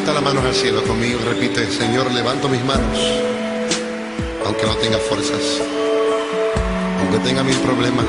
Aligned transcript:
Levanta 0.00 0.22
las 0.22 0.34
manos 0.34 0.44
al 0.46 0.54
cielo 0.54 0.82
conmigo 0.84 1.18
y 1.20 1.24
repite, 1.28 1.70
Señor, 1.70 2.10
levanto 2.10 2.48
mis 2.48 2.64
manos, 2.64 2.98
aunque 4.46 4.64
no 4.64 4.74
tenga 4.76 4.96
fuerzas, 4.96 5.60
aunque 7.00 7.18
tenga 7.18 7.44
mil 7.44 7.56
problemas. 7.56 8.06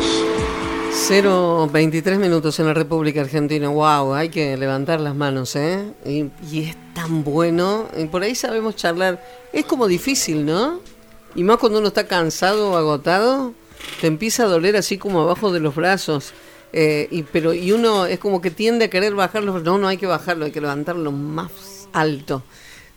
0.23 0.94 2.18
minutos 2.18 2.58
en 2.62 2.68
la 2.68 2.74
República 2.74 3.20
Argentina. 3.20 3.68
Wow, 3.68 4.14
hay 4.14 4.30
que 4.30 4.56
levantar 4.56 5.02
las 5.02 5.16
manos, 5.16 5.58
¿eh? 5.58 5.92
Y, 6.06 6.32
es 6.62 6.78
tan 6.94 7.26
bueno. 7.26 7.90
Y 7.98 8.06
por 8.06 8.24
ahí 8.24 8.36
sabemos 8.36 8.78
charlar. 8.78 9.22
Es 9.52 9.66
como 9.66 9.86
difícil, 9.88 10.46
¿no? 10.46 10.80
Y 11.36 11.44
más 11.44 11.58
cuando 11.58 11.80
uno 11.80 11.90
está 11.90 12.08
cansado 12.08 12.72
o 12.72 12.78
agotado, 12.78 13.54
te 14.00 14.08
empieza 14.08 14.44
a 14.44 14.48
doler 14.48 14.78
así 14.78 14.98
como 14.98 15.20
abajo 15.20 15.52
de 15.52 15.60
los 15.60 15.76
brazos. 15.76 16.32
Eh, 16.72 17.26
pero, 17.34 17.54
y 17.54 17.74
uno 17.74 18.06
es 18.06 18.20
como 18.20 18.40
que 18.40 18.50
tiende 18.50 18.86
a 18.86 18.90
querer 18.90 19.14
bajarlo. 19.14 19.60
No, 19.60 19.78
no 19.78 19.90
hay 19.90 19.98
que 19.98 20.08
bajarlo, 20.08 20.46
hay 20.46 20.52
que 20.52 20.62
levantarlo 20.62 21.12
más 21.12 21.81
alto. 21.94 22.44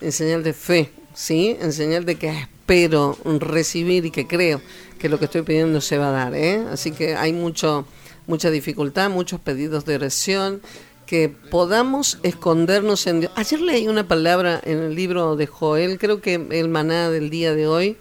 En 0.01 0.13
señal 0.13 0.43
de 0.43 0.53
fe, 0.53 0.91
¿sí? 1.15 1.57
En 1.61 1.73
señal 1.73 2.05
de 2.05 2.17
que 2.17 2.29
espero 2.29 3.17
recibir 3.25 4.07
y 4.07 4.11
que 4.11 4.27
creo 4.27 4.61
que 4.99 5.09
lo 5.09 5.19
que 5.19 5.27
estoy 5.27 5.43
pidiendo 5.43 5.81
se 5.81 5.99
va 5.99 6.09
a 6.09 6.13
dar, 6.13 6.35
¿eh? 6.35 6.65
Así 6.73 6.93
que 6.93 7.15
hay 7.15 7.33
mucho, 7.33 7.87
mucha 8.27 8.51
dificultad, 8.51 9.11
muchos 9.11 9.41
pedidos 9.41 9.85
de 9.85 9.97
oración, 9.97 10.63
que 11.07 11.29
podamos 11.29 12.19
escondernos 12.23 13.07
en 13.07 13.21
Dios. 13.21 13.33
Ayer 13.37 13.61
leí 13.61 13.89
una 13.89 14.09
palabra 14.09 14.61
en 14.65 14.79
el 14.79 14.95
libro 14.95 15.37
de 15.37 15.47
Joel, 15.47 15.99
creo 15.99 16.21
que 16.21 16.35
el 16.35 16.69
maná 16.69 17.11
del 17.11 17.31
día 17.31 17.55
de 17.55 17.67
hoy, 17.67 17.97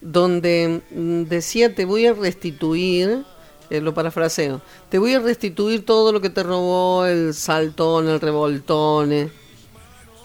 donde 0.00 0.80
mm, 0.90 1.24
decía, 1.24 1.74
te 1.74 1.84
voy 1.84 2.06
a 2.06 2.14
restituir, 2.14 3.24
eh, 3.70 3.80
lo 3.80 3.92
parafraseo, 3.92 4.62
te 4.88 4.98
voy 4.98 5.14
a 5.14 5.20
restituir 5.20 5.84
todo 5.84 6.12
lo 6.12 6.20
que 6.20 6.30
te 6.30 6.42
robó 6.42 7.04
el 7.04 7.34
saltón, 7.34 8.08
el 8.08 8.20
revoltón, 8.20 9.12
eh. 9.12 9.30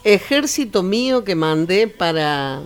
Ejército 0.04 0.84
mío 0.84 1.24
que 1.24 1.36
mandé 1.36 1.88
para... 1.88 2.62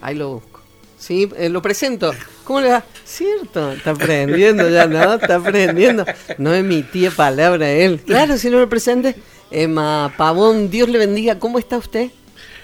Ahí 0.00 0.14
lo 0.14 0.34
busco. 0.34 0.60
Sí, 0.98 1.28
eh, 1.36 1.48
lo 1.48 1.62
presento. 1.62 2.12
¿Cómo 2.44 2.60
le 2.60 2.70
va? 2.70 2.84
Cierto, 3.04 3.72
está 3.72 3.90
aprendiendo 3.90 4.68
ya, 4.68 4.86
¿no? 4.86 5.14
Está 5.14 5.36
aprendiendo. 5.36 6.04
No 6.38 6.54
emitía 6.54 7.10
palabra 7.10 7.70
él. 7.70 8.00
Claro, 8.04 8.36
si 8.36 8.50
no 8.50 8.58
lo 8.58 8.68
presente. 8.68 9.14
Emma 9.50 10.12
Pavón, 10.16 10.70
Dios 10.70 10.88
le 10.88 10.98
bendiga. 10.98 11.38
¿Cómo 11.38 11.58
está 11.58 11.78
usted? 11.78 12.10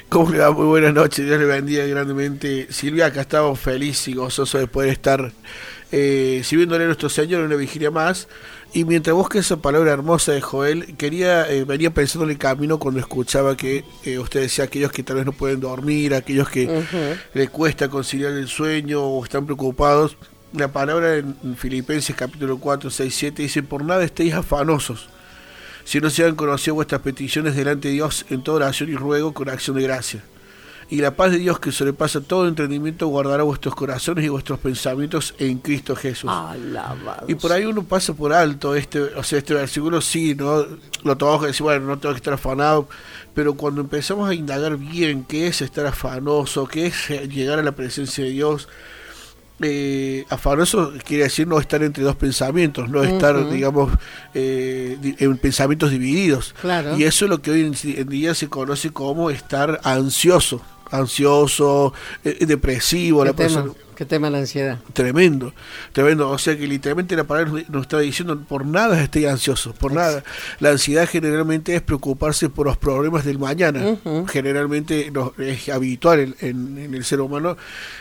¿Cómo 0.09 0.31
le 0.31 0.39
va? 0.39 0.51
Muy 0.51 0.67
buenas 0.67 0.93
noches. 0.95 1.25
Dios 1.25 1.39
le 1.39 1.45
bendiga 1.45 1.85
grandemente. 1.87 2.67
Silvia, 2.71 3.07
acá 3.07 3.23
estamos 3.23 3.59
felices 3.61 4.09
y 4.09 4.15
gozosos 4.15 4.61
de 4.61 4.67
poder 4.67 4.91
estar 4.91 5.33
eh, 5.93 6.43
sirviéndole 6.45 6.85
a 6.85 6.87
nuestro 6.87 7.09
Señor 7.09 7.41
en 7.41 7.47
una 7.47 7.57
vigilia 7.57 7.91
más. 7.91 8.29
Y 8.73 8.85
mientras 8.85 9.15
busque 9.15 9.39
esa 9.39 9.59
palabra 9.59 9.93
hermosa 9.93 10.33
de 10.33 10.41
Joel, 10.41 10.97
quería, 10.97 11.49
eh, 11.49 11.65
venía 11.65 11.95
pensando 11.95 12.25
en 12.25 12.33
el 12.33 12.39
camino 12.39 12.79
cuando 12.79 12.99
escuchaba 12.99 13.57
que 13.57 13.85
eh, 14.05 14.19
usted 14.19 14.41
decía 14.41 14.65
aquellos 14.65 14.91
que 14.91 15.05
tal 15.05 15.17
vez 15.17 15.27
no 15.27 15.33
pueden 15.33 15.61
dormir, 15.61 16.13
aquellos 16.15 16.49
que 16.49 16.67
uh 16.67 16.83
-huh. 16.83 17.17
le 17.35 17.49
cuesta 17.49 17.89
conciliar 17.89 18.33
el 18.33 18.49
sueño 18.49 19.03
o 19.03 19.23
están 19.25 19.47
preocupados. 19.47 20.17
La 20.53 20.69
palabra 20.73 21.17
en 21.17 21.57
Filipenses 21.57 22.17
capítulo 22.17 22.59
4, 22.59 22.91
6, 22.91 23.15
7 23.15 23.43
dice, 23.43 23.63
por 23.63 23.85
nada 23.85 24.05
estéis 24.05 24.35
afanosos, 24.35 25.09
si 25.85 26.01
no 26.01 26.11
se 26.11 26.25
han 26.25 26.35
conocido 26.35 26.75
vuestras 26.75 27.01
peticiones 27.03 27.55
delante 27.55 27.89
de 27.89 27.95
Dios 27.95 28.27
en 28.31 28.43
toda 28.43 28.57
oración 28.57 28.89
y 28.89 28.95
ruego 28.97 29.35
con 29.35 29.49
acción 29.49 29.77
de 29.77 29.83
gracia 29.83 30.23
y 30.91 31.01
la 31.01 31.17
paz 31.17 31.33
de 31.33 31.39
Dios 31.39 31.59
que 31.59 31.73
sobrepasa 31.73 32.21
todo 32.21 32.47
entendimiento 32.47 33.07
guardará 33.09 33.43
vuestros 33.43 33.75
corazones 33.75 34.25
y 34.25 34.29
vuestros 34.29 34.59
pensamientos 34.59 35.35
en 35.39 35.59
Cristo 35.59 35.97
Jesús. 35.97 36.31
Alabados. 36.31 37.29
Y 37.29 37.35
por 37.35 37.53
ahí 37.53 37.65
uno 37.65 37.83
pasa 37.85 38.13
por 38.15 38.33
alto 38.33 38.75
este, 38.75 39.01
o 39.01 39.23
sea, 39.23 39.39
este 39.39 39.55
versículo 39.55 40.01
sí, 40.01 40.35
¿no? 40.35 40.67
Lo 41.03 41.17
tomamos 41.17 41.43
que 41.43 41.47
decir, 41.49 41.63
bueno, 41.63 41.87
no 41.87 41.99
tengo 41.99 42.15
que 42.15 42.19
estar 42.19 42.35
afanado, 42.35 42.89
pero 43.35 43.55
cuando 43.55 43.81
empezamos 43.81 44.29
a 44.29 44.35
indagar 44.35 44.77
bien 44.77 45.25
qué 45.25 45.47
es 45.47 45.63
estar 45.63 45.87
afanoso, 45.87 46.67
qué 46.67 46.87
es 46.87 47.09
llegar 47.29 47.59
a 47.59 47.63
la 47.63 47.73
presencia 47.73 48.25
de 48.25 48.31
Dios, 48.31 48.69
eh, 49.61 50.25
afanoso 50.31 50.93
quiere 51.05 51.25
decir 51.25 51.47
no 51.47 51.61
estar 51.61 51.83
entre 51.83 52.03
dos 52.03 52.17
pensamientos, 52.17 52.89
no 52.89 53.05
estar, 53.05 53.37
uh 53.37 53.41
-huh. 53.41 53.51
digamos, 53.51 53.93
eh, 54.35 54.99
en 55.19 55.39
pensamientos 55.39 55.91
divididos. 55.91 56.55
Claro. 56.61 56.99
Y 56.99 57.05
eso 57.05 57.25
es 57.25 57.31
lo 57.31 57.41
que 57.41 57.53
hoy 57.53 57.73
en 57.85 58.09
día 58.09 58.35
se 58.35 58.49
conoce 58.49 58.91
como 58.91 59.31
estar 59.31 59.81
ansioso 59.85 60.61
ansioso, 60.99 61.93
eh, 62.25 62.47
depresivo. 62.47 63.21
¿Qué 63.21 63.27
la 63.27 63.33
tema? 63.33 63.49
persona, 63.49 63.73
¿Qué 63.95 64.05
tema 64.05 64.29
la 64.29 64.39
ansiedad? 64.39 64.79
Tremendo, 64.93 65.53
tremendo. 65.93 66.31
O 66.31 66.39
sea 66.39 66.57
que 66.57 66.67
literalmente 66.67 67.15
la 67.17 67.25
palabra 67.25 67.65
nos 67.69 67.83
está 67.83 68.01
diciendo 68.01 68.41
por 68.41 68.67
nada 68.67 69.01
esté 69.01 69.29
ansioso, 69.29 69.73
por 69.73 69.93
nada. 69.93 70.25
La 70.59 70.71
ansiedad 70.71 71.09
generalmente 71.09 71.75
es 71.75 71.83
preocuparse 71.83 72.49
por 72.49 72.67
los 72.67 72.77
problemas 72.77 73.25
del 73.25 73.39
mañana. 73.39 73.85
Uh 73.85 73.99
-huh. 74.05 74.29
Generalmente 74.29 75.11
no, 75.13 75.33
es 75.39 75.69
habitual 75.69 76.21
en, 76.21 76.37
en, 76.41 76.79
en, 76.79 76.95
el 76.95 77.05
ser 77.05 77.21
humano 77.21 77.57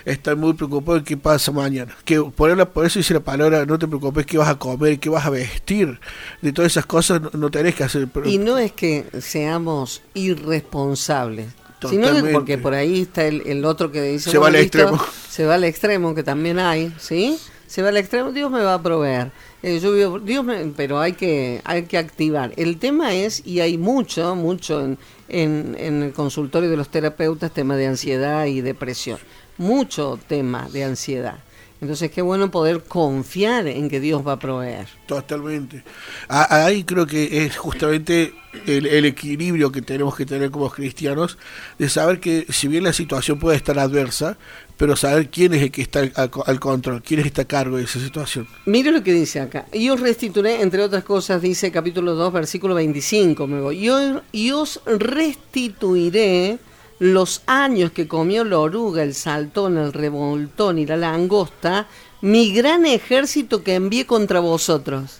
estar 0.06 0.36
muy 0.36 0.54
preocupado 0.54 0.98
en 0.98 1.04
qué 1.04 1.18
pasa 1.18 1.52
mañana. 1.52 1.96
Que 2.06 2.22
por, 2.22 2.56
la, 2.56 2.66
por 2.66 2.86
eso 2.86 3.00
dice 3.00 3.14
la 3.14 3.20
palabra, 3.20 3.66
no 3.66 3.78
te 3.78 3.88
preocupes 3.88 4.26
qué 4.26 4.38
vas 4.38 4.50
a 4.50 4.56
comer, 4.56 5.00
qué 5.00 5.10
vas 5.10 5.26
a 5.26 5.30
vestir. 5.30 6.00
De 6.42 6.52
todas 6.52 6.72
esas 6.72 6.86
cosas 6.86 7.22
no, 7.22 7.30
no 7.34 7.52
tenés 7.52 7.76
que 7.76 7.84
hacer. 7.84 8.08
Y 8.26 8.38
no 8.40 8.58
es 8.58 8.72
que 8.72 9.06
seamos 9.20 10.02
irresponsables 10.14 11.48
Sino 11.90 12.08
porque 12.32 12.58
por 12.58 12.74
ahí 12.74 13.02
está 13.02 13.26
el, 13.26 13.42
el 13.46 13.66
otro 13.66 13.92
que 13.92 14.02
dice... 14.02 14.32
Se 14.32 14.38
va 14.38 14.48
al 14.48 14.56
extremo. 14.56 15.00
Se 15.30 15.46
va 15.46 15.56
al 15.56 15.64
extremo, 15.64 16.14
que 16.14 16.24
también 16.24 16.60
hay, 16.60 16.94
¿sí? 17.00 17.38
Se 17.68 17.82
va 17.82 17.90
al 17.90 17.98
extremo, 17.98 18.32
Dios 18.32 18.52
me 18.52 18.62
va 18.62 18.76
a 18.76 18.82
proveer. 18.84 19.32
Eh, 19.64 19.80
yo 19.80 19.94
vivo, 19.94 20.20
Dios 20.20 20.44
me, 20.44 20.66
pero 20.76 21.00
hay 21.00 21.14
que, 21.14 21.62
hay 21.64 21.84
que 21.84 21.98
activar. 21.98 22.54
El 22.58 22.78
tema 22.78 23.14
es, 23.14 23.42
y 23.46 23.62
hay 23.62 23.78
mucho, 23.78 24.36
mucho 24.36 24.82
en, 24.82 24.98
en, 25.30 25.76
en 25.80 26.04
el 26.04 26.14
consultorio 26.14 26.70
de 26.70 26.78
los 26.78 26.90
terapeutas, 26.90 27.52
tema 27.52 27.76
de 27.76 27.88
ansiedad 27.88 28.46
y 28.46 28.62
depresión. 28.62 29.18
Mucho 29.58 30.20
tema 30.28 30.68
de 30.72 30.84
ansiedad. 30.84 31.40
Entonces, 31.84 32.12
qué 32.12 32.22
bueno 32.22 32.50
poder 32.50 32.82
confiar 32.84 33.68
en 33.68 33.90
que 33.90 34.00
Dios 34.00 34.26
va 34.26 34.34
a 34.34 34.40
proveer. 34.40 34.88
Totalmente. 35.06 35.84
Ahí 36.30 36.86
creo 36.86 37.06
que 37.06 37.44
es 37.44 37.58
justamente 37.58 38.34
el, 38.66 38.86
el, 38.86 39.04
equilibrio 39.04 39.70
que 39.70 39.82
tenemos 39.82 40.16
que 40.16 40.26
tener 40.26 40.50
como 40.50 40.70
cristianos, 40.70 41.38
de 41.78 41.90
saber 41.90 42.22
que 42.22 42.46
si 42.48 42.70
bien 42.70 42.86
la 42.86 42.94
situación 42.94 43.38
puede 43.38 43.58
estar 43.58 43.78
adversa, 43.78 44.38
pero 44.78 44.96
saber 44.96 45.30
quién 45.30 45.54
es 45.56 45.62
el 45.62 45.72
que 45.72 45.82
está 45.82 46.00
al, 46.00 46.32
al 46.46 46.60
control, 46.62 47.04
quién 47.04 47.20
está 47.20 47.42
a 47.42 47.46
cargo 47.46 47.76
de 47.76 47.84
esa 47.84 48.00
situación. 48.00 48.48
Mire 48.66 48.90
lo 48.94 49.04
que 49.04 49.12
dice 49.12 49.42
acá. 49.42 49.66
Y 49.74 49.90
os 49.90 50.00
restituiré, 50.00 50.62
entre 50.62 50.82
otras 50.84 51.04
cosas, 51.04 51.42
dice 51.42 51.70
capítulo 51.70 52.16
2, 52.16 52.32
versículo 52.32 52.76
25, 52.76 53.46
me 53.46 53.60
voy. 53.60 53.86
Y 53.86 53.90
os, 53.90 54.22
y 54.32 54.52
os 54.52 54.80
restituiré 54.86 56.60
los 57.00 57.42
años 57.46 57.92
que 57.92 58.08
comió 58.08 58.44
la 58.44 58.60
oruga, 58.60 59.04
el 59.04 59.14
saltón, 59.14 59.78
el 59.78 59.94
revoltón 59.94 60.80
y 60.80 60.86
la 60.86 60.98
langosta, 60.98 61.88
mi 62.22 62.54
gran 62.54 62.86
ejército 62.86 63.64
que 63.64 63.76
envié 63.76 64.06
contra 64.06 64.40
vosotros. 64.40 65.20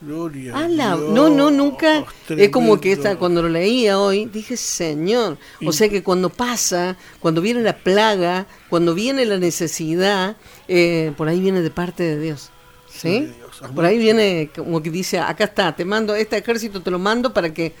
Gloria 0.00 0.54
Ala, 0.56 0.96
Dios, 0.96 1.10
no, 1.10 1.30
no, 1.30 1.50
nunca. 1.50 2.04
tremendo. 2.26 2.44
Es 2.44 2.50
como 2.50 2.80
que 2.80 2.92
esta, 2.92 3.16
cuando 3.16 3.42
lo 3.42 3.48
leía 3.48 3.98
hoy, 3.98 4.26
dije, 4.26 4.56
Señor. 4.56 5.38
O 5.64 5.72
sea 5.72 5.88
que 5.88 6.02
cuando 6.02 6.28
pasa, 6.28 6.96
cuando 7.20 7.40
viene 7.40 7.62
la 7.62 7.76
plaga, 7.76 8.46
cuando 8.68 8.94
viene 8.94 9.24
la 9.24 9.38
necesidad, 9.38 10.36
eh, 10.68 11.12
por 11.16 11.28
ahí 11.28 11.40
viene 11.40 11.62
de 11.62 11.70
parte 11.70 12.02
de 12.02 12.20
Dios. 12.20 12.50
¿Sí? 12.88 13.20
de 13.20 13.32
Dios. 13.32 13.62
Por 13.74 13.84
ahí 13.84 13.98
viene 13.98 14.50
como 14.54 14.82
que 14.82 14.90
dice, 14.90 15.18
acá 15.18 15.44
está, 15.44 15.74
te 15.74 15.84
mando, 15.84 16.14
este 16.14 16.36
ejército 16.36 16.82
te 16.82 16.90
lo 16.90 16.98
mando 16.98 17.32
para 17.32 17.54
que 17.54 17.72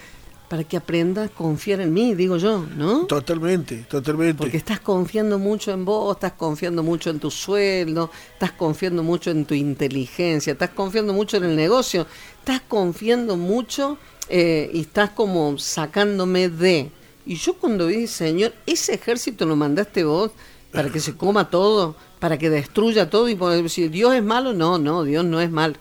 para 0.54 0.62
que 0.62 0.76
aprendas 0.76 1.30
a 1.30 1.34
confiar 1.34 1.80
en 1.80 1.92
mí, 1.92 2.14
digo 2.14 2.36
yo, 2.36 2.64
¿no? 2.76 3.06
Totalmente, 3.06 3.86
totalmente. 3.90 4.34
Porque 4.34 4.56
estás 4.56 4.78
confiando 4.78 5.36
mucho 5.36 5.72
en 5.72 5.84
vos, 5.84 6.14
estás 6.14 6.34
confiando 6.34 6.84
mucho 6.84 7.10
en 7.10 7.18
tu 7.18 7.28
sueldo, 7.28 8.08
estás 8.34 8.52
confiando 8.52 9.02
mucho 9.02 9.32
en 9.32 9.46
tu 9.46 9.54
inteligencia, 9.54 10.52
estás 10.52 10.70
confiando 10.70 11.12
mucho 11.12 11.38
en 11.38 11.44
el 11.46 11.56
negocio, 11.56 12.06
estás 12.38 12.60
confiando 12.68 13.36
mucho 13.36 13.98
eh, 14.28 14.70
y 14.72 14.82
estás 14.82 15.10
como 15.10 15.58
sacándome 15.58 16.48
de. 16.48 16.88
Y 17.26 17.34
yo 17.34 17.54
cuando 17.54 17.88
vi, 17.88 18.06
Señor, 18.06 18.52
ese 18.64 18.94
ejército 18.94 19.46
lo 19.46 19.56
mandaste 19.56 20.04
vos 20.04 20.30
para 20.70 20.88
que 20.88 21.00
se 21.00 21.16
coma 21.16 21.50
todo, 21.50 21.96
para 22.20 22.38
que 22.38 22.48
destruya 22.48 23.10
todo 23.10 23.28
y 23.28 23.34
decir, 23.34 23.90
Dios 23.90 24.14
es 24.14 24.22
malo, 24.22 24.52
no, 24.52 24.78
no, 24.78 25.02
Dios 25.02 25.24
no 25.24 25.40
es 25.40 25.50
malo. 25.50 25.74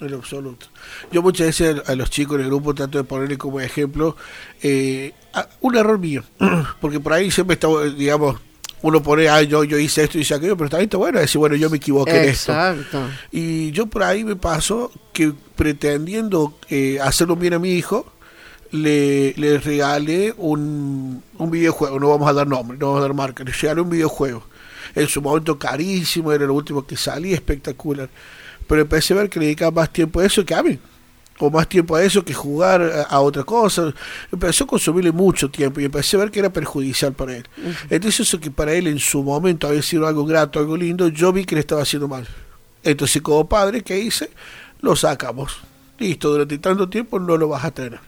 En 0.00 0.10
lo 0.10 0.18
absoluto. 0.18 0.66
Yo 1.10 1.22
muchas 1.22 1.46
veces 1.46 1.82
a 1.86 1.94
los 1.94 2.10
chicos 2.10 2.36
en 2.36 2.42
el 2.42 2.48
grupo 2.48 2.74
trato 2.74 2.98
de 2.98 3.04
ponerle 3.04 3.38
como 3.38 3.60
ejemplo 3.60 4.16
eh, 4.62 5.14
un 5.60 5.76
error 5.76 5.98
mío, 5.98 6.22
porque 6.80 7.00
por 7.00 7.14
ahí 7.14 7.30
siempre 7.30 7.54
está, 7.54 7.68
digamos, 7.96 8.36
uno 8.82 9.02
pone, 9.02 9.28
ah, 9.28 9.42
yo, 9.42 9.64
yo 9.64 9.78
hice 9.78 10.04
esto 10.04 10.18
y 10.18 10.20
hice 10.20 10.34
aquello, 10.34 10.56
pero 10.56 10.68
también 10.68 10.88
está 10.88 10.98
bueno 10.98 11.18
decir, 11.18 11.38
bueno, 11.38 11.56
yo 11.56 11.70
me 11.70 11.78
equivoqué 11.78 12.28
Exacto. 12.28 12.72
en 12.72 12.80
esto. 12.80 13.10
Y 13.32 13.70
yo 13.72 13.86
por 13.86 14.02
ahí 14.02 14.22
me 14.22 14.36
paso 14.36 14.92
que 15.14 15.32
pretendiendo 15.56 16.58
eh, 16.68 16.98
hacerlo 17.00 17.36
bien 17.36 17.54
a 17.54 17.58
mi 17.58 17.70
hijo, 17.70 18.12
le, 18.72 19.32
le 19.38 19.58
regalé 19.58 20.34
un, 20.36 21.22
un 21.38 21.50
videojuego, 21.50 21.98
no 21.98 22.10
vamos 22.10 22.28
a 22.28 22.34
dar 22.34 22.46
nombre, 22.46 22.76
no 22.76 22.88
vamos 22.88 22.98
a 22.98 23.02
dar 23.02 23.14
marca, 23.14 23.44
le 23.44 23.52
regalé 23.52 23.80
un 23.80 23.90
videojuego. 23.90 24.44
En 24.94 25.08
su 25.08 25.22
momento 25.22 25.58
carísimo, 25.58 26.32
era 26.32 26.46
lo 26.46 26.54
último 26.54 26.86
que 26.86 26.96
salía, 26.96 27.34
espectacular 27.34 28.08
pero 28.66 28.82
empecé 28.82 29.14
a 29.14 29.18
ver 29.18 29.30
que 29.30 29.38
le 29.38 29.46
dedicaba 29.46 29.70
más 29.82 29.92
tiempo 29.92 30.20
a 30.20 30.24
eso 30.26 30.44
que 30.44 30.54
a 30.54 30.62
mí. 30.62 30.78
o 31.38 31.50
más 31.50 31.68
tiempo 31.68 31.94
a 31.94 32.02
eso 32.02 32.24
que 32.24 32.32
jugar 32.32 32.80
a, 32.82 33.02
a 33.02 33.20
otra 33.20 33.44
cosa. 33.44 33.92
Empezó 34.32 34.64
a 34.64 34.66
consumirle 34.66 35.12
mucho 35.12 35.50
tiempo 35.50 35.80
y 35.80 35.84
empecé 35.84 36.16
a 36.16 36.20
ver 36.20 36.30
que 36.30 36.38
era 36.40 36.50
perjudicial 36.50 37.12
para 37.12 37.36
él. 37.36 37.46
Entonces 37.90 38.20
eso 38.20 38.40
que 38.40 38.50
para 38.50 38.72
él 38.72 38.86
en 38.86 38.98
su 38.98 39.22
momento 39.22 39.66
había 39.68 39.82
sido 39.82 40.06
algo 40.06 40.24
grato, 40.24 40.58
algo 40.58 40.76
lindo, 40.76 41.08
yo 41.08 41.32
vi 41.32 41.44
que 41.44 41.54
le 41.54 41.60
estaba 41.60 41.82
haciendo 41.82 42.08
mal. 42.08 42.26
Entonces 42.82 43.20
como 43.20 43.48
padre, 43.48 43.82
¿qué 43.82 43.98
hice? 43.98 44.30
Lo 44.80 44.96
sacamos. 44.96 45.58
Listo, 45.98 46.30
durante 46.30 46.58
tanto 46.58 46.88
tiempo 46.88 47.18
no 47.18 47.36
lo 47.36 47.48
vas 47.48 47.64
a 47.64 47.70
tener. 47.70 48.00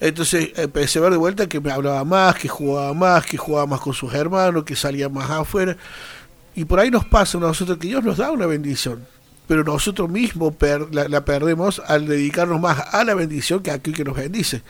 Entonces 0.00 0.50
empecé 0.56 0.98
a 0.98 1.02
ver 1.02 1.12
de 1.12 1.18
vuelta 1.18 1.46
que 1.48 1.60
me 1.60 1.70
hablaba 1.70 2.04
más, 2.04 2.34
que 2.36 2.48
jugaba 2.48 2.92
más, 2.94 3.26
que 3.26 3.36
jugaba 3.36 3.66
más 3.66 3.80
con 3.80 3.92
sus 3.92 4.12
hermanos, 4.14 4.64
que 4.64 4.74
salía 4.74 5.08
más 5.08 5.30
afuera. 5.30 5.76
Y 6.54 6.64
por 6.64 6.80
ahí 6.80 6.90
nos 6.90 7.04
pasa 7.04 7.38
a 7.38 7.40
nosotros 7.40 7.78
que 7.78 7.88
Dios 7.88 8.02
nos 8.02 8.16
da 8.16 8.30
una 8.32 8.46
bendición, 8.46 9.06
pero 9.50 9.64
nosotros 9.64 10.08
mismos 10.08 10.54
per- 10.54 10.94
la, 10.94 11.08
la 11.08 11.24
perdemos 11.24 11.82
al 11.84 12.06
dedicarnos 12.06 12.60
más 12.60 12.78
a 12.92 13.02
la 13.02 13.14
bendición 13.14 13.64
que 13.64 13.72
a 13.72 13.74
aquel 13.74 13.96
que 13.96 14.04
nos 14.04 14.14
bendice. 14.14 14.62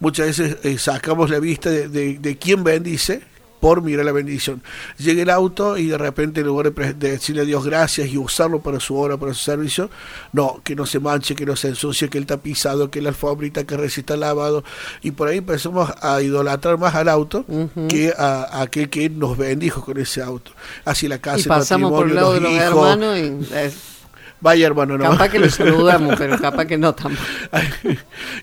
Muchas 0.00 0.28
veces 0.28 0.56
eh, 0.62 0.78
sacamos 0.78 1.28
la 1.28 1.38
vista 1.38 1.68
de, 1.68 1.90
de, 1.90 2.18
de 2.18 2.38
quién 2.38 2.64
bendice 2.64 3.20
por 3.60 3.82
mirar 3.82 4.06
la 4.06 4.12
bendición. 4.12 4.62
Llega 4.96 5.20
el 5.22 5.28
auto 5.28 5.76
y 5.76 5.88
de 5.88 5.98
repente 5.98 6.40
en 6.40 6.46
lugar 6.46 6.72
de, 6.72 6.94
de 6.94 7.10
decirle 7.10 7.42
a 7.42 7.44
Dios 7.44 7.62
gracias 7.66 8.08
y 8.08 8.16
usarlo 8.16 8.60
para 8.62 8.80
su 8.80 8.96
obra, 8.96 9.18
para 9.18 9.34
su 9.34 9.40
servicio, 9.44 9.90
no, 10.32 10.62
que 10.64 10.74
no 10.74 10.86
se 10.86 10.98
manche, 10.98 11.34
que 11.34 11.44
no 11.44 11.54
se 11.54 11.68
ensucie, 11.68 12.08
que 12.08 12.16
el 12.16 12.24
tapizado, 12.24 12.90
que 12.90 13.02
la 13.02 13.10
alfombrita, 13.10 13.64
que 13.64 13.76
resista 13.76 14.16
lavado. 14.16 14.64
Y 15.02 15.10
por 15.10 15.28
ahí 15.28 15.38
empezamos 15.38 15.90
a 16.00 16.22
idolatrar 16.22 16.78
más 16.78 16.94
al 16.94 17.10
auto 17.10 17.44
que 17.90 18.14
a, 18.16 18.44
a 18.44 18.62
aquel 18.62 18.88
que 18.88 19.10
nos 19.10 19.36
bendijo 19.36 19.84
con 19.84 19.98
ese 19.98 20.22
auto. 20.22 20.52
Así 20.86 21.06
la 21.06 21.18
casa, 21.18 21.36
Y 21.38 21.42
el 21.42 21.48
pasamos 21.48 21.90
por 21.92 22.08
el 22.08 22.14
lado 22.14 22.32
de 22.32 22.40
los 22.40 22.52
hijos. 22.52 22.62
hermanos 22.64 23.18
y 23.18 23.95
Vaya 24.40 24.66
hermano, 24.66 24.98
no. 24.98 25.04
capaz 25.10 25.28
que 25.30 25.38
los 25.38 25.54
saludamos, 25.56 26.14
pero 26.18 26.38
capaz 26.38 26.66
que 26.66 26.76
no 26.78 26.94
tampoco. 26.94 27.24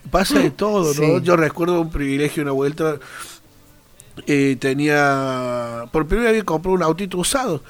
Pasa 0.10 0.40
de 0.40 0.52
todo, 0.52 0.86
¿no? 0.94 1.20
Sí. 1.20 1.22
Yo 1.24 1.36
recuerdo 1.38 1.80
un 1.82 1.92
privilegio, 1.92 2.44
una 2.44 2.52
vuelta, 2.52 2.98
eh, 4.28 4.58
tenía, 4.60 5.86
por 5.92 6.08
primera 6.08 6.32
vez 6.32 6.44
compré 6.44 6.72
un 6.72 6.84
autito 6.84 7.18
usado 7.18 7.64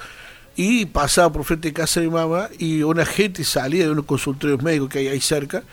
y 0.56 0.86
pasaba 0.86 1.32
por 1.32 1.44
frente 1.46 1.70
de 1.70 1.74
casa 1.74 2.00
de 2.00 2.08
mi 2.08 2.14
mamá 2.14 2.48
y 2.60 2.84
una 2.84 3.06
gente 3.06 3.44
salía 3.44 3.86
de 3.86 3.92
unos 3.92 4.06
consultorios 4.06 4.62
médicos 4.62 4.90
que 4.90 5.00
hay 5.00 5.08
ahí 5.08 5.22
cerca 5.22 5.64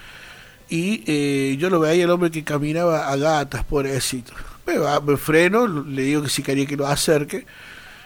y 0.69 1.03
eh, 1.07 1.57
yo 1.59 1.69
lo 1.71 1.81
veía 1.81 2.05
el 2.05 2.11
hombre 2.11 2.31
que 2.31 2.45
caminaba 2.45 3.09
a 3.09 3.17
gatas, 3.17 3.65
pobrecito. 3.65 4.33
Me, 4.67 4.79
va- 4.79 5.01
me 5.01 5.17
freno, 5.17 5.67
le 5.67 6.03
digo 6.03 6.23
que 6.23 6.29
si 6.29 6.43
quería 6.43 6.67
que 6.67 6.77
lo 6.77 6.87
acerque 6.87 7.45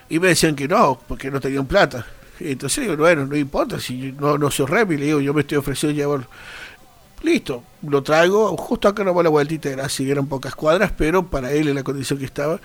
y 0.09 0.19
me 0.19 0.29
decían 0.29 0.55
que 0.55 0.67
no, 0.67 0.99
porque 1.07 1.29
no 1.29 1.39
tenían 1.39 1.67
plata. 1.67 2.05
Entonces 2.39 2.83
digo, 2.83 2.97
bueno, 2.97 3.25
no 3.25 3.35
importa, 3.35 3.79
si 3.79 4.11
no, 4.11 4.37
no 4.37 4.51
soy 4.51 4.65
remi, 4.65 4.97
le 4.97 5.05
digo, 5.05 5.19
yo 5.21 5.33
me 5.33 5.41
estoy 5.41 5.57
ofreciendo 5.57 5.95
llevarlo. 5.95 6.27
Listo, 7.23 7.63
lo 7.87 8.03
traigo, 8.03 8.55
justo 8.57 8.87
acá 8.87 9.03
no 9.03 9.13
va 9.13 9.23
la 9.23 9.29
vueltita, 9.29 9.69
así, 9.83 10.09
eran 10.09 10.27
pocas 10.27 10.53
cuadras, 10.53 10.91
pero 10.95 11.25
para 11.25 11.51
él 11.51 11.67
en 11.67 11.75
la 11.75 11.83
condición 11.83 12.19
que 12.19 12.25
estaba. 12.25 12.59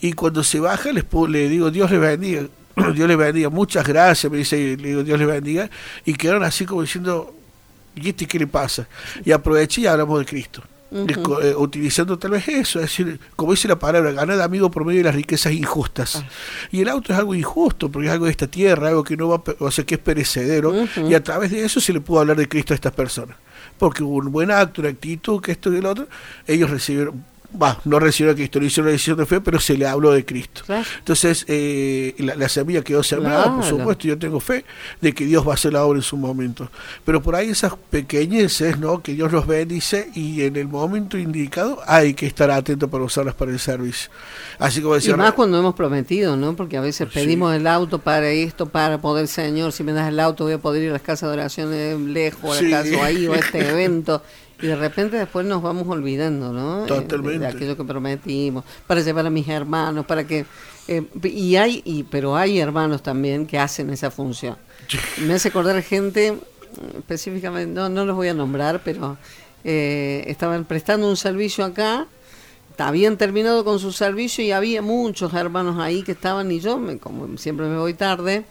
Y 0.00 0.12
cuando 0.12 0.42
se 0.42 0.60
baja, 0.60 0.92
les 0.92 1.04
le 1.28 1.48
digo, 1.48 1.70
Dios 1.70 1.90
le 1.90 1.98
bendiga, 1.98 2.42
Dios 2.94 3.08
le 3.08 3.16
bendiga, 3.16 3.50
muchas 3.50 3.86
gracias, 3.86 4.30
me 4.30 4.38
dice, 4.38 4.76
le 4.76 4.88
digo, 4.88 5.02
Dios 5.02 5.18
le 5.18 5.26
bendiga, 5.26 5.68
y 6.04 6.14
quedaron 6.14 6.44
así 6.44 6.64
como 6.64 6.82
diciendo, 6.82 7.34
¿y 7.94 8.08
este 8.08 8.26
qué 8.26 8.38
le 8.38 8.46
pasa? 8.46 8.88
Y 9.24 9.32
aproveché 9.32 9.82
y 9.82 9.86
hablamos 9.86 10.18
de 10.20 10.24
Cristo. 10.24 10.62
Eh, 10.92 11.54
utilizando 11.56 12.18
tal 12.18 12.32
vez 12.32 12.48
eso, 12.48 12.80
es 12.80 12.86
decir, 12.86 13.20
como 13.36 13.52
dice 13.52 13.68
la 13.68 13.78
palabra, 13.78 14.10
ganar 14.10 14.40
amigo 14.40 14.70
por 14.70 14.84
medio 14.84 14.98
de 14.98 15.04
las 15.04 15.14
riquezas 15.14 15.52
injustas. 15.52 16.24
Y 16.72 16.80
el 16.80 16.88
auto 16.88 17.12
es 17.12 17.18
algo 17.18 17.34
injusto, 17.34 17.90
porque 17.90 18.08
es 18.08 18.12
algo 18.12 18.24
de 18.24 18.32
esta 18.32 18.48
tierra, 18.48 18.88
algo 18.88 19.04
que 19.04 19.16
no 19.16 19.28
va, 19.28 19.42
o 19.60 19.70
sea, 19.70 19.84
que 19.84 19.94
es 19.94 20.00
perecedero, 20.00 20.74
y 20.96 21.14
a 21.14 21.22
través 21.22 21.52
de 21.52 21.64
eso 21.64 21.80
se 21.80 21.92
le 21.92 22.00
pudo 22.00 22.20
hablar 22.20 22.36
de 22.36 22.48
Cristo 22.48 22.74
a 22.74 22.76
estas 22.76 22.92
personas. 22.92 23.36
Porque 23.78 24.02
hubo 24.02 24.16
un 24.16 24.32
buen 24.32 24.50
acto, 24.50 24.80
una 24.82 24.90
actitud, 24.90 25.40
que 25.40 25.52
esto 25.52 25.72
y 25.72 25.76
el 25.76 25.86
otro, 25.86 26.08
ellos 26.46 26.70
recibieron, 26.70 27.24
va, 27.60 27.80
no 27.84 27.98
recibieron 27.98 28.34
a 28.34 28.36
Cristo, 28.36 28.60
no 28.60 28.66
hicieron 28.66 28.86
una 28.86 28.92
decisión 28.92 29.16
de 29.18 29.26
fe, 29.26 29.40
pero 29.40 29.58
se 29.60 29.76
le 29.76 29.86
habló 29.86 30.12
de 30.12 30.24
Cristo. 30.24 30.62
Claro. 30.66 30.84
Entonces, 30.98 31.44
eh, 31.48 32.14
la, 32.18 32.34
la 32.36 32.48
semilla 32.48 32.82
quedó 32.82 33.02
sembrada, 33.02 33.54
por 33.54 33.64
supuesto, 33.64 34.06
yo 34.06 34.18
tengo 34.18 34.40
fe 34.40 34.64
de 35.00 35.12
que 35.12 35.24
Dios 35.24 35.46
va 35.46 35.52
a 35.52 35.54
hacer 35.54 35.72
la 35.72 35.84
obra 35.84 35.98
en 35.98 36.02
su 36.02 36.16
momento. 36.16 36.70
Pero 37.04 37.22
por 37.22 37.34
ahí 37.34 37.48
esas 37.50 37.74
pequeñeces, 37.90 38.78
¿no? 38.78 39.02
Que 39.02 39.14
Dios 39.14 39.32
nos 39.32 39.46
bendice 39.46 40.10
y 40.14 40.42
en 40.42 40.56
el 40.56 40.68
momento 40.68 41.16
indicado 41.18 41.80
hay 41.86 42.14
que 42.14 42.26
estar 42.26 42.50
atento 42.50 42.88
para 42.88 43.04
usarlas 43.04 43.34
para 43.34 43.50
el 43.50 43.58
servicio. 43.58 44.10
Así 44.58 44.80
como 44.80 44.94
Y 44.94 44.98
decía, 44.98 45.16
más 45.16 45.32
cuando 45.32 45.58
hemos 45.58 45.74
prometido, 45.74 46.36
¿no? 46.36 46.54
Porque 46.56 46.76
a 46.76 46.80
veces 46.80 47.08
Sí. 47.12 47.14
pedimos 47.20 47.54
el 47.54 47.66
auto 47.66 47.98
para 47.98 48.28
esto, 48.30 48.66
para 48.66 49.00
poder, 49.00 49.28
Señor, 49.28 49.72
si 49.72 49.82
me 49.84 49.92
das 49.92 50.08
el 50.08 50.20
auto 50.20 50.44
voy 50.44 50.54
a 50.54 50.58
poder 50.58 50.82
ir 50.82 50.90
a 50.90 50.92
las 50.94 51.02
casas 51.02 51.28
de 51.30 51.34
oración 51.34 51.70
de 51.70 51.98
lejos, 51.98 52.56
a 52.56 52.60
Sí. 52.60 52.68
la 52.68 52.82
casa 52.82 52.96
o 52.98 53.02
ahí, 53.04 53.26
o 53.26 53.32
a 53.32 53.36
este 53.36 53.58
evento. 53.70 54.22
Y 54.62 54.66
de 54.66 54.76
repente 54.76 55.16
después 55.16 55.46
nos 55.46 55.62
vamos 55.62 55.88
olvidando, 55.88 56.52
¿no? 56.52 56.84
Eh, 56.84 56.88
Totalmente. 56.88 57.38
De, 57.40 57.46
aquello 57.46 57.76
que 57.76 57.84
prometimos, 57.84 58.64
para 58.86 59.00
llevar 59.00 59.26
a 59.26 59.30
mis 59.30 59.48
hermanos, 59.48 60.06
para 60.06 60.26
que... 60.26 60.44
eh, 60.88 61.04
y 61.22 61.56
hay, 61.56 61.82
y, 61.84 62.02
pero 62.04 62.36
hay 62.36 62.58
hermanos 62.58 63.02
también 63.02 63.46
que 63.46 63.58
hacen 63.58 63.90
esa 63.90 64.10
función. 64.10 64.56
Me 65.26 65.34
hace 65.34 65.48
acordar 65.48 65.80
gente, 65.82 66.32
mm, 66.32 66.98
específicamente, 66.98 67.72
no, 67.72 67.88
no 67.88 68.04
los 68.04 68.16
voy 68.16 68.28
a 68.28 68.34
nombrar, 68.34 68.82
pero 68.84 69.16
eh, 69.64 70.24
estaban 70.26 70.64
prestando 70.64 71.08
un 71.08 71.16
servicio 71.16 71.64
acá, 71.64 72.06
habían 72.78 73.16
terminado 73.16 73.64
con 73.64 73.78
su 73.78 73.92
servicio 73.92 74.42
y 74.44 74.52
había 74.52 74.82
muchos 74.82 75.34
hermanos 75.34 75.78
ahí 75.78 76.02
que 76.02 76.12
estaban 76.12 76.50
y 76.50 76.60
yo, 76.60 76.78
me, 76.78 76.98
como 76.98 77.36
siempre 77.36 77.66
me 77.66 77.78
voy 77.78 77.94
tarde, 77.94 78.44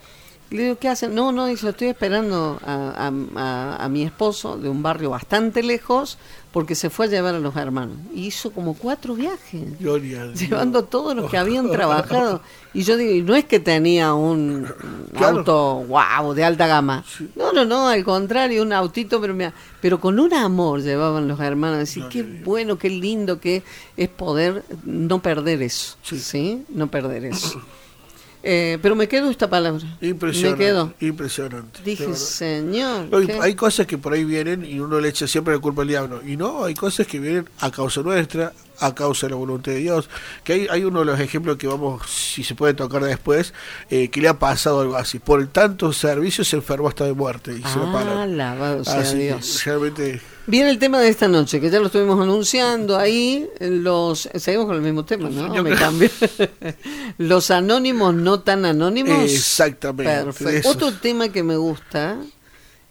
le 0.56 0.64
digo, 0.64 0.78
¿qué 0.78 0.88
hacen? 0.90 1.14
No, 1.14 1.32
no, 1.32 1.46
dice, 1.46 1.70
estoy 1.70 1.90
esperando 1.90 2.60
a, 2.66 3.08
a- 3.08 3.40
a- 3.40 3.86
a 3.86 3.90
mi 3.90 4.04
esposo 4.04 4.58
de 4.58 4.68
un 4.70 4.82
barrio 4.82 5.12
bastante 5.12 5.62
lejos 5.64 6.18
porque 6.52 6.74
se 6.74 6.90
fue 6.90 7.06
a 7.06 7.10
llevar 7.10 7.36
a 7.36 7.40
los 7.40 7.56
hermanos. 7.56 7.98
Y 8.12 8.26
hizo 8.26 8.50
como 8.52 8.74
cuatro 8.74 9.14
viajes 9.14 9.78
Gloria 9.80 10.26
llevando 10.34 10.84
todos 10.86 11.16
los 11.16 11.30
que 11.30 11.38
habían 11.38 11.70
trabajado. 11.72 12.42
Y 12.74 12.82
yo 12.82 12.98
digo, 12.98 13.12
y 13.14 13.22
no 13.22 13.36
es 13.36 13.46
que 13.46 13.60
tenía 13.60 14.16
un, 14.16 14.68
Claro. 15.16 15.38
auto 15.40 15.86
wow 15.88 16.34
de 16.34 16.44
alta 16.44 16.66
gama. 16.66 17.04
No, 17.36 17.54
no, 17.54 17.66
no, 17.66 17.88
al 17.88 18.04
contrario, 18.04 18.64
un 18.64 18.74
autito, 18.74 19.22
pero 19.22 19.36
mira, 19.36 19.54
pero 19.82 20.00
con 20.00 20.20
un 20.20 20.34
amor 20.34 20.82
llevaban 20.82 21.28
los 21.28 21.40
hermanos. 21.40 21.78
Decir, 21.78 22.06
qué 22.10 22.24
bueno, 22.24 22.80
qué 22.80 22.90
lindo 22.90 23.40
que 23.40 23.62
es 23.96 24.10
poder 24.10 24.64
no 24.84 25.22
perder 25.22 25.62
eso. 25.62 25.96
Sí, 26.02 26.66
no 26.70 26.88
perder 26.88 27.26
eso. 27.26 27.62
Eh, 28.52 28.80
pero 28.82 28.96
me 28.96 29.08
quedo 29.08 29.30
esta 29.30 29.48
palabra. 29.48 29.84
Impresionante. 30.02 30.58
Me 30.58 30.66
quedo. 30.66 30.94
Impresionante. 31.02 31.82
Dije. 31.86 32.16
Señor. 32.16 33.08
Hay 33.42 33.54
cosas 33.54 33.86
que 33.86 33.98
por 34.00 34.14
ahí 34.14 34.24
vienen 34.24 34.66
y 34.66 34.80
uno 34.80 35.00
le 35.00 35.10
echa 35.10 35.28
siempre 35.28 35.54
la 35.54 35.60
culpa 35.60 35.84
al 35.84 35.88
diablo. 35.88 36.22
Y 36.26 36.36
no, 36.36 36.64
hay 36.66 36.74
cosas 36.74 37.06
que 37.06 37.20
vienen 37.20 37.48
a 37.60 37.70
causa 37.70 38.02
nuestra, 38.02 38.52
a 38.80 38.96
causa 38.96 39.28
de 39.28 39.32
la 39.32 39.36
voluntad 39.36 39.72
de 39.74 39.78
Dios. 39.80 40.10
Que 40.44 40.54
hay, 40.54 40.68
hay 40.72 40.84
uno 40.84 41.00
de 41.02 41.06
los 41.06 41.20
ejemplos 41.20 41.58
que 41.58 41.68
vamos, 41.68 42.10
si 42.10 42.44
se 42.44 42.56
puede 42.56 42.74
tocar 42.74 43.04
después, 43.04 43.54
eh, 43.92 44.10
que 44.10 44.20
le 44.20 44.30
ha 44.30 44.40
pasado 44.40 44.82
algo 44.82 44.96
así. 44.96 45.20
Por 45.20 45.42
el 45.42 45.50
tanto 45.50 45.94
servicio 45.94 46.44
se 46.44 46.56
enfermó 46.56 46.88
hasta 46.88 47.06
de 47.06 47.14
muerte. 47.14 47.54
Dice 47.54 47.70
la 47.78 47.90
Ah, 47.90 47.94
palabra. 47.94 48.24
alabado 48.24 48.84
sea 48.84 49.00
Así 49.02 49.18
Dios. 49.20 49.64
realmente 49.64 50.22
Viene 50.50 50.72
el 50.72 50.80
tema 50.80 51.00
de 51.00 51.10
esta 51.10 51.28
noche, 51.28 51.62
que 51.62 51.70
ya 51.70 51.80
lo 51.80 51.86
estuvimos 51.86 52.20
anunciando 52.20 52.98
ahí. 52.98 53.48
Los 53.60 54.28
Seguimos 54.34 54.66
con 54.66 54.76
el 54.78 54.82
mismo 54.82 55.06
tema, 55.06 55.30
¿no? 55.30 55.54
Yo 55.54 55.64
Me 55.64 55.70
creo- 55.70 55.80
cambio. 55.80 56.10
los 57.20 57.52
anónimos 57.52 58.16
no 58.16 58.40
tan 58.40 58.66
anónimos. 58.66 59.32
Exactamente, 59.32 60.24
Perfecto. 60.24 60.70
Otro 60.70 60.92
tema 60.94 61.30
que 61.30 61.44
me 61.44 61.56
gusta, 61.56 62.18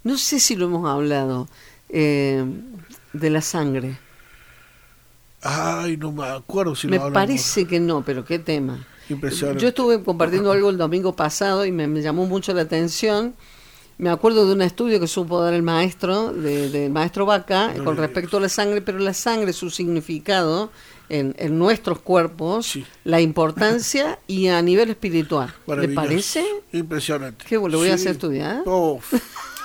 no 0.04 0.16
sé 0.18 0.38
si 0.38 0.54
lo 0.54 0.66
hemos 0.66 0.88
hablado, 0.88 1.48
eh, 1.88 2.44
de 3.12 3.30
la 3.30 3.40
sangre. 3.40 3.98
Ay, 5.42 5.96
no 5.96 6.12
me 6.12 6.26
acuerdo 6.26 6.74
si 6.76 6.86
me 6.86 6.96
lo 6.96 7.04
hablamos. 7.04 7.26
parece 7.26 7.66
que 7.66 7.80
no, 7.80 8.02
pero 8.04 8.24
qué 8.24 8.38
tema. 8.38 8.86
Impresionante. 9.08 9.62
Yo 9.62 9.68
estuve 9.68 10.02
compartiendo 10.02 10.52
algo 10.52 10.70
el 10.70 10.76
domingo 10.78 11.14
pasado 11.16 11.64
y 11.64 11.72
me, 11.72 11.86
me 11.88 12.02
llamó 12.02 12.26
mucho 12.26 12.52
la 12.54 12.62
atención. 12.62 13.34
Me 13.98 14.10
acuerdo 14.10 14.46
de 14.46 14.52
un 14.54 14.62
estudio 14.62 15.00
que 15.00 15.08
supo 15.08 15.40
dar 15.42 15.54
el 15.54 15.62
maestro, 15.62 16.32
de- 16.32 16.70
del 16.70 16.90
maestro 16.92 17.26
Vaca, 17.26 17.74
con 17.84 17.96
respecto 17.96 18.36
a 18.36 18.40
la 18.40 18.48
sangre, 18.48 18.80
pero 18.80 18.98
la 19.00 19.12
sangre, 19.12 19.52
su 19.52 19.70
significado 19.70 20.70
en, 21.08 21.34
en 21.38 21.58
nuestros 21.58 21.98
cuerpos, 22.00 22.66
Sí. 22.66 22.84
la 23.04 23.20
importancia 23.20 24.18
y 24.28 24.48
a 24.48 24.62
nivel 24.62 24.90
espiritual. 24.90 25.52
¿Le 25.66 25.88
parece? 25.88 26.44
Impresionante. 26.72 27.44
¿Qué, 27.48 27.56
lo 27.56 27.78
voy 27.78 27.88
a 27.88 27.94
hacer 27.94 28.12
estudiar? 28.12 28.62
Uf, 28.68 29.14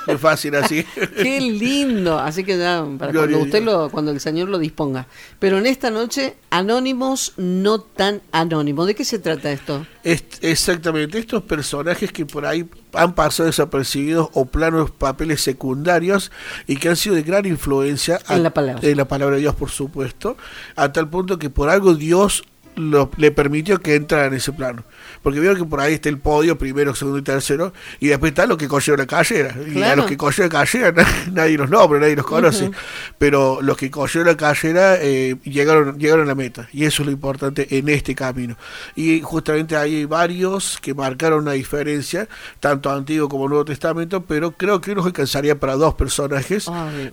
es 0.07 0.19
fácil 0.19 0.55
así. 0.55 0.83
Qué 1.21 1.39
lindo. 1.41 2.19
Así 2.19 2.43
que 2.43 2.57
ya, 2.57 2.85
para 2.97 3.11
Gloria 3.11 3.37
cuando 3.37 3.45
usted 3.45 3.63
lo, 3.63 3.89
cuando 3.89 4.11
el 4.11 4.19
Señor 4.19 4.49
lo 4.49 4.57
disponga. 4.59 5.07
Pero 5.39 5.57
en 5.57 5.65
esta 5.65 5.89
noche, 5.89 6.35
anónimos 6.49 7.33
no 7.37 7.79
tan 7.81 8.21
anónimos. 8.31 8.87
¿De 8.87 8.95
qué 8.95 9.05
se 9.05 9.19
trata 9.19 9.51
esto? 9.51 9.85
Est- 10.03 10.43
exactamente, 10.43 11.17
estos 11.17 11.43
personajes 11.43 12.11
que 12.11 12.25
por 12.25 12.45
ahí 12.45 12.65
han 12.93 13.15
pasado 13.15 13.47
desapercibidos 13.47 14.29
o 14.33 14.45
planos 14.45 14.91
papeles 14.91 15.41
secundarios 15.41 16.31
y 16.67 16.77
que 16.77 16.89
han 16.89 16.95
sido 16.95 17.15
de 17.15 17.23
gran 17.23 17.45
influencia 17.45 18.19
En 18.29 18.43
la 18.43 18.49
palabra. 18.53 18.87
en 18.87 18.97
la 18.97 19.07
palabra 19.07 19.35
de 19.35 19.41
Dios, 19.41 19.55
por 19.55 19.69
supuesto, 19.71 20.37
a 20.75 20.91
tal 20.91 21.09
punto 21.09 21.39
que 21.39 21.49
por 21.49 21.69
algo 21.69 21.95
Dios 21.95 22.43
lo- 22.75 23.09
le 23.17 23.31
permitió 23.31 23.79
que 23.81 23.95
entrara 23.95 24.25
en 24.27 24.33
ese 24.33 24.51
plano. 24.51 24.83
Porque 25.21 25.39
vieron 25.39 25.57
que 25.57 25.63
por 25.65 25.79
ahí 25.79 25.93
está 25.93 26.09
el 26.09 26.17
podio, 26.17 26.57
primero, 26.57 26.93
segundo 26.95 27.19
y 27.19 27.21
tercero, 27.21 27.73
y 27.99 28.07
después 28.07 28.31
está 28.31 28.45
los 28.45 28.57
que 28.57 28.67
cogieron 28.67 28.99
la 28.99 29.07
carrera. 29.07 29.55
Y 29.73 29.81
a 29.81 29.95
los 29.95 30.05
que 30.05 30.17
cogieron 30.17 30.51
la 30.51 30.59
carrera 30.65 30.91
na- 30.95 31.31
nadie 31.31 31.57
los 31.57 31.69
nombra, 31.69 31.99
nadie 31.99 32.15
los 32.15 32.25
conoce. 32.25 32.71
Pero 33.17 33.59
los 33.61 33.77
que 33.77 33.89
cogieron 33.89 34.27
la 34.27 34.35
carrera 34.37 34.97
eh, 34.99 35.35
llegaron, 35.43 35.97
llegaron 35.97 36.25
a 36.25 36.27
la 36.27 36.35
meta. 36.35 36.67
Y 36.73 36.83
eso 36.85 37.03
es 37.03 37.05
lo 37.07 37.11
importante 37.11 37.67
en 37.77 37.87
este 37.89 38.15
camino. 38.15 38.57
Y 38.95 39.21
justamente 39.21 39.75
hay 39.77 40.05
varios 40.05 40.77
que 40.81 40.93
marcaron 40.93 41.39
una 41.43 41.53
diferencia, 41.53 42.27
tanto 42.59 42.89
Antiguo 42.91 43.29
como 43.29 43.47
Nuevo 43.47 43.65
Testamento, 43.65 44.23
pero 44.25 44.51
creo 44.51 44.81
que 44.81 44.93
nos 44.95 45.05
alcanzaría 45.05 45.57
para 45.59 45.75
dos 45.75 45.93
personajes. 45.93 46.67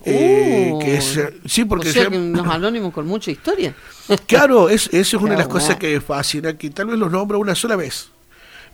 Eh, 0.05 0.73
que 0.81 0.95
es, 0.97 1.19
sí, 1.45 1.65
porque 1.65 1.89
o 1.89 1.93
sea 1.93 2.03
ya- 2.03 2.09
que 2.09 2.17
unos 2.17 2.47
anónimos 2.53 2.93
con 2.93 3.05
mucha 3.07 3.31
historia. 3.31 3.73
Claro, 4.27 4.69
es, 4.69 4.87
eso 4.93 5.17
es 5.17 5.23
una 5.23 5.31
de 5.33 5.37
las 5.39 5.47
cosas 5.47 5.75
que 5.77 5.93
me 5.93 6.01
fascina, 6.01 6.57
que 6.57 6.69
tal 6.69 6.87
vez 6.87 6.97
los 6.99 7.11
nombra 7.11 7.37
una 7.37 7.55
sola 7.55 7.75
vez. 7.75 8.09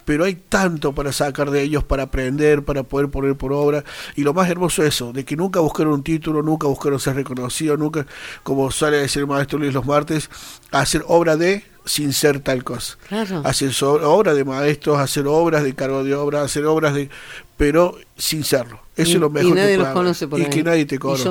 Pero 0.05 0.23
hay 0.23 0.35
tanto 0.35 0.93
para 0.93 1.11
sacar 1.11 1.51
de 1.51 1.61
ellos, 1.63 1.83
para 1.83 2.03
aprender, 2.03 2.63
para 2.63 2.83
poder 2.83 3.09
poner 3.09 3.35
por 3.35 3.51
obra. 3.51 3.83
Y 4.15 4.21
lo 4.23 4.33
más 4.33 4.49
hermoso 4.49 4.81
es 4.83 4.95
eso, 4.95 5.11
de 5.11 5.25
que 5.25 5.35
nunca 5.35 5.59
buscaron 5.59 5.93
un 5.93 6.03
título, 6.03 6.41
nunca 6.41 6.65
buscaron 6.67 6.97
ser 6.99 7.15
reconocidos, 7.15 7.77
nunca, 7.77 8.05
como 8.43 8.71
suele 8.71 8.97
decir 8.97 9.23
el 9.23 9.27
maestro 9.27 9.59
Luis 9.59 9.73
los 9.73 9.85
martes, 9.85 10.29
hacer 10.71 11.03
obra 11.07 11.35
de 11.35 11.65
sin 11.83 12.13
ser 12.13 12.39
tal 12.39 12.63
cosa. 12.63 12.97
Claro. 13.09 13.41
Hacer 13.43 13.73
so- 13.73 13.95
obra 14.09 14.33
de 14.33 14.45
maestros, 14.45 14.97
hacer 14.97 15.27
obras 15.27 15.63
de 15.63 15.75
cargo 15.75 16.03
de 16.05 16.15
obra, 16.15 16.41
hacer 16.41 16.65
obras 16.65 16.93
de... 16.93 17.09
pero 17.57 17.97
sin 18.17 18.43
serlo. 18.45 18.79
Eso 18.97 19.11
y, 19.11 19.13
es 19.13 19.19
lo 19.19 19.29
mejor 19.29 19.51
y 19.51 19.53
nadie 19.53 19.71
que 19.73 19.77
los 19.77 19.87
conoce 19.89 20.27
por 20.27 20.39
Y 20.39 20.43
ahí. 20.43 20.49
que 20.49 20.63
nadie 20.63 20.85
te 20.85 20.97
conoce. 20.97 21.29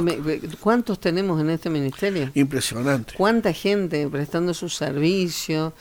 ¿Cuántos 0.60 1.00
tenemos 1.00 1.40
en 1.40 1.50
este 1.50 1.68
ministerio? 1.68 2.30
Impresionante. 2.34 3.14
¿Cuánta 3.16 3.52
gente 3.52 4.06
prestando 4.08 4.54
su 4.54 4.68
servicio? 4.68 5.72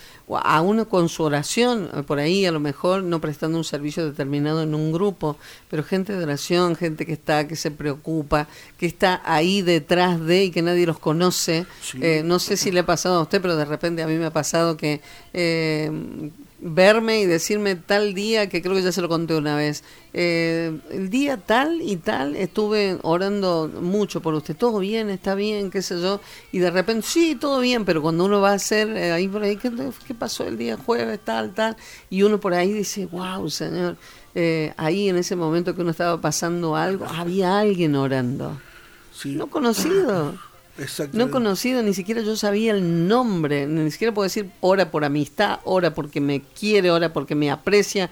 A 0.43 0.61
uno 0.61 0.89
con 0.89 1.07
su 1.07 1.21
oración, 1.21 1.89
eh, 1.93 2.01
por 2.01 2.17
ahí 2.17 2.47
a 2.47 2.51
lo 2.51 2.59
mejor 2.59 3.03
no 3.03 3.21
prestando 3.21 3.59
un 3.59 3.63
servicio 3.63 4.03
determinado 4.03 4.63
en 4.63 4.73
un 4.73 4.91
grupo, 4.91 5.37
pero 5.69 5.83
gente 5.83 6.13
de 6.13 6.23
oración, 6.23 6.75
gente 6.75 7.05
que 7.05 7.13
está, 7.13 7.47
que 7.47 7.55
se 7.55 7.69
preocupa, 7.69 8.47
que 8.79 8.87
está 8.87 9.21
ahí 9.23 9.61
detrás 9.61 10.19
de 10.19 10.45
y 10.45 10.51
que 10.51 10.63
nadie 10.63 10.87
los 10.87 10.97
conoce. 10.97 11.67
Sí. 11.81 11.99
Eh, 12.01 12.23
no 12.25 12.39
sé 12.39 12.57
si 12.57 12.71
le 12.71 12.79
ha 12.79 12.85
pasado 12.85 13.19
a 13.19 13.21
usted, 13.21 13.39
pero 13.39 13.55
de 13.55 13.65
repente 13.65 14.01
a 14.01 14.07
mí 14.07 14.15
me 14.15 14.25
ha 14.25 14.33
pasado 14.33 14.75
que 14.75 15.01
eh, 15.33 15.91
verme 16.67 17.21
y 17.21 17.25
decirme 17.27 17.75
tal 17.75 18.15
día, 18.15 18.49
que 18.49 18.59
creo 18.63 18.73
que 18.73 18.81
ya 18.81 18.91
se 18.91 18.99
lo 18.99 19.07
conté 19.07 19.35
una 19.35 19.55
vez, 19.55 19.83
eh, 20.13 20.75
el 20.89 21.11
día 21.11 21.37
tal 21.37 21.79
y 21.79 21.97
tal 21.97 22.35
estuve 22.35 22.97
orando 23.03 23.69
mucho 23.81 24.19
por 24.19 24.33
usted, 24.33 24.55
todo 24.55 24.79
bien, 24.79 25.11
está 25.11 25.35
bien, 25.35 25.69
qué 25.69 25.83
sé 25.83 26.01
yo, 26.01 26.21
y 26.51 26.57
de 26.57 26.71
repente, 26.71 27.05
sí, 27.05 27.37
todo 27.39 27.59
bien, 27.59 27.85
pero 27.85 28.01
cuando 28.01 28.25
uno 28.25 28.41
va 28.41 28.49
a 28.49 28.55
hacer 28.55 28.89
eh, 28.97 29.11
ahí 29.11 29.27
por 29.27 29.43
ahí, 29.43 29.57
¿qué, 29.57 29.71
qué 30.07 30.15
pasó 30.15 30.47
el 30.47 30.57
día 30.57 30.75
jueves, 30.75 31.19
tal, 31.23 31.53
tal? 31.53 31.77
Y 32.09 32.23
uno 32.23 32.39
por 32.39 32.55
ahí 32.55 32.73
dice, 32.73 33.05
wow, 33.05 33.47
Señor, 33.47 33.97
eh, 34.33 34.73
ahí 34.75 35.07
en 35.07 35.17
ese 35.17 35.35
momento 35.35 35.75
que 35.75 35.81
uno 35.81 35.91
estaba 35.91 36.19
pasando 36.19 36.75
algo, 36.75 37.05
había 37.05 37.59
alguien 37.59 37.95
orando, 37.95 38.57
Sí, 39.13 39.33
no 39.35 39.47
conocido. 39.47 40.33
No 41.13 41.31
conocido, 41.31 41.81
ni 41.83 41.93
siquiera 41.93 42.21
yo 42.21 42.35
sabía 42.35 42.73
el 42.73 43.07
nombre, 43.07 43.65
ni 43.65 43.89
siquiera 43.91 44.13
puedo 44.13 44.25
decir 44.25 44.49
ora 44.59 44.91
por 44.91 45.05
amistad, 45.05 45.59
ora 45.63 45.93
porque 45.93 46.19
me 46.19 46.41
quiere, 46.41 46.91
ora 46.91 47.13
porque 47.13 47.35
me 47.35 47.49
aprecia. 47.49 48.09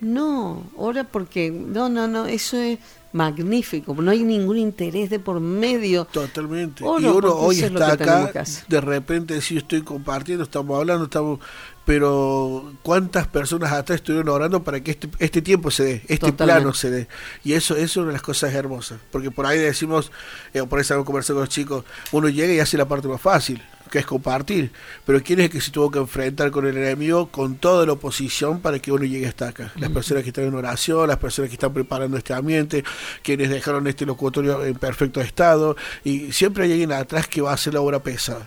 No, 0.00 0.62
ora 0.76 1.04
porque, 1.04 1.50
no, 1.50 1.88
no, 1.88 2.06
no, 2.06 2.26
eso 2.26 2.56
es 2.56 2.78
magnífico, 3.12 3.94
no 3.94 4.10
hay 4.10 4.22
ningún 4.22 4.58
interés 4.58 5.10
de 5.10 5.18
por 5.18 5.40
medio. 5.40 6.04
Totalmente. 6.04 6.84
Oro, 6.84 7.00
y 7.00 7.06
uno 7.06 7.34
hoy 7.34 7.56
es 7.56 7.62
está 7.64 7.92
acá, 7.92 8.32
de 8.68 8.80
repente 8.80 9.40
sí 9.40 9.56
estoy 9.56 9.82
compartiendo, 9.82 10.44
estamos 10.44 10.78
hablando, 10.78 11.04
estamos 11.04 11.40
pero 11.88 12.70
cuántas 12.82 13.26
personas 13.28 13.72
atrás 13.72 14.00
estuvieron 14.00 14.28
orando 14.28 14.62
para 14.62 14.78
que 14.82 14.90
este, 14.90 15.08
este 15.20 15.40
tiempo 15.40 15.70
se 15.70 15.84
dé, 15.84 15.92
este 16.06 16.18
Totalmente. 16.18 16.44
plano 16.44 16.74
se 16.74 16.90
dé. 16.90 17.08
Y 17.44 17.54
eso, 17.54 17.76
eso 17.76 17.84
es 17.84 17.96
una 17.96 18.08
de 18.08 18.12
las 18.12 18.20
cosas 18.20 18.52
hermosas, 18.52 19.00
porque 19.10 19.30
por 19.30 19.46
ahí 19.46 19.58
decimos, 19.58 20.12
eh, 20.52 20.62
por 20.68 20.78
ahí 20.78 20.82
estamos 20.82 21.06
conversando 21.06 21.38
con 21.38 21.44
los 21.46 21.48
chicos, 21.48 21.86
uno 22.12 22.28
llega 22.28 22.52
y 22.52 22.60
hace 22.60 22.76
la 22.76 22.86
parte 22.86 23.08
más 23.08 23.22
fácil, 23.22 23.62
que 23.90 24.00
es 24.00 24.04
compartir, 24.04 24.70
pero 25.06 25.22
¿quién 25.22 25.38
es 25.38 25.46
el 25.46 25.50
que 25.50 25.62
se 25.62 25.70
tuvo 25.70 25.90
que 25.90 25.98
enfrentar 25.98 26.50
con 26.50 26.66
el 26.66 26.76
enemigo, 26.76 27.28
con 27.28 27.56
toda 27.56 27.86
la 27.86 27.92
oposición 27.92 28.60
para 28.60 28.80
que 28.80 28.92
uno 28.92 29.04
llegue 29.04 29.26
hasta 29.26 29.48
acá? 29.48 29.72
Las 29.76 29.88
personas 29.88 30.24
que 30.24 30.28
están 30.28 30.44
en 30.44 30.54
oración, 30.56 31.08
las 31.08 31.16
personas 31.16 31.48
que 31.48 31.54
están 31.54 31.72
preparando 31.72 32.18
este 32.18 32.34
ambiente, 32.34 32.84
quienes 33.22 33.48
dejaron 33.48 33.86
este 33.86 34.04
locutorio 34.04 34.62
en 34.62 34.74
perfecto 34.74 35.22
estado, 35.22 35.74
y 36.04 36.32
siempre 36.32 36.64
hay 36.64 36.72
alguien 36.72 36.92
atrás 36.92 37.26
que 37.28 37.40
va 37.40 37.52
a 37.52 37.54
hacer 37.54 37.72
la 37.72 37.80
obra 37.80 38.02
pesada. 38.02 38.46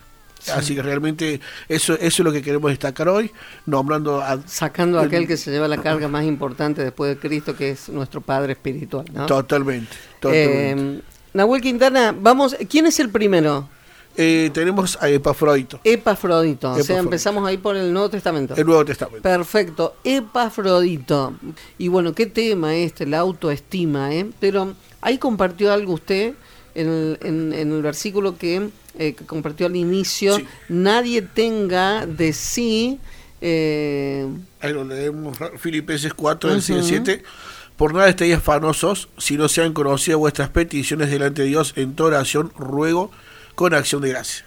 Así 0.50 0.74
que 0.74 0.82
realmente 0.82 1.40
eso, 1.68 1.94
eso 1.94 2.04
es 2.04 2.18
lo 2.20 2.32
que 2.32 2.42
queremos 2.42 2.70
destacar 2.70 3.08
hoy, 3.08 3.30
nombrando 3.66 4.20
a 4.20 4.40
Sacando 4.46 4.98
a 4.98 5.04
aquel 5.04 5.26
que 5.26 5.36
se 5.36 5.50
lleva 5.50 5.68
la 5.68 5.78
carga 5.78 6.08
más 6.08 6.24
importante 6.24 6.82
después 6.82 7.14
de 7.14 7.20
Cristo, 7.20 7.56
que 7.56 7.70
es 7.70 7.88
nuestro 7.88 8.20
Padre 8.20 8.54
Espiritual. 8.54 9.04
¿no? 9.12 9.26
totalmente. 9.26 9.94
totalmente. 10.20 10.98
Eh, 10.98 11.02
Nahuel 11.34 11.62
Quintana, 11.62 12.14
vamos, 12.18 12.56
¿quién 12.68 12.86
es 12.86 12.98
el 13.00 13.10
primero? 13.10 13.68
Eh, 14.14 14.50
tenemos 14.52 14.98
a 15.00 15.08
Epafrodito, 15.08 15.80
Epafrodito, 15.84 16.72
o 16.72 16.82
sea, 16.82 16.98
empezamos 16.98 17.48
ahí 17.48 17.56
por 17.56 17.76
el 17.76 17.94
Nuevo 17.94 18.10
Testamento. 18.10 18.54
el 18.54 18.66
Nuevo 18.66 18.84
Testamento. 18.84 19.22
Perfecto, 19.22 19.96
Epafrodito. 20.04 21.34
Y 21.78 21.88
bueno, 21.88 22.14
qué 22.14 22.26
tema 22.26 22.74
este, 22.74 23.06
la 23.06 23.20
autoestima, 23.20 24.12
¿eh? 24.14 24.28
Pero 24.38 24.74
ahí 25.00 25.16
compartió 25.16 25.72
algo 25.72 25.94
usted 25.94 26.34
en 26.74 26.88
el, 26.88 27.18
en, 27.22 27.52
en 27.54 27.72
el 27.72 27.80
versículo 27.80 28.36
que, 28.36 28.68
eh, 28.98 29.14
que 29.14 29.24
compartió 29.24 29.66
al 29.66 29.76
inicio, 29.76 30.36
Sí. 30.36 30.46
nadie 30.68 31.22
tenga 31.22 32.06
de 32.06 32.32
sí... 32.32 32.98
eh, 33.40 34.26
Ahí 34.60 34.72
lo 34.72 34.84
leemos, 34.84 35.36
Filipenses 35.58 36.14
4, 36.14 36.50
del. 36.50 36.62
6 36.62 36.78
al 36.78 36.84
7. 36.84 37.22
Por 37.76 37.94
nada 37.94 38.08
estéis 38.08 38.36
afanosos, 38.36 39.08
si 39.18 39.36
no 39.36 39.48
sean 39.48 39.72
conocidas 39.72 40.18
vuestras 40.18 40.50
peticiones 40.50 41.10
delante 41.10 41.42
de 41.42 41.48
Dios 41.48 41.72
en 41.76 41.94
toda 41.96 42.10
oración, 42.18 42.52
ruego 42.56 43.10
con 43.54 43.74
acción 43.74 44.02
de 44.02 44.10
gracia. 44.10 44.44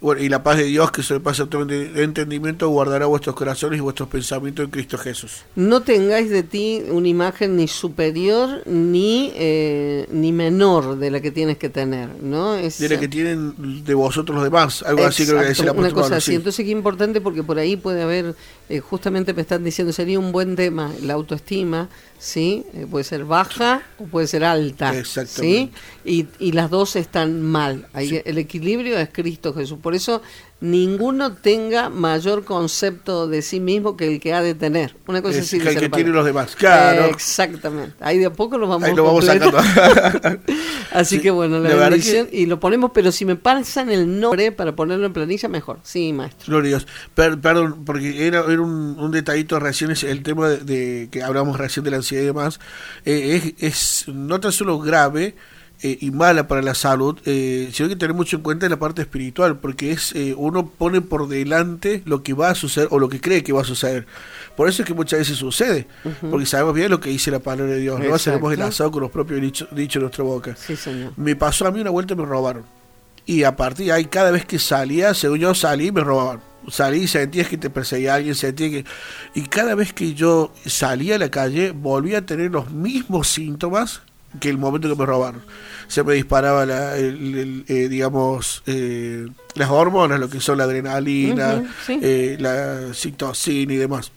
Bueno, 0.00 0.20
y 0.22 0.28
la 0.28 0.42
paz 0.42 0.58
de 0.58 0.64
Dios, 0.64 0.90
que 0.90 1.02
sobrepasa 1.02 1.46
todo 1.46 1.62
ente- 1.64 2.02
entendimiento, 2.02 2.68
guardará 2.68 3.06
vuestros 3.06 3.34
corazones 3.34 3.78
y 3.78 3.80
vuestros 3.80 4.08
pensamientos 4.10 4.64
en 4.66 4.70
Cristo 4.70 4.98
Jesús. 4.98 5.44
no 5.56 5.80
tengáis 5.82 6.28
de 6.28 6.42
ti 6.42 6.82
una 6.90 7.08
imagen 7.08 7.56
ni 7.56 7.68
superior 7.68 8.62
ni, 8.66 9.32
eh, 9.34 10.06
ni 10.12 10.30
menor 10.32 10.98
de 10.98 11.10
la 11.10 11.20
que 11.20 11.30
tienes 11.30 11.56
que 11.56 11.70
tener, 11.70 12.10
¿no? 12.22 12.54
Es, 12.54 12.78
Diré 12.78 12.98
que 13.00 13.08
tienen 13.08 13.54
de 13.84 13.94
vosotros 13.94 14.34
los 14.34 14.44
demás, 14.44 14.82
algo 14.82 15.06
así 15.06 15.24
creo 15.24 15.38
que 15.38 15.48
Exacto, 15.48 15.62
dice 15.62 15.64
la 15.64 15.72
una 15.72 15.90
cosa 16.02 16.16
así. 16.16 16.32
sí. 16.32 16.36
Entonces, 16.36 16.64
qué 16.66 16.70
importante 16.72 17.22
porque 17.22 17.42
por 17.42 17.58
ahí 17.58 17.76
puede 17.76 18.02
haber, 18.02 18.34
eh, 18.68 18.80
justamente 18.80 19.34
me 19.34 19.42
están 19.42 19.62
diciendo, 19.62 19.92
sería 19.92 20.18
un 20.18 20.32
buen 20.32 20.56
tema 20.56 20.90
la 21.02 21.14
autoestima, 21.14 21.88
¿sí? 22.18 22.64
Eh, 22.72 22.86
puede 22.90 23.04
ser 23.04 23.24
baja 23.24 23.82
o 23.98 24.04
puede 24.04 24.26
ser 24.26 24.42
alta, 24.44 24.92
¿sí? 24.92 24.98
Exactamente. 24.98 25.72
Y, 26.04 26.26
y 26.38 26.52
las 26.52 26.70
dos 26.70 26.96
están 26.96 27.42
mal. 27.42 27.86
Ahí 27.92 28.22
El 28.24 28.38
equilibrio 28.38 28.98
es 28.98 29.10
Cristo 29.12 29.52
Jesús. 29.52 29.78
Por 29.82 29.94
eso, 29.94 30.22
ninguno 30.60 31.34
tenga 31.34 31.90
mayor 31.90 32.44
concepto 32.44 33.26
de 33.28 33.42
sí 33.42 33.60
mismo 33.60 33.96
que 33.96 34.14
el 34.14 34.20
que 34.20 34.32
ha 34.32 34.40
de 34.40 34.54
tener. 34.54 34.96
Una 35.06 35.20
cosa 35.20 35.38
Es 35.38 35.44
así 35.46 35.58
que 35.58 35.68
el 35.68 35.78
que 35.78 35.88
tiene 35.88 36.10
los 36.10 36.24
demás. 36.24 36.56
Claro. 36.56 37.06
Exactamente. 37.06 37.94
Ahí 38.00 38.18
de 38.18 38.26
a 38.26 38.32
poco 38.32 38.56
lo 38.56 38.66
vamos 38.66 38.88
Ahí 38.88 38.94
lo 38.94 39.04
vamos 39.04 39.24
sacando. 39.26 39.58
Así 40.92 41.16
Sí, 41.16 41.22
que 41.22 41.30
bueno, 41.30 41.58
la, 41.58 41.74
bendición 41.74 42.28
y 42.32 42.46
lo 42.46 42.60
ponemos, 42.60 42.92
pero 42.94 43.10
si 43.12 43.24
me 43.24 43.36
pasan 43.36 43.90
el 43.90 44.20
nombre 44.20 44.52
para 44.52 44.74
ponerlo 44.74 45.06
en 45.06 45.12
planilla, 45.12 45.48
mejor. 45.48 45.80
Sí, 45.82 46.12
maestro. 46.12 46.46
Gloria 46.46 46.68
Dios. 46.68 46.86
Per- 47.14 47.38
perdón, 47.40 47.84
porque 47.84 48.26
era, 48.26 48.40
era 48.40 48.60
un, 48.60 48.96
un 48.98 49.10
detallito 49.10 49.58
recién, 49.58 49.90
es 49.90 50.04
el 50.04 50.22
tema 50.22 50.48
de, 50.48 50.58
de 50.58 51.08
que 51.10 51.22
hablamos 51.22 51.58
recién 51.58 51.84
de 51.84 51.90
la 51.90 51.96
ansiedad 51.98 52.22
y 52.22 52.26
demás, 52.26 52.60
eh, 53.04 53.54
es, 53.58 54.04
es 54.06 54.08
no 54.08 54.40
tan 54.40 54.52
solo 54.52 54.78
grave 54.78 55.34
eh, 55.86 55.98
y 56.00 56.12
mala 56.12 56.48
para 56.48 56.62
la 56.62 56.74
salud, 56.74 57.18
eh, 57.26 57.68
sino 57.74 57.90
que 57.90 57.96
tener 57.96 58.14
mucho 58.14 58.36
en 58.38 58.42
cuenta 58.42 58.66
la 58.70 58.78
parte 58.78 59.02
espiritual, 59.02 59.58
porque 59.58 59.92
es 59.92 60.14
eh, 60.14 60.34
uno 60.34 60.66
pone 60.66 61.02
por 61.02 61.28
delante 61.28 62.00
lo 62.06 62.22
que 62.22 62.32
va 62.32 62.48
a 62.48 62.54
suceder 62.54 62.88
o 62.90 62.98
lo 62.98 63.10
que 63.10 63.20
cree 63.20 63.44
que 63.44 63.52
va 63.52 63.60
a 63.60 63.64
suceder. 63.66 64.06
Por 64.56 64.66
eso 64.66 64.80
es 64.80 64.88
que 64.88 64.94
muchas 64.94 65.18
veces 65.18 65.36
sucede, 65.36 65.86
porque 66.30 66.46
sabemos 66.46 66.74
bien 66.74 66.90
lo 66.90 67.00
que 67.00 67.10
dice 67.10 67.30
la 67.30 67.40
palabra 67.40 67.74
de 67.74 67.80
Dios, 67.80 68.00
no 68.00 68.14
hacemos 68.14 68.50
el 68.50 68.62
asado 68.62 68.92
con 68.92 69.02
los 69.02 69.10
propios 69.10 69.42
dichos 69.42 69.68
de 69.70 70.00
nuestra 70.00 70.24
boca. 70.24 70.56
Sí, 70.56 70.74
señor. 70.74 71.12
Me 71.18 71.36
pasó 71.36 71.66
a 71.66 71.70
mí 71.70 71.82
una 71.82 71.90
vuelta 71.90 72.14
y 72.14 72.16
me 72.16 72.24
robaron. 72.24 72.64
Y 73.26 73.42
a 73.42 73.54
partir 73.54 73.84
de 73.84 73.92
ahí, 73.92 74.06
cada 74.06 74.30
vez 74.30 74.46
que 74.46 74.58
salía, 74.58 75.12
según 75.12 75.40
yo 75.40 75.54
salí, 75.54 75.92
me 75.92 76.00
robaban. 76.00 76.40
Salí, 76.68 77.06
sentías 77.08 77.48
que 77.48 77.58
te 77.58 77.68
perseguía 77.68 78.14
alguien, 78.14 78.34
sentías 78.34 78.70
que... 78.70 78.84
Y 79.34 79.48
cada 79.48 79.74
vez 79.74 79.92
que 79.92 80.14
yo 80.14 80.50
salía 80.64 81.16
a 81.16 81.18
la 81.18 81.30
calle, 81.30 81.72
volvía 81.72 82.18
a 82.18 82.22
tener 82.22 82.52
los 82.52 82.70
mismos 82.70 83.28
síntomas 83.28 84.00
que 84.40 84.48
el 84.48 84.58
momento 84.58 84.88
que 84.88 84.96
me 84.96 85.06
robaron. 85.06 85.42
Se 85.88 86.02
me 86.02 86.14
disparaba, 86.14 86.64
la, 86.66 86.96
el- 86.96 87.34
el, 87.36 87.64
eh, 87.68 87.88
digamos, 87.88 88.62
eh, 88.66 89.28
las 89.54 89.68
hormonas, 89.70 90.18
lo 90.18 90.28
que 90.30 90.40
son 90.40 90.58
la 90.58 90.64
adrenalina, 90.64 91.62
sí. 91.86 91.98
eh, 92.02 92.36
la 92.40 92.94
citocina 92.94 93.72
y 93.74 93.76
demás. 93.76 94.10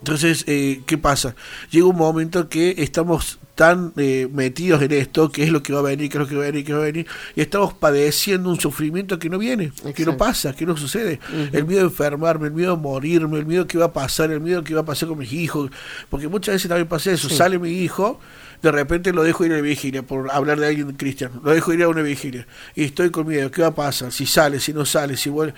Entonces, 0.00 0.44
eh, 0.48 0.82
¿qué 0.84 0.98
pasa? 0.98 1.34
Llega 1.70 1.86
un 1.86 1.96
momento 1.96 2.48
que 2.48 2.74
estamos 2.78 3.38
tan 3.54 3.92
eh, 3.96 4.28
metidos 4.32 4.82
en 4.82 4.90
esto, 4.92 5.30
que 5.30 5.44
es 5.44 5.50
lo 5.50 5.62
que 5.62 5.72
va 5.72 5.78
a 5.78 5.82
venir, 5.82 6.10
que 6.10 6.16
es 6.16 6.22
lo 6.22 6.26
que 6.28 6.34
va 6.34 6.42
a 6.42 6.46
venir, 6.46 6.64
que 6.64 6.72
va 6.72 6.80
a 6.80 6.84
venir, 6.84 7.06
y 7.36 7.40
estamos 7.40 7.72
padeciendo 7.74 8.50
un 8.50 8.58
sufrimiento 8.58 9.18
que 9.20 9.28
no 9.28 9.38
viene, 9.38 9.72
que 9.94 10.04
no 10.04 10.16
pasa, 10.16 10.54
que 10.56 10.66
no 10.66 10.76
sucede. 10.76 11.20
El 11.52 11.66
miedo 11.66 11.82
a 11.82 11.84
enfermarme, 11.84 12.48
el 12.48 12.52
miedo 12.54 12.72
a 12.72 12.76
morirme, 12.76 13.38
el 13.38 13.46
miedo 13.46 13.66
que 13.68 13.78
va 13.78 13.86
a 13.86 13.92
pasar, 13.92 14.30
el 14.32 14.40
miedo 14.40 14.64
que 14.64 14.74
va 14.74 14.80
a 14.80 14.84
pasar 14.84 15.08
con 15.08 15.18
mis 15.18 15.32
hijos, 15.32 15.70
porque 16.10 16.26
muchas 16.26 16.54
veces 16.56 16.68
también 16.68 16.88
pasa 16.88 17.12
eso, 17.12 17.28
sale 17.28 17.58
mi 17.60 17.70
hijo, 17.70 18.18
de 18.62 18.72
repente 18.72 19.12
lo 19.12 19.24
dejo 19.24 19.44
ir 19.44 19.52
a 19.52 19.56
la 19.56 19.62
vigilia, 19.62 20.02
por 20.02 20.30
hablar 20.30 20.60
de 20.60 20.68
alguien 20.68 20.92
cristiano, 20.92 21.40
lo 21.42 21.52
dejo 21.52 21.72
ir 21.72 21.82
a 21.82 21.88
una 21.88 22.02
vigilia, 22.02 22.46
y 22.74 22.84
estoy 22.84 23.10
con 23.10 23.26
miedo, 23.26 23.50
¿qué 23.50 23.62
va 23.62 23.68
a 23.68 23.74
pasar? 23.74 24.12
Si 24.12 24.24
sale, 24.24 24.60
si 24.60 24.72
no 24.72 24.84
sale, 24.84 25.16
si 25.16 25.28
vuelve 25.28 25.54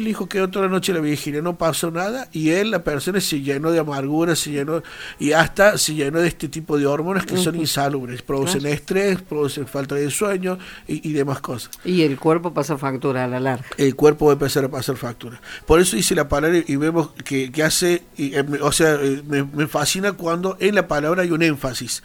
el 0.00 0.08
hijo 0.08 0.28
quedó 0.28 0.48
toda 0.48 0.66
la 0.66 0.70
noche 0.70 0.92
en 0.92 0.96
la 0.96 1.02
vigilia, 1.02 1.42
no 1.42 1.56
pasó 1.56 1.90
nada 1.90 2.28
y 2.32 2.50
él, 2.50 2.70
la 2.70 2.82
persona, 2.82 3.20
se 3.20 3.40
llenó 3.40 3.70
de 3.70 3.78
amargura, 3.78 4.36
se 4.36 4.50
llenó 4.50 4.82
y 5.18 5.32
hasta 5.32 5.78
se 5.78 5.94
llenó 5.94 6.20
de 6.20 6.28
este 6.28 6.48
tipo 6.48 6.78
de 6.78 6.86
hormonas 6.86 7.26
que 7.26 7.36
son 7.36 7.56
insalubres, 7.56 8.22
producen 8.22 8.66
estrés, 8.66 9.22
producen 9.22 9.66
falta 9.66 9.94
de 9.94 10.10
sueño 10.10 10.58
y, 10.86 11.12
demás 11.12 11.40
cosas. 11.40 11.70
Y 11.84 12.02
el 12.02 12.18
cuerpo 12.18 12.52
pasa 12.52 12.76
factura 12.76 13.24
a 13.24 13.28
la 13.28 13.40
larga. 13.40 13.66
El 13.78 13.94
cuerpo 13.94 14.26
va 14.26 14.32
a 14.32 14.34
empezar 14.34 14.64
a 14.64 14.68
pasar 14.68 14.96
factura. 14.96 15.40
Por 15.66 15.80
eso 15.80 15.96
dice 15.96 16.14
la 16.14 16.28
palabra 16.28 16.58
y 16.66 16.76
vemos 16.76 17.10
que, 17.24 17.50
hace, 17.62 18.02
eh, 18.18 18.44
o 18.60 18.72
sea, 18.72 18.94
eh, 18.94 19.22
me, 19.26 19.66
fascina 19.66 20.12
cuando 20.12 20.56
en 20.60 20.74
la 20.74 20.86
palabra 20.86 21.22
hay 21.22 21.30
un 21.30 21.42
énfasis. 21.42 22.02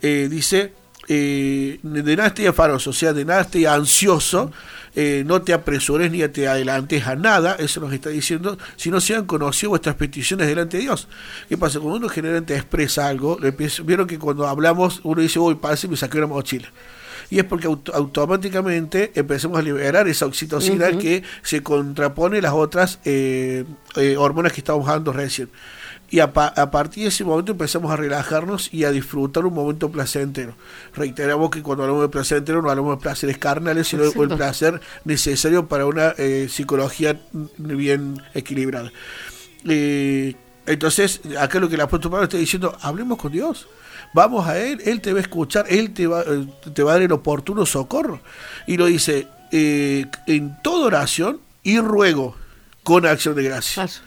Eh, 0.00 0.28
dice, 0.30 0.72
de 1.06 2.16
nada 2.16 2.28
esté 2.28 2.48
afaroso, 2.48 2.90
o 2.90 2.92
sea, 2.94 3.12
de 3.12 3.24
nada 3.24 3.42
esté 3.42 3.68
ansioso. 3.68 4.50
Eh, 4.96 5.24
no 5.26 5.42
te 5.42 5.52
apresures 5.52 6.10
ni 6.10 6.26
te 6.28 6.46
adelantes 6.46 7.06
a 7.06 7.16
nada, 7.16 7.56
eso 7.58 7.80
nos 7.80 7.92
está 7.92 8.10
diciendo, 8.10 8.56
si 8.76 8.90
no 8.90 9.00
se 9.00 9.14
han 9.14 9.26
conocido 9.26 9.70
vuestras 9.70 9.96
peticiones 9.96 10.46
delante 10.46 10.76
de 10.76 10.84
Dios. 10.84 11.08
¿Qué 11.48 11.58
pasa? 11.58 11.80
Cuando 11.80 11.98
uno 11.98 12.08
generalmente 12.08 12.54
expresa 12.54 13.08
algo, 13.08 13.38
vieron 13.84 14.06
que 14.06 14.18
cuando 14.18 14.46
hablamos 14.46 15.00
uno 15.02 15.20
dice, 15.20 15.38
voy, 15.38 15.56
pase 15.56 15.86
y 15.86 15.90
me 15.90 15.96
saqué 15.96 16.18
una 16.18 16.28
mochila 16.28 16.68
y 17.30 17.38
es 17.38 17.44
porque 17.44 17.66
automáticamente 17.66 19.12
empecemos 19.14 19.58
a 19.58 19.62
liberar 19.62 20.06
esa 20.08 20.26
oxitocina 20.26 20.96
que 20.98 21.22
se 21.42 21.62
contrapone 21.62 22.38
a 22.38 22.42
las 22.42 22.52
otras 22.52 23.00
eh, 23.04 23.64
eh, 23.96 24.16
hormonas 24.16 24.52
que 24.52 24.60
estamos 24.60 24.86
hablando 24.88 25.12
recién 25.12 25.48
y 26.10 26.20
a, 26.20 26.32
partir 26.32 27.04
de 27.04 27.08
ese 27.08 27.24
momento 27.24 27.52
empezamos 27.52 27.90
a 27.90 27.96
relajarnos 27.96 28.72
y 28.72 28.84
a 28.84 28.90
disfrutar 28.90 29.46
un 29.46 29.54
momento 29.54 29.90
placentero. 29.90 30.54
Reiteramos 30.94 31.50
que 31.50 31.62
cuando 31.62 31.84
hablamos 31.84 32.02
de 32.02 32.08
placentero 32.08 32.62
no 32.62 32.70
hablamos 32.70 32.98
de 32.98 33.02
placeres 33.02 33.38
carnales, 33.38 33.88
sino 33.88 34.04
del 34.04 34.28
placer 34.36 34.80
necesario 35.04 35.66
para 35.66 35.86
una 35.86 36.14
eh, 36.18 36.48
psicología 36.48 37.20
bien 37.56 38.22
equilibrada. 38.34 38.92
Eh, 39.66 40.36
entonces, 40.66 41.20
acá 41.38 41.58
lo 41.58 41.68
que 41.68 41.74
el 41.74 41.80
apóstol 41.80 42.10
Pablo 42.10 42.24
está 42.24 42.36
diciendo, 42.36 42.76
hablemos 42.80 43.18
con 43.18 43.32
Dios. 43.32 43.66
Vamos 44.12 44.46
a 44.46 44.58
Él, 44.58 44.82
Él 44.84 45.00
te 45.00 45.12
va 45.12 45.18
a 45.18 45.22
escuchar, 45.22 45.66
Él 45.68 45.92
te 45.94 46.06
va, 46.06 46.22
eh, 46.22 46.46
te 46.72 46.82
va 46.82 46.92
a 46.92 46.94
dar 46.94 47.02
el 47.02 47.12
oportuno 47.12 47.66
socorro. 47.66 48.20
Y 48.66 48.76
lo 48.76 48.86
dice, 48.86 49.26
en 49.50 50.56
toda 50.62 50.86
oración 50.86 51.40
y 51.62 51.80
ruego 51.80 52.36
con 52.84 53.06
acción 53.06 53.34
de 53.34 53.42
gracias. 53.42 54.02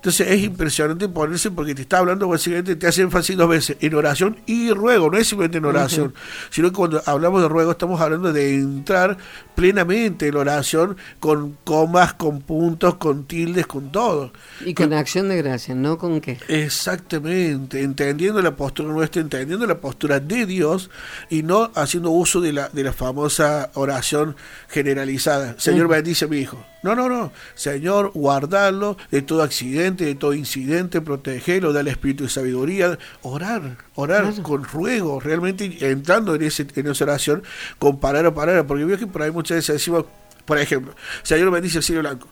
Entonces 0.00 0.28
es 0.28 0.42
impresionante 0.42 1.10
ponerse 1.10 1.50
porque 1.50 1.74
te 1.74 1.82
está 1.82 1.98
hablando 1.98 2.26
básicamente, 2.26 2.74
te 2.74 2.86
hace 2.86 3.02
énfasis 3.02 3.36
dos 3.36 3.50
veces, 3.50 3.76
en 3.80 3.94
oración 3.94 4.38
y 4.46 4.70
ruego, 4.70 5.10
no 5.10 5.18
es 5.18 5.28
simplemente 5.28 5.58
en 5.58 5.66
oración, 5.66 6.14
sino 6.48 6.70
que 6.70 6.76
cuando 6.76 7.02
hablamos 7.04 7.42
de 7.42 7.48
ruego 7.48 7.72
estamos 7.72 8.00
hablando 8.00 8.32
de 8.32 8.54
entrar 8.54 9.18
plenamente 9.54 10.28
en 10.28 10.36
oración 10.36 10.96
con 11.18 11.58
comas, 11.64 12.14
con 12.14 12.40
puntos, 12.40 12.94
con 12.94 13.24
tildes, 13.24 13.66
con 13.66 13.92
todo. 13.92 14.32
Y 14.64 14.72
con, 14.72 14.94
acción 14.94 15.28
de 15.28 15.36
gracia, 15.36 15.74
¿no 15.74 15.98
con 15.98 16.22
qué? 16.22 16.38
Exactamente, 16.48 17.82
entendiendo 17.82 18.40
la 18.40 18.56
postura 18.56 18.88
nuestra, 18.88 19.20
entendiendo 19.20 19.66
la 19.66 19.82
postura 19.82 20.18
de 20.18 20.46
Dios 20.46 20.88
y 21.28 21.42
no 21.42 21.72
haciendo 21.74 22.10
uso 22.10 22.40
de 22.40 22.54
la, 22.54 22.70
de 22.70 22.84
la 22.84 22.94
famosa 22.94 23.70
oración 23.74 24.34
generalizada. 24.70 25.56
Señor, 25.58 25.88
bendice 25.88 26.24
a 26.24 26.28
mi 26.28 26.38
hijo. 26.38 26.69
No, 26.82 26.94
no, 26.94 27.08
no. 27.08 27.32
Señor, 27.54 28.12
guardarlo 28.14 28.96
de 29.10 29.22
todo 29.22 29.42
accidente, 29.42 30.04
de 30.04 30.14
todo 30.14 30.32
incidente, 30.32 31.00
protegerlo, 31.00 31.72
darle 31.72 31.90
espíritu 31.90 32.24
de 32.24 32.30
sabiduría, 32.30 32.98
orar, 33.22 33.76
orar 33.94 34.32
con 34.42 34.64
ruego, 34.64 35.20
realmente 35.20 35.90
entrando 35.90 36.34
en, 36.34 36.42
ese, 36.42 36.66
en 36.74 36.86
esa 36.86 37.04
oración 37.04 37.42
con 37.78 38.00
palabra 38.00 38.30
a 38.30 38.34
palabra, 38.34 38.66
porque 38.66 38.84
veo 38.84 38.98
que 38.98 39.06
por 39.06 39.22
ahí 39.22 39.30
muchas 39.30 39.58
veces 39.58 39.74
decimos, 39.74 40.06
por 40.44 40.58
ejemplo, 40.58 40.94
Señor 41.22 41.50
bendice 41.50 41.78
el 41.78 41.84
cielo 41.84 42.00
blanco. 42.00 42.28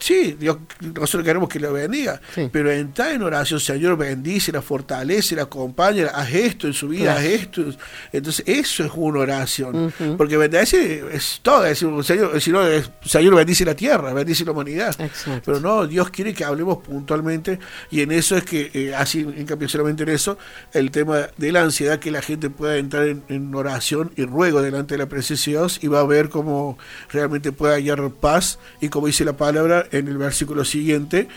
Sí, 0.00 0.36
Dios, 0.40 0.56
nosotros 0.80 1.24
queremos 1.24 1.48
que 1.48 1.60
lo 1.60 1.74
bendiga, 1.74 2.20
pero 2.50 2.70
entrar 2.70 3.12
en 3.12 3.22
oración, 3.22 3.60
Señor, 3.60 3.98
bendice, 3.98 4.50
la 4.50 4.62
fortalece, 4.62 5.36
la 5.36 5.42
acompaña, 5.42 6.06
haz 6.06 6.32
esto 6.32 6.66
en 6.66 6.72
su 6.72 6.88
vida, 6.88 7.16
haz 7.16 7.24
esto. 7.24 7.64
Entonces, 8.10 8.42
eso 8.48 8.84
es 8.84 8.90
una 8.94 9.20
oración. 9.20 9.92
Porque 10.16 10.38
bendice 10.38 11.04
es 11.12 11.40
todo, 11.42 11.66
es 11.66 11.80
decir, 11.80 12.04
Señor, 12.04 12.40
si 12.40 12.50
no, 12.50 12.60
Señor 13.04 13.34
bendice 13.34 13.64
la 13.64 13.74
tierra, 13.74 14.14
bendice 14.14 14.44
la 14.44 14.52
humanidad. 14.52 14.96
Pero 15.44 15.60
no, 15.60 15.86
Dios 15.86 16.08
quiere 16.08 16.32
que 16.32 16.44
hablemos 16.44 16.78
puntualmente 16.78 17.58
y 17.90 18.00
en 18.00 18.12
eso 18.12 18.36
es 18.36 18.44
que, 18.44 18.70
eh, 18.72 18.94
así, 18.94 19.20
en 19.20 19.68
solamente 19.68 20.04
en 20.04 20.08
eso, 20.08 20.38
el 20.72 20.90
tema 20.90 21.28
de 21.36 21.52
la 21.52 21.62
ansiedad, 21.62 21.98
que 21.98 22.10
la 22.10 22.22
gente 22.22 22.48
pueda 22.48 22.76
entrar 22.76 23.06
en, 23.06 23.54
oración 23.54 24.12
y 24.16 24.24
ruego 24.24 24.62
delante 24.62 24.94
de 24.94 24.98
la 24.98 25.06
presencia 25.06 25.52
de 25.52 25.58
Dios 25.58 25.80
y 25.82 25.88
va 25.88 26.00
a 26.00 26.04
ver 26.04 26.28
cómo 26.28 26.78
realmente 27.10 27.52
puede 27.52 27.74
hallar 27.74 28.00
paz 28.10 28.58
y 28.80 28.88
como 28.88 29.08
dice 29.08 29.24
la 29.24 29.36
palabra, 29.36 29.86
en 29.90 30.08
el 30.08 30.18
versículo 30.18 30.64
siguiente. 30.64 31.28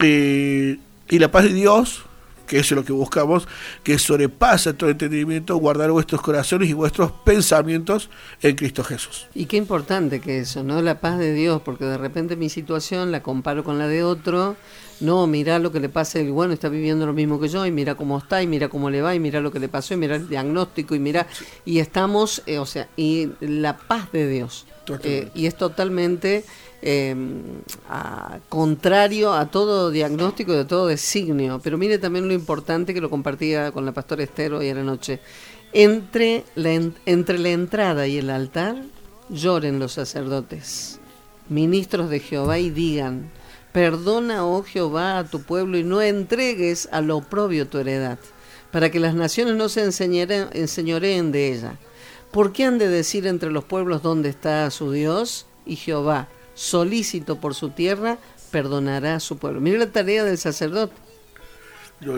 Eh, 0.00 0.78
y 1.08 1.18
la 1.18 1.30
paz 1.30 1.44
de 1.44 1.52
Dios, 1.52 2.02
que 2.46 2.58
eso 2.58 2.74
es 2.74 2.76
lo 2.76 2.84
que 2.84 2.92
buscamos, 2.92 3.46
que 3.82 3.98
sobrepasa 3.98 4.76
todo 4.76 4.90
entendimiento, 4.90 5.56
guardar 5.56 5.90
vuestros 5.90 6.20
corazones 6.20 6.68
y 6.68 6.72
vuestros 6.72 7.12
pensamientos 7.24 8.10
en 8.42 8.56
Cristo 8.56 8.84
Jesús. 8.84 9.26
Y 9.34 9.46
qué 9.46 9.56
importante 9.56 10.20
que 10.20 10.40
eso, 10.40 10.62
¿no? 10.62 10.80
La 10.82 11.00
paz 11.00 11.18
de 11.18 11.32
Dios, 11.32 11.62
porque 11.62 11.84
de 11.84 11.98
repente 11.98 12.36
mi 12.36 12.48
situación 12.48 13.12
la 13.12 13.22
comparo 13.22 13.64
con 13.64 13.78
la 13.78 13.88
de 13.88 14.02
otro. 14.02 14.56
No, 14.98 15.26
mira 15.26 15.58
lo 15.58 15.72
que 15.72 15.80
le 15.80 15.90
pasa, 15.90 16.18
el 16.20 16.32
bueno 16.32 16.54
está 16.54 16.70
viviendo 16.70 17.04
lo 17.04 17.12
mismo 17.12 17.38
que 17.38 17.48
yo, 17.48 17.66
y 17.66 17.70
mira 17.70 17.96
cómo 17.96 18.16
está, 18.16 18.42
y 18.42 18.46
mira 18.46 18.68
cómo 18.68 18.88
le 18.88 19.02
va, 19.02 19.14
y 19.14 19.20
mira 19.20 19.40
lo 19.40 19.52
que 19.52 19.58
le 19.58 19.68
pasó, 19.68 19.92
y 19.92 19.98
mira 19.98 20.16
el 20.16 20.28
diagnóstico, 20.28 20.94
y 20.94 20.98
mira, 20.98 21.26
y 21.66 21.80
estamos, 21.80 22.42
eh, 22.46 22.58
o 22.58 22.64
sea, 22.64 22.88
y 22.96 23.28
la 23.40 23.76
paz 23.76 24.10
de 24.12 24.28
Dios. 24.28 24.66
Eh, 25.02 25.30
y 25.34 25.46
es 25.46 25.56
totalmente 25.56 26.44
eh, 26.88 27.16
contrario 28.48 29.32
a 29.32 29.50
todo 29.50 29.90
diagnóstico 29.90 30.52
de 30.52 30.64
todo 30.64 30.86
designio. 30.86 31.60
Pero 31.62 31.78
mire 31.78 31.98
también 31.98 32.28
lo 32.28 32.34
importante 32.34 32.94
que 32.94 33.00
lo 33.00 33.10
compartía 33.10 33.72
con 33.72 33.84
la 33.84 33.90
pastora 33.90 34.22
Esther 34.22 34.54
hoy 34.54 34.70
a 34.70 34.74
la 34.76 34.84
noche. 34.84 35.18
Entre 35.72 36.44
la, 36.54 36.80
entre 37.04 37.38
la 37.40 37.48
entrada 37.48 38.06
y 38.06 38.18
el 38.18 38.30
altar 38.30 38.76
lloren 39.28 39.80
los 39.80 39.92
sacerdotes, 39.94 41.00
ministros 41.48 42.08
de 42.08 42.20
Jehová, 42.20 42.60
y 42.60 42.70
digan, 42.70 43.32
perdona, 43.72 44.46
oh 44.46 44.62
Jehová, 44.62 45.18
a 45.18 45.24
tu 45.28 45.42
pueblo 45.42 45.76
y 45.78 45.82
no 45.82 46.00
entregues 46.00 46.88
a 46.92 47.00
lo 47.00 47.16
oprobio 47.16 47.66
tu 47.66 47.78
heredad, 47.78 48.20
para 48.70 48.92
que 48.92 49.00
las 49.00 49.16
naciones 49.16 49.56
no 49.56 49.68
se 49.68 49.82
enseñoreen 49.82 51.32
de 51.32 51.52
ella. 51.52 51.78
¿Por 52.30 52.52
qué 52.52 52.64
han 52.64 52.78
de 52.78 52.88
decir 52.88 53.26
entre 53.26 53.50
los 53.50 53.64
pueblos 53.64 54.02
dónde 54.02 54.28
está 54.28 54.70
su 54.70 54.92
Dios? 54.92 55.46
Y 55.64 55.74
Jehová, 55.74 56.28
solícito 56.56 57.36
por 57.36 57.54
su 57.54 57.68
tierra, 57.68 58.18
perdonará 58.50 59.16
a 59.16 59.20
su 59.20 59.36
pueblo. 59.36 59.60
Mire 59.60 59.78
la 59.78 59.92
tarea 59.92 60.24
del 60.24 60.38
sacerdote. 60.38 60.94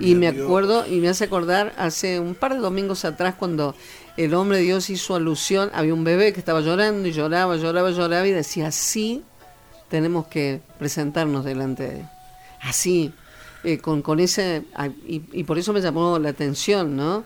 y 0.01 0.15
me 0.15 0.29
acuerdo, 0.29 0.87
y 0.87 1.01
me 1.01 1.09
hace 1.09 1.25
acordar 1.25 1.75
hace 1.77 2.19
un 2.19 2.35
par 2.35 2.55
de 2.55 2.61
domingos 2.61 3.05
atrás 3.05 3.35
cuando 3.39 3.75
el 4.17 4.35
hombre 4.35 4.59
de 4.59 4.65
Dios 4.65 4.89
hizo 4.91 5.15
alusión, 5.15 5.71
había 5.75 5.95
un 5.95 6.05
bebé 6.05 6.33
que 6.33 6.41
estaba 6.41 6.61
llorando 6.61 7.07
y 7.07 7.13
lloraba, 7.13 7.57
lloraba, 7.57 7.91
lloraba 7.91 8.27
y 8.27 8.33
decía, 8.33 8.69
así 8.69 9.23
tenemos 9.89 10.27
que 10.27 10.61
presentarnos 10.79 11.45
delante 11.45 11.83
de 11.83 12.01
él. 12.01 12.09
Así, 12.61 13.13
eh, 13.65 13.79
con, 13.79 14.03
con 14.03 14.21
ese, 14.21 14.65
y, 15.07 15.45
por 15.45 15.59
eso 15.59 15.73
me 15.73 15.81
llamó 15.81 16.19
la 16.19 16.31
atención, 16.31 16.97
¿no? 16.97 17.25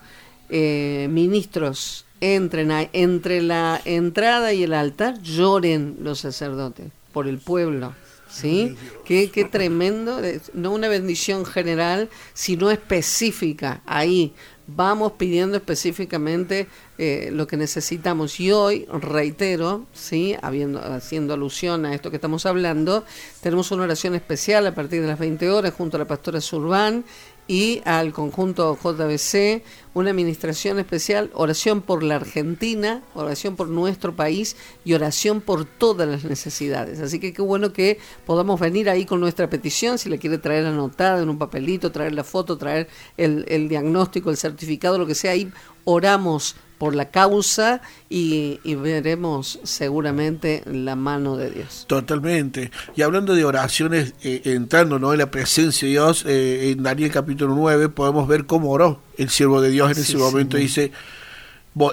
Eh, 0.48 1.08
ministros 1.10 2.04
entren 2.20 2.70
entre 2.92 3.42
la 3.42 3.80
entrada 3.84 4.52
y 4.52 4.62
el 4.62 4.74
altar 4.74 5.20
lloren 5.22 5.96
los 6.00 6.20
sacerdotes 6.20 6.92
por 7.12 7.28
el 7.28 7.38
pueblo. 7.38 7.94
¿Sí? 8.28 8.76
Qué, 9.04 9.30
qué 9.30 9.44
tremendo, 9.44 10.18
no 10.54 10.72
una 10.72 10.88
bendición 10.88 11.44
general, 11.44 12.08
sino 12.32 12.70
específica, 12.70 13.82
ahí. 13.84 14.32
Vamos 14.66 15.12
pidiendo 15.18 15.58
específicamente 15.58 16.66
eh, 16.96 17.30
lo 17.30 17.46
que 17.46 17.58
necesitamos. 17.58 18.40
Y 18.40 18.52
hoy, 18.52 18.86
reitero, 18.90 19.86
¿sí? 19.92 20.34
Habiendo, 20.40 20.80
haciendo 20.80 21.34
alusión 21.34 21.84
a 21.84 21.94
esto 21.94 22.10
que 22.10 22.16
estamos 22.16 22.46
hablando, 22.46 23.04
tenemos 23.42 23.70
una 23.70 23.82
oración 23.82 24.14
especial 24.14 24.66
a 24.66 24.74
partir 24.74 25.02
de 25.02 25.08
las 25.08 25.18
20 25.18 25.50
horas 25.50 25.74
junto 25.74 25.96
a 25.96 26.00
la 26.00 26.06
pastora 26.06 26.40
Surban 26.40 27.04
y 27.52 27.82
al 27.84 28.14
conjunto 28.14 28.78
JBC 28.82 29.62
una 29.92 30.08
administración 30.08 30.78
especial, 30.78 31.30
oración 31.34 31.82
por 31.82 32.02
la 32.02 32.16
Argentina, 32.16 33.02
oración 33.12 33.56
por 33.56 33.68
nuestro 33.68 34.16
país 34.16 34.56
y 34.86 34.94
oración 34.94 35.42
por 35.42 35.66
todas 35.66 36.08
las 36.08 36.24
necesidades. 36.24 37.00
Así 37.00 37.20
que 37.20 37.34
qué 37.34 37.42
bueno 37.42 37.74
que 37.74 37.98
podamos 38.24 38.58
venir 38.58 38.88
ahí 38.88 39.04
con 39.04 39.20
nuestra 39.20 39.50
petición, 39.50 39.98
si 39.98 40.08
la 40.08 40.16
quiere 40.16 40.38
traer 40.38 40.64
anotada 40.64 41.22
en 41.22 41.28
un 41.28 41.36
papelito, 41.36 41.92
traer 41.92 42.14
la 42.14 42.24
foto, 42.24 42.56
traer 42.56 42.88
el, 43.18 43.44
el 43.46 43.68
diagnóstico, 43.68 44.30
el 44.30 44.38
certificado, 44.38 44.96
lo 44.96 45.06
que 45.06 45.14
sea, 45.14 45.32
ahí 45.32 45.52
oramos 45.84 46.56
por 46.82 46.96
la 46.96 47.12
causa 47.12 47.80
y, 48.10 48.58
veremos 48.74 49.60
seguramente 49.62 50.64
la 50.66 50.96
mano 50.96 51.36
de 51.36 51.48
Dios. 51.48 51.84
Totalmente. 51.86 52.72
Y 52.96 53.02
hablando 53.02 53.36
de 53.36 53.44
oraciones, 53.44 54.14
eh, 54.24 54.42
entrando 54.46 54.98
¿no? 54.98 55.12
en 55.12 55.20
la 55.20 55.30
presencia 55.30 55.86
de 55.86 55.92
Dios, 55.92 56.24
eh, 56.26 56.72
en 56.72 56.82
Daniel 56.82 57.12
capítulo 57.12 57.54
9 57.54 57.88
podemos 57.88 58.26
ver 58.26 58.46
cómo 58.46 58.72
oró 58.72 59.00
el 59.16 59.30
siervo 59.30 59.60
de 59.60 59.70
Dios 59.70 59.92
en 59.92 60.02
ese 60.02 60.16
momento. 60.16 60.56
Dice, 60.56 60.90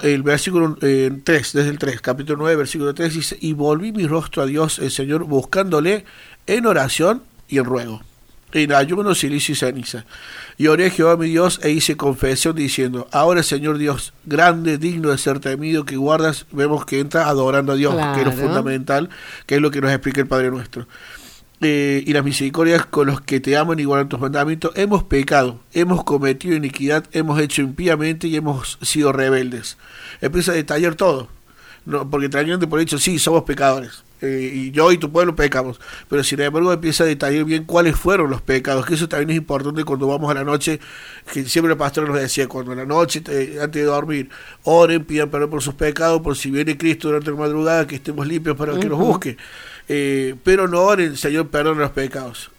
el 0.02 0.22
versículo 0.24 0.74
3, 0.74 0.82
eh, 0.82 1.22
desde 1.24 1.68
el 1.68 1.78
3, 1.78 2.00
capítulo 2.00 2.38
9, 2.38 2.56
versículo 2.56 2.92
3, 2.92 3.14
dice, 3.14 3.38
y 3.40 3.52
volví 3.52 3.92
mi 3.92 4.08
rostro 4.08 4.42
a 4.42 4.46
Dios, 4.46 4.80
el 4.80 4.90
Señor, 4.90 5.22
buscándole 5.22 6.04
en 6.48 6.66
oración 6.66 7.22
y 7.46 7.58
en 7.58 7.64
ruego 7.64 8.02
en 8.52 8.72
ayuno, 8.72 9.14
silicio 9.14 9.52
y 9.52 9.56
ceniza. 9.56 10.04
Y 10.58 10.66
oré 10.66 10.86
a 10.86 10.90
Jehová 10.90 11.16
mi 11.16 11.28
Dios 11.28 11.60
e 11.62 11.70
hice 11.70 11.96
confesión 11.96 12.56
diciendo, 12.56 13.08
ahora 13.12 13.42
Señor 13.42 13.78
Dios, 13.78 14.12
grande, 14.24 14.78
digno 14.78 15.10
de 15.10 15.18
ser 15.18 15.40
temido, 15.40 15.84
que 15.84 15.96
guardas, 15.96 16.46
vemos 16.52 16.84
que 16.84 17.00
entra 17.00 17.28
adorando 17.28 17.72
a 17.72 17.76
Dios, 17.76 17.94
que 18.14 18.20
es 18.20 18.26
lo 18.26 18.32
fundamental, 18.32 19.10
que 19.46 19.56
es 19.56 19.60
lo 19.60 19.70
que 19.70 19.80
nos 19.80 19.90
explica 19.90 20.20
el 20.20 20.26
Padre 20.26 20.50
nuestro. 20.50 20.86
Eh, 21.62 22.02
y 22.06 22.12
las 22.14 22.24
misericordias 22.24 22.86
con 22.86 23.06
los 23.06 23.20
que 23.20 23.38
te 23.38 23.56
aman 23.56 23.78
y 23.78 23.84
guardan 23.84 24.08
tus 24.08 24.20
mandamientos, 24.20 24.72
hemos 24.76 25.04
pecado, 25.04 25.60
hemos 25.72 26.04
cometido 26.04 26.56
iniquidad, 26.56 27.04
hemos 27.12 27.38
hecho 27.38 27.60
impíamente 27.60 28.28
y 28.28 28.36
hemos 28.36 28.78
sido 28.80 29.12
rebeldes. 29.12 29.76
Empieza 30.22 30.52
a 30.52 30.54
detallar 30.54 30.94
todo, 30.94 31.28
no, 31.84 32.08
porque 32.08 32.30
traían 32.30 32.60
de 32.60 32.66
por 32.66 32.80
hecho, 32.80 32.98
sí, 32.98 33.18
somos 33.18 33.44
pecadores 33.44 34.04
eh, 34.22 34.50
y 34.52 34.70
yo 34.70 34.92
y 34.92 34.98
tu 34.98 35.10
pueblo 35.10 35.34
pecamos. 35.34 35.80
Pero 36.08 36.22
sin 36.24 36.40
embargo 36.40 36.72
empieza 36.72 37.04
a 37.04 37.06
detallar 37.06 37.44
bien 37.44 37.64
cuáles 37.64 37.96
fueron 37.96 38.30
los 38.30 38.42
pecados, 38.42 38.86
que 38.86 38.94
eso 38.94 39.08
también 39.08 39.30
es 39.30 39.36
importante 39.36 39.84
cuando 39.84 40.06
vamos 40.06 40.30
a 40.30 40.34
la 40.34 40.44
noche, 40.44 40.80
que 41.32 41.44
siempre 41.44 41.72
el 41.72 41.78
pastor 41.78 42.08
nos 42.08 42.20
decía, 42.20 42.48
cuando 42.48 42.72
en 42.72 42.78
la 42.78 42.86
noche, 42.86 43.18
antes 43.18 43.70
de 43.72 43.84
dormir, 43.84 44.28
oren, 44.64 45.04
pidan 45.04 45.30
perdón 45.30 45.50
por 45.50 45.62
sus 45.62 45.74
pecados, 45.74 46.20
por 46.20 46.36
si 46.36 46.50
viene 46.50 46.76
Cristo 46.76 47.08
durante 47.08 47.30
la 47.30 47.36
madrugada, 47.36 47.86
que 47.86 47.96
estemos 47.96 48.26
limpios 48.26 48.56
para 48.56 48.78
que 48.78 48.88
nos 48.88 48.98
busque. 48.98 49.36
Eh, 49.88 50.34
pero 50.44 50.68
no 50.68 50.82
oren, 50.82 51.16
Señor, 51.16 51.48
perdón 51.48 51.78
los 51.78 51.90
pecados 51.90 52.50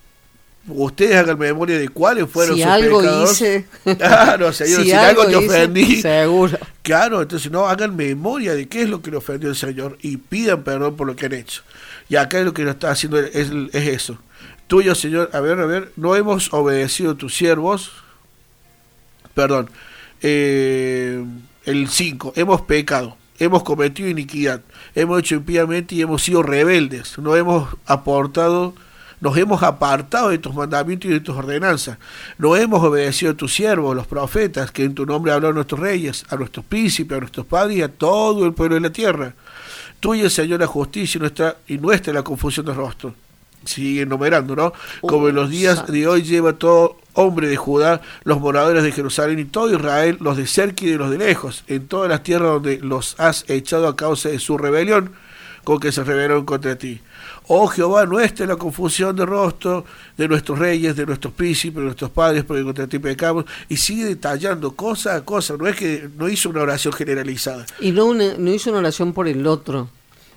ustedes 0.68 1.16
hagan 1.16 1.40
memoria 1.40 1.78
de 1.78 1.90
cuáles 1.90 2.30
fueron 2.30 2.56
si 2.56 2.64
sus 2.64 2.72
algo 2.72 3.00
pecados. 3.00 3.32
Hice, 3.34 3.66
claro, 3.98 4.54
señor, 4.54 4.84
si, 4.84 4.92
algo, 4.92 5.26
te 5.28 5.36
ofendí. 5.36 6.02
Seguro. 6.02 6.58
Claro, 6.82 7.22
entonces 7.22 7.52
no 7.52 7.68
hagan 7.68 7.96
memoria 7.96 8.54
de 8.54 8.68
qué 8.68 8.84
es 8.84 8.90
lo 8.90 9.02
que 9.02 9.12
le 9.12 9.18
ofendió 9.18 9.50
el 9.50 9.56
Señor 9.56 9.98
y 10.02 10.18
pidan 10.18 10.64
perdón 10.64 10.96
por 10.96 11.08
lo 11.08 11.16
que 11.16 11.28
han 11.28 11.34
hecho. 11.34 11.64
Y 12.10 12.16
acá 12.16 12.40
es 12.40 12.46
lo 12.46 12.54
que 12.54 12.64
nos 12.64 12.74
está 12.74 12.92
haciendo 12.92 13.20
es, 13.20 13.34
es 13.34 13.88
eso. 13.88 14.18
Tuyo, 14.68 14.96
Señor, 14.96 15.30
a 15.34 15.40
ver, 15.40 15.60
a 15.60 15.66
ver, 15.66 15.92
no 15.96 16.16
hemos 16.16 16.54
obedecido 16.54 17.12
a 17.12 17.16
tus 17.16 17.36
siervos. 17.36 17.92
Perdón. 19.34 19.70
Eh, 20.22 21.24
el 21.66 21.90
5, 21.90 22.34
hemos 22.36 22.62
pecado 22.62 23.18
hemos 23.42 23.64
cometido 23.64 24.08
iniquidad, 24.08 24.62
hemos 24.94 25.20
hecho 25.20 25.34
impíamente 25.36 25.96
y 25.96 26.02
hemos 26.02 26.22
sido 26.22 26.44
rebeldes, 26.44 27.18
no 27.18 27.36
hemos 27.36 27.76
aportado 27.88 28.76
nos 29.22 29.38
hemos 29.38 29.64
apartado 29.64 30.30
de 30.30 30.40
tus 30.40 30.54
mandamientos 30.54 31.10
y 31.10 31.14
de 31.14 31.20
tus 31.20 31.38
ordenanzas. 31.38 31.98
No 32.38 32.56
hemos 32.56 32.84
obedecido 32.84 33.32
a 33.32 33.36
tus 33.36 33.54
siervos, 33.54 33.96
los 33.96 34.08
profetas, 34.08 34.72
que 34.72 34.84
en 34.84 34.96
tu 34.96 35.06
nombre 35.06 35.32
hablaron 35.32 35.54
a 35.54 35.60
nuestros 35.60 35.80
reyes, 35.80 36.26
a 36.30 36.36
nuestros 36.36 36.66
príncipes, 36.66 37.16
a 37.16 37.22
nuestros 37.22 37.46
padres 37.46 37.78
y 37.78 37.82
a 37.84 37.88
todo 37.88 38.46
el 38.46 38.54
pueblo 38.54 38.76
de 38.76 38.82
la 38.82 38.90
tierra. 38.90 39.34
Tuya, 40.00 40.30
Señor, 40.30 40.60
la 40.60 40.68
justicia 40.68 41.20
y 41.20 41.22
nuestra, 41.22 41.58
y 41.68 41.78
nuestra 41.78 42.12
la 42.12 42.24
confusión 42.24 42.66
de 42.66 42.74
rostro. 42.74 43.14
Sigue 43.64 44.02
enumerando, 44.02 44.56
¿no? 44.56 44.74
Como 45.02 45.30
en 45.30 45.36
los 45.36 45.52
días 45.52 45.86
de 45.86 46.08
hoy 46.08 46.24
lleva 46.24 46.54
todo 46.54 46.98
hombre 47.14 47.48
de 47.48 47.58
Judá, 47.58 48.02
los 48.24 48.40
moradores 48.40 48.82
de 48.82 48.92
Jerusalén 48.92 49.38
y 49.38 49.46
todo 49.46 49.72
Israel, 49.72 50.18
los 50.20 50.36
de 50.36 50.48
cerca 50.48 50.84
y 50.84 50.90
de 50.90 50.98
los 50.98 51.12
de 51.12 51.20
lejos, 51.20 51.64
en 51.68 51.88
todas 51.88 52.10
las 52.10 52.24
tierras 52.24 52.54
donde 52.54 52.80
los 52.80 53.20
has 53.20 53.48
echado 53.48 53.88
a 53.88 53.96
causa 53.96 54.30
de 54.30 54.40
su 54.40 54.58
rebelión, 54.58 55.12
con 55.64 55.80
que 55.80 55.92
se 55.92 56.04
rebelaron 56.04 56.46
contra 56.46 56.76
ti. 56.76 57.02
Oh 57.54 57.68
Jehová, 57.68 58.06
nuestra 58.06 58.46
la 58.46 58.56
confusión 58.56 59.14
de 59.14 59.26
rostro 59.26 59.84
de 60.16 60.26
nuestros 60.26 60.58
reyes, 60.58 60.96
de 60.96 61.06
nuestros 61.06 61.34
príncipes, 61.34 61.80
de 61.80 61.84
nuestros 61.84 62.10
padres, 62.10 62.46
porque 62.46 62.64
contra 62.64 62.88
ti 62.88 62.98
pecamos, 62.98 63.44
y 63.68 63.76
sigue 63.76 64.06
detallando 64.06 64.72
cosa 64.72 65.16
a 65.16 65.26
cosa, 65.26 65.58
no 65.58 65.68
es 65.68 65.76
que 65.76 66.08
no 66.18 66.30
hizo 66.30 66.50
una 66.50 66.62
oración 66.62 66.94
generalizada. 66.94 67.66
Y 67.82 67.92
no, 67.92 68.14
no 68.14 68.54
hizo 68.54 68.70
una 68.70 68.80
oración 68.80 69.12
por 69.12 69.28
el 69.28 69.46
otro. 69.46 69.90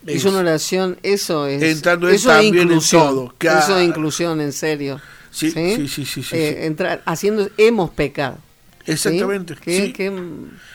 Hizo 0.09 0.31
una 0.31 0.40
oración, 0.40 0.98
eso 1.05 1.46
es. 1.46 1.62
Entrando 1.62 2.09
eso 2.09 2.31
también 2.31 2.64
inclusión, 2.64 3.33
Eso 3.38 3.79
es 3.79 3.85
inclusión, 3.87 4.40
en 4.40 4.53
serio. 4.53 5.00
Sí, 5.31 5.53
sí, 5.53 5.87
sí, 5.87 6.05
sí. 6.05 6.24
Eh, 6.33 6.66
entrar, 6.66 7.00
haciendo, 7.07 7.48
hemos 7.59 7.90
pecado. 7.90 8.38
Exactamente. 8.87 9.57
¿Qué, 9.61 9.92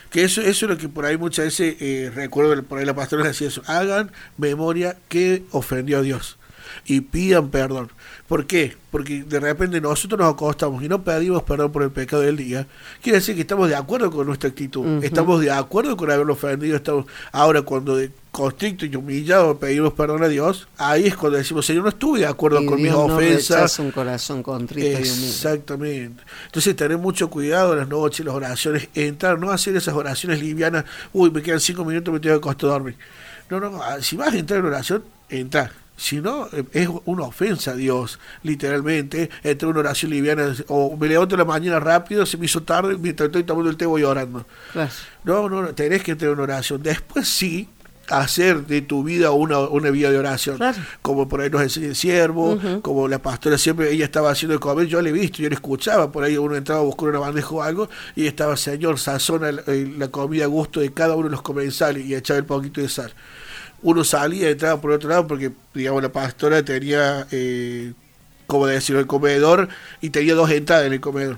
que 0.10 0.24
eso, 0.24 0.42
eso 0.42 0.66
es 0.66 0.70
lo 0.70 0.78
que 0.78 0.90
por 0.90 1.06
ahí 1.06 1.18
muchas 1.18 1.46
veces 1.46 1.76
eh, 1.80 2.12
recuerdo, 2.14 2.62
por 2.64 2.80
ahí 2.80 2.86
la 2.86 2.96
pastora 2.96 3.28
decía 3.28 3.48
eso, 3.48 3.62
hagan 3.68 4.12
memoria 4.38 4.98
que 5.08 5.44
ofendió 5.52 6.00
a 6.00 6.02
Dios 6.02 6.38
y 6.86 7.02
pidan 7.02 7.50
perdón. 7.50 7.92
¿Por 8.28 8.46
qué? 8.46 8.76
Porque 8.92 9.24
de 9.24 9.40
repente 9.40 9.82
nosotros 9.82 10.20
nos 10.20 10.34
acostamos 10.34 10.84
y 10.84 10.90
no 10.90 11.04
pedimos 11.04 11.44
perdón 11.44 11.72
por 11.72 11.84
el 11.84 11.92
pecado 11.92 12.24
del 12.24 12.38
día. 12.38 12.68
Quiere 13.02 13.20
decir 13.20 13.36
que 13.36 13.42
estamos 13.42 13.70
de 13.70 13.76
acuerdo 13.76 14.12
con 14.12 14.28
nuestra 14.28 14.50
actitud, 14.50 15.04
estamos 15.04 15.42
de 15.42 15.52
acuerdo 15.52 15.96
con 15.98 16.12
haberlo 16.12 16.34
ofendido. 16.34 16.76
Estamos... 16.76 17.06
Ahora, 17.32 17.62
cuando 17.62 17.96
de 17.96 18.12
constricto 18.32 18.86
y 18.86 18.96
humillado 18.96 19.58
pedimos 19.58 19.94
perdón 19.94 20.24
a 20.24 20.28
Dios, 20.28 20.68
ahí 20.78 21.08
es 21.08 21.16
cuando 21.16 21.38
decimos, 21.38 21.66
Señor, 21.66 21.84
no 21.84 21.90
estuve 21.90 22.20
de 22.20 22.28
acuerdo 22.28 22.66
con 22.66 22.82
mis 22.82 22.92
ofensas. 22.92 23.80
un 23.80 23.92
corazón 23.92 24.44
contrito 24.44 24.98
Exactamente. 24.98 26.24
Entonces, 26.46 26.76
tener 26.76 26.98
mucho 26.98 27.30
cuidado 27.30 27.74
en 27.74 27.80
las 27.80 27.88
noches, 27.88 28.26
las 28.26 28.36
oraciones, 28.36 28.90
entrar, 28.94 29.40
no 29.40 29.52
hacer 29.52 29.76
esas 29.76 29.96
oraciones 29.96 30.42
livianas, 30.42 30.86
uy, 31.14 31.32
me 31.32 31.42
quedan 31.42 31.60
cinco 31.60 31.84
minutos, 31.84 32.14
me 32.14 32.20
tengo 32.20 32.36
que 32.36 32.40
acostar 32.40 32.70
a 32.70 32.74
dormir. 32.74 32.96
No, 33.50 33.60
no, 33.60 33.82
si 34.02 34.16
vas 34.16 34.34
a 34.34 34.38
entrar 34.38 34.60
en 34.60 34.66
oración, 34.66 35.04
entra 35.30 35.72
sino 36.00 36.48
eh, 36.54 36.64
es 36.72 36.90
una 37.06 37.24
ofensa 37.24 37.72
a 37.72 37.76
Dios, 37.76 38.20
literalmente, 38.44 39.30
entre 39.44 39.68
una 39.68 39.82
oración 39.82 40.12
liviana, 40.12 40.56
o 40.70 40.96
me 40.96 41.08
levanto 41.08 41.36
en 41.36 41.40
la 41.40 41.46
mañana 41.46 41.80
rápido, 41.80 42.26
se 42.26 42.38
me 42.38 42.46
hizo 42.46 42.64
tarde, 42.64 42.98
mientras 42.98 43.28
estoy 43.28 43.44
tomando 43.44 43.70
el 43.70 43.76
té 43.76 43.86
voy 43.86 44.04
orando. 44.04 44.46
No, 45.26 45.50
no, 45.50 45.68
tenés 45.76 46.02
que 46.02 46.16
tener 46.16 46.34
una 46.34 46.44
oración. 46.44 46.82
Después 46.82 47.28
sí, 47.28 47.68
hacer 48.10 48.66
de 48.66 48.82
tu 48.82 49.04
vida 49.04 49.32
una, 49.32 49.60
una 49.60 49.90
vida 49.92 50.12
de 50.12 50.18
oración. 50.18 50.60
Como 51.02 51.28
por 51.28 51.42
ahí 51.42 51.50
nos 51.50 51.62
enseña 51.62 51.88
el 51.88 51.96
siervo, 51.96 52.60
como 52.82 53.08
la 53.08 53.22
pastora 53.22 53.58
siempre, 53.58 53.92
ella 53.92 54.06
estaba 54.06 54.32
haciendo 54.32 54.54
el 54.54 54.60
comer, 54.60 54.88
yo 54.88 55.02
le 55.02 55.10
he 55.10 55.14
visto, 55.14 55.42
yo 55.42 55.50
le 55.50 55.56
escuchaba, 55.56 56.12
por 56.12 56.24
ahí 56.24 56.38
uno 56.38 56.56
entraba 56.56 56.82
a 56.82 56.84
buscar 56.84 57.10
una 57.10 57.20
bandeja 57.20 57.50
o 57.50 57.62
algo, 57.62 57.90
y 58.16 58.28
estaba, 58.28 58.58
Señor, 58.58 59.00
sazona 59.00 59.52
la, 59.52 59.64
la 59.66 60.08
comida 60.10 60.46
a 60.46 60.48
gusto 60.48 60.80
de 60.80 60.92
cada 60.92 61.16
uno 61.16 61.26
de 61.26 61.32
los 61.32 61.42
comensales 61.42 62.06
y 62.06 62.16
echaba 62.16 62.40
el 62.40 62.46
poquito 62.46 62.82
de 62.82 62.90
sal. 62.90 63.14
Uno 63.82 64.04
salía 64.04 64.50
y 64.50 64.52
entraba 64.52 64.82
por 64.82 64.92
otro 64.92 65.10
lado 65.10 65.26
porque, 65.28 65.52
digamos, 65.74 66.04
la 66.04 66.12
pastora 66.12 66.64
tenía, 66.64 67.28
eh, 67.32 67.94
como 68.46 68.68
decirlo, 68.68 69.00
el 69.00 69.08
comedor 69.08 69.70
y 70.02 70.10
tenía 70.10 70.36
dos 70.36 70.50
entradas 70.52 70.86
en 70.86 70.94
el 70.94 71.00
comedor. 71.00 71.38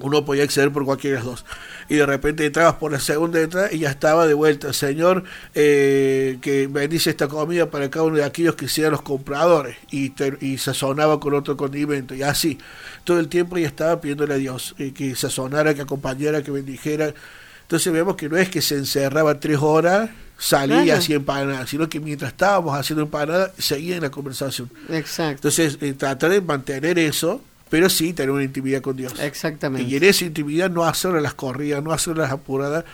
Uno 0.00 0.24
podía 0.24 0.44
acceder 0.44 0.70
por 0.70 0.84
cualquiera 0.84 1.18
de 1.18 1.24
las 1.24 1.30
dos. 1.30 1.44
Y 1.88 1.96
de 1.96 2.06
repente 2.06 2.46
entrabas 2.46 2.74
por 2.74 2.92
la 2.92 3.00
segunda 3.00 3.40
entrada 3.40 3.68
y 3.72 3.80
ya 3.80 3.90
estaba 3.90 4.26
de 4.26 4.34
vuelta. 4.34 4.72
Señor, 4.72 5.24
eh, 5.54 6.38
que 6.40 6.66
bendice 6.68 7.10
esta 7.10 7.28
comida 7.28 7.70
para 7.70 7.90
cada 7.90 8.04
uno 8.04 8.16
de 8.16 8.24
aquellos 8.24 8.54
que 8.54 8.68
sean 8.68 8.92
los 8.92 9.02
compradores. 9.02 9.76
Y, 9.90 10.12
y 10.40 10.58
sazonaba 10.58 11.18
con 11.18 11.34
otro 11.34 11.56
condimento. 11.56 12.14
Y 12.14 12.22
así, 12.22 12.58
todo 13.04 13.18
el 13.18 13.28
tiempo 13.28 13.58
ya 13.58 13.66
estaba 13.66 14.00
pidiéndole 14.00 14.34
a 14.34 14.38
Dios 14.38 14.74
eh, 14.78 14.92
que 14.92 15.14
sazonara, 15.14 15.74
que 15.74 15.82
acompañara, 15.82 16.42
que 16.42 16.50
bendijera. 16.50 17.12
Entonces 17.62 17.92
vemos 17.92 18.16
que 18.16 18.28
no 18.28 18.36
es 18.36 18.48
que 18.48 18.62
se 18.62 18.76
encerraba 18.76 19.40
tres 19.40 19.58
horas 19.60 20.10
salía 20.38 20.84
y 20.84 20.90
hacía 20.90 21.16
empanadas, 21.16 21.68
sino 21.68 21.88
que 21.88 22.00
mientras 22.00 22.30
estábamos 22.30 22.78
haciendo 22.78 23.02
empanadas, 23.02 23.50
seguía 23.58 23.96
en 23.96 24.02
la 24.02 24.10
conversación. 24.10 24.70
Exacto. 24.88 25.48
Entonces, 25.48 25.78
eh, 25.80 25.92
tratar 25.94 26.30
de 26.30 26.40
mantener 26.40 26.98
eso, 26.98 27.42
pero 27.70 27.88
sí 27.88 28.12
tener 28.12 28.30
una 28.30 28.44
intimidad 28.44 28.80
con 28.80 28.96
Dios. 28.96 29.14
Exactamente. 29.20 29.88
Y 29.88 29.96
en 29.96 30.04
esa 30.04 30.24
intimidad 30.24 30.70
no 30.70 30.84
hacer 30.84 31.12
las 31.20 31.34
corridas, 31.34 31.82
no 31.82 31.92
hacer 31.92 32.16
las 32.16 32.30
apuradas, 32.30 32.84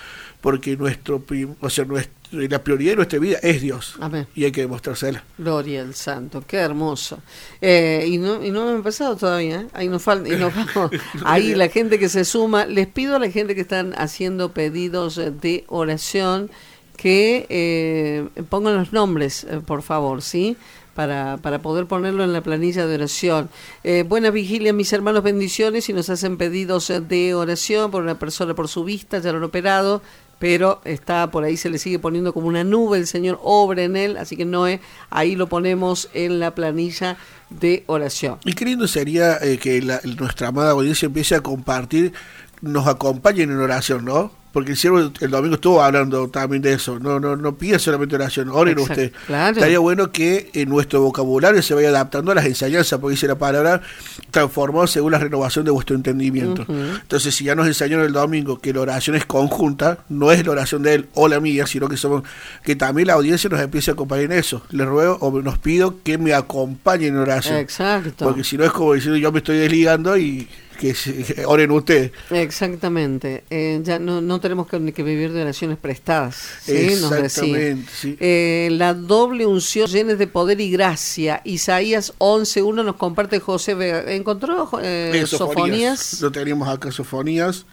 porque 0.40 0.76
nuestro, 0.76 1.24
o 1.60 1.70
sea, 1.70 1.84
nuestro, 1.84 2.12
la 2.32 2.62
prioridad 2.62 2.92
de 2.92 2.96
nuestra 2.96 3.18
vida 3.18 3.38
es 3.42 3.62
Dios. 3.62 3.96
Amén. 4.00 4.26
Y 4.34 4.44
hay 4.44 4.52
que 4.52 4.62
demostrársela. 4.62 5.24
Gloria 5.38 5.82
al 5.82 5.94
Santo, 5.94 6.44
qué 6.46 6.58
hermoso. 6.58 7.18
Eh, 7.60 8.04
y, 8.06 8.18
no, 8.18 8.44
y 8.44 8.50
no 8.50 8.62
hemos 8.62 8.74
empezado 8.74 9.16
todavía, 9.16 9.62
¿eh? 9.62 9.66
ahí 9.72 9.88
nos 9.88 10.02
falta, 10.02 10.28
y 10.28 10.36
nos 10.36 10.52
ahí 11.24 11.54
la 11.54 11.68
gente 11.68 11.98
que 11.98 12.08
se 12.08 12.24
suma, 12.24 12.66
les 12.66 12.86
pido 12.86 13.16
a 13.16 13.18
la 13.18 13.30
gente 13.30 13.54
que 13.54 13.62
están 13.62 13.94
haciendo 13.96 14.52
pedidos 14.52 15.16
de 15.16 15.64
oración, 15.68 16.50
que 16.96 17.46
eh, 17.48 18.28
pongan 18.48 18.76
los 18.76 18.92
nombres, 18.92 19.44
eh, 19.44 19.60
por 19.64 19.82
favor, 19.82 20.22
¿sí? 20.22 20.56
Para, 20.94 21.36
para 21.38 21.58
poder 21.60 21.86
ponerlo 21.86 22.24
en 22.24 22.32
la 22.32 22.40
planilla 22.42 22.86
de 22.86 22.94
oración. 22.94 23.48
Eh, 23.82 24.04
buenas 24.08 24.32
vigilias, 24.32 24.74
mis 24.74 24.92
hermanos, 24.92 25.22
bendiciones 25.22 25.88
y 25.88 25.92
nos 25.92 26.08
hacen 26.10 26.36
pedidos 26.36 26.92
de 27.08 27.34
oración 27.34 27.90
por 27.90 28.02
una 28.02 28.18
persona 28.18 28.54
por 28.54 28.68
su 28.68 28.84
vista, 28.84 29.18
ya 29.18 29.32
lo 29.32 29.38
han 29.38 29.44
operado, 29.44 30.02
pero 30.38 30.80
está 30.84 31.30
por 31.30 31.44
ahí, 31.44 31.56
se 31.56 31.70
le 31.70 31.78
sigue 31.78 31.98
poniendo 31.98 32.32
como 32.32 32.48
una 32.48 32.64
nube, 32.64 32.98
el 32.98 33.06
Señor 33.06 33.38
obra 33.42 33.82
en 33.82 33.96
él, 33.96 34.16
así 34.16 34.36
que 34.36 34.44
Noé, 34.44 34.80
ahí 35.10 35.36
lo 35.36 35.48
ponemos 35.48 36.08
en 36.12 36.38
la 36.40 36.54
planilla 36.54 37.16
de 37.50 37.84
oración. 37.86 38.38
Y 38.44 38.52
qué 38.54 38.64
sería 38.88 39.36
eh, 39.40 39.58
que 39.58 39.80
la- 39.82 40.00
nuestra 40.18 40.48
amada 40.48 40.72
audiencia 40.72 41.06
empiece 41.06 41.34
a 41.34 41.40
compartir, 41.40 42.12
nos 42.60 42.86
acompañen 42.86 43.50
en 43.50 43.58
oración, 43.58 44.04
¿no? 44.04 44.32
Porque 44.54 44.70
el 44.70 44.76
siervo 44.76 45.00
el 45.00 45.30
domingo 45.30 45.56
estuvo 45.56 45.82
hablando 45.82 46.28
también 46.28 46.62
de 46.62 46.74
eso. 46.74 47.00
No, 47.00 47.18
no, 47.18 47.34
no 47.34 47.58
pida 47.58 47.78
solamente 47.80 48.14
oración, 48.14 48.48
oren 48.48 48.78
Exacto, 48.78 48.92
usted. 48.92 49.12
claro. 49.26 49.56
Estaría 49.56 49.80
bueno 49.80 50.12
que 50.12 50.48
en 50.54 50.68
nuestro 50.68 51.02
vocabulario 51.02 51.60
se 51.60 51.74
vaya 51.74 51.88
adaptando 51.88 52.30
a 52.30 52.36
las 52.36 52.46
enseñanzas, 52.46 53.00
porque 53.00 53.14
dice 53.14 53.26
la 53.26 53.36
palabra 53.36 53.82
transformado 54.30 54.86
según 54.86 55.10
la 55.10 55.18
renovación 55.18 55.64
de 55.64 55.72
vuestro 55.72 55.96
entendimiento. 55.96 56.64
Entonces, 56.68 57.34
si 57.34 57.44
ya 57.44 57.56
nos 57.56 57.66
enseñaron 57.66 58.06
el 58.06 58.12
domingo 58.12 58.60
que 58.60 58.72
la 58.72 58.82
oración 58.82 59.16
es 59.16 59.26
conjunta, 59.26 59.98
no 60.08 60.30
es 60.30 60.46
la 60.46 60.52
oración 60.52 60.84
de 60.84 60.94
él 60.94 61.08
o 61.14 61.26
la 61.26 61.40
mía, 61.40 61.66
sino 61.66 61.88
que 61.88 61.96
somos 61.96 62.22
que 62.62 62.76
también 62.76 63.08
la 63.08 63.14
audiencia 63.14 63.50
nos 63.50 63.60
empiece 63.60 63.90
a 63.90 63.94
acompañar 63.94 64.26
en 64.26 64.32
eso. 64.38 64.62
Les 64.70 64.86
ruego 64.86 65.18
o 65.20 65.42
nos 65.42 65.58
pido 65.58 66.00
que 66.04 66.16
me 66.16 66.32
acompañen 66.32 67.14
en 67.14 67.20
oración. 67.20 67.56
Exacto. 67.56 68.24
Porque 68.24 68.44
si 68.44 68.56
no 68.56 68.64
es 68.64 68.70
como 68.70 68.94
diciendo 68.94 69.18
yo 69.18 69.32
me 69.32 69.38
estoy 69.38 69.58
desligando 69.58 70.16
y 70.16 70.48
que, 70.78 70.92
que 70.92 71.44
oren 71.46 71.70
ustedes. 71.70 72.12
Exactamente. 72.30 73.44
Eh, 73.50 73.80
ya 73.82 73.98
no, 73.98 74.20
no 74.20 74.40
tenemos 74.44 74.66
que, 74.66 74.92
que 74.92 75.02
vivir 75.02 75.32
de 75.32 75.40
oraciones 75.40 75.78
prestadas. 75.78 76.36
¿sí? 76.60 76.98
Nos. 77.00 77.10
Exactamente, 77.12 77.90
sí. 77.90 78.14
Eh, 78.20 78.68
la 78.72 78.92
doble 78.92 79.46
unción 79.46 79.88
llena 79.88 80.16
de 80.16 80.26
poder 80.26 80.60
y 80.60 80.70
gracia. 80.70 81.40
Isaías 81.44 82.12
11.1 82.18 82.84
nos 82.84 82.96
comparte 82.96 83.40
José. 83.40 83.72
¿Encontró 84.14 84.68
eh, 84.82 85.12
Eh, 85.14 85.26
Sofonías? 85.26 86.20
Lo 86.20 86.30
teníamos 86.30 86.68
acá, 86.68 86.92
Sofonías. 86.92 87.64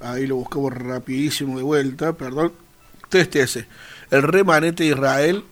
Ahí 0.00 0.26
lo 0.26 0.34
buscamos 0.34 0.72
rapidísimo 0.72 1.56
de 1.56 1.62
vuelta, 1.62 2.14
perdón. 2.14 2.52
3.13. 3.12 3.66
El 4.10 4.22
remanente 4.24 4.82
de 4.82 4.90
Israel 4.90 5.44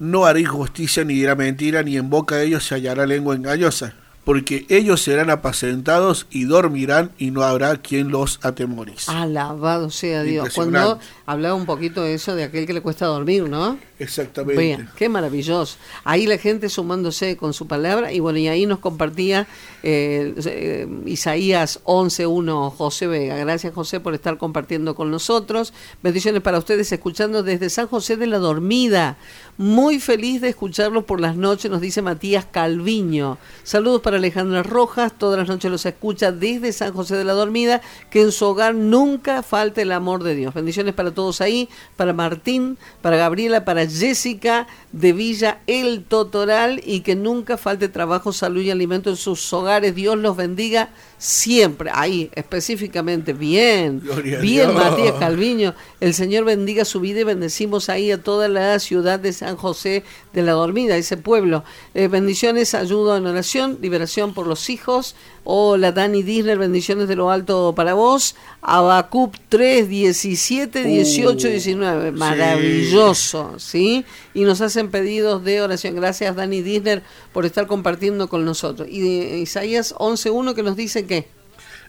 no 0.00 0.26
hará 0.26 0.40
injusticia 0.40 1.04
ni 1.04 1.14
dirá 1.14 1.36
mentira, 1.36 1.84
ni 1.84 1.96
en 1.96 2.10
boca 2.10 2.34
de 2.34 2.46
ellos 2.46 2.64
se 2.66 2.74
hallará 2.74 3.06
lengua 3.06 3.36
engañosa. 3.36 3.94
Porque 4.26 4.66
ellos 4.70 5.02
serán 5.02 5.30
apacentados 5.30 6.26
y 6.30 6.46
dormirán 6.46 7.12
y 7.16 7.30
no 7.30 7.42
habrá 7.42 7.76
quien 7.76 8.08
los 8.08 8.40
atemorice. 8.42 9.08
Alabado 9.08 9.88
sea 9.88 10.24
Dios. 10.24 10.52
Cuando 10.52 10.98
hablaba 11.26 11.54
un 11.54 11.64
poquito 11.64 12.02
de 12.02 12.14
eso, 12.14 12.34
de 12.34 12.42
aquel 12.42 12.66
que 12.66 12.72
le 12.72 12.80
cuesta 12.80 13.06
dormir, 13.06 13.48
¿no? 13.48 13.78
Exactamente. 14.00 14.60
Bien, 14.60 14.90
qué 14.96 15.08
maravilloso. 15.08 15.78
Ahí 16.02 16.26
la 16.26 16.38
gente 16.38 16.68
sumándose 16.68 17.36
con 17.36 17.54
su 17.54 17.68
palabra 17.68 18.12
y 18.12 18.18
bueno, 18.18 18.40
y 18.40 18.48
ahí 18.48 18.66
nos 18.66 18.80
compartía 18.80 19.46
eh, 19.84 20.34
eh, 20.44 20.88
Isaías 21.06 21.80
11.1 21.84 22.74
José 22.74 23.06
Vega. 23.06 23.36
Gracias 23.36 23.72
José 23.72 24.00
por 24.00 24.12
estar 24.12 24.38
compartiendo 24.38 24.96
con 24.96 25.12
nosotros. 25.12 25.72
Bendiciones 26.02 26.42
para 26.42 26.58
ustedes 26.58 26.90
escuchando 26.90 27.44
desde 27.44 27.70
San 27.70 27.86
José 27.86 28.16
de 28.16 28.26
la 28.26 28.38
Dormida. 28.38 29.18
Muy 29.58 30.00
feliz 30.00 30.42
de 30.42 30.50
escucharlos 30.50 31.04
por 31.04 31.18
las 31.18 31.34
noches, 31.34 31.70
nos 31.70 31.80
dice 31.80 32.02
Matías 32.02 32.44
Calviño. 32.44 33.38
Saludos 33.62 34.02
para 34.02 34.18
Alejandra 34.18 34.62
Rojas, 34.62 35.16
todas 35.16 35.38
las 35.38 35.48
noches 35.48 35.70
los 35.70 35.86
escucha 35.86 36.30
desde 36.30 36.74
San 36.74 36.92
José 36.92 37.16
de 37.16 37.24
la 37.24 37.32
Dormida, 37.32 37.80
que 38.10 38.20
en 38.20 38.32
su 38.32 38.44
hogar 38.44 38.74
nunca 38.74 39.42
falte 39.42 39.80
el 39.80 39.92
amor 39.92 40.24
de 40.24 40.34
Dios. 40.34 40.52
Bendiciones 40.52 40.92
para 40.92 41.14
todos 41.14 41.40
ahí, 41.40 41.70
para 41.96 42.12
Martín, 42.12 42.76
para 43.00 43.16
Gabriela, 43.16 43.64
para 43.64 43.88
Jessica 43.88 44.66
de 44.92 45.14
Villa 45.14 45.62
El 45.66 46.04
Totoral 46.04 46.82
y 46.84 47.00
que 47.00 47.16
nunca 47.16 47.56
falte 47.56 47.88
trabajo, 47.88 48.34
salud 48.34 48.60
y 48.60 48.70
alimento 48.70 49.08
en 49.08 49.16
sus 49.16 49.50
hogares. 49.54 49.94
Dios 49.94 50.18
los 50.18 50.36
bendiga 50.36 50.90
siempre. 51.18 51.90
Ahí, 51.92 52.30
específicamente. 52.34 53.32
Bien, 53.32 54.00
Gloria 54.00 54.38
bien. 54.40 54.74
Matías 54.74 55.14
Calviño. 55.18 55.74
El 56.00 56.14
Señor 56.14 56.44
bendiga 56.44 56.84
su 56.84 57.00
vida 57.00 57.20
y 57.20 57.24
bendecimos 57.24 57.88
ahí 57.88 58.10
a 58.10 58.22
toda 58.22 58.48
la 58.48 58.78
ciudad 58.78 59.18
de 59.18 59.32
San 59.32 59.56
José 59.56 60.04
de 60.32 60.42
la 60.42 60.52
Dormida, 60.52 60.96
ese 60.96 61.16
pueblo. 61.16 61.64
Eh, 61.94 62.08
bendiciones, 62.08 62.74
ayuda 62.74 63.16
en 63.16 63.26
oración, 63.26 63.78
liberación 63.80 64.34
por 64.34 64.46
los 64.46 64.68
hijos. 64.68 65.14
Hola, 65.44 65.92
Dani 65.92 66.22
Disney, 66.22 66.56
bendiciones 66.56 67.06
de 67.08 67.16
lo 67.16 67.30
alto 67.30 67.72
para 67.76 67.94
vos. 67.94 68.34
Abacup 68.62 69.36
3, 69.48 69.88
17, 69.88 70.82
18, 70.82 71.46
Uh, 71.46 71.50
19. 71.50 72.10
sí. 72.10 72.16
Maravilloso, 72.16 73.54
¿sí? 73.58 74.04
Y 74.34 74.42
nos 74.42 74.60
hacen 74.60 74.90
pedidos 74.90 75.44
de 75.44 75.60
oración. 75.62 75.94
Gracias, 75.94 76.34
Dani 76.34 76.62
Disney, 76.62 77.00
por 77.32 77.46
estar 77.46 77.66
compartiendo 77.66 78.28
con 78.28 78.44
nosotros. 78.44 78.88
Y 78.90 79.00
de 79.00 79.38
Isaías 79.38 79.94
11.1 79.96 80.54
que 80.54 80.62
nos 80.62 80.76
dice 80.76 81.05
que... 81.06 81.28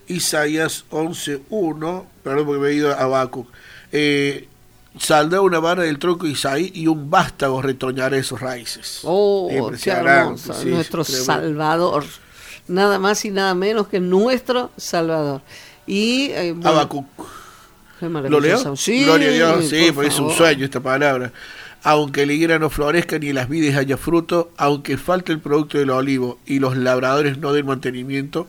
Isaías 0.07 0.85
11.1, 0.89 2.05
perdón 2.23 2.45
porque 2.45 2.61
me 2.61 2.69
he 2.69 2.73
ido 2.73 2.91
a 2.91 3.01
Habacuc. 3.01 3.47
Eh, 3.91 4.47
saldrá 4.99 5.41
una 5.41 5.59
vara 5.59 5.83
del 5.83 5.99
tronco 5.99 6.25
de 6.25 6.31
Isaí 6.31 6.71
y 6.73 6.87
un 6.87 7.09
vástago 7.09 7.61
retoñará 7.61 8.21
sus 8.23 8.39
raíces. 8.39 9.01
Oh, 9.03 9.47
qué 9.49 9.57
Impresionante, 9.57 10.09
hermoso. 10.09 10.53
sí, 10.53 10.69
nuestro. 10.69 11.03
Salvador. 11.03 12.05
Nada 12.67 12.99
más 12.99 13.23
y 13.25 13.31
nada 13.31 13.53
menos 13.53 13.87
que 13.87 13.99
nuestro 13.99 14.71
Salvador. 14.77 15.41
Y 15.85 16.31
eh, 16.31 16.51
bueno, 16.53 16.69
Habacuc. 16.69 17.05
qué 17.99 18.09
¿Lo 18.09 18.39
leo? 18.39 18.75
Sí, 18.75 19.05
Gloria 19.05 19.29
a 19.29 19.31
Dios, 19.31 19.69
sí, 19.69 19.85
por 19.87 19.95
porque 19.95 20.09
es 20.09 20.19
un 20.19 20.31
sueño 20.31 20.65
esta 20.65 20.79
palabra. 20.81 21.31
Aunque 21.83 22.25
la 22.25 22.33
higuera 22.33 22.59
no 22.59 22.69
florezca 22.69 23.19
ni 23.19 23.31
las 23.31 23.47
vides 23.47 23.77
haya 23.77 23.97
fruto, 23.97 24.51
aunque 24.57 24.97
falte 24.97 25.31
el 25.31 25.39
producto 25.39 25.77
del 25.77 25.91
olivo 25.91 26.39
y 26.45 26.59
los 26.59 26.75
labradores 26.75 27.37
no 27.37 27.53
den 27.53 27.65
mantenimiento, 27.67 28.47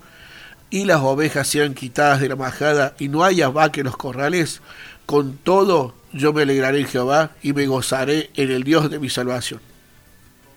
y 0.71 0.85
las 0.85 1.01
ovejas 1.01 1.47
sean 1.49 1.75
quitadas 1.75 2.21
de 2.21 2.29
la 2.29 2.37
majada 2.37 2.95
y 2.99 3.09
no 3.09 3.25
haya 3.25 3.49
vaca 3.49 3.81
en 3.81 3.87
los 3.87 3.97
corrales, 3.97 4.61
con 5.07 5.37
todo 5.39 5.95
yo 6.13 6.33
me 6.33 6.43
alegraré 6.43 6.81
en 6.81 6.87
Jehová 6.87 7.31
y 7.43 7.53
me 7.53 7.67
gozaré 7.67 8.31
en 8.35 8.51
el 8.51 8.65
Dios 8.65 8.91
de 8.91 8.99
mi 8.99 9.09
salvación. 9.11 9.61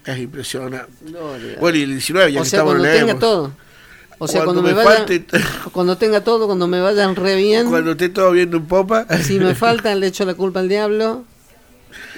Es 0.06 0.18
impresionante. 0.18 0.88
Bueno, 1.60 1.78
y 1.78 1.84
el 1.84 1.90
19 1.92 2.32
ya 2.34 2.40
o 2.40 2.44
que 2.44 2.50
sea, 2.50 2.60
estamos 2.60 2.74
cuando 2.80 2.98
tenga 2.98 3.20
todo. 3.20 3.52
O 4.18 4.28
sea, 4.28 4.44
Cuando 4.44 4.62
cuando, 4.62 4.78
me, 4.78 4.84
me 4.84 4.86
vaya, 4.86 5.06
falte- 5.06 5.26
cuando 5.72 5.98
tenga 5.98 6.24
todo, 6.24 6.46
cuando 6.46 6.68
me 6.68 6.80
vayan 6.80 7.16
re 7.16 7.36
bien, 7.36 7.70
Cuando 7.70 7.92
esté 7.92 8.10
todo 8.10 8.32
viendo 8.32 8.58
en 8.58 8.66
popa. 8.66 9.06
si 9.24 9.40
me 9.40 9.56
falta, 9.56 9.94
le 9.96 10.08
echo 10.08 10.26
la 10.26 10.34
culpa 10.36 10.60
al 10.60 10.70
diablo. 10.70 11.24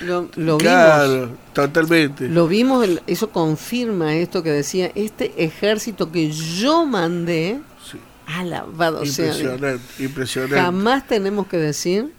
Lo, 0.01 0.29
lo 0.35 0.57
vimos. 0.57 0.61
claro, 0.61 1.29
totalmente. 1.53 2.27
Lo 2.27 2.47
vimos, 2.47 2.87
eso 3.07 3.29
confirma 3.29 4.15
esto 4.15 4.43
que 4.43 4.51
decía, 4.51 4.91
este 4.95 5.33
ejército 5.43 6.11
que 6.11 6.29
yo 6.31 6.85
mandé. 6.85 7.59
Alabado 8.25 9.05
sea. 9.05 9.27
Impresionante, 9.27 10.03
impresionante. 10.03 10.55
Jamás 10.55 11.07
tenemos 11.07 11.47
que 11.47 11.57
decir 11.57 12.13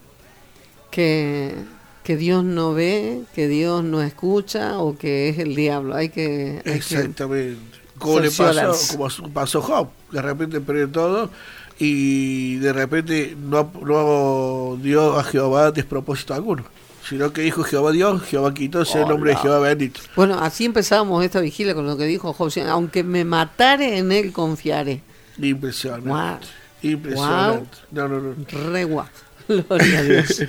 que, 0.91 1.55
que 2.03 2.17
Dios 2.17 2.45
no 2.45 2.75
ve, 2.75 3.23
que 3.35 3.49
Dios 3.49 3.83
no 3.85 4.03
escucha 4.03 4.79
o 4.79 4.97
que 4.97 5.29
es 5.29 5.39
el 5.39 5.55
diablo. 5.55 5.95
Hay 5.95 6.09
que... 6.11 6.59
hay 6.59 6.63
que- 6.65 6.75
Exactamente. 6.75 7.61
Como 7.99 8.21
le 8.21 8.31
pasó, 8.31 8.97
como 8.97 9.31
pasó 9.33 9.63
Job, 9.63 9.89
de 10.11 10.21
repente 10.21 10.61
perdió 10.61 10.89
todo 10.91 11.31
y 11.79 12.57
de 12.57 12.73
repente 12.73 13.37
no, 13.41 13.71
no 13.83 14.77
dio 14.83 15.17
a 15.19 15.23
Jehová 15.23 15.71
despropósito 15.71 16.35
alguno, 16.35 16.65
sino 17.09 17.33
que 17.33 17.43
dijo 17.43 17.63
Jehová 17.63 17.93
Dios, 17.93 18.23
Jehová 18.25 18.53
quitó, 18.53 18.83
el 18.83 19.09
nombre 19.09 19.31
de 19.31 19.37
Hola. 19.37 19.43
Jehová 19.43 19.59
bendito. 19.61 20.01
Bueno, 20.17 20.39
así 20.41 20.65
empezábamos 20.65 21.25
esta 21.25 21.41
vigilia 21.41 21.75
con 21.75 21.87
lo 21.87 21.97
que 21.97 22.05
dijo 22.05 22.33
Job. 22.33 22.51
Aunque 22.69 23.05
me 23.05 23.25
matare, 23.25 23.97
en 23.99 24.11
él 24.11 24.33
confiaré. 24.33 25.01
Impresionante. 25.39 26.47
Impresionante. 26.83 27.79
No, 27.91 28.09
no, 28.09 28.21
no. 28.21 28.35
Re 28.71 28.85
guau. 28.85 29.07
Gloria 29.49 29.99
a 29.99 30.03
Dios. 30.03 30.43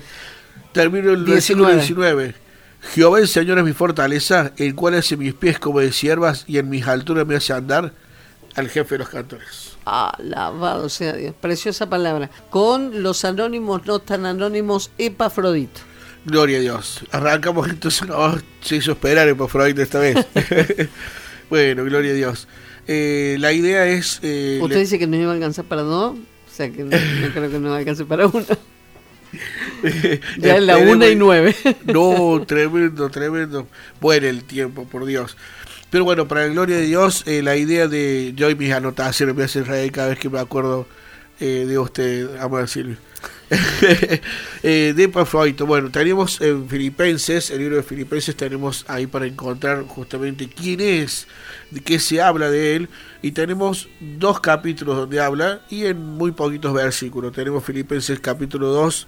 Termino 0.71 1.11
el 1.11 1.25
19. 1.25 1.33
versículo 1.33 1.69
19. 1.69 2.35
Jehová 2.93 3.19
el 3.19 3.27
Señor 3.27 3.57
es 3.57 3.63
mi 3.63 3.73
fortaleza, 3.73 4.51
el 4.57 4.75
cual 4.75 4.95
hace 4.95 5.17
mis 5.17 5.33
pies 5.33 5.59
como 5.59 5.79
de 5.79 5.91
siervas 5.91 6.43
y 6.47 6.57
en 6.57 6.69
mis 6.69 6.85
alturas 6.87 7.25
me 7.25 7.35
hace 7.35 7.53
andar 7.53 7.93
al 8.55 8.69
jefe 8.69 8.95
de 8.95 8.99
los 8.99 9.09
cantores. 9.09 9.77
Alabado 9.85 10.89
sea 10.89 11.13
Dios. 11.13 11.35
Preciosa 11.39 11.89
palabra. 11.89 12.29
Con 12.49 13.03
los 13.03 13.25
anónimos, 13.25 13.85
no 13.85 13.99
tan 13.99 14.25
anónimos, 14.25 14.91
Epafrodito. 14.97 15.81
Gloria 16.25 16.57
a 16.57 16.61
Dios. 16.61 17.01
Arrancamos 17.11 17.69
entonces, 17.69 18.07
no, 18.07 18.35
se 18.61 18.77
hizo 18.77 18.93
esperar 18.93 19.33
Freud 19.47 19.77
esta 19.77 19.99
vez. 19.99 20.25
bueno, 21.49 21.83
gloria 21.83 22.11
a 22.11 22.15
Dios. 22.15 22.47
Eh, 22.87 23.37
la 23.39 23.51
idea 23.53 23.87
es... 23.87 24.19
eh, 24.23 24.59
Usted 24.61 24.75
le- 24.75 24.81
dice 24.81 24.99
que 24.99 25.07
no 25.07 25.15
iba 25.17 25.31
a 25.31 25.33
alcanzar 25.35 25.65
para 25.65 25.81
dos, 25.81 26.13
o 26.17 26.51
sea 26.55 26.69
que 26.71 26.83
no, 26.83 26.91
no 26.91 27.33
creo 27.33 27.49
que 27.49 27.59
no 27.59 27.73
alcance 27.73 28.05
para 28.05 28.27
uno. 28.27 28.45
Ya 30.37 30.55
es 30.57 30.63
la 30.63 30.77
una 30.77 31.07
y 31.07 31.15
nueve. 31.15 31.55
No, 31.85 32.43
tremendo, 32.47 33.09
tremendo. 33.09 33.67
Bueno 33.99 34.27
el 34.27 34.43
tiempo, 34.43 34.85
por 34.85 35.05
Dios. 35.05 35.35
Pero 35.89 36.03
bueno, 36.05 36.27
para 36.27 36.41
la 36.47 36.53
gloria 36.53 36.77
de 36.77 36.83
Dios, 36.85 37.23
eh, 37.27 37.41
la 37.43 37.55
idea 37.57 37.87
de 37.87 38.33
yo 38.35 38.49
y 38.49 38.55
mis 38.55 38.71
anotaciones 38.71 39.35
me 39.35 39.43
hacen 39.43 39.65
reír 39.65 39.91
cada 39.91 40.09
vez 40.09 40.19
que 40.19 40.29
me 40.29 40.39
acuerdo 40.39 40.87
eh, 41.39 41.65
de 41.67 41.77
usted, 41.77 42.37
amada 42.37 42.65
Silvia. 42.67 42.97
eh, 44.63 44.93
de 44.95 45.03
Epafrodito. 45.03 45.65
Bueno, 45.65 45.91
tenemos 45.91 46.41
en 46.41 46.67
Filipenses, 46.67 47.51
el 47.51 47.59
libro 47.59 47.75
de 47.75 47.83
Filipenses, 47.83 48.35
tenemos 48.35 48.85
ahí 48.87 49.07
para 49.07 49.27
encontrar 49.27 49.83
justamente 49.83 50.49
quién 50.49 50.81
es, 50.81 51.27
de 51.71 51.81
qué 51.81 51.99
se 51.99 52.21
habla 52.21 52.49
de 52.49 52.75
él, 52.75 52.89
y 53.21 53.31
tenemos 53.31 53.87
dos 53.99 54.39
capítulos 54.39 54.97
donde 54.97 55.19
habla 55.19 55.61
y 55.69 55.85
en 55.85 56.01
muy 56.01 56.31
poquitos 56.31 56.73
versículos. 56.73 57.33
Tenemos 57.33 57.63
Filipenses 57.63 58.19
capítulo 58.19 58.67
2 58.69 59.07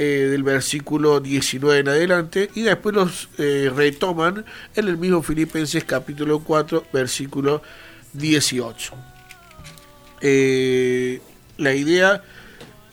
eh, 0.00 0.28
del 0.30 0.44
versículo 0.44 1.18
19 1.18 1.80
en 1.80 1.88
adelante 1.88 2.50
y 2.54 2.62
después 2.62 2.94
los 2.94 3.28
eh, 3.36 3.68
retoman 3.74 4.44
en 4.76 4.86
el 4.86 4.96
mismo 4.96 5.24
Filipenses 5.24 5.82
capítulo 5.82 6.38
4 6.38 6.84
versículo 6.92 7.62
18. 8.12 8.92
Eh, 10.20 11.20
la 11.56 11.74
idea 11.74 12.22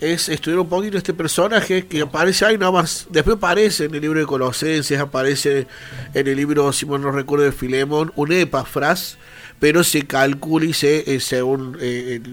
es 0.00 0.28
estudiar 0.28 0.60
un 0.60 0.68
poquito 0.68 0.98
este 0.98 1.14
personaje 1.14 1.86
que 1.86 2.02
aparece 2.02 2.44
ahí 2.44 2.58
nada 2.58 2.72
más. 2.72 3.06
Después 3.10 3.36
aparece 3.36 3.86
en 3.86 3.94
el 3.94 4.00
libro 4.00 4.20
de 4.20 4.26
Colosenses, 4.26 4.98
aparece 4.98 5.66
en 6.14 6.26
el 6.26 6.36
libro, 6.36 6.72
si 6.72 6.86
no 6.86 7.10
recuerdo, 7.10 7.44
de 7.44 7.52
Filemón, 7.52 8.12
un 8.16 8.32
epafras, 8.32 9.18
pero 9.58 9.84
se 9.84 10.06
calcula 10.06 10.66
y 10.66 10.72
se, 10.72 11.18
según 11.20 11.78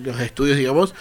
los 0.04 0.20
estudios, 0.20 0.58
digamos, 0.58 0.94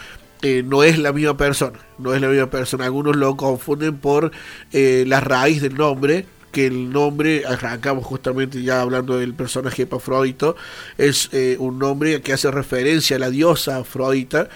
eh, 0.42 0.64
no 0.64 0.82
es 0.82 0.98
la 0.98 1.12
misma 1.12 1.36
persona, 1.36 1.78
no 1.98 2.12
es 2.14 2.20
la 2.20 2.26
misma 2.26 2.50
persona. 2.50 2.84
Algunos 2.84 3.14
lo 3.14 3.36
confunden 3.36 3.98
por 3.98 4.32
eh, 4.72 5.04
la 5.06 5.20
raíz 5.20 5.62
del 5.62 5.76
nombre, 5.76 6.26
que 6.50 6.66
el 6.66 6.90
nombre, 6.90 7.44
arrancamos 7.46 8.04
justamente 8.04 8.60
ya 8.60 8.80
hablando 8.80 9.18
del 9.18 9.34
personaje 9.34 9.82
Epafrodito, 9.82 10.56
es 10.98 11.28
eh, 11.32 11.56
un 11.60 11.78
nombre 11.78 12.20
que 12.22 12.32
hace 12.32 12.50
referencia 12.50 13.16
a 13.16 13.20
la 13.20 13.30
diosa 13.30 13.78
Afrodita. 13.78 14.48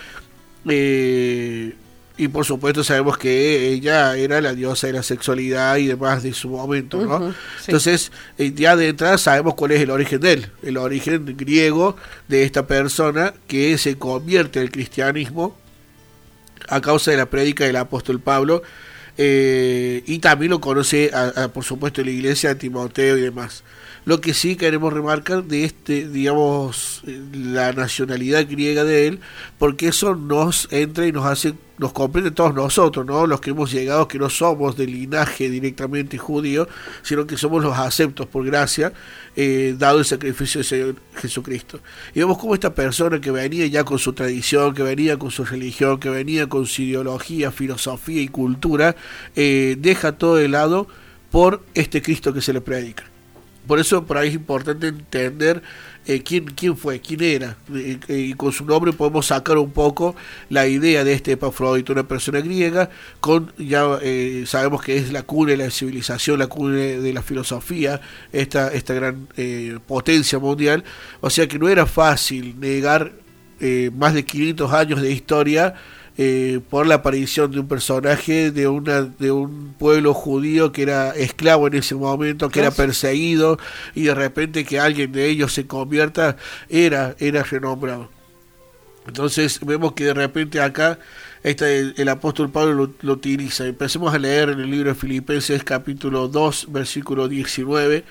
Y 2.18 2.29
por 2.29 2.44
supuesto 2.44 2.83
sabemos 2.83 3.18
que 3.18 3.68
ella 3.68 4.16
era 4.16 4.40
la 4.40 4.55
diosa 4.55 4.87
de 4.87 4.94
la 4.94 5.02
sexualidad 5.02 5.76
y 5.76 5.87
demás 5.87 6.22
de 6.22 6.33
su 6.33 6.48
momento, 6.48 7.05
¿no? 7.05 7.35
Entonces, 7.66 8.11
ya 8.38 8.74
de 8.76 8.88
entrada 8.88 9.18
sabemos 9.18 9.55
cuál 9.55 9.72
es 9.72 9.83
el 9.83 9.90
origen 9.90 10.20
de 10.20 10.33
él, 10.33 10.46
el 10.62 10.79
origen 10.79 11.37
griego 11.37 11.96
de 12.29 12.44
esta 12.44 12.66
persona 12.66 13.35
que 13.46 13.76
se 13.76 13.98
convierte 13.98 14.61
el 14.61 14.70
cristianismo 14.70 15.57
a 16.68 16.81
causa 16.81 17.11
de 17.11 17.18
la 17.18 17.26
prédica 17.26 17.64
del 17.64 17.76
apóstol 17.76 18.20
Pablo. 18.20 18.62
Eh, 19.18 20.02
y 20.07 20.18
también 20.18 20.50
lo 20.50 20.61
conoce, 20.61 21.11
por 21.55 21.64
supuesto, 21.64 22.02
la 22.02 22.11
iglesia 22.11 22.50
de 22.50 22.55
Timoteo 22.57 23.16
y 23.16 23.22
demás. 23.22 23.62
Lo 24.07 24.21
que 24.21 24.35
sí 24.35 24.55
queremos 24.55 24.92
remarcar 24.92 25.42
de 25.42 25.64
este, 25.64 26.07
digamos, 26.07 27.03
la 27.33 27.73
nacionalidad 27.73 28.47
griega 28.49 28.85
de 28.85 29.09
él, 29.09 29.19
porque 29.59 29.88
eso 29.88 30.14
nos 30.14 30.69
entra 30.71 31.09
y 31.09 31.11
nos 31.12 31.27
hace, 31.27 31.55
nos 31.79 31.92
comprende 31.92 32.31
todos 32.31 32.55
nosotros, 32.55 33.05
¿no? 33.05 33.27
Los 33.27 33.40
que 33.40 33.51
hemos 33.51 33.73
llegado, 33.73 34.07
que 34.07 34.21
no 34.21 34.31
somos 34.31 34.77
de 34.77 34.87
linaje 34.87 35.51
directamente 35.51 36.19
judío, 36.19 36.69
sino 37.03 37.27
que 37.27 37.37
somos 37.37 37.64
los 37.64 37.77
aceptos 37.77 38.29
por 38.29 38.47
gracia, 38.47 38.92
eh, 39.35 39.75
dado 39.77 39.99
el 39.99 40.05
sacrificio 40.05 40.61
del 40.61 40.66
Señor 40.66 40.95
Jesucristo. 41.16 41.81
Y 42.14 42.21
vemos 42.21 42.38
cómo 42.38 42.55
esta 42.55 42.73
persona 42.77 43.21
que 43.21 43.33
venía 43.33 43.66
ya 43.66 43.83
con 43.83 43.99
su 43.99 44.12
tradición, 44.12 44.73
que 44.73 44.85
venía 44.85 45.19
con 45.19 45.33
su 45.33 45.45
religión, 45.45 45.99
que 45.99 46.11
venía 46.11 46.49
con 46.49 46.66
su 46.66 46.83
ideología, 46.83 47.51
filosofía 47.51 48.23
y 48.23 48.29
cultura, 48.29 48.95
eh, 49.35 49.75
deja 49.81 50.12
todo 50.12 50.37
de 50.37 50.47
lado 50.47 50.87
por 51.33 51.64
este 51.75 52.03
Cristo 52.03 52.33
que 52.33 52.40
se 52.40 52.53
le 52.53 52.61
predica. 52.61 53.15
Por 53.66 53.79
eso 53.81 54.05
por 54.05 54.18
ahí 54.18 54.29
es 54.29 54.35
importante 54.35 54.88
entender 54.88 55.62
eh, 56.07 56.22
quién, 56.22 56.44
quién 56.44 56.76
fue, 56.76 57.00
quién 57.00 57.20
era. 57.22 57.57
Eh, 57.74 57.98
eh, 58.07 58.18
y 58.18 58.35
con 58.35 58.52
su 58.52 58.64
nombre 58.64 58.92
podemos 58.92 59.26
sacar 59.26 59.59
un 59.59 59.72
poco 59.72 60.14
la 60.48 60.66
idea 60.68 61.02
de 61.02 61.12
este 61.12 61.33
Epafrodito, 61.33 61.92
una 61.92 62.07
persona 62.07 62.40
griega, 62.40 62.90
con 63.18 63.52
ya 63.59 63.98
sabemos 64.46 64.83
que 64.83 64.96
es 64.96 65.12
la 65.12 65.24
cuna 65.24 65.52
de 65.52 65.57
la 65.57 65.70
civilización, 65.70 66.38
la 66.38 66.46
cuna 66.46 66.76
de 66.76 67.12
la 67.12 67.22
filosofía, 67.22 68.00
esta, 68.33 68.72
esta 68.72 68.94
gran 68.94 69.26
potencia 69.87 70.38
mundial. 70.38 70.85
O 71.20 71.31
sea 71.31 71.48
que 71.48 71.59
no 71.59 71.68
era 71.68 71.87
fácil 71.87 72.55
negar 72.61 73.12
más 73.94 74.14
de 74.14 74.24
500 74.24 74.72
años 74.72 75.00
de 75.00 75.11
historia 75.11 75.74
eh, 76.18 76.61
por 76.70 76.87
la 76.87 76.96
aparición 76.96 77.50
de 77.50 77.61
un 77.61 77.68
personaje 77.68 78.50
de 78.50 78.68
una 78.68 79.02
de 79.02 79.31
un 79.31 79.74
pueblo 79.79 80.14
judío 80.14 80.72
que 80.72 80.81
era 80.83 81.11
esclavo 81.11 81.66
en 81.66 81.74
ese 81.74 81.94
momento, 81.94 82.48
que 82.48 82.61
era 82.61 82.70
perseguido 82.70 83.59
y 83.94 84.05
de 84.05 84.14
repente 84.14 84.64
que 84.64 84.81
alguien 84.81 85.12
de 85.12 85.29
ellos 85.29 85.52
se 85.52 85.66
convierta 85.66 86.38
era 86.70 87.14
era 87.18 87.42
renombrado. 87.42 88.09
Entonces 89.07 89.61
vemos 89.62 89.92
que 89.92 90.05
de 90.05 90.14
repente 90.14 90.59
acá 90.59 90.98
este, 91.42 91.92
el, 92.00 92.09
apóstol 92.09 92.50
Pablo 92.50 92.72
lo, 92.72 92.94
lo, 93.02 93.12
utiliza. 93.12 93.66
Empecemos 93.66 94.14
a 94.14 94.18
leer 94.18 94.48
en 94.48 94.61
el 94.61 94.70
libro 94.70 94.88
de 94.88 94.94
Filipenses 94.94 95.62
capítulo 95.64 96.29
2 96.29 96.68
versículo 96.72 97.29
19. 97.29 98.05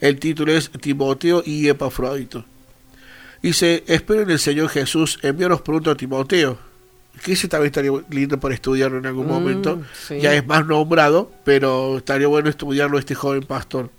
El 0.00 0.18
título 0.18 0.52
es 0.52 0.70
Timoteo 0.80 1.42
y 1.44 1.68
Epafrodito. 1.68 2.46
Dice, 3.42 3.84
espero 3.86 4.22
en 4.22 4.30
el 4.30 4.38
Señor 4.38 4.70
Jesús, 4.70 5.18
envíanos 5.22 5.60
pronto 5.60 5.90
a 5.90 5.94
Timoteo 5.94 6.69
que 7.22 7.32
ese 7.32 7.48
también 7.48 7.66
estaría 7.66 7.92
lindo 8.08 8.40
para 8.40 8.54
estudiarlo 8.54 8.98
en 8.98 9.06
algún 9.06 9.26
mm, 9.26 9.30
momento. 9.30 9.82
Ya 10.08 10.34
es 10.34 10.46
más 10.46 10.66
nombrado, 10.66 11.30
pero 11.44 11.98
estaría 11.98 12.26
bueno 12.26 12.48
estudiarlo 12.48 12.98
este 12.98 13.14
joven 13.14 13.42
pastor. 13.42 13.90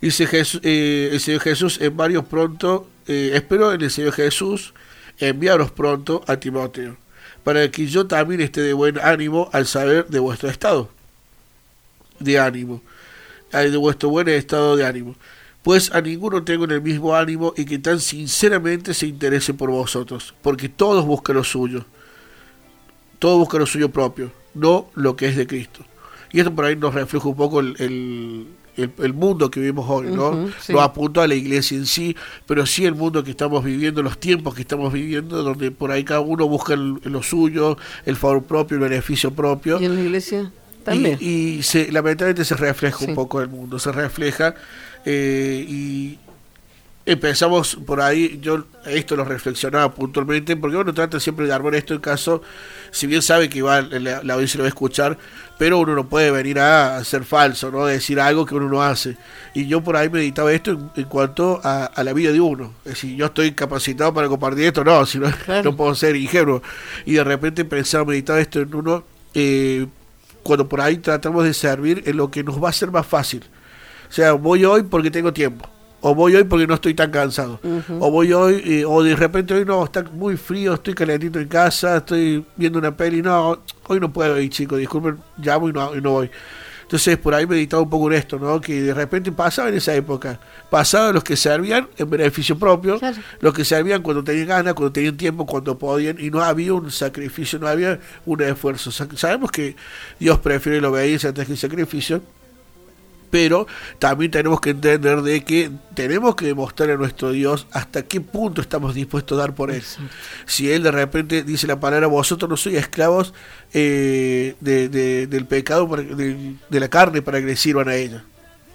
Dice 0.00 0.26
Jesús, 0.26 0.60
eh, 0.64 1.10
el 1.12 1.20
Señor 1.20 1.40
Jesús, 1.40 1.80
varios 1.92 2.24
pronto, 2.24 2.88
eh, 3.06 3.32
espero 3.34 3.72
en 3.72 3.80
el 3.82 3.90
Señor 3.90 4.12
Jesús 4.12 4.74
enviaros 5.18 5.70
pronto 5.70 6.24
a 6.26 6.36
Timoteo, 6.36 6.96
para 7.44 7.70
que 7.70 7.86
yo 7.86 8.06
también 8.06 8.40
esté 8.40 8.62
de 8.62 8.72
buen 8.72 8.98
ánimo 8.98 9.48
al 9.52 9.66
saber 9.66 10.06
de 10.08 10.18
vuestro 10.18 10.48
estado 10.48 10.90
de 12.18 12.38
ánimo, 12.38 12.82
de 13.52 13.76
vuestro 13.76 14.08
buen 14.08 14.28
estado 14.28 14.76
de 14.76 14.84
ánimo 14.84 15.14
pues 15.64 15.90
a 15.92 16.02
ninguno 16.02 16.44
tengo 16.44 16.66
en 16.66 16.72
el 16.72 16.82
mismo 16.82 17.16
ánimo 17.16 17.54
y 17.56 17.64
que 17.64 17.78
tan 17.78 17.98
sinceramente 17.98 18.92
se 18.92 19.06
interese 19.06 19.54
por 19.54 19.70
vosotros, 19.70 20.34
porque 20.42 20.68
todos 20.68 21.06
buscan 21.06 21.36
lo 21.36 21.42
suyo, 21.42 21.86
todos 23.18 23.38
buscan 23.38 23.60
lo 23.60 23.66
suyo 23.66 23.88
propio, 23.88 24.30
no 24.52 24.90
lo 24.94 25.16
que 25.16 25.26
es 25.26 25.36
de 25.36 25.46
Cristo. 25.46 25.80
Y 26.30 26.40
esto 26.40 26.54
por 26.54 26.66
ahí 26.66 26.76
nos 26.76 26.92
refleja 26.92 27.28
un 27.28 27.36
poco 27.36 27.60
el, 27.60 28.46
el, 28.76 29.12
mundo 29.14 29.50
que 29.50 29.60
vivimos 29.60 29.88
hoy, 29.88 30.08
¿no? 30.08 30.50
No 30.68 30.80
apunto 30.82 31.22
a 31.22 31.26
la 31.26 31.34
iglesia 31.34 31.78
en 31.78 31.86
sí, 31.86 32.14
pero 32.46 32.66
sí 32.66 32.84
el 32.84 32.94
mundo 32.94 33.24
que 33.24 33.30
estamos 33.30 33.64
viviendo, 33.64 34.02
los 34.02 34.18
tiempos 34.18 34.54
que 34.54 34.60
estamos 34.60 34.92
viviendo, 34.92 35.42
donde 35.42 35.70
por 35.70 35.90
ahí 35.90 36.04
cada 36.04 36.20
uno 36.20 36.46
busca 36.46 36.76
lo 36.76 37.22
suyo, 37.22 37.78
el 38.04 38.16
favor 38.16 38.42
propio, 38.42 38.76
el 38.76 38.82
beneficio 38.82 39.30
propio. 39.30 39.80
¿Y 39.80 39.86
en 39.86 39.94
la 39.94 40.02
iglesia? 40.02 40.52
También. 40.84 41.16
Y, 41.22 41.62
se, 41.62 41.90
lamentablemente 41.90 42.44
se 42.44 42.54
refleja 42.54 43.02
un 43.06 43.14
poco 43.14 43.40
el 43.40 43.48
mundo, 43.48 43.78
se 43.78 43.92
refleja 43.92 44.54
eh, 45.04 45.64
y 45.68 46.18
empezamos 47.06 47.76
por 47.86 48.00
ahí, 48.00 48.38
yo 48.40 48.64
esto 48.86 49.16
lo 49.16 49.24
reflexionaba 49.24 49.92
puntualmente, 49.94 50.56
porque 50.56 50.76
uno 50.76 50.94
trata 50.94 51.20
siempre 51.20 51.46
de 51.46 51.52
armar 51.52 51.74
esto 51.74 51.94
en 51.94 52.00
caso, 52.00 52.42
si 52.90 53.06
bien 53.06 53.20
sabe 53.20 53.48
que 53.48 53.58
igual 53.58 53.90
la, 54.02 54.22
la 54.22 54.34
audiencia 54.34 54.58
lo 54.58 54.64
va 54.64 54.68
a 54.68 54.68
escuchar, 54.68 55.18
pero 55.58 55.78
uno 55.78 55.94
no 55.94 56.08
puede 56.08 56.30
venir 56.30 56.58
a, 56.58 57.02
ser 57.04 57.24
falso, 57.24 57.70
¿no? 57.70 57.84
decir 57.84 58.20
algo 58.20 58.46
que 58.46 58.54
uno 58.54 58.68
no 58.68 58.82
hace. 58.82 59.16
Y 59.52 59.66
yo 59.66 59.82
por 59.82 59.96
ahí 59.96 60.08
meditaba 60.08 60.52
esto 60.52 60.92
en, 60.96 61.04
cuanto 61.04 61.60
a, 61.62 61.90
la 62.02 62.12
vida 62.12 62.32
de 62.32 62.40
uno. 62.40 62.72
Es 62.84 62.94
decir, 62.94 63.16
yo 63.16 63.26
estoy 63.26 63.52
capacitado 63.52 64.12
para 64.12 64.28
compartir 64.28 64.64
esto, 64.64 64.82
no, 64.82 65.04
si 65.06 65.18
no, 65.18 65.28
no 65.62 65.76
puedo 65.76 65.94
ser 65.94 66.16
ingenuo. 66.16 66.62
Y 67.04 67.14
de 67.14 67.24
repente 67.24 67.64
pensaba, 67.64 68.04
meditaba 68.06 68.40
esto 68.40 68.60
en 68.60 68.74
uno, 68.74 69.04
eh, 69.34 69.86
cuando 70.42 70.68
por 70.68 70.80
ahí 70.80 70.98
tratamos 70.98 71.44
de 71.44 71.54
servir 71.54 72.02
en 72.06 72.16
lo 72.16 72.30
que 72.30 72.42
nos 72.42 72.62
va 72.62 72.70
a 72.70 72.72
ser 72.72 72.90
más 72.90 73.06
fácil 73.06 73.44
sea, 74.14 74.32
voy 74.32 74.64
hoy 74.64 74.82
porque 74.84 75.10
tengo 75.10 75.32
tiempo. 75.32 75.68
O 76.06 76.14
voy 76.14 76.36
hoy 76.36 76.44
porque 76.44 76.66
no 76.66 76.74
estoy 76.74 76.92
tan 76.92 77.10
cansado. 77.10 77.58
O 77.98 78.10
voy 78.10 78.30
hoy, 78.34 78.62
eh, 78.66 78.84
o 78.84 79.02
de 79.02 79.16
repente 79.16 79.54
hoy 79.54 79.64
no, 79.64 79.82
está 79.84 80.02
muy 80.02 80.36
frío, 80.36 80.74
estoy 80.74 80.92
calentito 80.92 81.40
en 81.40 81.48
casa, 81.48 81.96
estoy 81.96 82.44
viendo 82.56 82.78
una 82.78 82.94
peli. 82.94 83.22
No, 83.22 83.58
hoy 83.86 84.00
no 84.00 84.12
puedo 84.12 84.38
ir, 84.38 84.50
chicos, 84.50 84.78
disculpen, 84.78 85.16
llamo 85.38 85.70
y 85.70 85.72
no, 85.72 85.96
y 85.96 86.02
no 86.02 86.10
voy. 86.10 86.30
Entonces, 86.82 87.16
por 87.16 87.34
ahí 87.34 87.46
meditaba 87.46 87.82
un 87.82 87.88
poco 87.88 88.10
en 88.10 88.18
esto, 88.18 88.38
¿no? 88.38 88.60
Que 88.60 88.82
de 88.82 88.92
repente 88.92 89.32
pasaba 89.32 89.70
en 89.70 89.76
esa 89.76 89.94
época. 89.94 90.38
Pasaba 90.68 91.10
los 91.10 91.24
que 91.24 91.36
servían 91.36 91.88
en 91.96 92.10
beneficio 92.10 92.58
propio, 92.58 93.00
los 93.40 93.54
que 93.54 93.64
servían 93.64 94.02
cuando 94.02 94.22
tenían 94.22 94.48
ganas, 94.48 94.74
cuando 94.74 94.92
tenían 94.92 95.16
tiempo, 95.16 95.46
cuando 95.46 95.78
podían, 95.78 96.20
y 96.20 96.30
no 96.30 96.42
había 96.42 96.74
un 96.74 96.90
sacrificio, 96.90 97.58
no 97.58 97.66
había 97.66 97.98
un 98.26 98.42
esfuerzo. 98.42 98.92
Sabemos 98.92 99.50
que 99.50 99.74
Dios 100.20 100.38
prefiere 100.40 100.82
la 100.82 100.90
obediencia 100.90 101.30
antes 101.30 101.46
que 101.46 101.52
el 101.52 101.58
sacrificio, 101.58 102.20
pero 103.34 103.66
también 103.98 104.30
tenemos 104.30 104.60
que 104.60 104.70
entender 104.70 105.20
de 105.22 105.42
que 105.42 105.68
tenemos 105.94 106.36
que 106.36 106.46
demostrar 106.46 106.92
a 106.92 106.96
nuestro 106.96 107.32
Dios 107.32 107.66
hasta 107.72 108.04
qué 108.04 108.20
punto 108.20 108.60
estamos 108.60 108.94
dispuestos 108.94 109.36
a 109.36 109.40
dar 109.40 109.56
por 109.56 109.72
Él. 109.72 109.82
Si 110.46 110.70
Él 110.70 110.84
de 110.84 110.92
repente 110.92 111.42
dice 111.42 111.66
la 111.66 111.80
palabra, 111.80 112.06
vosotros 112.06 112.48
no 112.48 112.56
sois 112.56 112.76
esclavos 112.76 113.34
eh, 113.72 114.54
de, 114.60 115.26
del 115.26 115.46
pecado, 115.46 115.88
de, 115.96 116.56
la 116.70 116.88
carne 116.88 117.22
para 117.22 117.40
que 117.40 117.46
le 117.46 117.56
sirvan 117.56 117.88
a 117.88 117.96
ella. 117.96 118.22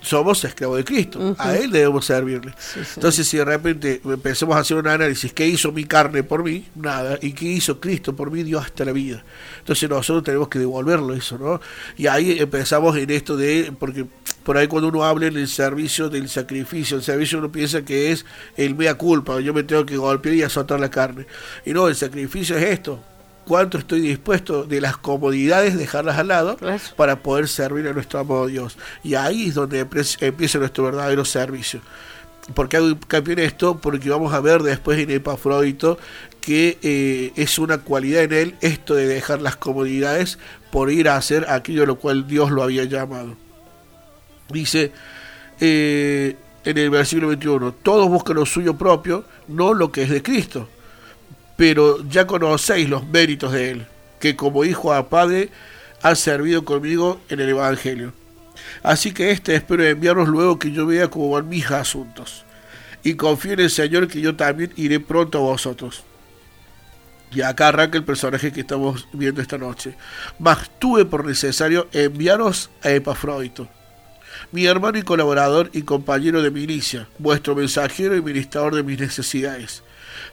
somos 0.01 0.43
esclavos 0.43 0.75
de 0.75 0.83
Cristo, 0.83 1.37
a 1.37 1.55
Él 1.55 1.71
debemos 1.71 2.03
servirle. 2.03 2.53
Entonces, 2.95 3.25
si 3.29 3.37
de 3.37 3.45
repente 3.45 4.01
empecemos 4.03 4.57
a 4.57 4.59
hacer 4.59 4.75
un 4.75 4.87
análisis, 4.87 5.31
¿qué 5.31 5.47
hizo 5.47 5.71
mi 5.71 5.85
carne 5.85 6.23
por 6.23 6.43
mí? 6.43 6.65
Nada. 6.75 7.17
¿Y 7.21 7.31
qué 7.31 7.45
hizo 7.45 7.79
Cristo 7.79 8.13
por 8.13 8.29
mí? 8.29 8.43
Dios 8.43 8.65
hasta 8.65 8.83
la 8.83 8.91
vida. 8.91 9.23
Entonces, 9.59 9.89
nosotros 9.89 10.25
tenemos 10.25 10.49
que 10.49 10.59
devolverlo 10.59 11.13
eso, 11.13 11.37
¿no? 11.37 11.61
Y 11.95 12.07
ahí 12.07 12.37
empezamos 12.39 12.97
en 12.97 13.09
esto 13.09 13.37
de, 13.37 13.71
porque 13.79 14.05
por 14.49 14.57
ahí 14.57 14.65
cuando 14.65 14.87
uno 14.87 15.03
habla 15.03 15.27
en 15.27 15.37
el 15.37 15.47
servicio 15.47 16.09
del 16.09 16.27
sacrificio, 16.27 16.97
el 16.97 17.03
servicio 17.03 17.37
uno 17.37 17.51
piensa 17.51 17.83
que 17.83 18.11
es 18.11 18.25
el 18.57 18.73
mea 18.73 18.95
culpa, 18.95 19.39
yo 19.41 19.53
me 19.53 19.61
tengo 19.61 19.85
que 19.85 19.95
golpear 19.95 20.33
y 20.33 20.41
azotar 20.41 20.79
la 20.79 20.89
carne. 20.89 21.27
Y 21.67 21.71
no, 21.71 21.87
el 21.87 21.95
sacrificio 21.95 22.57
es 22.57 22.63
esto, 22.63 22.99
cuánto 23.45 23.77
estoy 23.77 24.01
dispuesto 24.01 24.63
de 24.63 24.81
las 24.81 24.97
comodidades 24.97 25.77
dejarlas 25.77 26.17
al 26.17 26.29
lado 26.29 26.57
para 26.95 27.21
poder 27.21 27.47
servir 27.47 27.87
a 27.89 27.93
nuestro 27.93 28.21
amado 28.21 28.47
Dios. 28.47 28.75
Y 29.03 29.13
ahí 29.13 29.49
es 29.49 29.53
donde 29.53 29.81
empieza 30.19 30.57
nuestro 30.57 30.83
verdadero 30.85 31.25
servicio. 31.25 31.81
¿Por 32.55 32.69
qué 32.69 32.77
hago 32.77 32.87
hincapié 32.87 33.33
en 33.33 33.39
esto? 33.41 33.77
Porque 33.77 34.09
vamos 34.09 34.33
a 34.33 34.39
ver 34.39 34.63
después 34.63 34.97
en 34.97 35.11
Epafrodito 35.11 35.99
que 36.41 36.79
eh, 36.81 37.33
es 37.35 37.59
una 37.59 37.77
cualidad 37.77 38.23
en 38.23 38.33
él 38.33 38.55
esto 38.61 38.95
de 38.95 39.05
dejar 39.05 39.43
las 39.43 39.57
comodidades 39.57 40.39
por 40.71 40.89
ir 40.89 41.07
a 41.07 41.17
hacer 41.17 41.45
aquello 41.51 41.83
a 41.83 41.85
lo 41.85 41.99
cual 41.99 42.25
Dios 42.25 42.49
lo 42.49 42.63
había 42.63 42.85
llamado. 42.85 43.37
Dice 44.49 44.91
eh, 45.59 46.35
en 46.63 46.77
el 46.77 46.89
versículo 46.89 47.29
21, 47.29 47.73
todos 47.73 48.09
buscan 48.09 48.35
lo 48.35 48.45
suyo 48.45 48.77
propio, 48.77 49.25
no 49.47 49.73
lo 49.73 49.91
que 49.91 50.03
es 50.03 50.09
de 50.09 50.21
Cristo 50.21 50.67
pero 51.59 52.01
ya 52.07 52.25
conocéis 52.25 52.87
los 52.87 53.05
méritos 53.05 53.51
de 53.51 53.71
él, 53.71 53.85
que 54.21 54.37
como 54.37 54.63
hijo 54.63 54.93
a 54.93 55.09
padre 55.09 55.49
ha 56.01 56.15
servido 56.15 56.63
conmigo 56.63 57.19
en 57.27 57.41
el 57.41 57.49
Evangelio. 57.49 58.13
Así 58.81 59.11
que 59.11 59.31
este 59.31 59.55
espero 59.55 59.83
enviaros 59.83 60.29
luego 60.29 60.57
que 60.57 60.71
yo 60.71 60.85
vea 60.85 61.09
cómo 61.09 61.31
van 61.31 61.49
mis 61.49 61.69
asuntos. 61.69 62.45
Y 63.03 63.15
confío 63.15 63.51
en 63.51 63.59
el 63.59 63.69
Señor 63.69 64.07
que 64.07 64.21
yo 64.21 64.37
también 64.37 64.71
iré 64.77 65.01
pronto 65.01 65.39
a 65.39 65.41
vosotros. 65.41 66.03
Y 67.33 67.41
acá 67.41 67.67
arranca 67.67 67.97
el 67.97 68.05
personaje 68.05 68.53
que 68.53 68.61
estamos 68.61 69.09
viendo 69.11 69.41
esta 69.41 69.57
noche. 69.57 69.95
Mas 70.39 70.71
tuve 70.79 71.03
por 71.03 71.25
necesario 71.25 71.89
enviaros 71.91 72.69
a 72.81 72.91
Epafrodito, 72.91 73.67
mi 74.51 74.65
hermano 74.65 74.97
y 74.97 75.03
colaborador 75.03 75.69
y 75.73 75.83
compañero 75.83 76.41
de 76.41 76.51
milicia, 76.51 77.07
vuestro 77.17 77.55
mensajero 77.55 78.15
y 78.15 78.21
ministrador 78.21 78.75
de 78.75 78.83
mis 78.83 78.99
necesidades 78.99 79.83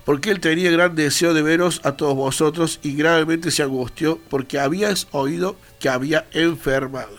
porque 0.07 0.31
él 0.31 0.41
tenía 0.41 0.71
gran 0.71 0.95
deseo 0.95 1.35
de 1.35 1.43
veros 1.43 1.81
a 1.83 1.93
todos 1.93 2.15
vosotros 2.15 2.79
y 2.83 2.95
gravemente 2.95 3.51
se 3.51 3.65
angustió 3.65 4.21
porque 4.31 4.61
habías 4.61 5.09
oído 5.11 5.57
que 5.81 5.89
había 5.89 6.27
enfermado. 6.33 7.19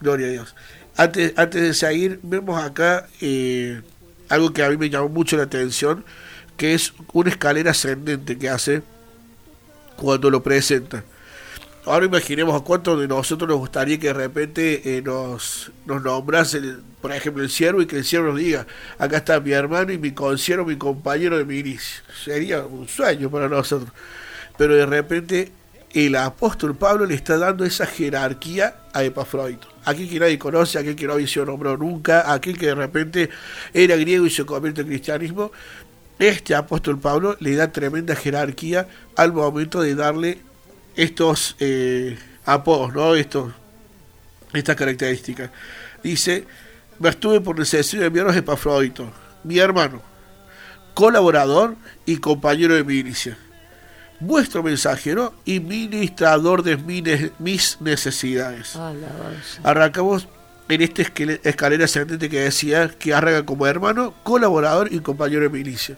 Gloria 0.00 0.28
a 0.28 0.30
Dios. 0.30 0.54
Antes, 0.96 1.34
antes 1.36 1.60
de 1.60 1.74
seguir, 1.74 2.20
vemos 2.22 2.62
acá 2.62 3.06
eh, 3.20 3.82
algo 4.30 4.52
que 4.52 4.62
a 4.64 4.70
mí 4.70 4.78
me 4.78 4.88
llamó 4.88 5.10
mucho 5.10 5.36
la 5.36 5.42
atención, 5.42 6.04
que 6.56 6.72
es 6.72 6.94
una 7.12 7.30
escalera 7.30 7.72
ascendente 7.72 8.38
que 8.38 8.48
hace 8.48 8.82
cuando 9.96 10.30
lo 10.30 10.42
presenta. 10.42 11.04
Ahora 11.86 12.06
imaginemos 12.06 12.58
a 12.58 12.64
cuántos 12.64 12.98
de 12.98 13.06
nosotros 13.06 13.46
nos 13.46 13.58
gustaría 13.58 13.98
que 13.98 14.06
de 14.06 14.14
repente 14.14 14.96
eh, 14.96 15.02
nos, 15.02 15.70
nos 15.84 16.02
nombrase, 16.02 16.60
por 17.02 17.12
ejemplo, 17.12 17.42
el 17.42 17.50
siervo 17.50 17.82
y 17.82 17.86
que 17.86 17.96
el 17.96 18.04
siervo 18.04 18.28
nos 18.28 18.38
diga, 18.38 18.66
acá 18.98 19.18
está 19.18 19.38
mi 19.38 19.52
hermano 19.52 19.92
y 19.92 19.98
mi 19.98 20.12
consiervo, 20.12 20.64
mi 20.64 20.76
compañero 20.76 21.36
de 21.36 21.44
mi 21.44 21.58
inicio. 21.58 22.02
Sería 22.24 22.64
un 22.64 22.88
sueño 22.88 23.30
para 23.30 23.50
nosotros. 23.50 23.90
Pero 24.56 24.74
de 24.74 24.86
repente 24.86 25.52
el 25.92 26.16
apóstol 26.16 26.74
Pablo 26.74 27.04
le 27.04 27.14
está 27.14 27.36
dando 27.36 27.66
esa 27.66 27.84
jerarquía 27.84 28.76
a 28.94 29.04
Epafrodito. 29.04 29.68
Aquel 29.84 30.08
que 30.08 30.18
nadie 30.18 30.38
conoce, 30.38 30.78
aquel 30.78 30.96
que 30.96 31.06
no 31.06 31.12
había 31.12 31.26
sido 31.26 31.44
nombrado 31.44 31.76
nunca, 31.76 32.32
aquel 32.32 32.56
que 32.56 32.66
de 32.66 32.74
repente 32.74 33.28
era 33.74 33.94
griego 33.96 34.24
y 34.24 34.30
se 34.30 34.46
convierte 34.46 34.80
en 34.80 34.86
cristianismo. 34.86 35.52
Este 36.18 36.54
apóstol 36.54 36.98
Pablo 36.98 37.36
le 37.40 37.54
da 37.56 37.70
tremenda 37.70 38.16
jerarquía 38.16 38.88
al 39.16 39.34
momento 39.34 39.82
de 39.82 39.94
darle 39.94 40.38
estos 40.96 41.56
eh, 41.60 42.18
apodos, 42.44 42.92
¿no? 42.94 43.14
Estos, 43.14 43.52
estas 44.52 44.76
características. 44.76 45.50
Dice, 46.02 46.46
me 46.98 47.08
estuve 47.08 47.40
por 47.40 47.58
necesidad 47.58 48.02
de 48.02 48.06
enviaros 48.08 48.36
Epafrodito, 48.36 49.10
mi 49.42 49.58
hermano, 49.58 50.02
colaborador 50.94 51.76
y 52.06 52.18
compañero 52.18 52.74
de 52.74 52.84
milicia, 52.84 53.36
vuestro 54.20 54.62
mensajero 54.62 55.34
y 55.44 55.60
ministrador 55.60 56.62
de 56.62 56.76
mis 57.38 57.80
necesidades. 57.80 58.78
Arrancamos 59.62 60.28
en 60.68 60.80
esta 60.82 61.02
escalera 61.02 61.84
ascendente 61.84 62.30
que 62.30 62.40
decía 62.40 62.88
que 62.88 63.12
arranca 63.12 63.44
como 63.44 63.66
hermano, 63.66 64.14
colaborador 64.22 64.92
y 64.92 65.00
compañero 65.00 65.42
de 65.42 65.50
milicia 65.50 65.96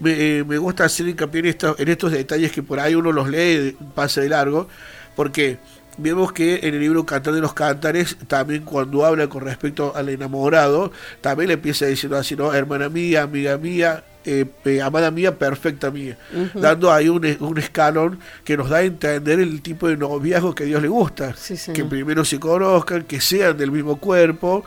me, 0.00 0.38
eh, 0.38 0.44
me 0.44 0.58
gusta 0.58 0.84
hacer 0.84 1.08
hincapié 1.08 1.40
en, 1.40 1.56
en 1.78 1.88
estos 1.88 2.12
detalles 2.12 2.52
que 2.52 2.62
por 2.62 2.80
ahí 2.80 2.94
uno 2.94 3.12
los 3.12 3.28
lee, 3.28 3.76
pasa 3.94 4.20
de 4.20 4.28
largo, 4.28 4.68
porque 5.16 5.58
vemos 5.98 6.32
que 6.32 6.60
en 6.62 6.74
el 6.74 6.80
libro 6.80 7.04
Cantar 7.04 7.34
de 7.34 7.40
los 7.40 7.52
Cantares, 7.52 8.16
también 8.26 8.64
cuando 8.64 9.04
habla 9.04 9.28
con 9.28 9.42
respecto 9.42 9.94
al 9.94 10.08
enamorado, 10.08 10.92
también 11.20 11.48
le 11.48 11.54
empieza 11.54 11.86
diciendo 11.86 12.16
así, 12.16 12.36
¿no? 12.36 12.54
Hermana 12.54 12.88
mía, 12.88 13.22
amiga 13.22 13.58
mía, 13.58 14.04
eh, 14.24 14.44
eh, 14.64 14.80
amada 14.80 15.10
mía, 15.10 15.36
perfecta 15.36 15.90
mía, 15.90 16.18
dando 16.54 16.92
ahí 16.92 17.08
un, 17.08 17.24
un, 17.40 17.58
escalón 17.58 18.18
que 18.44 18.56
nos 18.56 18.68
da 18.68 18.78
a 18.78 18.82
entender 18.82 19.40
el 19.40 19.60
tipo 19.62 19.88
de 19.88 19.96
noviazgo 19.96 20.54
que 20.54 20.64
a 20.64 20.66
Dios 20.66 20.82
le 20.82 20.88
gusta, 20.88 21.34
que 21.74 21.84
primero 21.84 22.24
se 22.24 22.38
conozcan, 22.38 23.04
que 23.04 23.20
sean 23.20 23.56
del 23.56 23.72
mismo 23.72 23.98
cuerpo, 23.98 24.64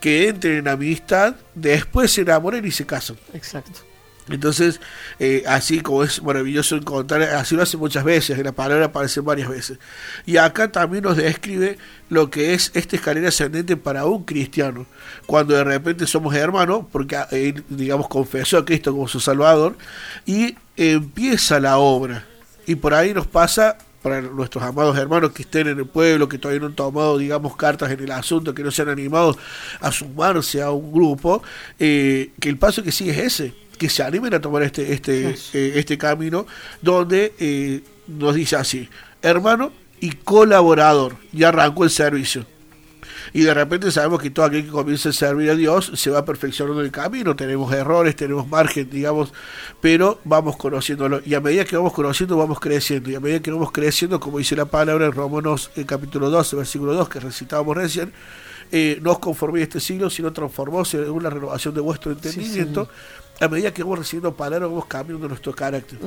que 0.00 0.28
entren 0.28 0.58
en 0.58 0.68
amistad, 0.68 1.34
después 1.54 2.10
se 2.10 2.22
enamoren 2.22 2.64
y 2.64 2.70
se 2.70 2.84
casan. 2.84 3.16
Exacto. 3.32 3.93
Entonces, 4.28 4.80
eh, 5.18 5.44
así 5.46 5.80
como 5.80 6.02
es 6.02 6.22
maravilloso 6.22 6.76
encontrar, 6.76 7.22
así 7.22 7.54
lo 7.54 7.62
hace 7.62 7.76
muchas 7.76 8.04
veces, 8.04 8.38
la 8.38 8.52
palabra 8.52 8.86
aparece 8.86 9.20
varias 9.20 9.48
veces. 9.48 9.78
Y 10.24 10.38
acá 10.38 10.72
también 10.72 11.04
nos 11.04 11.16
describe 11.16 11.76
lo 12.08 12.30
que 12.30 12.54
es 12.54 12.70
esta 12.74 12.96
escalera 12.96 13.28
ascendente 13.28 13.76
para 13.76 14.06
un 14.06 14.24
cristiano. 14.24 14.86
Cuando 15.26 15.54
de 15.54 15.64
repente 15.64 16.06
somos 16.06 16.34
hermanos, 16.34 16.86
porque 16.90 17.18
él, 17.32 17.64
digamos, 17.68 18.08
confesó 18.08 18.58
a 18.58 18.64
Cristo 18.64 18.92
como 18.92 19.08
su 19.08 19.20
Salvador, 19.20 19.76
y 20.24 20.56
empieza 20.76 21.60
la 21.60 21.76
obra. 21.76 22.24
Y 22.66 22.76
por 22.76 22.94
ahí 22.94 23.12
nos 23.12 23.26
pasa 23.26 23.76
para 24.00 24.20
nuestros 24.22 24.62
amados 24.62 24.96
hermanos 24.98 25.32
que 25.32 25.42
estén 25.42 25.66
en 25.66 25.78
el 25.78 25.86
pueblo, 25.86 26.28
que 26.28 26.38
todavía 26.38 26.60
no 26.60 26.66
han 26.66 26.74
tomado, 26.74 27.18
digamos, 27.18 27.56
cartas 27.56 27.90
en 27.90 28.00
el 28.00 28.10
asunto, 28.10 28.54
que 28.54 28.62
no 28.62 28.70
se 28.70 28.82
han 28.82 28.88
animado 28.88 29.36
a 29.80 29.92
sumarse 29.92 30.62
a 30.62 30.70
un 30.70 30.92
grupo, 30.92 31.42
eh, 31.78 32.30
que 32.40 32.48
el 32.48 32.58
paso 32.58 32.82
que 32.82 32.92
sigue 32.92 33.12
es 33.12 33.18
ese 33.18 33.63
que 33.78 33.88
se 33.88 34.02
animen 34.02 34.34
a 34.34 34.40
tomar 34.40 34.62
este, 34.62 34.92
este, 34.92 35.30
eh, 35.52 35.72
este 35.76 35.98
camino, 35.98 36.46
donde 36.80 37.34
eh, 37.38 37.82
nos 38.06 38.34
dice 38.34 38.56
así, 38.56 38.88
hermano 39.22 39.72
y 40.00 40.10
colaborador, 40.12 41.16
ya 41.32 41.48
arrancó 41.48 41.84
el 41.84 41.90
servicio. 41.90 42.46
Y 43.32 43.42
de 43.42 43.54
repente 43.54 43.90
sabemos 43.90 44.20
que 44.20 44.30
todo 44.30 44.46
aquel 44.46 44.64
que 44.64 44.70
comienza 44.70 45.08
a 45.08 45.12
servir 45.12 45.50
a 45.50 45.54
Dios 45.54 45.90
se 45.94 46.10
va 46.10 46.24
perfeccionando 46.24 46.82
el 46.82 46.90
camino, 46.90 47.34
tenemos 47.34 47.72
errores, 47.72 48.14
tenemos 48.14 48.46
margen, 48.46 48.88
digamos, 48.90 49.32
pero 49.80 50.20
vamos 50.24 50.56
conociéndolo. 50.56 51.20
Y 51.24 51.34
a 51.34 51.40
medida 51.40 51.64
que 51.64 51.76
vamos 51.76 51.92
conociendo, 51.92 52.36
vamos 52.36 52.60
creciendo. 52.60 53.10
Y 53.10 53.14
a 53.14 53.20
medida 53.20 53.40
que 53.40 53.50
vamos 53.50 53.72
creciendo, 53.72 54.20
como 54.20 54.38
dice 54.38 54.54
la 54.54 54.66
palabra 54.66 55.06
en 55.06 55.12
Romanos 55.12 55.70
el 55.74 55.86
capítulo 55.86 56.30
12, 56.30 56.56
versículo 56.56 56.94
2, 56.94 57.08
que 57.08 57.20
recitábamos 57.20 57.76
recién, 57.76 58.12
eh, 58.70 58.98
no 59.02 59.12
os 59.12 59.18
conforméis 59.18 59.64
este 59.64 59.80
siglo, 59.80 60.10
sino 60.10 60.32
transformóse 60.32 61.02
según 61.02 61.22
la 61.22 61.30
renovación 61.30 61.74
de 61.74 61.80
vuestro 61.80 62.12
entendimiento 62.12 62.88
a 63.40 63.48
medida 63.48 63.72
que 63.72 63.82
vamos 63.82 63.98
recibiendo 63.98 64.34
palabras, 64.34 64.68
vamos 64.68 64.86
cambiando 64.86 65.28
nuestro 65.28 65.54
carácter. 65.54 65.98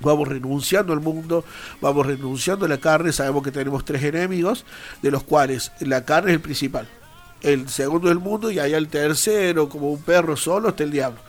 Vamos 0.00 0.28
renunciando 0.28 0.92
al 0.92 1.00
mundo, 1.00 1.44
vamos 1.80 2.06
renunciando 2.06 2.66
a 2.66 2.68
la 2.68 2.78
carne. 2.78 3.12
Sabemos 3.12 3.42
que 3.42 3.50
tenemos 3.50 3.84
tres 3.84 4.02
enemigos, 4.02 4.64
de 5.02 5.10
los 5.10 5.22
cuales 5.22 5.72
la 5.80 6.04
carne 6.04 6.32
es 6.32 6.36
el 6.36 6.42
principal. 6.42 6.88
El 7.42 7.68
segundo 7.68 8.08
es 8.08 8.12
el 8.12 8.18
mundo 8.18 8.50
y 8.50 8.58
allá 8.58 8.76
el 8.76 8.88
tercero, 8.88 9.68
como 9.68 9.90
un 9.90 10.02
perro 10.02 10.36
solo, 10.36 10.70
está 10.70 10.84
el 10.84 10.90
diablo. 10.90 11.20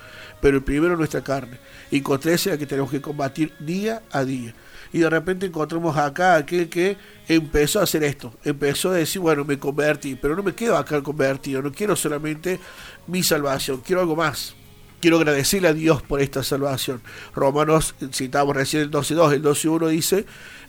Pero 0.41 0.57
el 0.57 0.63
primero 0.63 0.93
es 0.93 0.99
nuestra 0.99 1.21
carne. 1.21 1.57
Y 1.91 2.01
contra 2.01 2.33
ese 2.33 2.51
es 2.51 2.57
que 2.57 2.65
tenemos 2.65 2.91
que 2.91 3.01
combatir 3.01 3.53
día 3.59 4.01
a 4.11 4.25
día. 4.25 4.53
Y 4.91 4.99
de 4.99 5.09
repente 5.09 5.45
encontramos 5.45 5.95
acá 5.97 6.35
aquel 6.35 6.69
que 6.69 6.97
empezó 7.27 7.79
a 7.79 7.83
hacer 7.83 8.03
esto. 8.03 8.33
Empezó 8.43 8.89
a 8.89 8.95
decir, 8.95 9.21
bueno, 9.21 9.45
me 9.45 9.59
convertí, 9.59 10.15
pero 10.15 10.35
no 10.35 10.43
me 10.43 10.53
quedo 10.53 10.75
acá 10.77 11.01
convertido. 11.01 11.61
No 11.61 11.71
quiero 11.71 11.95
solamente 11.95 12.59
mi 13.07 13.23
salvación, 13.23 13.81
quiero 13.85 14.01
algo 14.01 14.15
más 14.15 14.56
quiero 14.99 15.17
agradecerle 15.17 15.67
a 15.67 15.73
Dios 15.73 16.01
por 16.01 16.21
esta 16.21 16.43
salvación. 16.43 17.01
Romanos, 17.35 17.95
citamos 18.11 18.55
recién 18.55 18.83
el 18.83 18.91
12.2, 18.91 19.33
el 19.33 19.43
12.1 19.43 19.87
dice, 19.89 20.25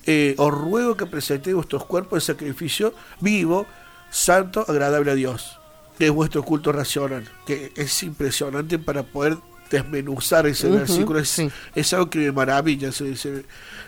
eh, 0.06 0.34
os 0.38 0.52
ruego 0.52 0.96
que 0.96 1.06
presentéis 1.06 1.54
vuestros 1.54 1.84
cuerpos 1.84 2.22
en 2.22 2.34
sacrificio 2.34 2.94
vivo, 3.20 3.66
santo, 4.10 4.64
agradable 4.66 5.10
a 5.10 5.14
Dios. 5.14 5.58
Que 5.98 6.06
es 6.06 6.12
vuestro 6.12 6.44
culto 6.44 6.70
racional, 6.70 7.28
que 7.44 7.72
es 7.74 8.02
impresionante 8.04 8.78
para 8.78 9.02
poder 9.02 9.36
desmenuzar 9.70 10.46
ese 10.46 10.68
versículo. 10.70 11.18
Es, 11.18 11.92
algo 11.92 12.08
que 12.08 12.20
me 12.20 12.32
maravilla, 12.32 12.92
se, 12.92 13.44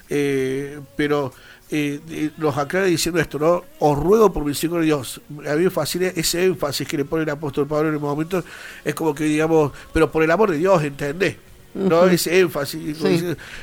eh, 0.08 0.80
pero 0.96 1.32
eh, 1.70 2.30
nos 2.36 2.56
aclara 2.56 2.86
diciendo 2.86 3.20
esto, 3.20 3.38
¿no? 3.38 3.64
Os 3.78 3.98
ruego 3.98 4.32
por 4.32 4.44
misericordia 4.44 4.80
de 4.80 4.86
Dios. 4.86 5.20
A 5.48 5.54
mí 5.54 5.64
me 5.64 5.70
fascina 5.70 6.08
ese 6.08 6.44
énfasis 6.44 6.86
que 6.86 6.96
le 6.96 7.04
pone 7.04 7.22
el 7.22 7.30
apóstol 7.30 7.66
Pablo 7.66 7.88
en 7.88 7.94
el 7.94 8.00
momento. 8.00 8.42
Es 8.84 8.94
como 8.94 9.14
que 9.14 9.24
digamos, 9.24 9.72
pero 9.92 10.10
por 10.10 10.22
el 10.22 10.30
amor 10.30 10.50
de 10.50 10.58
Dios, 10.58 10.82
¿entendés? 10.82 11.36
No 11.74 12.06
ese 12.06 12.40
énfasis. 12.40 12.98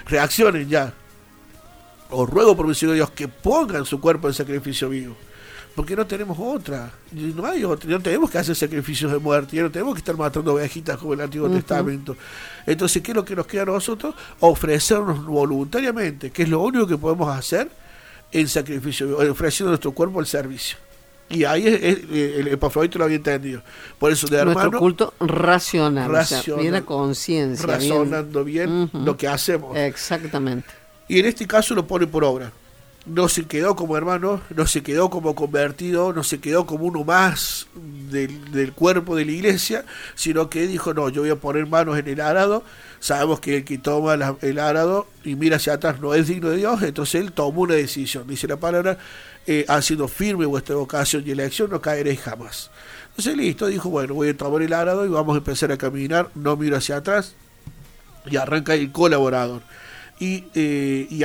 Reaccionen 0.05 0.69
ya. 0.69 0.93
Os 2.09 2.29
ruego 2.29 2.55
por 2.55 2.65
misericordia 2.65 3.03
de 3.03 3.07
Dios 3.07 3.11
que 3.11 3.27
pongan 3.27 3.85
su 3.85 3.99
cuerpo 3.99 4.27
en 4.27 4.33
sacrificio 4.33 4.89
vivo 4.89 5.15
porque 5.77 5.95
no 5.95 6.07
tenemos 6.07 6.35
otra. 6.39 6.91
No 7.11 7.45
hay 7.45 7.63
otra. 7.63 7.87
No 7.87 7.99
tenemos 7.99 8.31
que 8.31 8.39
hacer 8.39 8.55
sacrificios 8.55 9.11
de 9.11 9.19
muerte. 9.19 9.57
Ya 9.57 9.61
no 9.61 9.69
tenemos 9.69 9.93
que 9.93 9.99
estar 9.99 10.17
matando 10.17 10.55
ovejitas 10.55 10.97
como 10.97 11.13
el 11.13 11.21
Antiguo 11.21 11.47
Testamento. 11.51 12.17
Entonces, 12.65 13.03
¿qué 13.03 13.11
es 13.11 13.15
lo 13.15 13.23
que 13.23 13.35
nos 13.35 13.45
queda 13.45 13.61
a 13.61 13.65
nosotros? 13.65 14.15
Ofrecernos 14.39 15.23
voluntariamente, 15.23 16.31
que 16.31 16.41
es 16.41 16.49
lo 16.49 16.61
único 16.61 16.87
que 16.87 16.97
podemos 16.97 17.29
hacer 17.29 17.69
en 18.31 18.47
sacrificio, 18.47 19.17
ofreciendo 19.17 19.71
nuestro 19.71 19.91
cuerpo 19.91 20.19
al 20.19 20.27
servicio. 20.27 20.77
Y 21.29 21.43
ahí 21.43 21.67
es, 21.67 21.83
el 21.83 22.47
Epafrodito 22.47 22.99
lo 22.99 23.05
había 23.05 23.17
entendido. 23.17 23.61
Por 23.99 24.11
eso 24.11 24.27
de 24.27 24.37
hermano. 24.37 24.61
Nuestro 24.61 24.79
culto 24.79 25.13
racional, 25.19 26.09
bien 26.57 26.75
a 26.75 26.85
conciencia. 26.85 27.65
Razonando 27.65 28.43
bien, 28.45 28.89
lo 28.93 29.17
que 29.17 29.27
hacemos. 29.27 29.75
Exactamente. 29.75 30.69
Y 31.09 31.19
en 31.19 31.25
este 31.25 31.45
caso 31.45 31.75
lo 31.75 31.85
pone 31.85 32.07
por 32.07 32.23
obra 32.23 32.51
no 33.07 33.29
se 33.29 33.45
quedó 33.45 33.75
como 33.75 33.97
hermano, 33.97 34.41
no 34.55 34.67
se 34.67 34.83
quedó 34.83 35.09
como 35.09 35.35
convertido, 35.35 36.13
no 36.13 36.23
se 36.23 36.39
quedó 36.39 36.65
como 36.65 36.85
uno 36.85 37.03
más 37.03 37.67
del, 38.11 38.73
cuerpo 38.73 39.15
de 39.15 39.25
la 39.25 39.31
iglesia, 39.31 39.85
sino 40.15 40.49
que 40.49 40.67
dijo, 40.67 40.93
no, 40.93 41.09
yo 41.09 41.21
voy 41.21 41.29
a 41.29 41.35
poner 41.35 41.65
manos 41.67 41.97
en 41.97 42.07
el 42.07 42.21
arado, 42.21 42.63
sabemos 42.99 43.39
que 43.39 43.57
el 43.57 43.65
que 43.65 43.77
toma 43.77 44.17
el 44.41 44.59
arado 44.59 45.07
y 45.23 45.35
mira 45.35 45.57
hacia 45.57 45.73
atrás 45.73 45.99
no 45.99 46.13
es 46.13 46.27
digno 46.27 46.49
de 46.49 46.57
Dios, 46.57 46.81
entonces 46.83 47.21
él 47.21 47.31
tomó 47.31 47.61
una 47.61 47.75
decisión, 47.75 48.27
dice 48.27 48.47
la 48.47 48.57
palabra, 48.57 48.97
eh, 49.45 49.65
ha 49.67 49.81
sido 49.81 50.07
firme 50.07 50.45
vuestra 50.45 50.75
vocación 50.75 51.23
y 51.25 51.31
elección, 51.31 51.69
no 51.69 51.81
caeréis 51.81 52.21
jamás. 52.21 52.69
Entonces 53.09 53.35
listo, 53.37 53.67
dijo, 53.67 53.89
bueno, 53.89 54.13
voy 54.13 54.29
a 54.29 54.37
tomar 54.37 54.61
el 54.61 54.73
arado 54.73 55.05
y 55.05 55.09
vamos 55.09 55.35
a 55.35 55.37
empezar 55.39 55.71
a 55.71 55.77
caminar, 55.77 56.29
no 56.35 56.57
miro 56.57 56.77
hacia 56.77 56.97
atrás, 56.97 57.35
y 58.25 58.35
arranca 58.35 58.73
el 58.73 58.91
colaborador 58.91 59.61
y, 60.19 60.45
eh, 60.55 61.07
y, 61.09 61.23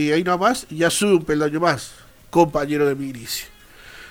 y, 0.00 0.12
ahí 0.12 0.24
nomás 0.24 0.66
ya 0.70 0.90
sube 0.90 1.14
un 1.14 1.24
peldaño 1.24 1.60
más, 1.60 1.92
compañero 2.30 2.86
de 2.86 2.94
milicia. 2.94 3.46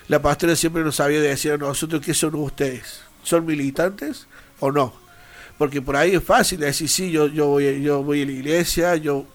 La 0.08 0.22
pastora 0.22 0.56
siempre 0.56 0.82
nos 0.82 0.96
sabía 0.96 1.20
decir 1.20 1.52
a 1.52 1.58
nosotros 1.58 2.00
qué 2.04 2.14
son 2.14 2.34
ustedes, 2.36 3.00
¿son 3.22 3.44
militantes 3.44 4.26
o 4.60 4.70
no? 4.70 4.94
Porque 5.58 5.82
por 5.82 5.96
ahí 5.96 6.14
es 6.14 6.22
fácil 6.22 6.60
decir, 6.60 6.88
sí, 6.88 7.10
yo, 7.10 7.26
yo, 7.26 7.46
voy, 7.48 7.82
yo 7.82 8.02
voy 8.02 8.22
a 8.22 8.26
la 8.26 8.32
iglesia, 8.32 8.96
yo 8.96 9.26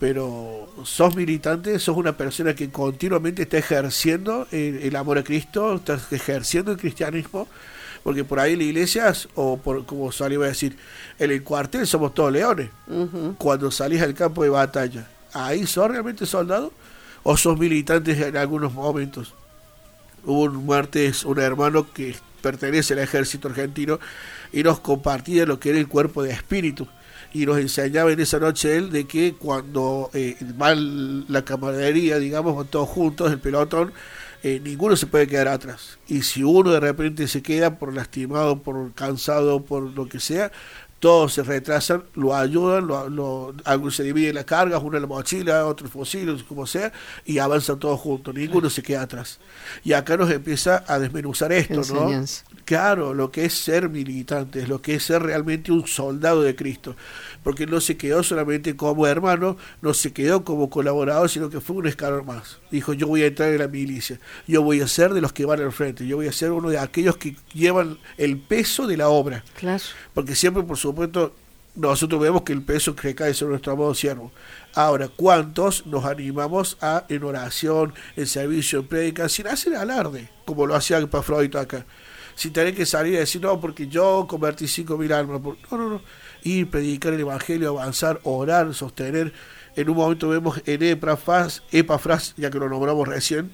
pero 0.00 0.66
sos 0.84 1.14
militante, 1.14 1.78
sos 1.78 1.94
una 1.94 2.16
persona 2.16 2.54
que 2.54 2.70
continuamente 2.70 3.42
está 3.42 3.58
ejerciendo 3.58 4.48
el, 4.50 4.96
amor 4.96 5.18
a 5.18 5.22
Cristo, 5.22 5.74
está 5.74 6.00
ejerciendo 6.10 6.72
el 6.72 6.78
cristianismo, 6.78 7.46
porque 8.02 8.24
por 8.24 8.40
ahí 8.40 8.56
la 8.56 8.64
iglesia, 8.64 9.12
o 9.34 9.56
por, 9.58 9.84
como 9.86 10.10
salió 10.12 10.42
a 10.42 10.46
decir, 10.46 10.76
en 11.18 11.30
el 11.30 11.42
cuartel 11.42 11.86
somos 11.86 12.14
todos 12.14 12.32
leones. 12.32 12.70
Cuando 13.38 13.70
salís 13.70 14.02
al 14.02 14.14
campo 14.14 14.42
de 14.42 14.50
batalla, 14.50 15.08
¿ahí 15.32 15.66
sos 15.66 15.88
realmente 15.88 16.26
soldado? 16.26 16.72
¿O 17.22 17.36
sos 17.36 17.58
militantes 17.58 18.18
en 18.18 18.36
algunos 18.36 18.72
momentos? 18.72 19.34
Hubo 20.24 20.42
un 20.42 20.66
martes 20.66 21.24
un 21.24 21.38
hermano 21.38 21.92
que 21.92 22.14
pertenece 22.42 22.94
al 22.94 23.00
ejército 23.00 23.48
argentino 23.48 24.00
y 24.52 24.62
nos 24.62 24.80
compartía 24.80 25.46
lo 25.46 25.60
que 25.60 25.70
era 25.70 25.78
el 25.78 25.88
cuerpo 25.88 26.22
de 26.22 26.30
espíritu 26.32 26.88
y 27.32 27.46
nos 27.46 27.58
enseñaba 27.58 28.10
en 28.12 28.20
esa 28.20 28.38
noche 28.38 28.76
él 28.76 28.90
de 28.90 29.06
que 29.06 29.34
cuando 29.34 30.10
eh, 30.12 30.36
va 30.60 30.74
la 30.74 31.44
camaradería, 31.44 32.18
digamos, 32.18 32.68
todos 32.70 32.88
juntos, 32.88 33.30
el 33.30 33.38
pelotón, 33.38 33.92
eh, 34.42 34.60
ninguno 34.62 34.96
se 34.96 35.06
puede 35.06 35.26
quedar 35.26 35.48
atrás. 35.48 35.98
Y 36.08 36.22
si 36.22 36.42
uno 36.42 36.70
de 36.70 36.80
repente 36.80 37.28
se 37.28 37.42
queda 37.42 37.78
por 37.78 37.94
lastimado, 37.94 38.62
por 38.62 38.92
cansado, 38.94 39.64
por 39.64 39.82
lo 39.82 40.08
que 40.08 40.20
sea, 40.20 40.50
todos 41.00 41.32
se 41.32 41.42
retrasan, 41.42 42.04
lo 42.14 42.36
ayudan, 42.36 42.86
lo, 42.86 43.08
lo, 43.08 43.54
algunos 43.64 43.96
se 43.96 44.02
dividen 44.02 44.34
las 44.34 44.44
cargas, 44.44 44.82
uno 44.82 44.96
en 44.96 45.02
la 45.02 45.08
mochila, 45.08 45.66
otro 45.66 45.86
el 45.86 45.92
fusil, 45.92 46.44
como 46.46 46.66
sea, 46.66 46.92
y 47.24 47.38
avanzan 47.38 47.78
todos 47.78 47.98
juntos, 47.98 48.34
ninguno 48.34 48.68
se 48.68 48.82
queda 48.82 49.02
atrás. 49.02 49.40
Y 49.82 49.94
acá 49.94 50.18
nos 50.18 50.30
empieza 50.30 50.84
a 50.86 50.98
desmenuzar 50.98 51.52
esto, 51.52 51.80
¿no? 51.94 52.24
Claro, 52.70 53.14
lo 53.14 53.32
que 53.32 53.46
es 53.46 53.54
ser 53.54 53.88
militante, 53.88 54.64
lo 54.64 54.80
que 54.80 54.94
es 54.94 55.02
ser 55.02 55.24
realmente 55.24 55.72
un 55.72 55.88
soldado 55.88 56.42
de 56.42 56.54
Cristo, 56.54 56.94
porque 57.42 57.66
no 57.66 57.80
se 57.80 57.96
quedó 57.96 58.22
solamente 58.22 58.76
como 58.76 59.08
hermano, 59.08 59.56
no 59.82 59.92
se 59.92 60.12
quedó 60.12 60.44
como 60.44 60.70
colaborador, 60.70 61.28
sino 61.28 61.50
que 61.50 61.60
fue 61.60 61.74
un 61.74 61.88
escalón 61.88 62.26
más. 62.26 62.60
Dijo, 62.70 62.92
yo 62.92 63.08
voy 63.08 63.24
a 63.24 63.26
entrar 63.26 63.50
en 63.50 63.58
la 63.58 63.66
milicia, 63.66 64.20
yo 64.46 64.62
voy 64.62 64.82
a 64.82 64.86
ser 64.86 65.14
de 65.14 65.20
los 65.20 65.32
que 65.32 65.44
van 65.44 65.60
al 65.60 65.72
frente, 65.72 66.06
yo 66.06 66.18
voy 66.18 66.28
a 66.28 66.32
ser 66.32 66.52
uno 66.52 66.70
de 66.70 66.78
aquellos 66.78 67.16
que 67.16 67.34
llevan 67.52 67.98
el 68.16 68.38
peso 68.38 68.86
de 68.86 68.96
la 68.96 69.08
obra. 69.08 69.42
Claro. 69.58 69.82
Porque 70.14 70.36
siempre, 70.36 70.62
por 70.62 70.76
supuesto, 70.76 71.34
nosotros 71.74 72.20
vemos 72.20 72.42
que 72.42 72.52
el 72.52 72.62
peso 72.62 72.94
que 72.94 73.16
cae 73.16 73.34
sobre 73.34 73.50
nuestro 73.50 73.72
amado 73.72 73.94
siervo. 73.94 74.30
Ahora, 74.74 75.08
¿cuántos 75.08 75.86
nos 75.86 76.04
animamos 76.04 76.78
a, 76.80 77.04
en 77.08 77.24
oración, 77.24 77.94
en 78.14 78.28
servicio, 78.28 78.78
en 78.78 78.86
prédica, 78.86 79.28
sin 79.28 79.48
hacer 79.48 79.74
alarde, 79.74 80.30
como 80.44 80.68
lo 80.68 80.76
hacía 80.76 80.98
Epafrodito 80.98 81.58
acá? 81.58 81.84
Sin 82.34 82.52
tener 82.52 82.74
que 82.74 82.86
salir 82.86 83.14
y 83.14 83.16
decir, 83.16 83.40
no, 83.42 83.60
porque 83.60 83.88
yo 83.88 84.26
convertí 84.28 84.68
cinco 84.68 84.96
mil 84.96 85.12
almas. 85.12 85.40
No, 85.42 85.78
no, 85.78 85.88
no. 85.88 86.02
Ir, 86.42 86.70
predicar 86.70 87.12
el 87.12 87.20
Evangelio, 87.20 87.78
avanzar, 87.78 88.20
orar, 88.24 88.72
sostener. 88.74 89.32
En 89.76 89.88
un 89.88 89.96
momento 89.96 90.28
vemos 90.28 90.60
en 90.66 90.82
Epafras, 90.82 91.62
Epafras 91.70 92.34
ya 92.36 92.50
que 92.50 92.58
lo 92.58 92.68
nombramos 92.68 93.06
recién, 93.06 93.50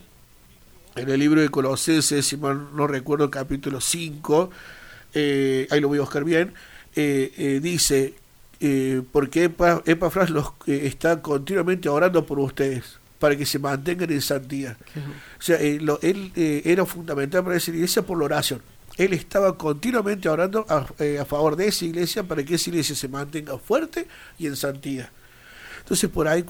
en 0.96 1.10
el 1.10 1.20
libro 1.20 1.40
de 1.42 1.50
Colosenses, 1.50 2.26
si 2.26 2.36
mal 2.36 2.74
no 2.74 2.86
recuerdo, 2.86 3.30
capítulo 3.30 3.80
5, 3.80 4.50
eh, 5.12 5.68
ahí 5.70 5.80
lo 5.80 5.88
voy 5.88 5.98
a 5.98 6.02
buscar 6.02 6.24
bien, 6.24 6.54
eh, 6.94 7.32
eh, 7.36 7.60
dice, 7.62 8.14
porque 9.12 9.44
Epafras 9.44 10.30
los, 10.30 10.52
está 10.66 11.20
continuamente 11.20 11.90
orando 11.90 12.24
por 12.24 12.38
ustedes, 12.38 12.98
para 13.18 13.36
que 13.36 13.46
se 13.46 13.58
mantengan 13.58 14.10
en 14.10 14.20
santidad. 14.20 14.76
O 15.38 15.42
sea, 15.42 15.58
él 15.58 16.32
era 16.34 16.84
fundamental 16.86 17.44
para 17.44 17.56
esa 17.56 17.70
iglesia 17.70 18.02
por 18.02 18.18
la 18.18 18.24
oración. 18.24 18.62
Él 18.96 19.12
estaba 19.12 19.56
continuamente 19.58 20.28
orando 20.28 20.64
a, 20.68 20.86
a, 21.20 21.24
favor 21.26 21.56
de 21.56 21.68
esa 21.68 21.84
iglesia 21.84 22.22
para 22.22 22.42
que 22.42 22.54
esa 22.54 22.70
iglesia 22.70 22.96
se 22.96 23.08
mantenga 23.08 23.58
fuerte 23.58 24.08
y 24.38 24.46
en 24.46 24.56
santidad. 24.56 25.10
Entonces, 25.80 26.10
por 26.10 26.26
ahí, 26.26 26.44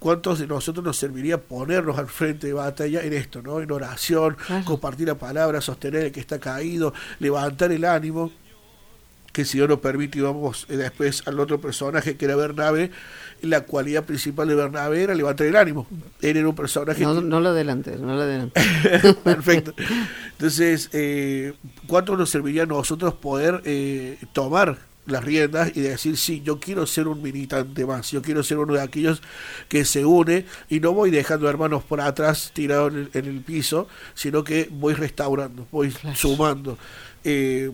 ¿cuántos 0.00 0.40
de 0.40 0.46
nosotros 0.48 0.84
nos 0.84 0.96
serviría 0.96 1.40
ponernos 1.40 1.98
al 1.98 2.08
frente 2.08 2.48
de 2.48 2.52
batalla 2.52 3.02
en 3.02 3.12
esto, 3.12 3.40
¿no? 3.40 3.60
En 3.60 3.70
oración, 3.70 4.36
compartir 4.64 5.06
la 5.06 5.14
palabra, 5.14 5.60
sostener 5.60 6.06
el 6.06 6.12
que 6.12 6.18
está 6.18 6.40
caído, 6.40 6.92
levantar 7.20 7.70
el 7.70 7.84
ánimo 7.84 8.32
que 9.36 9.44
si 9.44 9.58
Dios 9.58 9.68
nos 9.68 9.80
permite 9.80 10.18
vamos 10.22 10.64
eh, 10.70 10.78
después 10.78 11.22
al 11.28 11.38
otro 11.38 11.60
personaje 11.60 12.16
que 12.16 12.24
era 12.24 12.36
Bernabe, 12.36 12.90
la 13.50 13.62
cualidad 13.62 14.04
principal 14.04 14.48
de 14.48 14.54
Bernabe 14.54 15.02
era 15.02 15.14
levantar 15.14 15.46
el 15.46 15.56
ánimo. 15.56 15.86
Él 16.20 16.36
era 16.36 16.48
un 16.48 16.54
personaje... 16.54 17.02
No, 17.02 17.20
no 17.20 17.40
lo 17.40 17.50
adelante, 17.50 17.96
no 17.98 18.14
lo 18.14 18.22
adelante. 18.22 18.60
Perfecto. 19.24 19.74
Entonces, 20.32 20.90
eh, 20.92 21.54
¿cuánto 21.86 22.16
nos 22.16 22.30
serviría 22.30 22.64
a 22.64 22.66
nosotros 22.66 23.14
poder 23.14 23.62
eh, 23.64 24.18
tomar 24.32 24.78
las 25.06 25.24
riendas 25.24 25.72
y 25.74 25.80
decir, 25.80 26.16
sí, 26.16 26.42
yo 26.44 26.58
quiero 26.58 26.86
ser 26.86 27.08
un 27.08 27.22
militante 27.22 27.86
más, 27.86 28.10
yo 28.10 28.22
quiero 28.22 28.42
ser 28.42 28.58
uno 28.58 28.74
de 28.74 28.82
aquellos 28.82 29.22
que 29.68 29.84
se 29.84 30.04
une 30.04 30.44
y 30.68 30.80
no 30.80 30.92
voy 30.92 31.10
dejando 31.10 31.48
hermanos 31.48 31.84
por 31.84 32.00
atrás 32.00 32.50
tirados 32.52 32.92
en 32.92 33.24
el, 33.24 33.40
piso, 33.40 33.88
sino 34.14 34.42
que 34.42 34.68
voy 34.70 34.94
restaurando, 34.94 35.66
voy 35.70 35.94
sumando. 36.14 36.76
Eh, 37.22 37.70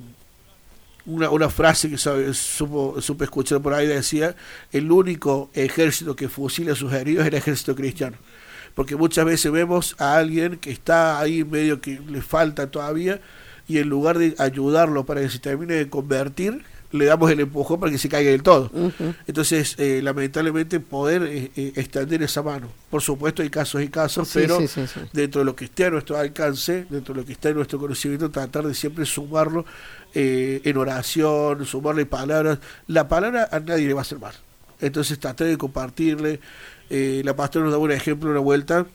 una, 1.06 1.30
una 1.30 1.48
frase 1.48 1.90
que 1.90 1.98
sabe, 1.98 2.32
supo, 2.34 3.00
supe 3.00 3.24
escuchar 3.24 3.60
por 3.60 3.74
ahí 3.74 3.86
decía, 3.86 4.34
el 4.72 4.90
único 4.90 5.50
ejército 5.54 6.16
que 6.16 6.28
fusila 6.28 6.72
a 6.72 6.76
sus 6.76 6.92
heridos 6.92 7.22
es 7.22 7.28
el 7.28 7.34
ejército 7.34 7.74
cristiano. 7.74 8.16
Porque 8.74 8.96
muchas 8.96 9.24
veces 9.24 9.52
vemos 9.52 9.94
a 9.98 10.16
alguien 10.16 10.56
que 10.56 10.70
está 10.70 11.20
ahí 11.20 11.44
medio 11.44 11.80
que 11.80 12.00
le 12.08 12.22
falta 12.22 12.70
todavía 12.70 13.20
y 13.68 13.78
en 13.78 13.88
lugar 13.88 14.18
de 14.18 14.34
ayudarlo 14.38 15.04
para 15.04 15.20
que 15.20 15.28
se 15.28 15.38
termine 15.38 15.74
de 15.74 15.88
convertir, 15.88 16.64
le 16.92 17.06
damos 17.06 17.30
el 17.30 17.40
empujón 17.40 17.80
para 17.80 17.90
que 17.90 17.98
se 17.98 18.08
caiga 18.08 18.30
del 18.30 18.42
todo. 18.42 18.70
Entonces, 19.26 19.74
eh, 19.78 20.00
lamentablemente, 20.02 20.78
poder 20.78 21.22
eh, 21.22 21.50
eh, 21.56 21.72
extender 21.76 22.22
esa 22.22 22.42
mano. 22.42 22.68
Por 22.90 23.00
supuesto, 23.00 23.42
hay 23.42 23.50
casos 23.50 23.82
y 23.82 23.88
casos, 23.88 24.30
pero 24.32 24.58
dentro 25.12 25.40
de 25.40 25.44
lo 25.44 25.56
que 25.56 25.64
esté 25.64 25.86
a 25.86 25.90
nuestro 25.90 26.18
alcance, 26.18 26.86
dentro 26.90 27.14
de 27.14 27.20
lo 27.20 27.26
que 27.26 27.32
esté 27.32 27.48
en 27.48 27.56
nuestro 27.56 27.78
conocimiento, 27.78 28.30
tratar 28.30 28.66
de 28.66 28.74
siempre 28.74 29.06
sumarlo 29.06 29.64
en 30.14 30.76
oración, 30.76 31.64
sumarle 31.66 32.06
palabras. 32.06 32.58
La 32.86 33.08
palabra 33.08 33.48
a 33.50 33.60
nadie 33.60 33.86
le 33.86 33.94
va 33.94 34.00
a 34.00 34.02
hacer 34.02 34.18
mal. 34.18 34.34
Entonces, 34.80 35.18
tratar 35.18 35.46
de 35.46 35.58
compartirle. 35.58 36.40
la 36.90 37.36
pastora 37.36 37.64
nos 37.64 37.72
da 37.72 37.78
un 37.78 37.92
ejemplo 37.92 38.30
una 38.30 38.40
vuelta 38.40 38.86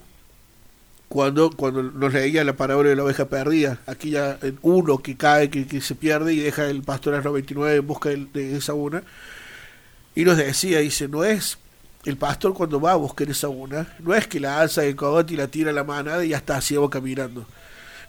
cuando, 1.07 1.51
cuando 1.51 1.83
nos 1.83 2.13
leía 2.13 2.43
la 2.43 2.53
parábola 2.53 2.89
de 2.89 2.95
la 2.95 3.03
oveja 3.03 3.29
perdida, 3.29 3.79
aquí 3.85 4.11
ya 4.11 4.37
uno 4.61 4.97
que 4.97 5.15
cae, 5.15 5.49
que, 5.49 5.65
que 5.65 5.79
se 5.81 5.95
pierde 5.95 6.33
y 6.33 6.39
deja 6.39 6.65
el 6.69 6.83
pastor 6.83 7.15
a 7.15 7.21
99 7.21 7.77
en 7.77 7.87
busca 7.87 8.09
de, 8.09 8.57
esa 8.57 8.73
una, 8.73 9.03
y 10.15 10.25
nos 10.25 10.37
decía, 10.37 10.79
dice, 10.79 11.07
no 11.07 11.23
es 11.23 11.57
el 12.05 12.17
pastor 12.17 12.53
cuando 12.53 12.81
va 12.81 12.93
a 12.93 12.95
buscar 12.95 13.29
esa 13.29 13.47
una, 13.47 13.95
no 13.99 14.13
es 14.13 14.27
que 14.27 14.39
la 14.39 14.59
alza 14.59 14.83
el 14.83 14.95
cogote 14.95 15.33
y 15.33 15.37
la 15.37 15.47
tira 15.47 15.71
a 15.71 15.73
la 15.73 15.83
manada 15.83 16.25
y 16.25 16.29
ya 16.29 16.37
está 16.37 16.57
así 16.57 16.75
caminando. 16.89 17.45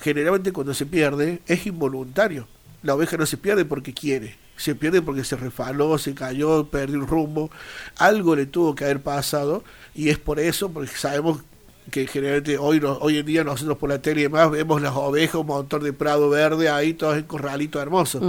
Generalmente 0.00 0.52
cuando 0.52 0.74
se 0.74 0.86
pierde 0.86 1.40
es 1.46 1.66
involuntario. 1.66 2.46
La 2.82 2.94
oveja 2.94 3.16
no 3.16 3.26
se 3.26 3.36
pierde 3.36 3.64
porque 3.64 3.92
quiere, 3.92 4.36
se 4.56 4.74
pierde 4.74 5.02
porque 5.02 5.24
se 5.24 5.36
refaló, 5.36 5.98
se 5.98 6.14
cayó, 6.14 6.66
perdió 6.66 6.98
un 6.98 7.06
rumbo, 7.06 7.50
algo 7.96 8.36
le 8.36 8.46
tuvo 8.46 8.74
que 8.74 8.84
haber 8.84 9.02
pasado 9.02 9.64
y 9.94 10.10
es 10.10 10.18
por 10.18 10.38
eso, 10.38 10.70
porque 10.70 10.94
sabemos 10.96 11.40
que 11.90 12.06
generalmente 12.06 12.58
hoy 12.58 12.80
hoy 12.84 13.18
en 13.18 13.26
día 13.26 13.44
nosotros 13.44 13.78
por 13.78 13.88
la 13.88 14.00
tele 14.00 14.20
y 14.20 14.22
demás 14.24 14.50
vemos 14.50 14.82
las 14.82 14.94
ovejas, 14.94 15.36
un 15.36 15.46
montón 15.46 15.82
de 15.82 15.92
prado 15.92 16.28
verde 16.28 16.68
ahí, 16.68 16.94
todos 16.94 17.16
en 17.16 17.24
corralito 17.24 17.80
hermoso. 17.80 18.20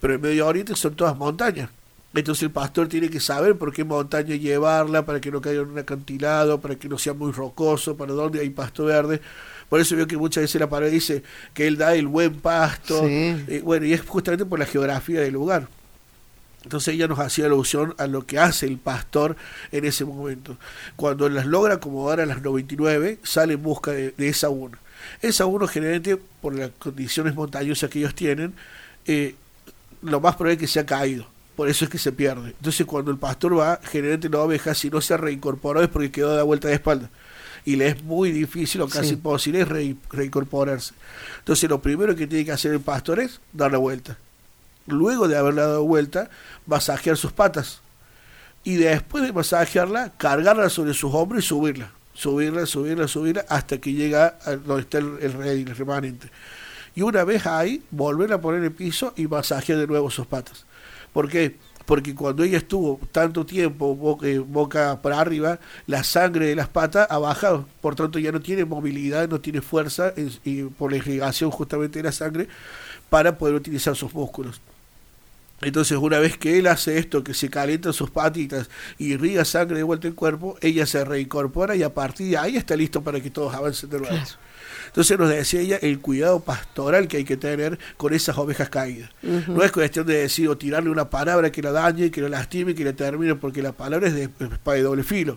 Pero 0.00 0.14
en 0.14 0.20
Medio 0.20 0.46
Oriente 0.46 0.74
son 0.74 0.94
todas 0.94 1.16
montañas. 1.16 1.70
Entonces 2.14 2.44
el 2.44 2.50
pastor 2.50 2.88
tiene 2.88 3.10
que 3.10 3.18
saber 3.18 3.58
por 3.58 3.72
qué 3.72 3.82
montaña 3.84 4.36
llevarla, 4.36 5.04
para 5.04 5.20
que 5.20 5.32
no 5.32 5.40
caiga 5.40 5.62
en 5.62 5.70
un 5.70 5.78
acantilado, 5.78 6.60
para 6.60 6.76
que 6.76 6.88
no 6.88 6.96
sea 6.96 7.12
muy 7.12 7.32
rocoso, 7.32 7.96
para 7.96 8.12
dónde 8.12 8.40
hay 8.40 8.50
pasto 8.50 8.84
verde. 8.84 9.20
Por 9.68 9.80
eso 9.80 9.96
veo 9.96 10.06
que 10.06 10.16
muchas 10.16 10.42
veces 10.42 10.60
la 10.60 10.68
palabra 10.68 10.90
dice 10.90 11.22
que 11.52 11.66
él 11.66 11.76
da 11.76 11.94
el 11.94 12.06
buen 12.06 12.34
pasto. 12.40 13.02
Eh, 13.06 13.60
bueno, 13.64 13.86
y 13.86 13.92
es 13.92 14.02
justamente 14.02 14.44
por 14.44 14.58
la 14.58 14.66
geografía 14.66 15.20
del 15.20 15.34
lugar. 15.34 15.68
Entonces 16.62 16.94
ella 16.94 17.06
nos 17.08 17.18
hacía 17.18 17.46
alusión 17.46 17.94
a 17.98 18.06
lo 18.06 18.26
que 18.26 18.38
hace 18.38 18.66
el 18.66 18.78
pastor 18.78 19.36
en 19.70 19.84
ese 19.84 20.04
momento. 20.04 20.56
Cuando 20.96 21.28
las 21.28 21.46
logra 21.46 21.74
acomodar 21.74 22.20
a 22.20 22.26
las 22.26 22.42
99, 22.42 23.18
sale 23.22 23.54
en 23.54 23.62
busca 23.62 23.90
de, 23.90 24.14
esa 24.18 24.48
uno. 24.48 24.78
Esa 25.20 25.44
uno 25.44 25.66
generalmente, 25.66 26.16
por 26.16 26.54
las 26.54 26.70
condiciones 26.78 27.34
montañosas 27.34 27.90
que 27.90 27.98
ellos 27.98 28.14
tienen, 28.14 28.54
eh, 29.06 29.34
lo 30.00 30.20
más 30.20 30.36
probable 30.36 30.54
es 30.54 30.60
que 30.60 30.66
se 30.66 30.80
ha 30.80 30.86
caído 30.86 31.26
por 31.56 31.68
eso 31.68 31.84
es 31.84 31.90
que 31.90 31.98
se 31.98 32.12
pierde. 32.12 32.48
Entonces 32.50 32.84
cuando 32.86 33.10
el 33.10 33.18
pastor 33.18 33.58
va, 33.58 33.80
generalmente 33.84 34.28
la 34.28 34.40
oveja 34.40 34.74
si 34.74 34.90
no 34.90 35.00
se 35.00 35.16
reincorporó 35.16 35.82
es 35.82 35.88
porque 35.88 36.10
quedó 36.10 36.36
de 36.36 36.42
vuelta 36.42 36.68
de 36.68 36.74
espalda. 36.74 37.10
Y 37.64 37.76
le 37.76 37.88
es 37.88 38.02
muy 38.02 38.30
difícil 38.30 38.82
o 38.82 38.88
casi 38.88 39.14
imposible 39.14 39.64
reincorporarse. 39.64 40.92
Entonces 41.38 41.68
lo 41.70 41.80
primero 41.80 42.14
que 42.14 42.26
tiene 42.26 42.44
que 42.44 42.52
hacer 42.52 42.72
el 42.72 42.80
pastor 42.80 43.20
es 43.20 43.40
dar 43.52 43.72
la 43.72 43.78
vuelta. 43.78 44.18
Luego 44.86 45.28
de 45.28 45.36
haberla 45.36 45.62
dado 45.62 45.84
vuelta, 45.84 46.28
masajear 46.66 47.16
sus 47.16 47.32
patas. 47.32 47.80
Y 48.64 48.76
después 48.76 49.24
de 49.24 49.32
masajearla, 49.32 50.12
cargarla 50.16 50.68
sobre 50.68 50.92
sus 50.94 51.12
hombros 51.14 51.44
y 51.44 51.46
subirla. 51.46 51.90
Subirla, 52.14 52.66
subirla, 52.66 53.08
subirla, 53.08 53.44
hasta 53.48 53.78
que 53.78 53.92
llega 53.92 54.38
a 54.44 54.56
donde 54.56 54.82
está 54.82 54.98
el, 54.98 55.18
el 55.20 55.32
rey, 55.32 55.62
el 55.62 55.76
remanente. 55.76 56.30
Y 56.94 57.02
una 57.02 57.24
vez 57.24 57.46
ahí, 57.46 57.82
volver 57.90 58.32
a 58.32 58.40
poner 58.40 58.62
el 58.62 58.72
piso 58.72 59.14
y 59.16 59.26
masajear 59.26 59.78
de 59.78 59.86
nuevo 59.86 60.10
sus 60.10 60.26
patas. 60.26 60.64
¿Por 61.12 61.28
qué? 61.28 61.56
Porque 61.86 62.14
cuando 62.14 62.44
ella 62.44 62.58
estuvo 62.58 62.98
tanto 63.12 63.44
tiempo 63.44 63.94
boca, 63.94 65.02
para 65.02 65.20
arriba, 65.20 65.58
la 65.86 66.02
sangre 66.02 66.46
de 66.46 66.56
las 66.56 66.68
patas 66.68 67.06
ha 67.10 67.18
bajado, 67.18 67.66
por 67.80 67.94
tanto 67.94 68.18
ya 68.18 68.32
no 68.32 68.40
tiene 68.40 68.64
movilidad, 68.64 69.28
no 69.28 69.40
tiene 69.40 69.60
fuerza 69.60 70.14
y 70.44 70.62
por 70.62 70.90
la 70.90 70.96
irrigación 70.96 71.50
justamente 71.50 71.98
de 71.98 72.04
la 72.04 72.12
sangre 72.12 72.48
para 73.10 73.36
poder 73.36 73.54
utilizar 73.54 73.94
sus 73.94 74.14
músculos. 74.14 74.60
Entonces, 75.60 75.96
una 75.96 76.18
vez 76.18 76.36
que 76.36 76.58
él 76.58 76.66
hace 76.66 76.98
esto, 76.98 77.22
que 77.22 77.32
se 77.32 77.48
calientan 77.48 77.92
sus 77.92 78.10
patitas 78.10 78.68
y 78.98 79.12
irriga 79.12 79.44
sangre 79.44 79.76
de 79.78 79.82
vuelta 79.82 80.08
el 80.08 80.14
cuerpo, 80.14 80.56
ella 80.60 80.84
se 80.84 81.04
reincorpora 81.04 81.76
y 81.76 81.82
a 81.82 81.94
partir 81.94 82.30
de 82.30 82.38
ahí 82.38 82.56
está 82.56 82.76
listo 82.76 83.02
para 83.02 83.20
que 83.20 83.30
todos 83.30 83.54
avancen 83.54 83.90
de 83.90 84.00
nuevo. 84.00 84.16
Entonces 84.94 85.18
nos 85.18 85.28
decía 85.28 85.60
ella 85.60 85.78
el 85.82 85.98
cuidado 85.98 86.38
pastoral 86.38 87.08
que 87.08 87.16
hay 87.16 87.24
que 87.24 87.36
tener 87.36 87.80
con 87.96 88.14
esas 88.14 88.38
ovejas 88.38 88.68
caídas. 88.68 89.10
No 89.22 89.64
es 89.64 89.72
cuestión 89.72 90.06
de 90.06 90.18
decir 90.18 90.48
o 90.48 90.56
tirarle 90.56 90.88
una 90.88 91.10
palabra 91.10 91.50
que 91.50 91.62
la 91.62 91.72
dañe, 91.72 92.12
que 92.12 92.20
la 92.20 92.28
lastime, 92.28 92.76
que 92.76 92.84
la 92.84 92.92
termine, 92.92 93.34
porque 93.34 93.60
la 93.60 93.72
palabra 93.72 94.06
es 94.06 94.14
de 94.14 94.22
espada 94.22 94.76
de 94.76 94.82
doble 94.84 95.02
filo. 95.02 95.36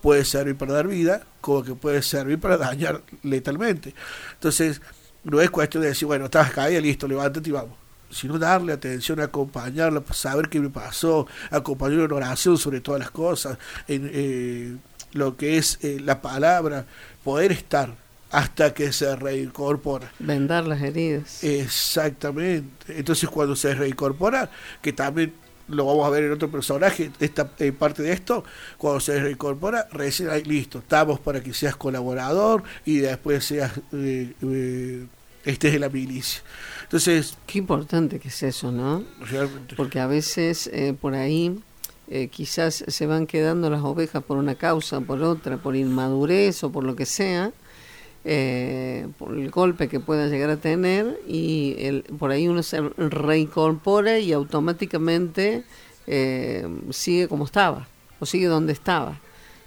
Puede 0.00 0.24
servir 0.24 0.54
para 0.54 0.74
dar 0.74 0.86
vida, 0.86 1.26
como 1.40 1.64
que 1.64 1.74
puede 1.74 2.00
servir 2.00 2.38
para 2.38 2.56
dañar 2.56 3.02
letalmente. 3.24 3.92
Entonces, 4.34 4.80
no 5.24 5.40
es 5.40 5.50
cuestión 5.50 5.82
de 5.82 5.88
decir, 5.88 6.06
bueno, 6.06 6.26
estás 6.26 6.52
caída, 6.52 6.80
listo, 6.80 7.08
levántate 7.08 7.48
y 7.48 7.52
vamos 7.52 7.82
sino 8.08 8.38
darle 8.38 8.74
atención, 8.74 9.20
acompañarla, 9.20 10.02
saber 10.12 10.50
qué 10.50 10.60
me 10.60 10.68
pasó, 10.68 11.26
acompañarla 11.50 12.04
en 12.04 12.12
oración 12.12 12.58
sobre 12.58 12.82
todas 12.82 13.00
las 13.00 13.10
cosas, 13.10 13.56
en 13.88 14.10
eh, 14.12 14.76
lo 15.12 15.34
que 15.36 15.56
es 15.56 15.78
eh, 15.80 15.98
la 15.98 16.20
palabra, 16.20 16.84
poder 17.24 17.52
estar 17.52 17.96
hasta 18.32 18.72
que 18.72 18.92
se 18.92 19.14
reincorpora. 19.14 20.10
Vendar 20.18 20.66
las 20.66 20.80
heridas. 20.82 21.44
Exactamente. 21.44 22.98
Entonces 22.98 23.28
cuando 23.28 23.54
se 23.54 23.74
reincorpora, 23.74 24.50
que 24.80 24.92
también 24.92 25.34
lo 25.68 25.86
vamos 25.86 26.06
a 26.06 26.10
ver 26.10 26.24
en 26.24 26.32
otro 26.32 26.50
personaje, 26.50 27.12
esta 27.20 27.52
eh, 27.58 27.72
parte 27.72 28.02
de 28.02 28.12
esto, 28.12 28.42
cuando 28.78 29.00
se 29.00 29.20
reincorpora, 29.20 29.86
recién 29.92 30.30
ahí 30.30 30.42
listo, 30.44 30.78
estamos 30.78 31.20
para 31.20 31.42
que 31.42 31.52
seas 31.54 31.76
colaborador 31.76 32.62
y 32.84 32.98
después 32.98 33.44
seas 33.44 33.72
eh, 33.92 34.32
eh, 34.42 35.06
estés 35.44 35.74
en 35.74 35.80
la 35.82 35.88
milicia. 35.88 36.42
Entonces... 36.84 37.36
Qué 37.46 37.58
importante 37.58 38.18
que 38.18 38.28
es 38.28 38.42
eso, 38.42 38.72
¿no? 38.72 39.04
Realmente. 39.20 39.76
Porque 39.76 40.00
a 40.00 40.06
veces 40.06 40.70
por 41.00 41.14
ahí... 41.14 41.60
quizás 42.30 42.84
se 42.86 43.06
van 43.06 43.26
quedando 43.26 43.70
las 43.70 43.82
ovejas 43.82 44.22
por 44.22 44.36
una 44.36 44.54
causa, 44.54 45.00
por 45.00 45.22
otra, 45.22 45.56
por 45.56 45.76
inmadurez 45.76 46.62
o 46.64 46.70
por 46.70 46.84
lo 46.84 46.94
que 46.94 47.06
sea, 47.06 47.52
eh, 48.24 49.08
por 49.18 49.36
el 49.36 49.50
golpe 49.50 49.88
que 49.88 49.98
pueda 49.98 50.28
llegar 50.28 50.48
a 50.50 50.56
tener 50.56 51.20
y 51.26 51.74
el, 51.78 52.04
por 52.20 52.30
ahí 52.30 52.46
uno 52.46 52.62
se 52.62 52.80
reincorpora 52.80 54.20
y 54.20 54.32
automáticamente 54.32 55.64
eh, 56.06 56.68
sigue 56.90 57.26
como 57.26 57.44
estaba 57.46 57.88
o 58.20 58.26
sigue 58.26 58.46
donde 58.46 58.72
estaba. 58.72 59.18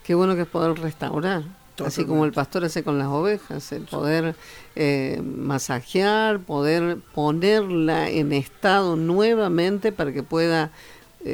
Qué 0.06 0.16
bueno 0.16 0.36
que 0.36 0.44
es 0.44 0.48
poder 0.48 0.80
restaurar. 0.80 1.44
Así 1.86 2.06
como 2.06 2.24
el 2.24 2.32
pastor 2.32 2.64
hace 2.64 2.86
con 2.86 2.98
las 2.98 3.08
ovejas, 3.08 3.74
el 3.74 3.84
poder 3.84 4.38
eh, 4.78 5.22
masajear, 5.22 6.40
poder 6.40 7.00
ponerla 7.14 8.10
en 8.10 8.32
estado 8.32 8.96
nuevamente 8.96 9.92
para 9.92 10.14
que 10.14 10.24
pueda 10.24 10.72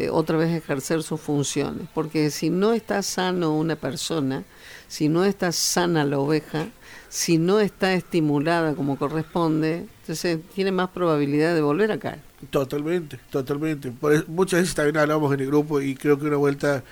otra 0.09 0.37
vez 0.37 0.49
ejercer 0.55 1.03
sus 1.03 1.19
funciones. 1.19 1.87
Porque 1.93 2.31
si 2.31 2.49
no 2.49 2.73
está 2.73 3.03
sano 3.03 3.55
una 3.55 3.75
persona, 3.75 4.43
si 4.87 5.09
no 5.09 5.25
está 5.25 5.51
sana 5.51 6.05
la 6.05 6.17
oveja, 6.17 6.69
si 7.11 7.37
no 7.37 7.59
está 7.59 7.93
estimulada 7.93 8.73
como 8.73 8.97
corresponde, 8.97 9.85
entonces 9.99 10.39
tiene 10.55 10.71
más 10.71 10.91
probabilidad 10.91 11.53
de 11.53 11.61
volver 11.61 11.91
a 11.91 11.99
caer. 11.99 12.21
Totalmente, 12.49 13.19
totalmente. 13.29 13.91
Por 13.91 14.29
muchas 14.29 14.61
veces 14.61 14.75
también 14.75 14.95
hablamos 14.95 15.33
en 15.33 15.41
el 15.41 15.47
grupo 15.47 15.81
y 15.81 15.93
creo 15.93 16.17
que 16.17 16.27
una 16.27 16.37
vuelta, 16.37 16.85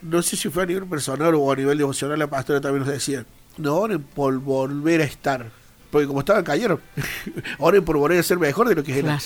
no 0.00 0.22
sé 0.22 0.36
si 0.36 0.48
fue 0.48 0.62
a 0.62 0.66
nivel 0.66 0.86
personal 0.86 1.34
o 1.34 1.52
a 1.52 1.54
nivel 1.54 1.76
devocional, 1.76 2.18
la 2.18 2.28
pastora 2.28 2.62
también 2.62 2.84
nos 2.84 2.94
decía, 2.94 3.26
no 3.58 3.86
por 4.14 4.38
volver 4.38 5.02
a 5.02 5.04
estar, 5.04 5.50
porque 5.92 6.06
como 6.06 6.20
estaban 6.20 6.42
cayeron, 6.42 6.80
oren 7.58 7.84
por 7.84 7.98
volver 7.98 8.18
a 8.18 8.22
ser 8.22 8.38
mejor 8.38 8.66
de 8.66 8.74
lo 8.74 8.82
que 8.82 8.98
era. 8.98 9.20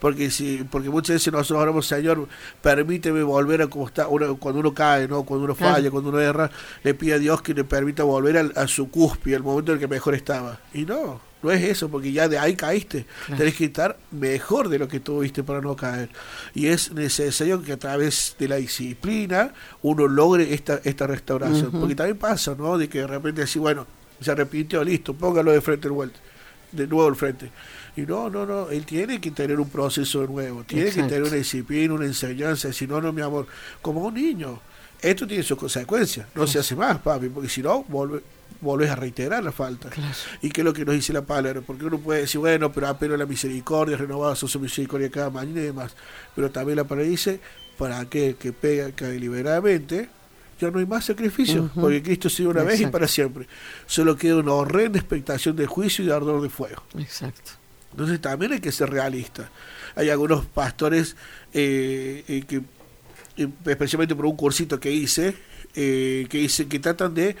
Porque 0.00 0.32
si, 0.32 0.64
porque 0.68 0.90
muchas 0.90 1.14
veces 1.14 1.32
nosotros 1.32 1.62
oramos, 1.62 1.86
Señor, 1.86 2.26
permíteme 2.60 3.22
volver 3.22 3.62
a 3.62 3.68
como 3.68 3.86
está, 3.86 4.06
cuando 4.06 4.58
uno 4.58 4.74
cae, 4.74 5.06
¿no? 5.06 5.22
cuando 5.22 5.44
uno 5.44 5.54
falla, 5.54 5.92
cuando 5.92 6.10
uno 6.10 6.18
erra, 6.18 6.50
le 6.82 6.94
pide 6.94 7.14
a 7.14 7.18
Dios 7.20 7.40
que 7.40 7.54
le 7.54 7.62
permita 7.62 8.02
volver 8.02 8.52
a, 8.56 8.66
su 8.66 8.90
cúspide, 8.90 9.36
al 9.36 9.44
momento 9.44 9.70
en 9.70 9.76
el 9.76 9.80
que 9.80 9.86
mejor 9.86 10.16
estaba. 10.16 10.58
Y 10.74 10.84
no, 10.84 11.20
no 11.40 11.52
es 11.52 11.62
eso, 11.62 11.88
porque 11.88 12.10
ya 12.10 12.28
de 12.28 12.36
ahí 12.36 12.56
caíste. 12.56 13.06
Tenés 13.36 13.54
que 13.54 13.66
estar 13.66 13.96
mejor 14.10 14.70
de 14.70 14.80
lo 14.80 14.88
que 14.88 14.98
tuviste 14.98 15.44
para 15.44 15.60
no 15.60 15.76
caer. 15.76 16.08
Y 16.52 16.66
es 16.66 16.90
necesario 16.90 17.62
que 17.62 17.74
a 17.74 17.76
través 17.76 18.34
de 18.40 18.48
la 18.48 18.56
disciplina 18.56 19.52
uno 19.82 20.08
logre 20.08 20.52
esta, 20.52 20.80
esta 20.82 21.06
restauración. 21.06 21.70
Porque 21.70 21.94
también 21.94 22.18
pasa, 22.18 22.56
¿no? 22.58 22.76
De 22.76 22.88
que 22.88 23.02
de 23.02 23.06
repente 23.06 23.42
así, 23.42 23.60
bueno, 23.60 23.86
se 24.20 24.30
arrepintió, 24.30 24.82
listo, 24.84 25.14
póngalo 25.14 25.52
de 25.52 25.60
frente 25.60 25.88
el 25.88 25.92
vuelta. 25.92 26.18
De 26.72 26.86
nuevo 26.86 27.08
al 27.08 27.16
frente. 27.16 27.50
Y 27.96 28.02
no, 28.02 28.28
no, 28.28 28.44
no, 28.44 28.68
él 28.70 28.84
tiene 28.84 29.20
que 29.20 29.30
tener 29.30 29.58
un 29.58 29.68
proceso 29.70 30.26
nuevo, 30.26 30.62
tiene 30.64 30.90
que 30.90 31.02
tener 31.02 31.22
una 31.22 31.36
disciplina, 31.36 31.94
una 31.94 32.04
enseñanza, 32.04 32.72
si 32.72 32.86
no, 32.86 33.00
no, 33.00 33.12
mi 33.12 33.22
amor, 33.22 33.46
como 33.80 34.02
un 34.02 34.14
niño. 34.14 34.60
Esto 35.00 35.26
tiene 35.26 35.42
sus 35.42 35.56
consecuencias, 35.56 36.26
no 36.34 36.46
se 36.46 36.58
hace 36.58 36.76
más, 36.76 36.98
papi, 36.98 37.28
porque 37.28 37.48
si 37.48 37.62
no, 37.62 37.84
volvés 38.60 38.90
a 38.90 38.96
reiterar 38.96 39.42
la 39.42 39.52
falta. 39.52 39.88
¿Y 40.42 40.50
qué 40.50 40.60
es 40.60 40.64
lo 40.64 40.72
que 40.72 40.84
nos 40.84 40.94
dice 40.94 41.12
la 41.12 41.22
palabra? 41.22 41.60
Porque 41.60 41.86
uno 41.86 41.98
puede 41.98 42.22
decir, 42.22 42.38
bueno, 42.38 42.70
pero 42.70 42.88
apenas 42.88 43.18
la 43.18 43.26
misericordia, 43.26 43.96
renovada 43.96 44.36
su 44.36 44.60
misericordia 44.60 45.10
cada 45.10 45.30
mañana 45.30 45.60
y 45.60 45.64
demás. 45.64 45.94
Pero 46.34 46.50
también 46.50 46.76
la 46.76 46.84
palabra 46.84 47.08
dice, 47.08 47.40
para 47.78 47.98
aquel 48.00 48.34
que 48.34 48.52
pega 48.52 48.90
deliberadamente, 48.90 50.08
ya 50.58 50.70
no 50.70 50.78
hay 50.78 50.86
más 50.86 51.04
sacrificio, 51.04 51.70
porque 51.74 52.02
Cristo 52.02 52.28
sigue 52.28 52.48
una 52.48 52.62
vez 52.62 52.80
y 52.80 52.86
para 52.86 53.06
siempre. 53.06 53.46
Solo 53.86 54.16
queda 54.16 54.36
una 54.36 54.52
horrenda 54.52 54.98
expectación 54.98 55.56
de 55.56 55.66
juicio 55.66 56.04
y 56.04 56.08
de 56.08 56.14
ardor 56.14 56.42
de 56.42 56.48
fuego. 56.48 56.82
Exacto. 56.98 57.52
Entonces 57.92 58.20
también 58.20 58.52
hay 58.52 58.60
que 58.60 58.72
ser 58.72 58.90
realista. 58.90 59.50
Hay 59.96 60.10
algunos 60.10 60.46
pastores 60.46 61.16
eh, 61.52 62.24
eh, 62.28 62.44
que, 62.46 62.62
eh, 63.36 63.48
especialmente 63.66 64.14
por 64.14 64.26
un 64.26 64.36
cursito 64.36 64.78
que 64.78 64.92
hice, 64.92 65.34
que 65.74 66.28
dice 66.28 66.66
que 66.66 66.78
tratan 66.80 67.14
de 67.14 67.36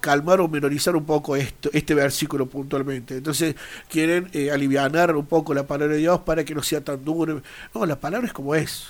calmar 0.00 0.40
o 0.40 0.48
menorizar 0.48 0.96
un 0.96 1.04
poco 1.04 1.36
esto, 1.36 1.70
este 1.72 1.94
versículo 1.94 2.46
puntualmente. 2.46 3.18
Entonces 3.18 3.54
quieren 3.88 4.30
aliviar 4.52 5.14
un 5.14 5.26
poco 5.26 5.52
la 5.54 5.66
palabra 5.66 5.94
de 5.94 6.00
Dios 6.00 6.20
para 6.20 6.44
que 6.44 6.54
no 6.54 6.62
sea 6.62 6.82
tan 6.82 7.04
duro. 7.04 7.42
No, 7.74 7.84
la 7.86 8.00
palabra 8.00 8.26
es 8.26 8.32
como 8.32 8.54
es. 8.54 8.86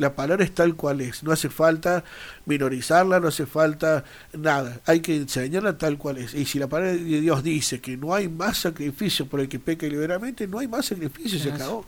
La 0.00 0.14
palabra 0.14 0.42
es 0.42 0.54
tal 0.54 0.76
cual 0.76 1.02
es. 1.02 1.22
No 1.22 1.30
hace 1.30 1.50
falta 1.50 2.04
minorizarla, 2.46 3.20
no 3.20 3.28
hace 3.28 3.44
falta 3.44 4.02
nada. 4.32 4.80
Hay 4.86 5.00
que 5.00 5.14
enseñarla 5.14 5.76
tal 5.76 5.98
cual 5.98 6.16
es. 6.16 6.32
Y 6.32 6.46
si 6.46 6.58
la 6.58 6.68
palabra 6.68 6.92
de 6.92 7.20
Dios 7.20 7.42
dice 7.42 7.82
que 7.82 7.98
no 7.98 8.14
hay 8.14 8.26
más 8.26 8.56
sacrificio 8.56 9.26
por 9.26 9.40
el 9.40 9.48
que 9.50 9.58
peca 9.58 9.86
liberamente, 9.86 10.46
no 10.46 10.58
hay 10.58 10.68
más 10.68 10.86
sacrificio, 10.86 11.38
se 11.38 11.52
acabó. 11.52 11.84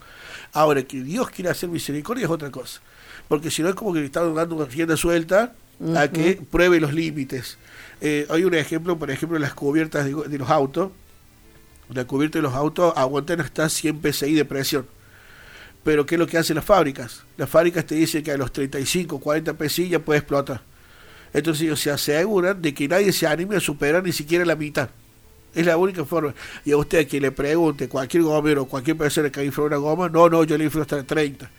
Ahora, 0.51 0.83
que 0.83 1.01
Dios 1.01 1.31
quiera 1.31 1.49
hacer 1.49 1.69
misericordia 1.69 2.25
es 2.25 2.29
otra 2.29 2.51
cosa. 2.51 2.81
Porque 3.27 3.49
si 3.49 3.63
no 3.63 3.69
es 3.69 3.73
como 3.73 3.91
que 3.91 4.01
le 4.01 4.05
están 4.05 4.35
dando 4.35 4.57
una 4.57 4.65
rienda 4.65 4.95
suelta 4.95 5.55
a 5.95 6.07
que 6.07 6.39
pruebe 6.51 6.79
los 6.79 6.93
límites. 6.93 7.57
Eh, 7.99 8.27
hay 8.29 8.43
un 8.43 8.53
ejemplo, 8.53 8.99
por 8.99 9.09
ejemplo, 9.09 9.39
las 9.39 9.55
cubiertas 9.55 10.05
de, 10.05 10.13
de 10.13 10.37
los 10.37 10.51
autos. 10.51 10.91
La 11.89 12.05
cubierta 12.05 12.37
de 12.37 12.43
los 12.43 12.53
autos 12.53 12.93
aguantan 12.95 13.41
hasta 13.41 13.67
100 13.67 14.01
PSI 14.03 14.35
de 14.35 14.45
presión 14.45 14.85
pero 15.83 16.05
¿qué 16.05 16.15
es 16.15 16.19
lo 16.19 16.27
que 16.27 16.37
hacen 16.37 16.55
las 16.55 16.65
fábricas? 16.65 17.23
Las 17.37 17.49
fábricas 17.49 17.85
te 17.85 17.95
dicen 17.95 18.23
que 18.23 18.31
a 18.31 18.37
los 18.37 18.51
35, 18.51 19.19
40 19.19 19.55
PSI 19.57 19.89
ya 19.89 19.99
puede 19.99 20.19
explotar. 20.19 20.61
Entonces 21.33 21.63
ellos 21.63 21.79
se 21.79 21.91
aseguran 21.91 22.61
de 22.61 22.73
que 22.73 22.87
nadie 22.87 23.11
se 23.11 23.27
anime 23.27 23.57
a 23.57 23.59
superar 23.59 24.03
ni 24.03 24.11
siquiera 24.11 24.45
la 24.45 24.55
mitad. 24.55 24.89
Es 25.53 25.65
la 25.65 25.77
única 25.77 26.05
forma. 26.05 26.33
Y 26.63 26.71
a 26.71 26.77
usted 26.77 27.07
que 27.07 27.19
le 27.19 27.31
pregunte, 27.31 27.87
cualquier 27.87 28.23
gomero, 28.23 28.65
cualquier 28.65 28.97
persona 28.97 29.29
que 29.29 29.43
infla 29.43 29.65
una 29.65 29.77
goma, 29.77 30.09
no, 30.09 30.29
no, 30.29 30.43
yo 30.43 30.57
le 30.57 30.65
inflo 30.65 30.81
hasta 30.81 31.03
30. 31.03 31.49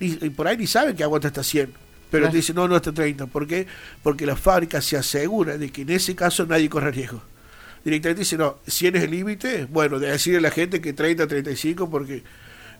Y, 0.00 0.30
por 0.30 0.46
ahí 0.46 0.56
ni 0.56 0.66
saben 0.66 0.94
que 0.94 1.02
aguanta 1.02 1.28
hasta 1.28 1.42
100. 1.42 1.72
Pero 2.10 2.28
te 2.30 2.36
dicen, 2.36 2.54
no, 2.54 2.68
no 2.68 2.76
hasta 2.76 2.92
30. 2.92 3.26
¿Por 3.26 3.46
qué? 3.46 3.66
Porque 4.02 4.26
la 4.26 4.36
fábrica 4.36 4.80
se 4.80 4.96
asegura 4.96 5.56
de 5.58 5.70
que 5.70 5.82
en 5.82 5.90
ese 5.90 6.14
caso 6.14 6.46
nadie 6.46 6.68
corre 6.68 6.92
riesgo. 6.92 7.22
Directamente 7.84 8.20
dice, 8.20 8.36
no, 8.36 8.58
100 8.66 8.96
es 8.96 9.02
el 9.02 9.10
límite, 9.10 9.66
bueno, 9.66 9.98
de 9.98 10.10
decirle 10.10 10.38
a 10.38 10.42
la 10.42 10.50
gente 10.50 10.80
que 10.80 10.92
30, 10.92 11.26
35, 11.26 11.90
porque 11.90 12.22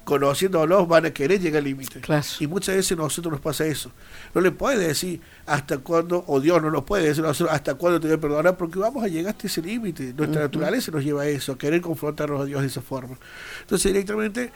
conociéndolos 0.05 0.87
van 0.87 1.07
a 1.07 1.11
querer 1.11 1.41
llegar 1.41 1.59
al 1.59 1.65
límite. 1.65 2.01
Y 2.41 2.47
muchas 2.47 2.77
veces 2.77 2.93
a 2.93 2.97
nosotros 2.97 3.33
nos 3.33 3.41
pasa 3.41 3.67
eso. 3.67 3.91
No 4.35 4.41
le 4.41 4.51
puede 4.51 4.87
decir 4.87 5.21
hasta 5.47 5.79
cuándo, 5.79 6.25
o 6.27 6.41
Dios 6.41 6.63
no 6.63 6.71
nos 6.71 6.85
puede 6.85 7.09
decir 7.09 7.25
hasta 7.27 7.75
cuándo 7.75 8.01
te 8.01 8.09
voy 8.09 8.17
a 8.17 8.21
perdonar, 8.21 8.57
porque 8.57 8.79
vamos 8.79 9.03
a 9.03 9.09
llegar 9.09 9.35
hasta 9.35 9.47
ese 9.47 9.63
límite. 9.63 10.13
Nuestra 10.15 10.43
naturaleza 10.43 10.91
nos 10.93 11.05
lleva 11.05 11.23
a 11.23 11.27
eso, 11.27 11.53
a 11.53 11.59
querer 11.59 11.81
confrontarnos 11.81 12.41
a 12.41 12.45
Dios 12.45 12.61
de 12.61 12.67
esa 12.69 12.83
forma. 12.83 13.17
Entonces 13.63 13.93
directamente 13.93 14.53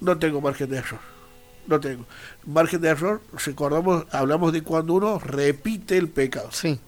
no 0.00 0.18
tengo 0.18 0.40
margen 0.40 0.68
de 0.68 0.78
error. 0.78 1.00
No 1.66 1.78
tengo. 1.78 2.06
Margen 2.46 2.80
de 2.80 2.88
error, 2.88 3.20
recordamos, 3.44 4.06
hablamos 4.10 4.52
de 4.52 4.62
cuando 4.62 4.94
uno 4.94 5.18
repite 5.18 5.96
el 5.96 6.08
pecado. 6.08 6.48
Sí. 6.50 6.80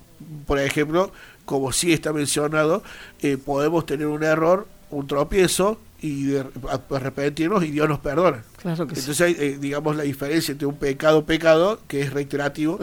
Por 0.46 0.58
ejemplo, 0.58 1.12
como 1.44 1.72
sí 1.72 1.92
está 1.92 2.12
mencionado, 2.12 2.82
eh, 3.20 3.36
podemos 3.36 3.86
tener 3.86 4.06
un 4.06 4.22
error, 4.22 4.66
un 4.90 5.06
tropiezo, 5.06 5.78
y 6.02 6.24
de, 6.24 6.44
arrepentirnos 6.90 7.64
y 7.64 7.70
Dios 7.70 7.88
nos 7.88 8.00
perdona. 8.00 8.44
Claro 8.56 8.88
que 8.88 8.98
Entonces 8.98 9.20
hay, 9.20 9.36
eh, 9.38 9.56
digamos, 9.58 9.94
la 9.96 10.02
diferencia 10.02 10.50
entre 10.50 10.66
un 10.66 10.74
pecado, 10.74 11.24
pecado, 11.24 11.80
que 11.86 12.02
es 12.02 12.12
reiterativo, 12.12 12.78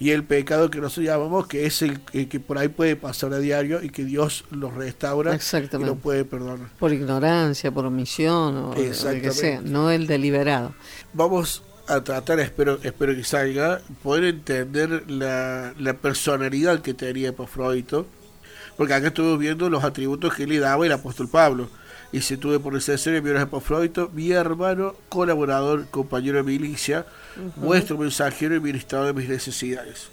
y 0.00 0.10
el 0.10 0.24
pecado 0.24 0.70
que 0.70 0.80
nosotros 0.80 1.06
llamamos, 1.06 1.46
que 1.46 1.66
es 1.66 1.82
el, 1.82 2.00
que 2.00 2.40
por 2.40 2.58
ahí 2.58 2.68
puede 2.68 2.96
pasar 2.96 3.32
a 3.32 3.38
diario 3.38 3.80
y 3.82 3.90
que 3.90 4.04
Dios 4.04 4.44
lo 4.50 4.72
restaura 4.72 5.38
y 5.38 5.84
lo 5.84 5.94
puede 5.94 6.24
perdonar. 6.24 6.68
Por 6.78 6.92
ignorancia, 6.92 7.70
por 7.70 7.86
omisión, 7.86 8.56
o 8.56 8.68
lo 8.70 8.74
que 8.74 9.30
sea, 9.30 9.60
no 9.62 9.90
el 9.90 10.08
deliberado. 10.08 10.74
Vamos 11.12 11.62
a 11.86 12.02
tratar, 12.02 12.40
espero, 12.40 12.80
espero 12.82 13.14
que 13.14 13.22
salga, 13.22 13.82
poder 14.02 14.24
entender 14.24 15.08
la, 15.08 15.74
la 15.78 15.94
personalidad 15.94 16.80
que 16.80 16.92
tenía 16.92 17.28
Epafrodito, 17.28 18.06
porque 18.76 18.94
acá 18.94 19.08
estuvimos 19.08 19.38
viendo 19.38 19.70
los 19.70 19.84
atributos 19.84 20.34
que 20.34 20.46
le 20.46 20.58
daba 20.58 20.84
el 20.84 20.92
apóstol 20.92 21.28
Pablo 21.28 21.68
y 22.14 22.20
se 22.20 22.36
tuve 22.36 22.60
por 22.60 22.72
necesario 22.72 23.20
mi 23.20 23.30
Epafrodito, 23.30 24.08
mi 24.14 24.30
hermano, 24.30 24.94
colaborador, 25.08 25.86
compañero 25.90 26.36
de 26.36 26.44
milicia, 26.44 27.06
vuestro 27.56 27.98
mensajero 27.98 28.54
y 28.54 28.60
ministrador 28.60 29.08
de 29.08 29.20
mis 29.20 29.28
necesidades. 29.28 30.10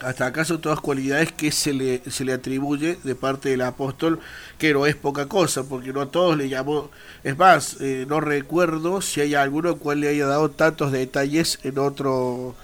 Hasta 0.00 0.26
acá 0.26 0.44
son 0.44 0.60
todas 0.60 0.80
cualidades 0.80 1.32
que 1.32 1.50
se 1.50 1.72
le, 1.72 2.02
se 2.10 2.26
le 2.26 2.34
atribuye 2.34 2.98
de 3.04 3.14
parte 3.14 3.48
del 3.48 3.62
apóstol, 3.62 4.20
que 4.58 4.74
no 4.74 4.84
es 4.84 4.94
poca 4.94 5.28
cosa, 5.28 5.64
porque 5.64 5.94
no 5.94 6.02
a 6.02 6.10
todos 6.10 6.36
le 6.36 6.50
llamó. 6.50 6.90
Es 7.24 7.38
más, 7.38 7.80
eh, 7.80 8.04
no 8.06 8.20
recuerdo 8.20 9.00
si 9.00 9.22
hay 9.22 9.34
alguno 9.34 9.76
cual 9.76 10.00
le 10.00 10.08
haya 10.08 10.26
dado 10.26 10.50
tantos 10.50 10.92
detalles 10.92 11.58
en 11.62 11.78
otro, 11.78 12.54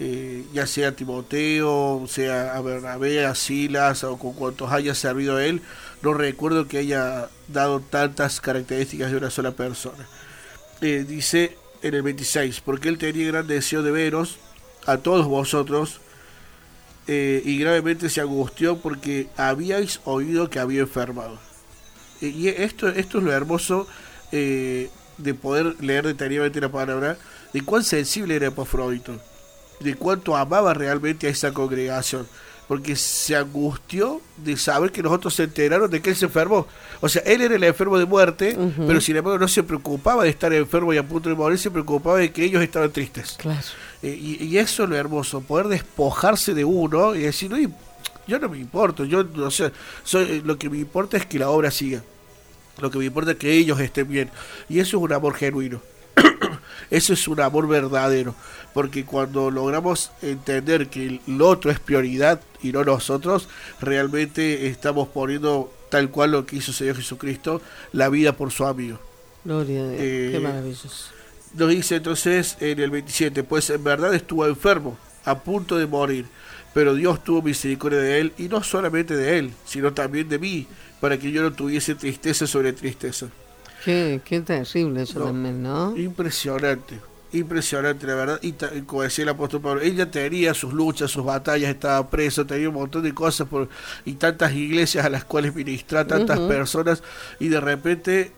eh, 0.00 0.44
ya 0.52 0.66
sea 0.68 0.94
Timoteo, 0.94 2.04
sea 2.08 2.54
a 2.54 2.60
Bernabé, 2.60 3.26
a 3.26 3.34
Silas 3.34 4.04
o 4.04 4.16
con 4.16 4.32
cuantos 4.32 4.70
haya 4.70 4.94
servido 4.94 5.40
él, 5.40 5.60
no 6.02 6.14
recuerdo 6.14 6.68
que 6.68 6.78
haya 6.78 7.28
dado 7.48 7.80
tantas 7.80 8.40
características 8.40 9.10
de 9.10 9.16
una 9.16 9.30
sola 9.30 9.52
persona. 9.52 10.06
Eh, 10.80 11.04
dice 11.06 11.56
en 11.82 11.94
el 11.94 12.02
26, 12.02 12.60
porque 12.60 12.88
él 12.88 12.98
tenía 12.98 13.26
gran 13.26 13.48
deseo 13.48 13.82
de 13.82 13.90
veros 13.90 14.38
a 14.86 14.98
todos 14.98 15.26
vosotros 15.26 16.00
eh, 17.08 17.42
y 17.44 17.58
gravemente 17.58 18.08
se 18.08 18.20
angustió 18.20 18.78
porque 18.78 19.28
habíais 19.36 20.00
oído 20.04 20.48
que 20.48 20.60
había 20.60 20.82
enfermado. 20.82 21.40
y 22.20 22.48
esto, 22.48 22.88
esto 22.88 23.18
es 23.18 23.24
lo 23.24 23.32
hermoso 23.32 23.88
de 24.30 25.34
poder 25.40 25.82
leer 25.82 26.06
detenidamente 26.06 26.60
la 26.60 26.68
palabra, 26.68 27.18
de 27.52 27.62
cuán 27.62 27.82
sensible 27.82 28.36
era 28.36 28.48
Epafrodito 28.48 29.18
de 29.80 29.94
cuánto 29.94 30.36
amaba 30.36 30.74
realmente 30.74 31.26
a 31.26 31.30
esa 31.30 31.52
congregación. 31.52 32.26
Porque 32.66 32.96
se 32.96 33.34
angustió 33.34 34.20
de 34.36 34.58
saber 34.58 34.92
que 34.92 35.02
los 35.02 35.10
otros 35.10 35.34
se 35.34 35.44
enteraron 35.44 35.90
de 35.90 36.02
que 36.02 36.10
él 36.10 36.16
se 36.16 36.26
enfermó. 36.26 36.66
O 37.00 37.08
sea, 37.08 37.22
él 37.22 37.40
era 37.40 37.54
el 37.54 37.64
enfermo 37.64 37.98
de 37.98 38.04
muerte, 38.04 38.58
pero 38.86 39.00
sin 39.00 39.16
embargo 39.16 39.38
no 39.38 39.48
se 39.48 39.62
preocupaba 39.62 40.24
de 40.24 40.30
estar 40.30 40.52
enfermo 40.52 40.92
y 40.92 40.98
a 40.98 41.02
punto 41.02 41.30
de 41.30 41.34
morir, 41.34 41.58
se 41.58 41.70
preocupaba 41.70 42.18
de 42.18 42.30
que 42.30 42.44
ellos 42.44 42.62
estaban 42.62 42.90
tristes. 42.90 43.36
Claro. 43.38 43.62
Eh, 44.02 44.14
y, 44.14 44.58
eso 44.58 44.84
es 44.84 44.90
lo 44.90 44.96
hermoso, 44.96 45.40
poder 45.40 45.68
despojarse 45.68 46.52
de 46.52 46.64
uno 46.64 47.14
y 47.14 47.20
decir, 47.20 47.50
no, 47.50 47.56
yo 48.26 48.38
no 48.38 48.48
me 48.50 48.58
importo, 48.58 49.06
yo 49.06 49.24
no 49.24 49.50
sé, 49.50 49.72
soy, 50.04 50.42
lo 50.42 50.58
que 50.58 50.68
me 50.68 50.78
importa 50.78 51.16
es 51.16 51.24
que 51.24 51.38
la 51.38 51.48
obra 51.48 51.70
siga. 51.70 52.02
Lo 52.80 52.90
que 52.90 52.98
me 52.98 53.06
importa 53.06 53.32
es 53.32 53.38
que 53.38 53.52
ellos 53.52 53.80
estén 53.80 54.08
bien. 54.08 54.30
Y 54.68 54.78
eso 54.78 54.98
es 54.98 55.02
un 55.02 55.12
amor 55.12 55.34
genuino. 55.34 55.80
Eso 56.90 57.12
es 57.12 57.28
un 57.28 57.40
amor 57.40 57.68
verdadero, 57.68 58.34
porque 58.72 59.04
cuando 59.04 59.50
logramos 59.50 60.10
entender 60.22 60.88
que 60.88 61.20
el 61.26 61.42
otro 61.42 61.70
es 61.70 61.80
prioridad 61.80 62.40
y 62.62 62.72
no 62.72 62.84
nosotros, 62.84 63.48
realmente 63.80 64.68
estamos 64.68 65.08
poniendo 65.08 65.72
tal 65.90 66.10
cual 66.10 66.32
lo 66.32 66.46
que 66.46 66.56
hizo 66.56 66.72
Señor 66.72 66.96
Jesucristo, 66.96 67.60
la 67.92 68.08
vida 68.08 68.32
por 68.32 68.52
su 68.52 68.64
amigo. 68.64 68.98
Gloria 69.44 69.82
a 69.82 69.88
Dios, 69.88 70.00
qué 70.00 70.36
eh, 70.36 70.40
maravilloso. 70.40 71.12
Nos 71.54 71.70
dice 71.70 71.96
entonces 71.96 72.56
en 72.60 72.78
el 72.78 72.90
27, 72.90 73.42
pues 73.42 73.70
en 73.70 73.82
verdad 73.82 74.14
estuvo 74.14 74.46
enfermo, 74.46 74.98
a 75.24 75.38
punto 75.38 75.76
de 75.76 75.86
morir, 75.86 76.26
pero 76.74 76.94
Dios 76.94 77.24
tuvo 77.24 77.42
misericordia 77.42 78.00
de 78.00 78.20
él, 78.20 78.32
y 78.38 78.48
no 78.48 78.62
solamente 78.62 79.16
de 79.16 79.38
él, 79.38 79.52
sino 79.64 79.92
también 79.92 80.28
de 80.28 80.38
mí, 80.38 80.66
para 81.00 81.18
que 81.18 81.30
yo 81.30 81.42
no 81.42 81.52
tuviese 81.52 81.94
tristeza 81.94 82.46
sobre 82.46 82.72
tristeza. 82.72 83.28
Qué, 83.84 84.20
qué 84.24 84.40
terrible 84.40 85.02
eso 85.02 85.22
también, 85.22 85.62
¿no? 85.62 85.96
Impresionante, 85.96 86.98
impresionante, 87.32 88.06
la 88.06 88.14
verdad. 88.14 88.40
Y, 88.42 88.52
como 88.82 89.02
decía 89.02 89.22
el 89.22 89.28
apóstol 89.30 89.60
Pablo, 89.60 89.82
ella 89.82 90.10
tenía 90.10 90.54
sus 90.54 90.72
luchas, 90.72 91.10
sus 91.10 91.24
batallas, 91.24 91.70
estaba 91.70 92.08
preso, 92.08 92.46
tenía 92.46 92.68
un 92.68 92.74
montón 92.74 93.02
de 93.02 93.14
cosas 93.14 93.46
por, 93.46 93.68
y 94.04 94.14
tantas 94.14 94.52
iglesias 94.52 95.04
a 95.04 95.10
las 95.10 95.24
cuales 95.24 95.54
ministrar, 95.54 96.06
tantas 96.06 96.38
personas, 96.40 97.02
y 97.38 97.48
de 97.48 97.60
repente 97.60 98.32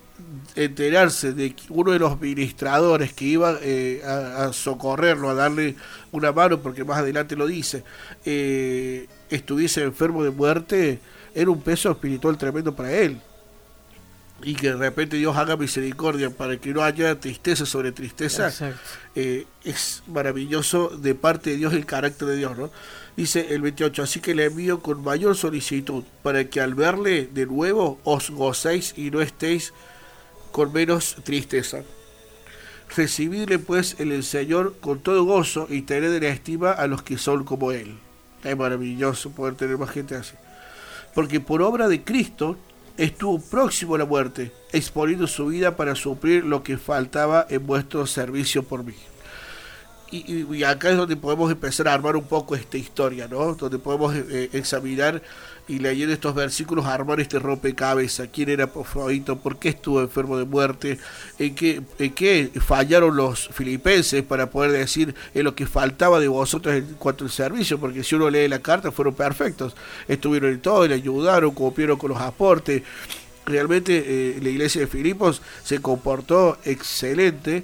enterarse 0.55 1.33
de 1.33 1.55
que 1.55 1.63
uno 1.71 1.93
de 1.93 1.99
los 1.99 2.21
ministradores 2.21 3.15
que 3.15 3.25
iba 3.25 3.57
eh, 3.63 4.03
a, 4.05 4.53
socorrerlo, 4.53 5.31
a 5.31 5.35
darle 5.35 5.77
una 6.13 6.33
mano, 6.33 6.61
porque 6.61 6.85
más 6.85 6.99
adelante 6.99 7.37
lo 7.37 7.47
dice, 7.47 7.83
eh, 8.27 9.07
estuviese 9.31 9.83
enfermo 9.83 10.23
de 10.23 10.31
muerte, 10.31 11.01
era 11.35 11.51
un 11.51 11.63
peso 11.63 11.91
espiritual 11.91 12.37
tremendo 12.37 12.75
para 12.75 12.93
él 12.93 13.19
y 14.43 14.55
que 14.55 14.69
de 14.69 14.77
repente 14.77 15.17
Dios 15.17 15.37
haga 15.37 15.57
misericordia 15.57 16.31
para 16.31 16.57
que 16.57 16.73
no 16.73 16.83
haya 16.83 17.19
tristeza 17.21 17.67
sobre 17.67 17.93
tristeza, 17.93 18.51
eh, 19.15 19.47
es 19.65 20.03
maravilloso 20.07 20.89
de 20.89 21.15
parte 21.15 21.51
de 21.51 21.57
Dios 21.57 21.75
el 21.75 21.87
carácter 21.87 22.29
de 22.29 22.37
Dios, 22.37 22.57
¿no? 22.57 22.71
Dice 23.17 23.55
el 23.55 23.63
28, 23.63 24.03
así 24.03 24.21
que 24.21 24.35
le 24.35 24.47
envío 24.47 24.81
con 24.81 25.03
mayor 25.03 25.37
solicitud 25.37 26.05
para 26.23 26.45
que 26.45 26.61
al 26.61 26.75
verle 26.75 27.29
de 27.33 27.47
nuevo 27.47 28.01
os 28.05 28.31
gocéis 28.31 28.95
y 28.97 29.11
no 29.11 29.21
estéis 29.21 29.73
con 30.53 30.73
menos 30.73 31.17
tristeza. 31.25 31.83
Recibidle 32.97 33.59
pues 33.59 33.97
en 34.01 34.11
el 34.13 34.25
Señor 34.25 34.77
con 34.81 35.01
todo 35.01 35.25
gozo 35.25 35.67
y 35.69 35.83
tened 35.83 36.15
en 36.15 36.25
estima 36.25 36.73
a 36.73 36.87
los 36.87 37.03
que 37.03 37.19
son 37.19 37.45
como 37.45 37.73
Él. 37.73 37.99
Es 38.43 38.57
maravilloso 38.57 39.31
poder 39.31 39.55
tener 39.55 39.79
más 39.79 39.91
gente 39.91 40.15
así. 40.15 40.35
Porque 41.15 41.41
por 41.41 41.63
obra 41.63 41.89
de 41.89 42.03
Cristo, 42.03 42.57
estuvo 43.01 43.41
próximo 43.41 43.95
a 43.95 43.99
la 43.99 44.05
muerte, 44.05 44.53
exponiendo 44.73 45.27
su 45.27 45.47
vida 45.47 45.75
para 45.75 45.95
suplir 45.95 46.45
lo 46.45 46.63
que 46.63 46.77
faltaba 46.77 47.47
en 47.49 47.67
vuestro 47.67 48.07
servicio 48.07 48.63
por 48.63 48.85
mí. 48.85 48.95
y, 50.13 50.65
acá 50.65 50.91
es 50.91 50.97
donde 50.97 51.17
podemos 51.17 51.51
empezar 51.51 51.89
a 51.89 51.95
armar 51.95 52.17
un 52.17 52.25
poco 52.25 52.55
esta 52.55 52.77
historia, 52.77 53.27
¿no? 53.29 53.55
Donde 53.55 53.79
podemos 53.79 54.15
eh, 54.15 54.51
examinar 54.53 55.23
y 55.71 55.79
leyendo 55.79 56.13
estos 56.13 56.35
versículos 56.35 56.85
armar 56.85 57.21
este 57.21 57.39
rompecabezas. 57.39 58.29
¿Quién 58.33 58.49
era 58.49 58.65
Afrodito? 58.65 59.39
¿Por 59.39 59.61
qué 59.61 59.69
estuvo 59.69 60.01
enfermo 60.01 60.37
de 60.37 60.45
muerte? 60.45 60.99
¿En 61.39 61.55
qué, 61.55 61.81
¿En 62.01 62.13
qué 62.13 62.51
fallaron 62.61 63.15
los 63.15 63.49
filipenses 63.51 64.25
para 64.25 64.51
poder 64.51 64.73
decir 64.73 65.15
en 65.33 65.45
lo 65.45 65.55
que 65.55 65.69
faltaba 65.69 66.19
de 66.19 66.27
vosotros 66.27 66.75
en 66.75 66.87
cuanto 66.95 67.25
al 67.25 67.31
servicio? 67.31 67.79
Porque 67.79 68.03
si 68.03 68.17
uno 68.17 68.29
lee 68.29 68.49
la 68.49 68.59
carta 68.59 68.91
fueron 68.91 69.15
perfectos. 69.15 69.77
Estuvieron 70.09 70.51
en 70.51 70.61
todo, 70.61 70.89
le 70.89 70.95
ayudaron, 70.97 71.53
cumplieron 71.53 71.97
con 71.97 72.11
los 72.11 72.21
aportes. 72.21 72.83
Realmente 73.47 74.05
eh, 74.07 74.41
la 74.43 74.49
iglesia 74.49 74.81
de 74.81 74.87
Filipos 74.89 75.41
se 75.63 75.81
comportó 75.81 76.59
excelente 76.65 77.63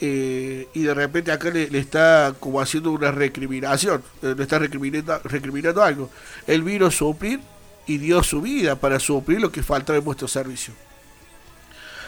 eh, 0.00 0.68
y 0.74 0.82
de 0.82 0.94
repente 0.94 1.32
acá 1.32 1.50
le, 1.50 1.78
está 1.78 2.34
como 2.38 2.60
haciendo 2.60 2.90
una 2.90 3.10
recriminación, 3.10 4.02
eh, 4.22 4.34
le 4.36 4.42
está 4.42 4.58
recriminando, 4.58 5.18
recriminando 5.24 5.82
algo. 5.82 6.10
Él 6.46 6.62
vino 6.62 6.86
a 6.86 6.90
suplir 6.90 7.40
y 7.86 7.98
dio 7.98 8.22
su 8.22 8.42
vida 8.42 8.76
para 8.76 8.98
suplir 8.98 9.40
lo 9.40 9.50
que 9.50 9.62
faltaba 9.62 9.98
en 9.98 10.04
vuestro 10.04 10.28
servicio. 10.28 10.74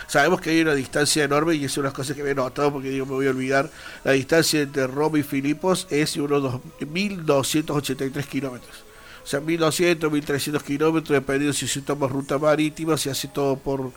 Sabemos 0.09 0.41
que 0.41 0.51
hay 0.51 0.62
una 0.62 0.74
distancia 0.74 1.22
enorme 1.24 1.55
y 1.55 1.64
es 1.64 1.76
una 1.76 1.84
de 1.84 1.89
las 1.89 1.95
cosas 1.95 2.16
que 2.16 2.22
me 2.22 2.30
he 2.30 2.34
notado 2.34 2.72
porque 2.72 2.89
digo, 2.89 3.05
me 3.05 3.12
voy 3.12 3.26
a 3.26 3.30
olvidar. 3.30 3.70
La 4.05 4.12
distancia 4.12 4.62
entre 4.62 4.86
Roma 4.86 5.18
y 5.18 5.22
Filipos 5.22 5.86
es 5.91 6.16
unos 6.16 6.61
1.283 6.80 8.24
kilómetros. 8.24 8.84
O 9.22 9.26
sea, 9.26 9.41
1.200, 9.41 9.99
1.300 9.99 10.62
kilómetros, 10.62 11.11
dependiendo 11.11 11.53
si 11.53 11.68
se 11.68 11.82
toma 11.82 12.09
ruta 12.09 12.39
marítima, 12.39 12.97
si 12.97 13.11
hace 13.11 13.28
todo 13.28 13.57
por 13.57 13.93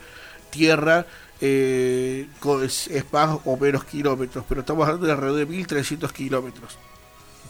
tierra 0.49 1.05
eh, 1.41 2.27
es, 2.63 2.89
más 3.11 3.39
o 3.45 3.57
menos 3.57 3.83
kilómetros, 3.83 4.45
pero 4.47 4.61
estamos 4.61 4.87
hablando 4.87 5.07
de 5.07 5.13
alrededor 5.13 5.39
de 5.39 5.45
1300 5.47 6.13
kilómetros. 6.13 6.77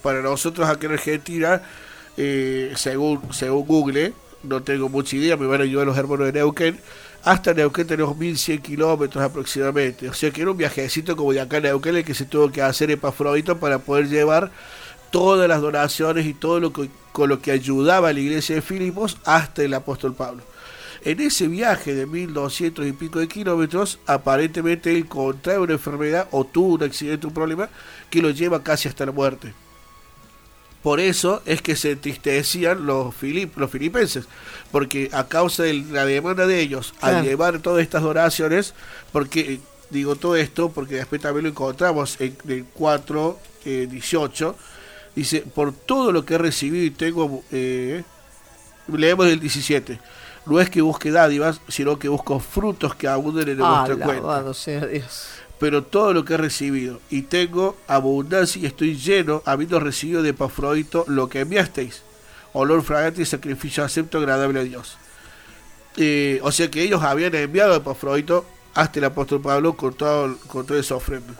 Para 0.02 0.22
nosotros 0.22 0.68
aquí 0.68 0.86
en 0.86 0.94
Argentina, 0.94 1.62
eh, 2.18 2.74
según, 2.76 3.34
según 3.34 3.68
Google, 3.68 4.14
no 4.44 4.64
tengo 4.64 4.90
mucha 4.90 5.16
idea, 5.18 5.38
me 5.38 5.46
van 5.46 5.62
a 5.62 5.64
ayudar 5.64 5.86
los 5.86 5.98
hermanos 5.98 6.28
de 6.28 6.34
Neuquén. 6.34 6.80
Hasta 7.24 7.54
Neuquén 7.54 7.86
tenemos 7.86 8.18
1100 8.18 8.62
kilómetros 8.62 9.24
aproximadamente. 9.24 10.10
O 10.10 10.14
sea 10.14 10.32
que 10.32 10.42
era 10.42 10.52
un 10.52 10.58
viajecito 10.58 11.16
como 11.16 11.34
de 11.34 11.42
acá 11.42 11.58
a 11.58 11.60
Neuquén 11.60 11.98
el 11.98 12.06
que 12.06 12.14
se 12.14 12.26
tuvo 12.26 12.52
que 12.52 12.62
hacer 12.62 12.90
Epafrodito 12.90 13.60
para 13.60 13.80
poder 13.80 14.08
llevar 14.08 14.52
todas 15.12 15.48
las 15.48 15.62
donaciones 15.62 16.26
y 16.26 16.34
todo 16.34 16.60
lo 16.60 16.74
que, 16.74 16.90
con 17.12 17.30
lo 17.30 17.42
que 17.42 17.52
ayudaba 17.52 18.10
a 18.10 18.14
la 18.14 18.20
iglesia 18.20 18.56
de 18.56 18.62
Filipos 18.62 19.18
hasta 19.26 19.62
el 19.64 19.74
apóstol 19.74 20.16
Pablo. 20.16 20.44
En 21.04 21.20
ese 21.20 21.48
viaje 21.48 21.96
de 21.96 22.06
1200 22.06 22.86
y 22.86 22.92
pico 22.92 23.20
de 23.20 23.28
kilómetros, 23.28 24.00
aparentemente 24.06 24.96
él 24.96 25.08
contrae 25.08 25.58
una 25.58 25.74
enfermedad 25.74 26.28
o 26.32 26.46
tuvo 26.46 26.76
un 26.76 26.84
accidente, 26.84 27.26
un 27.26 27.34
problema 27.34 27.70
que 28.10 28.22
lo 28.22 28.30
lleva 28.30 28.64
casi 28.64 28.88
hasta 28.88 29.06
la 29.06 29.12
muerte. 29.12 29.54
Por 30.84 31.00
eso 31.00 31.42
es 31.46 31.62
que 31.62 31.76
se 31.76 31.92
entristecían 31.92 32.86
los, 32.86 33.16
filip, 33.16 33.58
los 33.58 33.70
filipenses, 33.70 34.26
porque 34.72 35.10
a 35.14 35.28
causa 35.28 35.64
de 35.64 35.74
la 35.74 36.06
demanda 36.06 36.48
de 36.48 36.60
ellos, 36.60 36.94
al 37.02 37.24
llevar 37.24 37.60
todas 37.60 37.84
estas 37.84 38.04
oraciones, 38.04 38.74
porque 39.12 39.60
digo 39.92 40.16
todo 40.16 40.36
esto, 40.36 40.72
porque 40.72 40.96
después 40.96 41.22
también 41.22 41.44
lo 41.44 41.50
encontramos 41.50 42.20
en 42.20 42.36
el 42.48 42.66
4, 42.74 43.40
18, 43.64 44.56
dice, 45.16 45.42
por 45.42 45.72
todo 45.72 46.12
lo 46.12 46.26
que 46.26 46.36
he 46.36 46.38
recibido 46.40 46.84
y 46.84 46.92
tengo, 46.92 47.44
eh, 47.52 48.04
leemos 48.88 49.28
el 49.28 49.40
17, 49.40 50.00
no 50.46 50.60
es 50.60 50.70
que 50.70 50.82
busque 50.82 51.12
dádivas, 51.12 51.62
sino 51.68 52.00
que 52.00 52.10
busco 52.10 52.40
frutos 52.40 52.96
que 52.96 53.08
abunden 53.08 53.50
en 53.50 53.58
nuestra 53.58 53.96
cuenta. 53.98 54.54
Sea 54.54 54.86
Dios. 54.86 55.28
Pero 55.60 55.84
todo 55.84 56.14
lo 56.14 56.26
que 56.26 56.34
he 56.34 56.38
recibido 56.38 57.00
y 57.10 57.24
tengo 57.24 57.78
abundancia 57.88 58.62
y 58.62 58.66
estoy 58.66 58.98
lleno, 58.98 59.44
habiendo 59.46 59.80
recibido 59.80 60.24
de 60.24 60.34
Pafrodito 60.34 61.06
lo 61.08 61.30
que 61.30 61.42
enviasteis, 61.42 62.02
olor 62.54 62.82
fragante 62.82 63.22
y 63.22 63.26
sacrificio 63.26 63.84
acepto 63.84 64.18
agradable 64.18 64.60
a 64.60 64.64
Dios. 64.64 64.98
Eh, 65.98 66.40
o 66.42 66.52
sea 66.52 66.72
que 66.72 66.82
ellos 66.82 67.04
habían 67.04 67.36
enviado 67.36 67.76
a 67.76 67.84
Pafrodito 67.84 68.46
hasta 68.74 69.00
el 69.00 69.06
apóstol 69.06 69.42
Pablo 69.42 69.76
con 69.76 69.94
todo, 69.94 70.36
con 70.48 70.66
toda 70.66 70.80
esa 70.80 70.96
ofrenda. 70.96 71.34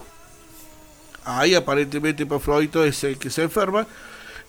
Ahí 1.24 1.56
aparentemente 1.56 2.26
Pafrodito 2.26 2.84
es 2.84 3.04
el 3.04 3.18
que 3.18 3.30
se 3.32 3.44
enferma 3.44 3.88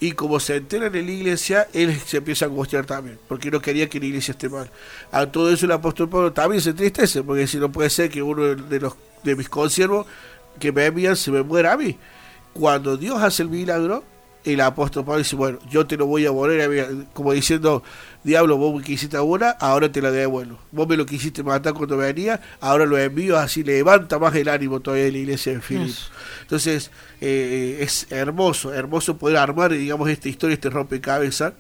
y 0.03 0.13
como 0.13 0.41
se 0.41 0.57
enteran 0.57 0.93
en 0.97 1.07
la 1.07 1.13
iglesia, 1.13 1.69
él 1.73 1.97
se 2.05 2.17
empieza 2.17 2.45
a 2.45 2.49
angustiar 2.49 2.85
también, 2.85 3.21
porque 3.29 3.53
no 3.53 3.63
quería 3.63 3.89
que 3.89 4.01
la 4.01 4.07
iglesia 4.07 4.33
esté 4.33 4.49
mal. 4.49 4.69
A 5.13 5.27
todo 5.27 5.49
eso 5.53 5.65
el 5.65 5.71
apóstol 5.71 6.09
Pablo 6.09 6.33
también 6.33 6.61
se 6.61 6.71
entristece, 6.71 7.23
porque 7.23 7.47
si 7.47 7.59
no 7.59 7.71
puede 7.71 7.89
ser 7.89 8.11
que 8.11 8.21
uno 8.21 8.57
de 8.57 8.81
los 8.81 8.95
de 9.23 9.37
mis 9.37 9.49
consiervos 9.49 10.09
que 10.59 10.73
me 10.73 10.87
envían 10.87 11.15
se 11.15 11.31
me 11.31 11.45
muera 11.45 11.75
a 11.75 11.77
mí. 11.77 11.97
Cuando 12.53 12.97
Dios 12.97 13.23
hace 13.23 13.45
el 13.45 13.49
milagro, 13.49 14.03
el 14.43 14.61
apóstol 14.61 15.05
Pablo 15.05 15.19
dice, 15.19 15.37
bueno, 15.37 15.61
yo 15.71 15.87
te 15.87 15.97
lo 15.97 16.07
voy 16.07 16.27
a 16.27 16.33
volver, 16.33 17.07
como 17.13 17.33
diciendo, 17.33 17.85
diablo, 18.25 18.57
vos 18.57 18.75
me 18.75 18.83
quisiste 18.83 19.19
una, 19.19 19.51
ahora 19.51 19.91
te 19.91 20.01
la 20.01 20.11
devuelvo. 20.11 20.59
Vos 20.71 20.89
me 20.89 20.97
lo 20.97 21.07
quisiste 21.07 21.43
matar 21.43 21.75
cuando 21.75 21.97
venía, 21.97 22.41
ahora 22.61 22.87
lo 22.87 22.99
envío, 22.99 23.37
así 23.39 23.63
levanta 23.65 24.19
más 24.19 24.35
el 24.35 24.49
ánimo 24.49 24.81
todavía 24.81 25.07
de 25.07 25.13
la 25.13 25.19
iglesia 25.19 25.55
de 25.55 25.61
Filipos. 25.61 26.11
Entonces, 26.43 26.91
eh, 27.21 27.79
es 27.81 28.07
hermoso, 28.11 28.73
hermoso 28.73 29.17
poder 29.17 29.39
armar, 29.39 29.73
digamos, 29.73 30.09
esta 30.09 30.29
historia, 30.29 30.55
este 30.55 30.71
rompecabezas. 30.71 31.55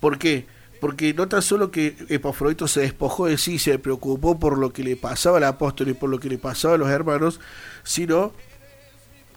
¿Por 0.00 0.18
qué? 0.18 0.46
Porque 0.80 1.14
no 1.14 1.28
tan 1.28 1.40
solo 1.40 1.70
que 1.70 1.96
Epafrodito 2.08 2.68
se 2.68 2.80
despojó 2.80 3.26
de 3.26 3.38
sí, 3.38 3.58
se 3.58 3.78
preocupó 3.78 4.38
por 4.38 4.58
lo 4.58 4.72
que 4.72 4.84
le 4.84 4.96
pasaba 4.96 5.38
al 5.38 5.44
apóstol 5.44 5.88
y 5.88 5.94
por 5.94 6.10
lo 6.10 6.20
que 6.20 6.28
le 6.28 6.36
pasaba 6.36 6.74
a 6.74 6.78
los 6.78 6.90
hermanos, 6.90 7.40
sino 7.84 8.32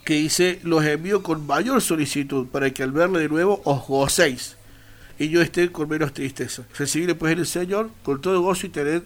que 0.03 0.15
dice, 0.15 0.59
los 0.63 0.84
envío 0.86 1.23
con 1.23 1.45
mayor 1.45 1.82
solicitud 1.82 2.47
para 2.47 2.71
que 2.71 2.84
al 2.84 2.91
verle 2.91 3.19
de 3.19 3.30
nuevo 3.30 3.61
os 3.63 3.88
gocéis 3.88 4.57
y 5.20 5.30
yo 5.30 5.41
esté 5.41 5.72
con 5.72 5.89
menos 5.89 6.13
tristeza. 6.13 6.63
Recibirle 6.78 7.15
pues 7.15 7.34
en 7.34 7.39
el 7.39 7.45
Señor 7.45 7.89
con 8.03 8.22
todo 8.22 8.41
gozo 8.41 8.68
y 8.68 8.70
tener 8.70 9.03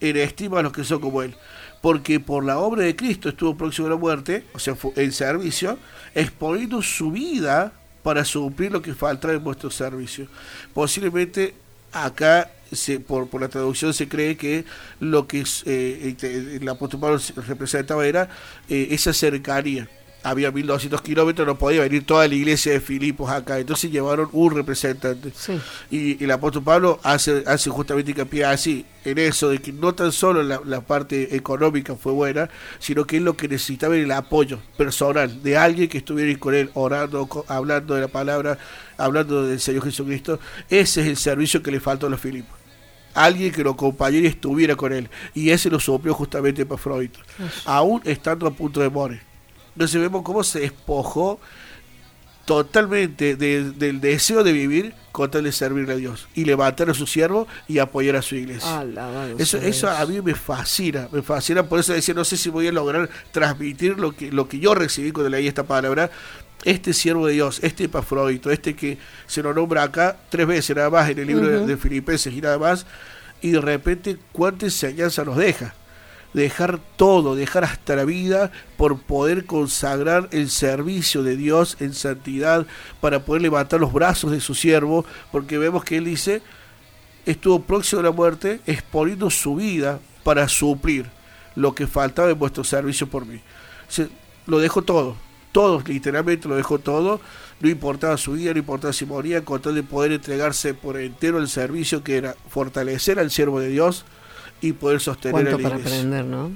en 0.00 0.16
estima 0.16 0.60
a 0.60 0.62
los 0.62 0.72
que 0.72 0.84
son 0.84 1.00
como 1.00 1.22
Él. 1.22 1.34
Porque 1.80 2.20
por 2.20 2.44
la 2.44 2.58
obra 2.58 2.82
de 2.84 2.96
Cristo 2.96 3.28
estuvo 3.28 3.56
próximo 3.56 3.86
a 3.86 3.90
la 3.90 3.96
muerte, 3.96 4.44
o 4.54 4.58
sea, 4.58 4.76
en 4.96 5.12
servicio, 5.12 5.78
exponiendo 6.14 6.82
su 6.82 7.10
vida 7.10 7.72
para 8.02 8.24
suplir 8.24 8.72
lo 8.72 8.82
que 8.82 8.94
falta 8.94 9.32
en 9.32 9.42
vuestro 9.42 9.70
servicio. 9.70 10.26
Posiblemente 10.72 11.54
acá 11.92 12.50
se, 12.72 13.00
por, 13.00 13.28
por 13.28 13.40
la 13.40 13.48
traducción 13.48 13.94
se 13.94 14.08
cree 14.08 14.36
que 14.36 14.64
lo 15.00 15.26
que 15.26 15.44
eh, 15.66 16.58
el 16.60 16.68
apóstol 16.68 17.00
Pablo 17.00 17.20
representaba 17.46 18.06
era 18.06 18.28
eh, 18.68 18.88
esa 18.90 19.12
cercanía 19.12 19.88
había 20.26 20.50
1200 20.50 21.02
kilómetros, 21.02 21.46
no 21.46 21.56
podía 21.56 21.82
venir 21.82 22.04
toda 22.04 22.26
la 22.26 22.34
iglesia 22.34 22.72
de 22.72 22.80
Filipos 22.80 23.30
acá, 23.30 23.60
entonces 23.60 23.92
llevaron 23.92 24.28
un 24.32 24.56
representante. 24.56 25.32
Y, 25.88 26.22
el 26.22 26.30
apóstol 26.32 26.64
Pablo 26.64 26.98
hace, 27.04 27.44
hace 27.46 27.70
justamente 27.70 28.10
hincapié 28.10 28.44
así, 28.44 28.84
en 29.04 29.18
eso, 29.18 29.50
de 29.50 29.60
que 29.60 29.72
no 29.72 29.94
tan 29.94 30.10
solo 30.10 30.42
la, 30.42 30.80
parte 30.80 31.36
económica 31.36 31.94
fue 31.94 32.12
buena, 32.12 32.50
sino 32.80 33.04
que 33.04 33.18
es 33.18 33.22
lo 33.22 33.36
que 33.36 33.46
necesitaba 33.46 33.94
era 33.94 34.04
el 34.04 34.10
apoyo 34.10 34.58
personal 34.76 35.44
de 35.44 35.56
alguien 35.56 35.88
que 35.88 35.98
estuviera 35.98 36.36
con 36.40 36.56
él, 36.56 36.70
orando, 36.74 37.28
hablando 37.46 37.94
de 37.94 38.00
la 38.00 38.08
palabra, 38.08 38.58
hablando 38.96 39.46
del 39.46 39.60
Señor 39.60 39.84
Jesucristo. 39.84 40.40
Ese 40.68 41.02
es 41.02 41.06
el 41.06 41.16
servicio 41.16 41.62
que 41.62 41.70
le 41.70 41.78
faltó 41.78 42.08
a 42.08 42.10
los 42.10 42.20
Filipos 42.20 42.56
alguien 43.14 43.50
que 43.50 43.64
lo 43.64 43.70
acompañara 43.70 44.24
y 44.24 44.26
estuviera 44.26 44.76
con 44.76 44.92
él. 44.92 45.08
Y 45.34 45.48
ese 45.48 45.70
lo 45.70 45.80
sopló 45.80 46.12
justamente 46.12 46.66
para 46.66 46.76
Freud, 46.76 47.10
aún 47.64 48.02
estando 48.04 48.46
a 48.46 48.50
punto 48.50 48.80
de 48.80 48.90
morir. 48.90 49.25
Entonces 49.76 50.00
vemos 50.00 50.22
cómo 50.22 50.42
se 50.42 50.60
despojó 50.60 51.38
totalmente 52.46 53.36
del 53.36 54.00
deseo 54.00 54.42
de 54.42 54.52
vivir 54.52 54.94
con 55.12 55.30
tal 55.30 55.44
de 55.44 55.52
servirle 55.52 55.92
a 55.92 55.96
Dios 55.96 56.28
y 56.34 56.46
levantar 56.46 56.88
a 56.88 56.94
su 56.94 57.06
siervo 57.06 57.46
y 57.68 57.78
apoyar 57.78 58.16
a 58.16 58.22
su 58.22 58.36
iglesia. 58.36 58.70
eso, 59.38 59.58
eso 59.58 59.90
a 59.90 60.06
mí 60.06 60.22
me 60.22 60.34
fascina, 60.34 61.08
me 61.12 61.20
fascina, 61.20 61.64
por 61.64 61.80
eso 61.80 61.92
decía, 61.92 62.14
no 62.14 62.24
sé 62.24 62.38
si 62.38 62.48
voy 62.48 62.68
a 62.68 62.72
lograr 62.72 63.10
transmitir 63.32 63.98
lo 63.98 64.12
que, 64.12 64.32
lo 64.32 64.48
que 64.48 64.58
yo 64.60 64.74
recibí 64.74 65.12
cuando 65.12 65.28
leí 65.28 65.46
esta 65.46 65.64
palabra. 65.64 66.10
Este 66.64 66.94
siervo 66.94 67.26
de 67.26 67.34
Dios, 67.34 67.60
este 67.62 67.84
Epafrodito, 67.84 68.50
este 68.50 68.74
que 68.74 68.98
se 69.26 69.42
lo 69.42 69.52
nombra 69.52 69.82
acá 69.82 70.16
tres 70.30 70.46
veces 70.46 70.74
nada 70.74 70.88
más 70.88 71.08
en 71.10 71.18
el 71.18 71.26
libro 71.26 71.46
de, 71.46 71.66
de 71.66 71.76
Filipenses 71.76 72.32
y 72.32 72.40
nada 72.40 72.58
más, 72.58 72.86
y 73.42 73.50
de 73.50 73.60
repente 73.60 74.16
cuánta 74.32 74.64
enseñanza 74.64 75.22
nos 75.22 75.36
deja 75.36 75.74
dejar 76.42 76.78
todo, 76.96 77.34
dejar 77.34 77.64
hasta 77.64 77.96
la 77.96 78.04
vida 78.04 78.52
por 78.76 79.00
poder 79.00 79.46
consagrar 79.46 80.28
el 80.32 80.50
servicio 80.50 81.22
de 81.22 81.34
Dios 81.34 81.78
en 81.80 81.94
santidad, 81.94 82.66
para 83.00 83.24
poder 83.24 83.40
levantar 83.40 83.80
los 83.80 83.92
brazos 83.92 84.32
de 84.32 84.40
su 84.40 84.54
siervo, 84.54 85.06
porque 85.32 85.56
vemos 85.56 85.82
que 85.82 85.96
él 85.96 86.04
dice, 86.04 86.42
estuvo 87.24 87.62
próximo 87.62 88.00
a 88.00 88.04
la 88.04 88.10
muerte, 88.10 88.60
exponiendo 88.66 89.30
su 89.30 89.56
vida 89.56 89.98
para 90.24 90.46
suplir 90.46 91.06
lo 91.54 91.74
que 91.74 91.86
faltaba 91.86 92.28
en 92.28 92.38
vuestro 92.38 92.64
servicio 92.64 93.06
por 93.06 93.24
mí. 93.24 93.40
lo 94.44 94.58
dejó 94.58 94.82
todo, 94.82 95.16
todo, 95.52 95.82
literalmente 95.86 96.48
lo 96.48 96.56
dejó 96.56 96.78
todo, 96.78 97.18
no 97.60 97.70
importaba 97.70 98.18
su 98.18 98.32
vida, 98.32 98.52
no 98.52 98.58
importaba 98.58 98.92
si 98.92 99.06
moría, 99.06 99.42
con 99.42 99.62
tal 99.62 99.74
de 99.74 99.82
poder 99.82 100.12
entregarse 100.12 100.74
por 100.74 100.98
entero 100.98 101.38
el 101.38 101.48
servicio 101.48 102.04
que 102.04 102.18
era 102.18 102.36
fortalecer 102.50 103.18
al 103.18 103.30
siervo 103.30 103.58
de 103.58 103.68
Dios, 103.68 104.04
y 104.60 104.72
poder 104.72 105.00
sostener 105.00 105.48
el 105.48 105.62
para 105.62 105.76
aprender, 105.76 106.24
¿no? 106.24 106.50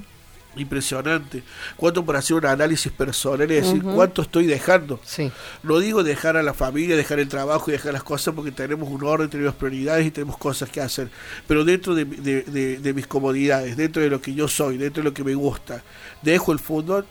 Impresionante. 0.55 1.43
¿Cuánto 1.77 2.03
por 2.03 2.17
hacer 2.17 2.35
un 2.35 2.45
análisis 2.45 2.91
personal 2.91 3.49
y 3.49 3.55
decir 3.55 3.81
cuánto 3.83 4.21
estoy 4.21 4.47
dejando? 4.47 4.99
Sí. 5.05 5.31
No 5.63 5.79
digo 5.79 6.03
dejar 6.03 6.35
a 6.35 6.43
la 6.43 6.53
familia, 6.53 6.97
dejar 6.97 7.19
el 7.19 7.29
trabajo 7.29 7.69
y 7.69 7.73
dejar 7.73 7.93
las 7.93 8.03
cosas 8.03 8.33
porque 8.33 8.51
tenemos 8.51 8.89
un 8.89 9.01
orden, 9.01 9.29
tenemos 9.29 9.55
prioridades 9.55 10.07
y 10.07 10.11
tenemos 10.11 10.37
cosas 10.37 10.69
que 10.69 10.81
hacer. 10.81 11.09
Pero 11.47 11.63
dentro 11.63 11.95
de, 11.95 12.03
de 12.05 12.93
mis 12.93 13.07
comodidades, 13.07 13.77
dentro 13.77 14.01
de 14.01 14.09
lo 14.09 14.21
que 14.21 14.33
yo 14.33 14.49
soy, 14.49 14.75
dentro 14.75 15.01
de 15.01 15.09
lo 15.09 15.13
que 15.13 15.23
me 15.23 15.35
gusta, 15.35 15.83
dejo 16.21 16.51
el 16.51 16.59
fútbol, 16.59 17.05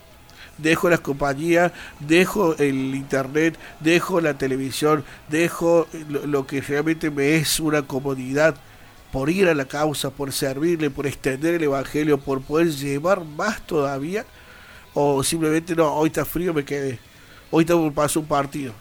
dejo 0.61 0.89
las 0.89 0.99
compañías, 0.99 1.71
dejo 1.99 2.55
el 2.57 2.95
internet, 2.95 3.57
dejo 3.79 4.21
la 4.21 4.37
televisión, 4.37 5.03
dejo 5.29 5.87
lo, 6.09 6.45
que 6.45 6.61
realmente 6.61 7.09
me 7.09 7.35
es 7.35 7.59
una 7.59 7.81
comodidad 7.83 8.55
por 9.11 9.29
ir 9.29 9.47
a 9.47 9.55
la 9.55 9.65
causa, 9.65 10.09
por 10.09 10.31
servirle, 10.31 10.89
por 10.89 11.05
extender 11.05 11.55
el 11.55 11.63
evangelio, 11.63 12.17
por 12.17 12.41
poder 12.41 12.69
llevar 12.71 13.23
más 13.23 13.65
todavía, 13.65 14.25
o 14.93 15.23
simplemente 15.23 15.75
no, 15.75 15.93
hoy 15.93 16.07
está 16.07 16.25
frío, 16.25 16.53
me 16.53 16.63
quedé, 16.63 16.99
hoy 17.49 17.63
está 17.63 17.75
pasó 17.93 18.19
un 18.19 18.25
partido. 18.25 18.73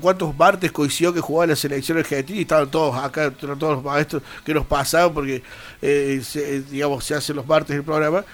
¿Cuántos 0.00 0.36
martes 0.36 0.70
coincidió 0.70 1.12
que 1.12 1.20
jugaba 1.20 1.48
la 1.48 1.56
selección 1.56 1.98
argentina 1.98 2.38
y 2.38 2.42
estaban 2.42 2.70
todos 2.70 2.94
acá, 2.94 3.28
todos 3.32 3.58
los 3.60 3.82
maestros 3.82 4.22
que 4.44 4.54
nos 4.54 4.64
pasaban 4.64 5.12
porque, 5.12 5.42
eh, 5.82 6.20
se, 6.22 6.62
digamos, 6.62 7.04
se 7.04 7.16
hacen 7.16 7.34
los 7.34 7.44
martes 7.44 7.74
el 7.74 7.82
programa? 7.82 8.24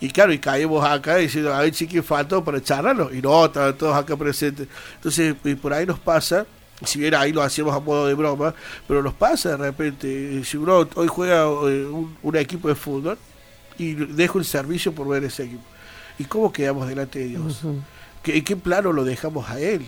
Y 0.00 0.10
claro, 0.10 0.34
y 0.34 0.38
caímos 0.38 0.84
acá 0.86 1.16
diciendo, 1.16 1.54
a 1.54 1.60
ver 1.60 1.74
si 1.74 1.86
que 1.86 2.02
faltó 2.02 2.44
para 2.44 2.62
charlarlo. 2.62 3.14
Y 3.14 3.22
no, 3.22 3.46
estaban 3.46 3.78
todos 3.78 3.96
acá 3.96 4.14
presentes. 4.14 4.68
Entonces, 4.96 5.34
y 5.42 5.54
por 5.54 5.72
ahí 5.72 5.86
nos 5.86 5.98
pasa, 5.98 6.46
si 6.82 6.98
bien 6.98 7.14
ahí 7.14 7.32
lo 7.32 7.42
hacíamos 7.42 7.74
a 7.74 7.80
modo 7.80 8.06
de 8.06 8.14
broma, 8.14 8.54
pero 8.86 9.02
nos 9.02 9.14
pasa 9.14 9.50
de 9.50 9.56
repente, 9.56 10.42
si 10.44 10.56
uno 10.56 10.88
hoy 10.94 11.08
juega 11.08 11.44
eh, 11.44 11.86
un, 12.22 12.36
equipo 12.36 12.68
de 12.68 12.74
fútbol 12.74 13.18
y 13.78 13.94
dejo 13.94 14.38
el 14.38 14.44
servicio 14.44 14.92
por 14.92 15.08
ver 15.08 15.24
ese 15.24 15.44
equipo. 15.44 15.64
¿Y 16.18 16.24
cómo 16.24 16.52
quedamos 16.52 16.88
delante 16.88 17.18
de 17.20 17.26
Dios? 17.26 17.62
¿En 18.24 18.44
qué 18.44 18.56
plano 18.56 18.92
lo 18.92 19.04
dejamos 19.04 19.48
a 19.50 19.58
Él? 19.60 19.84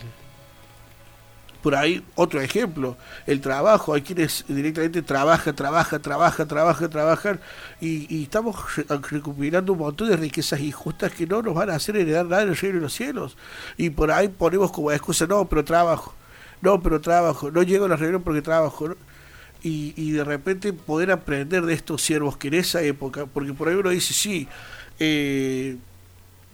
por 1.66 1.74
ahí 1.74 2.00
otro 2.14 2.40
ejemplo, 2.40 2.96
el 3.26 3.40
trabajo, 3.40 3.92
hay 3.92 4.02
quienes 4.02 4.44
directamente 4.46 5.02
trabajan, 5.02 5.56
trabajan, 5.56 6.00
trabajan, 6.00 6.46
trabajan, 6.46 6.90
trabajan 6.90 7.40
y, 7.80 8.22
estamos 8.22 8.54
recuperando 9.10 9.72
un 9.72 9.80
montón 9.80 10.08
de 10.08 10.16
riquezas 10.16 10.60
injustas 10.60 11.10
que 11.10 11.26
no 11.26 11.42
nos 11.42 11.54
van 11.54 11.70
a 11.70 11.74
hacer 11.74 11.96
heredar 11.96 12.24
nada 12.24 12.42
en 12.42 12.50
el 12.50 12.56
reino 12.56 12.76
de 12.76 12.82
los 12.82 12.92
cielos. 12.94 13.36
Y 13.76 13.90
por 13.90 14.12
ahí 14.12 14.28
ponemos 14.28 14.70
como 14.70 14.92
excusa, 14.92 15.26
no, 15.26 15.48
pero 15.48 15.64
trabajo, 15.64 16.14
no, 16.60 16.82
pero 16.82 17.00
trabajo, 17.00 17.50
no 17.50 17.62
llego 17.62 17.86
a 17.86 17.88
la 17.88 17.96
reunión 17.96 18.22
porque 18.22 18.42
trabajo. 18.42 18.96
Y, 19.62 20.12
de 20.12 20.22
repente 20.22 20.72
poder 20.72 21.10
aprender 21.10 21.66
de 21.66 21.74
estos 21.74 22.00
siervos 22.00 22.36
que 22.36 22.48
en 22.48 22.54
esa 22.54 22.82
época, 22.82 23.26
porque 23.26 23.52
por 23.52 23.68
ahí 23.68 23.74
uno 23.74 23.90
dice, 23.90 24.14
sí, 24.14 24.46
eh, 25.00 25.76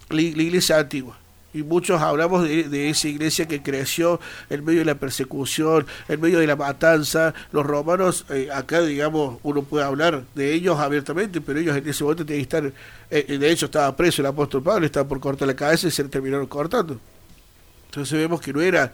la 0.09 0.23
iglesia 0.23 0.79
antigua, 0.79 1.19
y 1.55 1.63
muchos 1.63 2.01
hablamos 2.01 2.49
de, 2.49 2.89
esa 2.89 3.09
iglesia 3.09 3.47
que 3.47 3.63
creció 3.63 4.21
en 4.49 4.65
medio 4.65 4.81
de 4.81 4.87
la 4.87 4.95
persecución, 4.95 5.87
en 6.09 6.21
medio 6.21 6.39
de 6.39 6.47
la 6.47 6.57
matanza. 6.57 7.35
Los 7.53 7.67
romanos, 7.67 8.25
eh, 8.31 8.49
acá 8.53 8.81
digamos, 8.81 9.39
uno 9.43 9.63
puede 9.63 9.85
hablar 9.85 10.25
de 10.35 10.55
ellos 10.55 10.79
abiertamente, 10.79 11.41
pero 11.41 11.59
ellos 11.59 11.77
en 11.77 11.87
ese 11.87 12.05
momento 12.05 12.25
tenían 12.25 12.47
que 12.47 12.57
estar, 12.57 12.73
eh, 13.11 13.39
de 13.39 13.51
hecho 13.51 13.67
estaba 13.67 13.95
preso 13.95 14.23
el 14.23 14.27
apóstol 14.27 14.63
Pablo, 14.63 14.87
estaba 14.87 15.07
por 15.07 15.21
cortar 15.21 15.47
la 15.47 15.55
cabeza 15.55 15.89
y 15.89 15.91
se 15.91 16.05
terminaron 16.05 16.47
cortando. 16.47 16.99
Entonces 17.87 18.19
vemos 18.19 18.41
que 18.41 18.55
no 18.55 18.63
era 18.63 18.91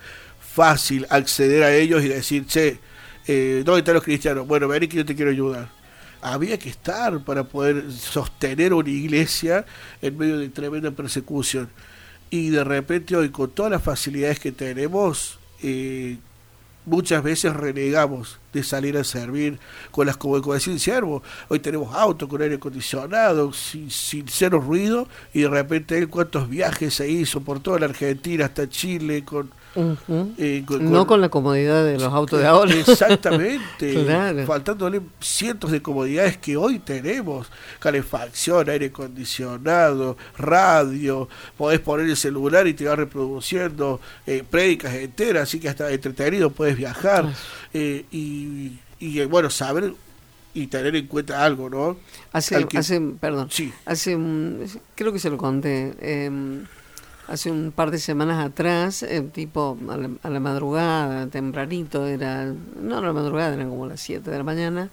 fácil 0.52 1.06
acceder 1.10 1.62
a 1.62 1.74
ellos 1.74 2.04
y 2.04 2.08
decir, 2.08 2.46
che, 2.46 2.78
eh, 3.26 3.62
¿dónde 3.64 3.80
están 3.80 3.94
los 3.94 4.04
cristianos? 4.04 4.46
Bueno, 4.46 4.68
ven 4.68 4.88
que 4.88 4.96
yo 4.96 5.04
te 5.04 5.14
quiero 5.14 5.30
ayudar 5.30 5.78
había 6.20 6.58
que 6.58 6.68
estar 6.68 7.20
para 7.20 7.44
poder 7.44 7.92
sostener 7.92 8.74
una 8.74 8.90
iglesia 8.90 9.64
en 10.02 10.18
medio 10.18 10.36
de 10.38 10.48
tremenda 10.48 10.90
persecución 10.90 11.70
y 12.30 12.50
de 12.50 12.64
repente 12.64 13.16
hoy 13.16 13.30
con 13.30 13.50
todas 13.50 13.72
las 13.72 13.82
facilidades 13.82 14.38
que 14.38 14.52
tenemos, 14.52 15.38
eh, 15.62 16.18
muchas 16.84 17.22
veces 17.22 17.54
renegamos 17.54 18.38
de 18.52 18.62
salir 18.62 18.96
a 18.96 19.04
servir 19.04 19.58
con 19.90 20.06
las 20.06 20.16
como, 20.16 20.40
como 20.40 20.58
siervo. 20.58 21.22
Hoy 21.48 21.58
tenemos 21.58 21.94
auto 21.94 22.28
con 22.28 22.42
aire 22.42 22.56
acondicionado, 22.56 23.52
sin, 23.52 23.90
sin 23.90 24.26
cero 24.28 24.60
ruido, 24.60 25.08
y 25.32 25.42
de 25.42 25.48
repente 25.48 25.96
él 25.98 26.08
cuántos 26.08 26.48
viajes 26.48 26.94
se 26.94 27.08
hizo 27.08 27.40
por 27.40 27.60
toda 27.60 27.78
la 27.78 27.86
Argentina 27.86 28.46
hasta 28.46 28.68
Chile 28.68 29.24
con 29.24 29.50
eh, 30.38 30.64
no 30.80 31.06
con 31.06 31.20
la 31.20 31.28
comodidad 31.28 31.84
de 31.84 31.94
los 31.94 32.12
autos 32.12 32.40
de 32.40 32.46
ahora. 32.46 32.74
Exactamente. 32.74 34.44
Faltándole 34.46 35.00
cientos 35.20 35.70
de 35.70 35.80
comodidades 35.80 36.36
que 36.38 36.56
hoy 36.56 36.78
tenemos. 36.80 37.48
Calefacción, 37.78 38.68
aire 38.68 38.86
acondicionado, 38.86 40.16
radio, 40.36 41.28
podés 41.56 41.80
poner 41.80 42.06
el 42.06 42.16
celular 42.16 42.66
y 42.66 42.74
te 42.74 42.86
va 42.86 42.96
reproduciendo 42.96 44.00
eh, 44.26 44.42
prédicas 44.48 44.94
enteras, 44.94 45.44
así 45.44 45.60
que 45.60 45.68
hasta 45.68 45.90
entretenido 45.90 46.50
puedes 46.50 46.76
viajar. 46.76 47.32
Eh, 47.72 48.04
y, 48.10 48.78
y, 48.98 49.24
bueno, 49.26 49.50
saber 49.50 49.94
y 50.54 50.66
tener 50.66 50.96
en 50.96 51.06
cuenta 51.06 51.44
algo, 51.44 51.70
¿no? 51.70 51.96
Hace, 52.32 52.66
hace 52.76 53.00
perdón, 53.20 53.48
sí. 53.50 53.72
hace, 53.84 54.18
creo 54.94 55.12
que 55.12 55.18
se 55.18 55.30
lo 55.30 55.36
conté. 55.36 55.94
Eh, 56.00 56.64
hace 57.28 57.50
un 57.50 57.72
par 57.72 57.90
de 57.90 57.98
semanas 57.98 58.44
atrás, 58.44 59.02
eh, 59.02 59.20
tipo 59.20 59.76
a 60.22 60.28
la, 60.30 60.40
madrugada, 60.40 61.26
tempranito, 61.28 62.06
era, 62.06 62.52
no 62.80 62.98
a 62.98 63.00
la 63.02 63.12
madrugada, 63.12 63.54
eran 63.54 63.68
como 63.68 63.86
las 63.86 64.00
7 64.00 64.30
de 64.30 64.38
la 64.38 64.44
mañana, 64.44 64.90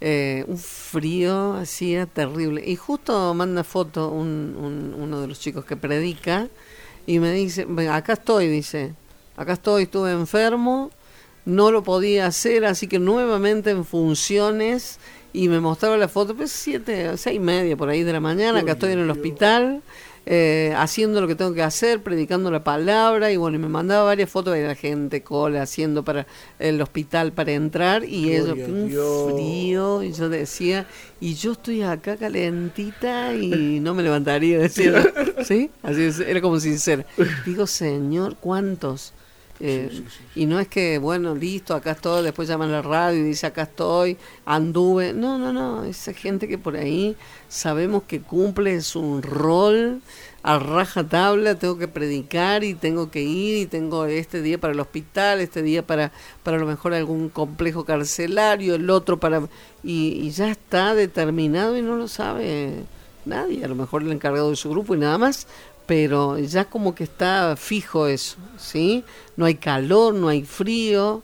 eh, 0.00 0.44
un 0.46 0.58
frío 0.58 1.54
hacía 1.54 2.06
terrible. 2.06 2.62
Y 2.64 2.76
justo 2.76 3.34
manda 3.34 3.64
foto 3.64 4.10
un, 4.10 4.94
uno 4.96 5.20
de 5.20 5.26
los 5.26 5.40
chicos 5.40 5.64
que 5.64 5.76
predica 5.76 6.48
y 7.04 7.18
me 7.18 7.32
dice, 7.32 7.66
acá 7.90 8.12
estoy, 8.12 8.46
dice, 8.46 8.94
acá 9.36 9.54
estoy, 9.54 9.84
estuve 9.84 10.12
enfermo, 10.12 10.90
no 11.44 11.72
lo 11.72 11.82
podía 11.82 12.26
hacer, 12.26 12.64
así 12.64 12.86
que 12.86 13.00
nuevamente 13.00 13.70
en 13.70 13.84
funciones 13.84 15.00
y 15.32 15.48
me 15.48 15.58
mostraba 15.58 15.96
la 15.96 16.08
foto, 16.08 16.36
pues 16.36 16.52
siete, 16.52 17.16
seis 17.16 17.36
y 17.36 17.40
media 17.40 17.76
por 17.76 17.88
ahí 17.88 18.04
de 18.04 18.12
la 18.12 18.20
mañana, 18.20 18.60
acá 18.60 18.72
estoy 18.72 18.92
en 18.92 19.00
el 19.00 19.10
hospital 19.10 19.82
eh, 20.24 20.72
haciendo 20.76 21.20
lo 21.20 21.26
que 21.26 21.34
tengo 21.34 21.52
que 21.52 21.62
hacer, 21.62 22.02
predicando 22.02 22.50
la 22.50 22.62
palabra 22.62 23.32
y 23.32 23.36
bueno, 23.36 23.56
y 23.56 23.60
me 23.60 23.68
mandaba 23.68 24.04
varias 24.04 24.30
fotos 24.30 24.54
de 24.54 24.66
la 24.66 24.74
gente 24.74 25.22
cola 25.22 25.62
haciendo 25.62 26.04
para 26.04 26.26
el 26.58 26.80
hospital 26.80 27.32
para 27.32 27.52
entrar 27.52 28.04
y 28.04 28.32
eso, 28.32 28.52
un 28.52 28.88
frío 29.32 30.02
y 30.02 30.12
yo 30.12 30.28
decía, 30.28 30.86
y 31.20 31.34
yo 31.34 31.52
estoy 31.52 31.82
acá 31.82 32.16
calentita 32.16 33.34
y 33.34 33.80
no 33.80 33.94
me 33.94 34.02
levantaría, 34.02 34.58
decía, 34.58 35.04
¿sí? 35.44 35.70
Así 35.82 36.02
es, 36.02 36.20
era 36.20 36.40
como 36.40 36.60
sincero. 36.60 37.04
Digo, 37.44 37.66
Señor, 37.66 38.36
¿cuántos? 38.36 39.12
Eh, 39.64 40.02
y 40.34 40.46
no 40.46 40.58
es 40.58 40.66
que, 40.66 40.98
bueno, 40.98 41.36
listo, 41.36 41.76
acá 41.76 41.92
estoy, 41.92 42.24
después 42.24 42.48
llaman 42.48 42.70
a 42.70 42.72
la 42.72 42.82
radio 42.82 43.20
y 43.20 43.22
dice, 43.22 43.46
acá 43.46 43.62
estoy, 43.62 44.18
anduve. 44.44 45.12
No, 45.12 45.38
no, 45.38 45.52
no, 45.52 45.84
esa 45.84 46.12
gente 46.12 46.48
que 46.48 46.58
por 46.58 46.74
ahí 46.74 47.16
sabemos 47.48 48.02
que 48.02 48.20
cumple 48.20 48.80
su 48.80 49.22
rol 49.22 50.02
a 50.42 50.58
raja 50.58 51.04
tabla, 51.04 51.54
tengo 51.54 51.78
que 51.78 51.86
predicar 51.86 52.64
y 52.64 52.74
tengo 52.74 53.12
que 53.12 53.22
ir 53.22 53.56
y 53.58 53.66
tengo 53.66 54.06
este 54.06 54.42
día 54.42 54.58
para 54.58 54.72
el 54.72 54.80
hospital, 54.80 55.40
este 55.40 55.62
día 55.62 55.86
para, 55.86 56.10
para 56.42 56.56
a 56.56 56.60
lo 56.60 56.66
mejor 56.66 56.92
algún 56.92 57.28
complejo 57.28 57.84
carcelario, 57.84 58.74
el 58.74 58.90
otro 58.90 59.20
para... 59.20 59.42
Y, 59.84 60.18
y 60.26 60.30
ya 60.30 60.50
está 60.50 60.96
determinado 60.96 61.76
y 61.76 61.82
no 61.82 61.94
lo 61.94 62.08
sabe 62.08 62.84
nadie, 63.24 63.64
a 63.64 63.68
lo 63.68 63.74
mejor 63.74 64.02
el 64.02 64.12
encargado 64.12 64.50
de 64.50 64.56
su 64.56 64.70
grupo 64.70 64.94
y 64.94 64.98
nada 64.98 65.18
más, 65.18 65.46
pero 65.92 66.38
ya 66.38 66.64
como 66.64 66.94
que 66.94 67.04
está 67.04 67.54
fijo 67.54 68.06
eso, 68.06 68.38
¿sí? 68.56 69.04
No 69.36 69.44
hay 69.44 69.56
calor, 69.56 70.14
no 70.14 70.28
hay 70.28 70.42
frío, 70.42 71.22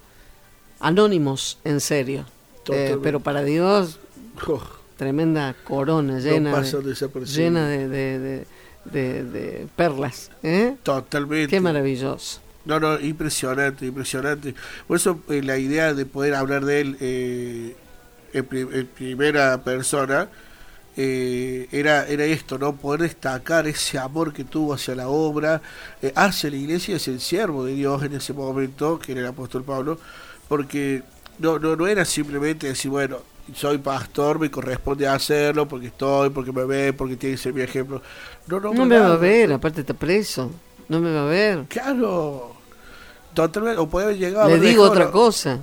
anónimos, 0.79 1.57
en 1.65 1.81
serio. 1.81 2.27
Eh, 2.71 2.99
pero 3.03 3.21
para 3.21 3.43
Dios, 3.45 3.99
oh. 4.47 4.61
tremenda 4.99 5.57
corona 5.65 6.19
llena, 6.21 6.61
de, 6.61 7.25
llena 7.25 7.67
de, 7.67 8.45
de, 8.85 9.67
perlas. 9.75 10.31
¿eh? 10.43 10.77
Totalmente. 10.83 11.49
Qué 11.49 11.61
maravilloso. 11.63 12.41
No, 12.67 12.79
no, 12.79 13.01
impresionante, 13.01 13.87
impresionante. 13.87 14.55
Por 14.87 14.99
eso 14.99 15.19
eh, 15.31 15.41
la 15.43 15.57
idea 15.57 15.95
de 15.95 16.05
poder 16.05 16.35
hablar 16.35 16.67
de 16.67 16.81
él 16.83 16.97
eh, 17.01 17.75
en 18.35 18.87
primera 18.89 19.65
persona 19.65 20.29
eh, 21.01 21.69
era, 21.71 22.09
era 22.09 22.25
esto, 22.25 22.59
¿no? 22.59 22.75
Poder 22.75 23.03
destacar 23.03 23.69
ese 23.69 23.99
amor 23.99 24.33
que 24.33 24.43
tuvo 24.43 24.75
hacia 24.75 24.97
la 24.97 25.07
obra, 25.09 25.63
eh, 26.03 26.13
hacia 26.17 26.51
la 26.51 26.57
iglesia, 26.57 26.97
hacia 26.97 27.13
el 27.13 27.21
siervo 27.21 27.65
de 27.65 27.75
Dios 27.75 28.03
en 28.03 28.15
ese 28.15 28.33
momento, 28.33 28.99
que 28.99 29.13
era 29.13 29.21
el 29.21 29.29
apóstol 29.29 29.63
Pablo, 29.63 29.97
porque 30.49 31.05
no, 31.39 31.61
no, 31.61 31.77
no 31.77 31.87
era 31.87 32.05
simplemente 32.05 32.67
decir, 32.67 32.91
bueno, 32.91 33.19
soy 33.55 33.79
pastor, 33.79 34.41
me 34.41 34.51
corresponde 34.51 35.07
hacerlo 35.07 35.69
porque 35.69 35.87
estoy, 35.87 36.31
porque 36.31 36.51
me 36.51 36.65
ve, 36.65 36.93
porque 36.93 37.15
tiene 37.15 37.37
que 37.37 37.43
ser 37.43 37.55
mi 37.55 37.63
ejemplo. 37.63 38.03
No, 38.49 38.59
no, 38.59 38.75
no 38.75 38.85
me 38.85 38.99
va 38.99 39.13
a 39.13 39.17
ver, 39.17 39.53
aparte 39.53 39.83
está 39.83 39.95
preso, 39.95 40.51
no 40.89 40.99
me 40.99 41.13
va 41.13 41.23
a 41.23 41.27
ver. 41.27 41.67
Claro, 41.69 42.57
totalmente, 43.35 43.81
o 43.81 43.89
puede 43.89 44.07
haber 44.07 44.19
llegado 44.19 44.49
Le 44.49 44.59
digo 44.59 44.83
otra 44.83 45.13
cosa. 45.13 45.61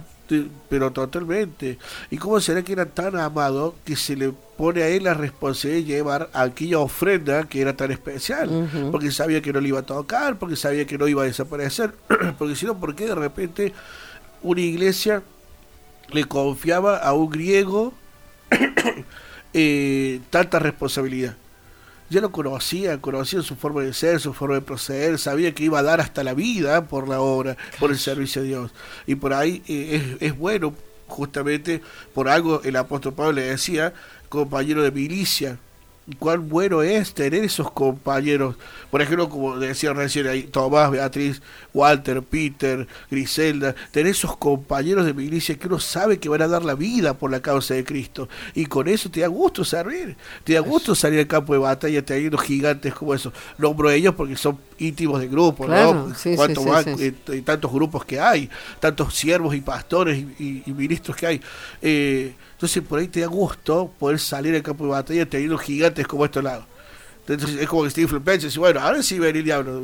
Pero 0.69 0.91
totalmente. 0.91 1.77
¿Y 2.09 2.17
cómo 2.17 2.39
será 2.39 2.63
que 2.63 2.73
era 2.73 2.85
tan 2.85 3.15
amado 3.17 3.75
que 3.85 3.95
se 3.95 4.15
le 4.15 4.31
pone 4.57 4.83
a 4.83 4.87
él 4.87 5.03
la 5.03 5.13
responsabilidad 5.13 5.85
de 5.85 5.93
llevar 5.93 6.29
aquella 6.33 6.79
ofrenda 6.79 7.43
que 7.43 7.61
era 7.61 7.75
tan 7.75 7.91
especial? 7.91 8.89
Porque 8.91 9.11
sabía 9.11 9.41
que 9.41 9.53
no 9.53 9.61
le 9.61 9.69
iba 9.69 9.79
a 9.79 9.85
tocar, 9.85 10.37
porque 10.37 10.55
sabía 10.55 10.85
que 10.85 10.97
no 10.97 11.07
iba 11.07 11.23
a 11.23 11.25
desaparecer, 11.25 11.93
porque 12.37 12.55
si 12.55 12.65
no, 12.65 12.79
¿por 12.79 12.95
qué 12.95 13.05
de 13.05 13.15
repente 13.15 13.73
una 14.41 14.61
iglesia 14.61 15.23
le 16.11 16.25
confiaba 16.25 16.97
a 16.97 17.13
un 17.13 17.29
griego 17.29 17.93
eh, 19.53 20.19
tanta 20.29 20.59
responsabilidad? 20.59 21.35
Ya 22.09 22.21
lo 22.21 22.31
conocía, 22.31 23.01
conocía 23.01 23.41
su 23.41 23.55
forma 23.55 23.81
de 23.81 23.93
ser, 23.93 24.19
su 24.19 24.33
forma 24.33 24.55
de 24.55 24.61
proceder, 24.61 25.17
sabía 25.17 25.53
que 25.53 25.63
iba 25.63 25.79
a 25.79 25.83
dar 25.83 26.01
hasta 26.01 26.23
la 26.23 26.33
vida 26.33 26.87
por 26.87 27.07
la 27.07 27.19
obra, 27.19 27.57
por 27.79 27.91
el 27.91 27.97
servicio 27.97 28.41
a 28.41 28.45
Dios. 28.45 28.71
Y 29.07 29.15
por 29.15 29.33
ahí 29.33 29.63
eh, 29.67 30.15
es, 30.19 30.31
es 30.31 30.37
bueno, 30.37 30.73
justamente 31.07 31.81
por 32.13 32.29
algo 32.29 32.61
el 32.63 32.75
apóstol 32.75 33.13
Pablo 33.13 33.33
le 33.33 33.43
decía, 33.43 33.93
compañero 34.29 34.83
de 34.83 34.91
milicia, 34.91 35.59
cuán 36.19 36.49
bueno 36.49 36.81
es 36.83 37.13
tener 37.13 37.43
esos 37.43 37.71
compañeros. 37.71 38.55
Por 38.91 39.01
ejemplo, 39.01 39.29
como 39.29 39.57
decía 39.57 39.93
recién 39.93 40.27
ahí, 40.27 40.43
Tomás, 40.43 40.91
Beatriz, 40.91 41.41
Walter, 41.73 42.21
Peter, 42.21 42.87
Griselda, 43.09 43.75
tener 43.91 44.11
esos 44.11 44.37
compañeros 44.37 45.05
de 45.05 45.13
mi 45.13 45.23
iglesia 45.23 45.57
que 45.57 45.67
uno 45.67 45.79
sabe 45.79 46.19
que 46.19 46.29
van 46.29 46.41
a 46.43 46.47
dar 46.47 46.63
la 46.63 46.75
vida 46.75 47.15
por 47.15 47.31
la 47.31 47.41
causa 47.41 47.73
de 47.73 47.83
Cristo. 47.83 48.29
Y 48.53 48.67
con 48.67 48.87
eso 48.87 49.09
te 49.09 49.21
da 49.21 49.27
gusto 49.27 49.65
servir, 49.65 50.15
te 50.43 50.53
da 50.53 50.59
gusto 50.59 50.95
salir 50.95 51.19
al 51.19 51.27
campo 51.27 51.53
de 51.53 51.59
batalla 51.59 52.05
teniendo 52.05 52.37
gigantes 52.37 52.93
como 52.93 53.13
esos. 53.13 53.33
Nombro 53.57 53.89
ellos 53.89 54.13
porque 54.15 54.35
son 54.35 54.57
íntimos 54.77 55.19
de 55.19 55.27
grupo, 55.27 55.67
¿no? 55.67 56.13
y 57.33 57.41
tantos 57.41 57.71
grupos 57.71 58.05
que 58.05 58.19
hay, 58.19 58.49
tantos 58.79 59.15
siervos 59.15 59.55
y 59.55 59.61
pastores 59.61 60.17
y, 60.39 60.63
ministros 60.67 61.17
que 61.17 61.27
hay. 61.27 61.41
Eh, 61.81 62.33
entonces 62.55 62.83
por 62.83 62.99
ahí 62.99 63.07
te 63.07 63.19
da 63.19 63.27
gusto 63.27 63.91
poder 63.99 64.19
salir 64.19 64.55
al 64.55 64.63
campo 64.63 64.85
de 64.85 64.91
batalla 64.91 65.25
teniendo 65.25 65.57
gigantes 65.57 65.94
como 66.03 66.25
estos 66.25 66.43
lados. 66.43 66.65
Entonces 67.27 67.59
es 67.59 67.67
como 67.67 67.83
que 67.83 67.89
Steve 67.89 68.07
Flippence 68.07 68.47
dice, 68.47 68.59
bueno, 68.59 68.79
ahora 68.79 69.01
sí 69.01 69.17
va 69.17 69.25
a 69.25 69.27
venir 69.31 69.43
diablo, 69.43 69.81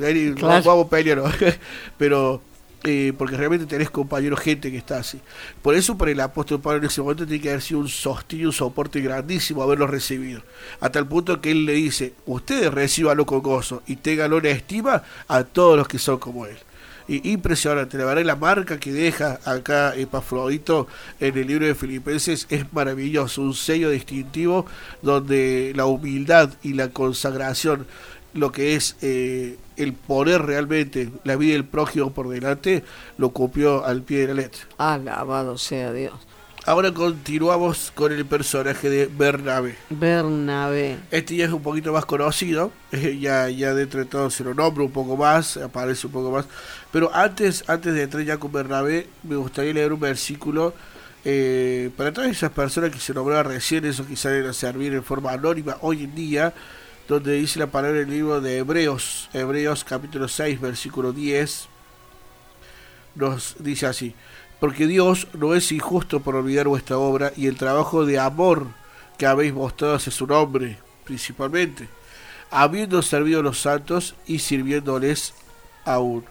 vamos 0.64 0.86
a 0.86 0.90
pelear, 0.90 1.24
pero 1.98 2.42
eh, 2.84 3.14
porque 3.18 3.36
realmente 3.36 3.66
tenés 3.66 3.90
compañeros, 3.90 4.40
gente 4.40 4.70
que 4.70 4.78
está 4.78 4.98
así. 4.98 5.20
Por 5.62 5.76
eso 5.76 5.98
para 5.98 6.12
el 6.12 6.20
apóstol 6.20 6.62
Pablo 6.62 6.80
en 6.80 6.86
ese 6.86 7.02
momento 7.02 7.26
tiene 7.26 7.42
que 7.42 7.50
haber 7.50 7.62
sido 7.62 7.80
un 7.80 7.90
sostén, 7.90 8.46
un 8.46 8.54
soporte 8.54 9.02
grandísimo 9.02 9.64
haberlo 9.64 9.88
recibido. 9.88 10.44
Hasta 10.80 11.00
el 11.00 11.08
punto 11.08 11.42
que 11.42 11.52
él 11.52 11.66
le 11.66 11.74
dice, 11.74 12.14
ustedes 12.28 12.72
recibanlo 12.72 13.26
con 13.26 13.42
gozo 13.42 13.82
y 13.88 13.96
tenganlo 13.96 14.38
en 14.38 14.46
estima 14.48 15.04
a 15.28 15.44
todos 15.44 15.78
los 15.78 15.88
que 15.88 15.98
son 15.98 16.20
como 16.20 16.46
él 16.46 16.58
impresionante. 17.24 17.98
La 17.98 18.06
verdad, 18.06 18.24
la 18.24 18.36
marca 18.36 18.80
que 18.80 18.92
deja 18.92 19.40
acá 19.46 19.96
Epafrodito 19.96 20.88
en 21.20 21.38
el 21.38 21.48
libro 21.48 21.66
de 21.66 21.76
Filipenses 21.76 22.48
es 22.50 22.72
maravilloso. 22.72 23.42
Un 23.42 23.54
sello 23.54 23.90
distintivo 23.90 24.66
donde 25.02 25.74
la 25.76 25.86
humildad 25.86 26.52
y 26.64 26.74
la 26.74 26.90
consagración, 26.90 27.88
lo 28.34 28.52
que 28.52 28.76
es 28.76 28.96
eh, 29.02 29.58
el 29.78 29.94
poner 29.94 30.42
realmente 30.44 31.10
la 31.24 31.36
vida 31.36 31.54
del 31.54 31.66
prójimo 31.66 32.12
por 32.12 32.30
delante, 32.30 32.84
lo 33.18 33.32
copió 33.32 33.86
al 33.86 34.02
pie 34.04 34.20
de 34.20 34.28
la 34.28 34.34
letra. 34.34 34.62
Alabado 34.78 35.58
sea 35.58 35.92
Dios. 35.92 36.14
Ahora 36.64 36.94
continuamos 36.94 37.92
con 37.96 38.12
el 38.12 38.24
personaje 38.24 38.88
de 38.88 39.08
Bernabé. 39.08 39.78
Bernabé. 39.90 41.00
Este 41.10 41.36
ya 41.36 41.46
es 41.46 41.52
un 41.52 41.64
poquito 41.64 41.92
más 41.92 42.06
conocido, 42.06 42.72
ya, 43.20 43.50
ya 43.50 43.74
dentro 43.74 44.00
de 44.02 44.06
todo 44.06 44.30
se 44.30 44.44
lo 44.44 44.54
nombra 44.54 44.84
un 44.84 44.92
poco 44.92 45.18
más, 45.18 45.58
aparece 45.58 46.06
un 46.06 46.14
poco 46.14 46.30
más. 46.30 46.46
Pero 46.92 47.12
antes, 47.16 47.64
antes 47.68 47.96
de 47.96 48.04
entrar 48.04 48.24
ya 48.24 48.38
con 48.38 48.52
Bernabé, 48.52 49.08
me 49.24 49.38
gustaría 49.38 49.74
leer 49.74 49.92
un 49.92 50.00
versículo 50.00 50.76
eh, 51.26 51.90
para 51.98 52.14
todas 52.14 52.30
esas 52.30 52.52
personas 52.52 52.92
que 52.92 53.00
se 53.00 53.16
nombraron 53.16 53.52
recién, 53.52 53.84
esos 53.86 54.06
que 54.06 54.16
salen 54.16 54.46
a 54.46 54.54
servir 54.54 54.94
en 54.94 55.04
forma 55.04 55.32
anónima 55.32 55.78
hoy 55.82 56.04
en 56.04 56.14
día, 56.14 56.54
donde 57.08 57.34
dice 57.34 57.58
la 57.58 57.68
palabra 57.68 58.02
en 58.02 58.08
el 58.08 58.14
libro 58.14 58.40
de 58.40 58.60
Hebreos, 58.60 59.32
Hebreos 59.34 59.84
capítulo 59.84 60.28
6, 60.28 60.62
versículo 60.62 61.12
10, 61.12 61.68
nos 63.16 63.56
dice 63.58 63.88
así 63.88 64.14
porque 64.62 64.86
Dios 64.86 65.28
no 65.34 65.56
es 65.56 65.72
injusto 65.72 66.20
por 66.20 66.36
olvidar 66.36 66.68
vuestra 66.68 67.00
obra 67.00 67.34
y 67.36 67.48
el 67.48 67.58
trabajo 67.58 68.06
de 68.06 68.20
amor 68.20 68.68
que 69.18 69.26
habéis 69.26 69.56
mostrado 69.56 69.96
hacia 69.96 70.12
su 70.12 70.28
nombre, 70.28 70.78
principalmente, 71.04 71.90
habiendo 72.52 73.02
servido 73.02 73.40
a 73.40 73.44
los 73.44 73.60
santos 73.60 74.14
y 74.28 74.38
sirviéndoles 74.38 75.34
aún. 75.84 76.26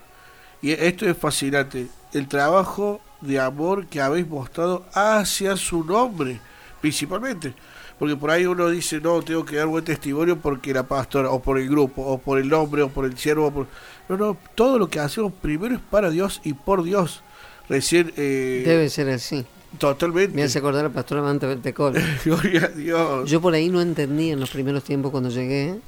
Y 0.62 0.70
esto 0.70 1.10
es 1.10 1.16
fascinante, 1.18 1.88
el 2.12 2.28
trabajo 2.28 3.00
de 3.20 3.40
amor 3.40 3.86
que 3.86 4.00
habéis 4.00 4.28
mostrado 4.28 4.86
hacia 4.94 5.56
su 5.56 5.82
nombre, 5.82 6.40
principalmente. 6.80 7.52
Porque 7.98 8.14
por 8.14 8.30
ahí 8.30 8.46
uno 8.46 8.68
dice, 8.68 9.00
no, 9.00 9.20
tengo 9.22 9.44
que 9.44 9.56
dar 9.56 9.66
buen 9.66 9.84
testimonio 9.84 10.38
porque 10.38 10.72
la 10.72 10.84
pastora, 10.84 11.30
o 11.30 11.42
por 11.42 11.58
el 11.58 11.68
grupo, 11.68 12.02
o 12.02 12.18
por 12.18 12.38
el 12.38 12.48
nombre, 12.48 12.82
o 12.82 12.90
por 12.90 13.06
el 13.06 13.18
siervo. 13.18 13.50
Por... 13.50 13.66
No, 14.08 14.16
no, 14.16 14.36
todo 14.54 14.78
lo 14.78 14.88
que 14.88 15.00
hacemos 15.00 15.32
primero 15.32 15.74
es 15.74 15.80
para 15.80 16.10
Dios 16.10 16.40
y 16.44 16.52
por 16.52 16.84
Dios. 16.84 17.24
Recién. 17.70 18.12
Eh, 18.18 18.62
Debe 18.66 18.90
ser 18.90 19.08
así. 19.08 19.46
Totalmente. 19.78 20.36
Me 20.36 20.42
hace 20.42 20.58
acordar 20.58 20.84
a 20.84 20.90
Pastor 20.90 21.18
Amante 21.18 21.46
Ventecol. 21.46 21.94
Gloria 22.24 22.64
a 22.64 22.68
Dios. 22.68 23.30
Yo 23.30 23.40
por 23.40 23.54
ahí 23.54 23.70
no 23.70 23.80
entendí 23.80 24.30
en 24.30 24.40
los 24.40 24.50
primeros 24.50 24.84
tiempos 24.84 25.10
cuando 25.10 25.30
llegué 25.30 25.78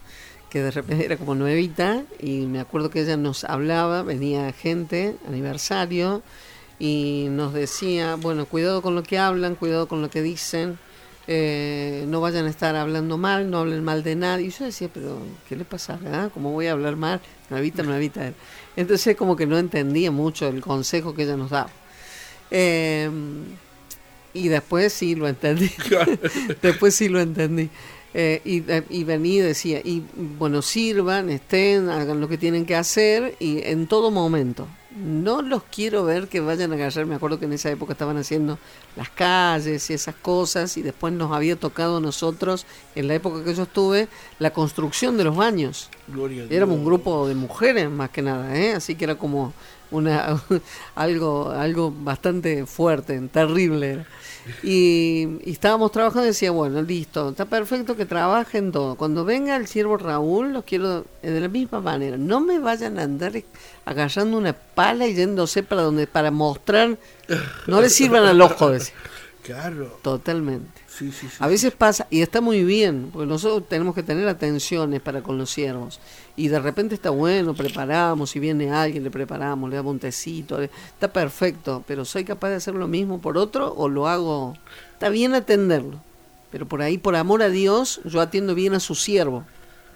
que 0.49 0.62
de 0.62 0.70
repente 0.70 1.07
era 1.07 1.16
como 1.16 1.35
nuevita 1.35 2.05
y 2.20 2.41
me 2.47 2.61
acuerdo 2.61 2.91
que 2.91 3.01
ella 3.01 3.16
nos 3.16 3.43
hablaba, 3.45 4.03
venía 4.03 4.53
gente, 4.53 5.16
aniversario, 5.26 6.22
y 6.78 7.28
nos 7.30 7.55
decía, 7.55 8.16
bueno, 8.16 8.45
cuidado 8.45 8.83
con 8.83 8.95
lo 8.95 9.03
que 9.03 9.18
hablan, 9.18 9.55
cuidado 9.55 9.89
con 9.89 10.03
lo 10.03 10.11
que 10.11 10.20
dicen, 10.20 10.78
eh, 11.26 12.05
no 12.07 12.20
vayan 12.20 12.45
a 12.45 12.51
estar 12.51 12.76
hablando 12.76 13.16
mal, 13.16 13.51
no 13.51 13.61
hablen 13.61 13.83
mal 13.83 14.03
de 14.03 14.14
nadie. 14.14 14.49
Y 14.49 14.51
yo 14.51 14.66
decía, 14.66 14.91
pero 14.93 15.22
¿qué 15.49 15.57
le 15.57 15.64
pasa? 15.64 15.99
Ah? 16.07 16.28
¿Cómo 16.35 16.53
voy 16.53 16.66
a 16.66 16.72
hablar 16.72 16.97
mal? 16.97 17.22
Nuevita, 17.49 17.83
nuevita. 17.83 18.33
Entonces 18.77 19.16
como 19.16 19.37
que 19.37 19.47
no 19.47 19.59
entendía 19.59 20.11
mucho 20.11 20.49
el 20.49 20.61
consejo 20.61 21.14
que 21.14 21.25
ella 21.25 21.37
nos 21.37 21.51
daba. 21.51 21.70
Em, 22.51 23.45
y 24.35 24.49
después 24.49 24.93
sí 24.93 25.14
lo 25.14 25.29
entendí. 25.29 25.70
después 26.62 26.95
sí 26.95 27.09
lo 27.09 27.20
entendí. 27.20 27.68
Eh, 28.14 28.43
y, 28.45 28.70
eh, 28.70 28.83
y 28.91 29.05
venía 29.05 29.41
y 29.41 29.47
decía, 29.47 29.81
y 29.83 30.03
bueno, 30.39 30.61
sirvan, 30.61 31.31
estén, 31.31 31.89
hagan 31.89 32.20
lo 32.20 32.29
que 32.29 32.37
tienen 32.37 32.66
que 32.66 32.77
hacer 32.77 33.37
y 33.41 33.62
en 33.62 33.87
todo 33.87 34.11
momento. 34.11 34.68
No 34.97 35.40
los 35.40 35.62
quiero 35.64 36.05
ver 36.05 36.28
que 36.28 36.40
vayan 36.40 36.72
a 36.72 36.74
agarrar, 36.74 37.07
me 37.07 37.14
acuerdo 37.14 37.38
que 37.38 37.47
en 37.47 37.55
esa 37.55 37.70
época 37.70 37.93
estaban 37.93 38.18
haciendo 38.18 38.59
las 38.95 39.09
calles 39.09 39.88
y 39.88 39.95
esas 39.95 40.14
cosas 40.14 40.76
y 40.76 40.82
después 40.82 41.14
nos 41.14 41.32
había 41.32 41.57
tocado 41.57 41.97
a 41.97 42.01
nosotros, 42.01 42.66
en 42.95 43.09
la 43.09 43.14
época 43.14 43.43
que 43.43 43.55
yo 43.55 43.62
estuve, 43.62 44.09
la 44.38 44.53
construcción 44.53 45.16
de 45.16 45.24
los 45.24 45.34
baños. 45.34 45.88
Éramos 46.51 46.76
un 46.76 46.84
grupo 46.84 47.26
de 47.26 47.34
mujeres 47.34 47.90
más 47.90 48.11
que 48.11 48.20
nada, 48.20 48.55
¿eh? 48.57 48.74
así 48.74 48.95
que 48.95 49.05
era 49.05 49.14
como 49.14 49.55
una 49.93 50.43
algo 50.95 51.51
algo 51.51 51.93
bastante 51.97 52.66
fuerte, 52.66 53.20
terrible. 53.32 54.05
Y, 54.64 55.38
estábamos 55.47 55.93
trabajando 55.93 56.24
y 56.24 56.28
decía, 56.28 56.51
bueno, 56.51 56.82
listo, 56.82 57.30
está 57.30 57.45
perfecto 57.45 57.97
que 57.97 58.07
trabajen 58.07 58.72
todo. 58.72 58.97
Cuando 58.97 59.24
venga 59.24 59.55
el 59.55 59.68
siervo 59.68 59.97
Raúl, 59.97 60.53
los 60.53 60.64
quiero 60.64 61.05
de 61.22 61.40
la 61.40 61.49
misma 61.49 61.80
manera. 61.80 62.16
No 62.16 62.40
me 62.40 62.59
vayan 62.59 62.99
a 62.99 63.05
andar 63.05 63.32
agarrando 63.84 64.36
una 64.36 64.53
pala 64.53 65.07
y 65.07 65.14
yéndose 65.14 65.62
para 65.62 65.82
donde 65.82 66.09
para 66.09 66.32
mostrar, 66.32 66.99
no 67.66 67.80
le 67.80 67.88
sirvan 67.88 68.24
al 68.24 68.40
ojo. 68.40 68.70
Decía. 68.70 68.95
Claro. 69.43 69.99
Totalmente. 70.03 70.82
A 71.38 71.47
veces 71.47 71.72
pasa, 71.72 72.07
y 72.11 72.22
está 72.22 72.40
muy 72.40 72.64
bien, 72.64 73.11
porque 73.12 73.26
nosotros 73.26 73.68
tenemos 73.68 73.95
que 73.95 74.03
tener 74.03 74.28
atenciones 74.28 75.01
para 75.01 75.22
con 75.22 75.38
los 75.38 75.51
siervos. 75.51 76.01
Y 76.36 76.49
de 76.49 76.59
repente 76.61 76.95
está 76.95 77.11
bueno, 77.11 77.55
preparamos, 77.55 78.30
si 78.30 78.38
viene 78.38 78.70
alguien, 78.70 79.03
le 79.03 79.11
preparamos, 79.11 79.70
le 79.70 79.76
damos 79.76 79.93
un 79.93 79.99
tecito, 79.99 80.61
está 80.61 81.12
perfecto, 81.12 81.82
pero 81.86 82.05
¿soy 82.05 82.24
capaz 82.24 82.51
de 82.51 82.57
hacer 82.57 82.74
lo 82.74 82.88
mismo 82.88 83.20
por 83.20 83.38
otro 83.38 83.72
o 83.74 83.88
lo 83.88 84.07
hago? 84.07 84.57
Está 84.93 85.09
bien 85.09 85.34
atenderlo, 85.34 86.01
pero 86.51 86.66
por 86.66 86.82
ahí, 86.82 86.99
por 86.99 87.16
amor 87.16 87.43
a 87.43 87.49
Dios, 87.49 88.01
yo 88.05 88.20
atiendo 88.20 88.55
bien 88.55 88.74
a 88.74 88.80
su 88.80 88.95
siervo, 88.95 89.45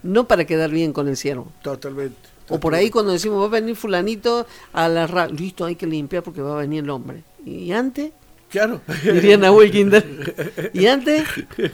no 0.03 0.27
para 0.27 0.45
quedar 0.45 0.71
bien 0.71 0.93
con 0.93 1.09
el 1.09 1.17
siervo. 1.17 1.49
Totalmente. 1.63 2.17
O 2.49 2.61
por 2.61 2.75
ahí 2.75 2.91
cuando 2.91 3.13
decimos, 3.13 3.43
va 3.43 3.47
a 3.47 3.61
venir 3.61 3.75
fulanito 3.77 4.47
a 4.73 4.89
la 4.89 5.07
radio, 5.07 5.35
listo, 5.35 5.65
hay 5.65 5.75
que 5.75 5.87
limpiar 5.87 6.23
porque 6.23 6.41
va 6.41 6.55
a 6.55 6.61
venir 6.61 6.85
el 6.85 6.91
hombre. 6.91 7.23
¿Y 7.45 7.73
antes? 7.73 8.13
Claro. 8.49 8.81
Diría 9.03 9.37
Nahuel 9.37 9.71
Kinder. 9.71 10.71
Y 10.73 10.87
antes, 10.87 11.25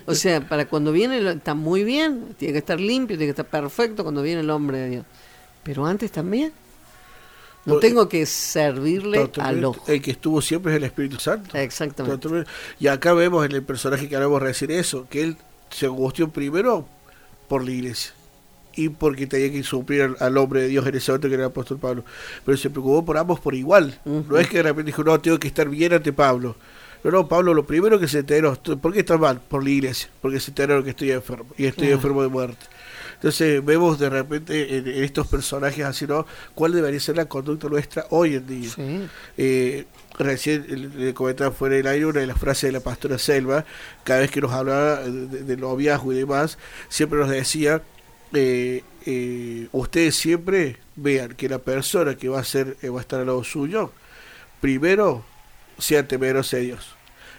o 0.07 0.15
sea, 0.15 0.41
para 0.41 0.67
cuando 0.67 0.91
viene, 0.93 1.31
está 1.31 1.55
muy 1.55 1.85
bien, 1.85 2.35
tiene 2.39 2.53
que 2.53 2.59
estar 2.59 2.81
limpio, 2.81 3.17
tiene 3.17 3.33
que 3.33 3.43
estar 3.43 3.47
perfecto 3.47 4.03
cuando 4.03 4.23
viene 4.23 4.41
el 4.41 4.51
hombre 4.51 4.79
de 4.79 4.91
Dios. 4.91 5.07
Pero 5.63 5.87
antes 5.87 6.11
también. 6.11 6.53
No 7.65 7.79
tengo 7.79 8.09
que 8.09 8.27
servirle 8.27 9.31
al 9.39 9.65
ojo. 9.65 9.85
El 9.87 10.03
que 10.03 10.11
estuvo 10.11 10.43
siempre 10.43 10.73
es 10.73 10.79
el 10.79 10.85
Espíritu 10.85 11.21
Santo. 11.21 11.57
Exactamente. 11.57 12.29
Y 12.81 12.89
acá 12.89 13.13
vemos 13.13 13.47
en 13.47 13.53
el 13.53 13.63
personaje 13.63 14.09
que 14.09 14.17
hablamos 14.17 14.43
recién 14.43 14.73
eso, 14.73 15.07
que 15.09 15.23
él 15.23 15.37
se 15.71 15.87
angustió 15.87 16.29
primero 16.31 16.89
por 17.47 17.65
la 17.65 17.71
iglesia. 17.71 18.13
Y 18.75 18.89
porque 18.89 19.27
tenía 19.27 19.51
que 19.51 19.63
suplir 19.63 20.17
al, 20.19 20.37
hombre 20.39 20.63
de 20.63 20.69
Dios 20.69 20.87
en 20.87 20.95
ese 20.95 21.13
momento 21.13 21.29
que 21.29 21.35
era 21.35 21.45
el 21.45 21.51
apóstol 21.51 21.79
Pablo. 21.79 22.05
Pero 22.45 22.57
se 22.57 22.71
preocupó 22.71 23.05
por 23.05 23.19
ambos 23.19 23.41
por 23.41 23.55
igual. 23.55 23.99
No 24.05 24.39
es 24.39 24.49
que 24.49 24.59
de 24.59 24.65
repente 24.65 24.89
dijo, 24.89 25.05
no, 25.05 25.21
tengo 25.21 25.39
que 25.39 25.49
estar 25.49 25.69
bien 25.69 25.93
ante 25.93 26.13
Pablo. 26.13 26.57
No, 27.05 27.11
no, 27.11 27.29
Pablo, 27.29 27.53
lo 27.53 27.67
primero 27.67 27.99
que 27.99 28.07
se 28.07 28.21
enteró, 28.21 28.55
¿por 28.55 28.93
qué 28.93 29.01
estás 29.01 29.19
mal? 29.19 29.41
Por 29.41 29.65
la 29.65 29.71
iglesia, 29.71 30.09
porque 30.21 30.39
se 30.39 30.53
enteró 30.53 30.85
que 30.85 30.91
estoy 30.91 31.11
enfermo 31.11 31.47
y 31.57 31.67
estoy 31.67 31.91
enfermo 31.91 32.23
de 32.23 32.29
muerte. 32.29 32.67
Entonces 33.23 33.65
vemos 33.65 34.01
de 34.01 34.11
repente 34.11 34.79
en, 34.79 34.89
estos 34.89 35.29
personajes 35.29 35.85
así, 35.85 36.09
¿no? 36.09 36.27
¿Cuál 36.57 36.73
debería 36.73 36.99
ser 36.99 37.17
la 37.17 37.27
conducta 37.27 37.69
nuestra 37.69 38.05
hoy 38.11 38.35
en 38.35 38.47
día? 38.49 38.71
Eh, 39.37 39.85
recién 40.19 40.93
le 40.97 41.15
comentaba 41.15 41.53
fuera 41.53 41.77
del 41.77 41.87
aire 41.87 42.07
una 42.07 42.21
de 42.21 42.27
las 42.27 42.37
frases 42.37 42.69
de 42.69 42.73
la 42.73 42.81
pastora 42.81 43.19
Selva, 43.19 43.65
cada 44.03 44.21
vez 44.21 44.31
que 44.33 44.41
nos 44.41 44.51
hablaba 44.51 45.03
de, 45.03 45.45
de 45.45 45.57
noviazgo 45.57 46.13
y 46.13 46.17
demás, 46.17 46.59
siempre 46.89 47.21
nos 47.21 47.31
decía, 47.31 47.83
eh, 48.33 48.83
eh, 49.07 49.69
ustedes 49.73 50.15
siempre 50.15 50.77
vean 50.97 51.35
que 51.35 51.49
la 51.49 51.59
persona 51.59 52.17
que 52.17 52.29
va 52.29 52.41
a 52.41 52.45
ser 52.45 52.77
va 52.85 52.99
a 52.99 53.01
estar 53.01 53.21
al 53.21 53.27
lado 53.27 53.45
suyo, 53.45 53.93
primero 54.61 55.25
sea 55.79 56.07
temeroso 56.07 56.57
de 56.57 56.63
Dios, 56.63 56.95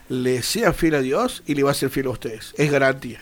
le 0.10 0.42
sea 0.42 0.74
fiel 0.74 0.96
a 0.96 1.02
Dios 1.02 1.44
y 1.46 1.56
le 1.56 1.64
va 1.64 1.72
a 1.72 1.76
ser 1.76 1.90
fiel 1.90 2.08
a 2.08 2.12
ustedes, 2.12 2.54
es 2.58 2.72
garantía. 2.72 3.22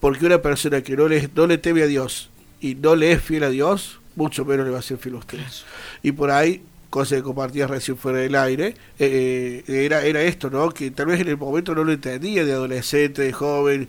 Porque 0.00 0.26
una 0.26 0.40
persona 0.40 0.82
que 0.82 0.96
no 0.96 1.08
le, 1.08 1.28
no 1.34 1.46
le 1.46 1.58
teme 1.58 1.82
a 1.82 1.86
Dios 1.86 2.30
y 2.60 2.74
no 2.76 2.94
le 2.94 3.12
es 3.12 3.22
fiel 3.22 3.44
a 3.44 3.50
Dios, 3.50 4.00
mucho 4.14 4.44
menos 4.44 4.66
le 4.66 4.72
va 4.72 4.78
a 4.78 4.82
ser 4.82 4.98
fiel 4.98 5.16
a 5.16 5.18
ustedes. 5.18 5.64
Y 6.02 6.12
por 6.12 6.30
ahí, 6.30 6.62
cosa 6.90 7.16
que 7.16 7.22
compartía 7.22 7.66
recién 7.66 7.96
fuera 7.96 8.18
del 8.18 8.34
aire, 8.34 8.74
eh, 8.98 9.62
eh, 9.66 9.84
era, 9.84 10.02
era 10.04 10.22
esto, 10.22 10.48
¿no? 10.50 10.70
Que 10.70 10.90
tal 10.90 11.06
vez 11.06 11.20
en 11.20 11.28
el 11.28 11.36
momento 11.36 11.74
no 11.74 11.84
lo 11.84 11.92
entendía, 11.92 12.44
de 12.44 12.52
adolescente, 12.52 13.22
de 13.22 13.32
joven, 13.32 13.88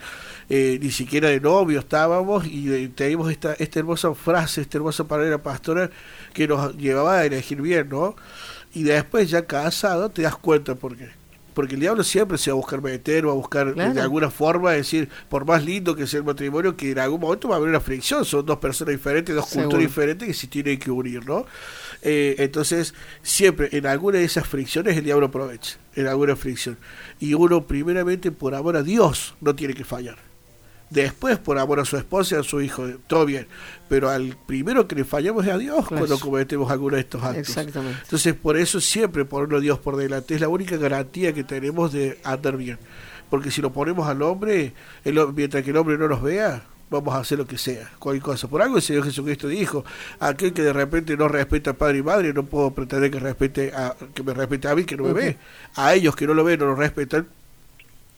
eh, 0.49 0.79
ni 0.81 0.91
siquiera 0.91 1.29
de 1.29 1.39
novio 1.39 1.79
estábamos, 1.79 2.45
y 2.45 2.89
teníamos 2.89 3.31
esta, 3.31 3.53
esta 3.53 3.79
hermosa 3.79 4.13
frase, 4.15 4.61
esta 4.61 4.77
hermosa 4.77 5.05
palabra 5.05 5.41
pastora 5.41 5.89
que 6.33 6.47
nos 6.47 6.75
llevaba 6.75 7.19
a 7.19 7.25
elegir 7.25 7.61
bien, 7.61 7.89
¿no? 7.89 8.15
Y 8.73 8.83
después 8.83 9.29
ya 9.29 9.45
casado 9.45 10.09
te 10.09 10.21
das 10.23 10.35
cuenta 10.35 10.75
por 10.75 10.95
qué 10.95 11.19
porque 11.59 11.75
el 11.75 11.81
diablo 11.81 12.05
siempre 12.05 12.37
se 12.37 12.51
va 12.51 12.53
a 12.53 12.55
buscar 12.55 12.81
meter 12.81 13.25
o 13.25 13.31
a 13.31 13.33
buscar 13.33 13.75
de 13.75 13.99
alguna 13.99 14.29
forma 14.29 14.71
decir, 14.71 15.09
por 15.27 15.43
más 15.45 15.61
lindo 15.61 15.93
que 15.93 16.07
sea 16.07 16.19
el 16.19 16.23
matrimonio, 16.23 16.77
que 16.77 16.91
en 16.91 16.99
algún 16.99 17.19
momento 17.19 17.49
va 17.49 17.55
a 17.55 17.57
haber 17.57 17.67
una 17.67 17.81
fricción, 17.81 18.23
son 18.23 18.45
dos 18.45 18.59
personas 18.59 18.93
diferentes, 18.93 19.35
dos 19.35 19.47
culturas 19.47 19.79
diferentes 19.79 20.25
que 20.25 20.33
se 20.33 20.47
tienen 20.47 20.79
que 20.79 20.89
unir, 20.89 21.27
¿no? 21.27 21.45
Eh, 22.01 22.35
entonces, 22.39 22.93
siempre 23.21 23.69
en 23.71 23.85
alguna 23.85 24.19
de 24.19 24.23
esas 24.23 24.47
fricciones 24.47 24.95
el 24.97 25.03
diablo 25.03 25.27
aprovecha, 25.27 25.77
en 25.95 26.07
alguna 26.07 26.35
fricción. 26.35 26.77
Y 27.19 27.33
uno, 27.33 27.67
primeramente, 27.67 28.31
por 28.31 28.55
amor 28.55 28.77
a 28.77 28.83
Dios, 28.83 29.35
no 29.41 29.55
tiene 29.55 29.73
que 29.73 29.83
fallar 29.83 30.29
después 30.89 31.37
por 31.37 31.57
amor 31.57 31.79
a 31.79 31.85
su 31.85 31.97
esposa 31.97 32.35
y 32.35 32.39
a 32.39 32.43
su 32.43 32.61
hijo, 32.61 32.87
todo 33.07 33.25
bien, 33.25 33.47
pero 33.87 34.09
al 34.09 34.37
primero 34.47 34.87
que 34.87 34.95
le 34.95 35.05
fallamos 35.05 35.45
es 35.45 35.53
a 35.53 35.57
Dios 35.57 35.87
cuando 35.87 36.19
cometemos 36.19 36.71
alguno 36.71 36.95
de 36.95 37.01
estos 37.01 37.21
actos. 37.23 37.49
Exactamente. 37.49 37.99
Entonces, 38.03 38.33
por 38.33 38.57
eso 38.57 38.81
siempre 38.81 39.25
ponerlo 39.25 39.57
a 39.57 39.61
Dios 39.61 39.79
por 39.79 39.95
delante 39.95 40.35
es 40.35 40.41
la 40.41 40.49
única 40.49 40.77
garantía 40.77 41.33
que 41.33 41.43
tenemos 41.43 41.91
de 41.91 42.19
andar 42.23 42.57
bien. 42.57 42.79
Porque 43.29 43.51
si 43.51 43.61
lo 43.61 43.71
ponemos 43.71 44.07
al 44.07 44.23
hombre, 44.23 44.73
mientras 45.35 45.63
que 45.63 45.69
el 45.69 45.77
hombre 45.77 45.99
no 45.99 46.07
nos 46.07 46.23
vea, 46.23 46.63
vamos 46.89 47.13
a 47.13 47.19
hacer 47.19 47.37
lo 47.37 47.45
que 47.45 47.57
sea, 47.57 47.89
cualquier 47.99 48.23
cosa. 48.23 48.47
Por 48.47 48.61
algo 48.61 48.77
el 48.77 48.81
Señor 48.81 49.03
Jesucristo 49.03 49.47
dijo, 49.47 49.85
aquel 50.19 50.53
que 50.53 50.61
de 50.61 50.73
repente 50.73 51.15
no 51.15 51.27
respeta 51.27 51.71
a 51.71 51.73
padre 51.73 51.99
y 51.99 52.03
madre, 52.03 52.33
no 52.33 52.43
puedo 52.43 52.71
pretender 52.71 53.11
que 53.11 53.19
respete 53.19 53.71
a, 53.73 53.95
que 54.13 54.23
me 54.23 54.33
respete 54.33 54.67
a 54.67 54.75
mí 54.75 54.83
que 54.83 54.97
no 54.97 55.03
me 55.03 55.13
ve. 55.13 55.37
A 55.75 55.93
ellos 55.93 56.15
que 56.15 56.25
no 56.27 56.33
lo 56.33 56.43
ven, 56.43 56.59
no 56.59 56.65
lo 56.65 56.75
respetan, 56.75 57.27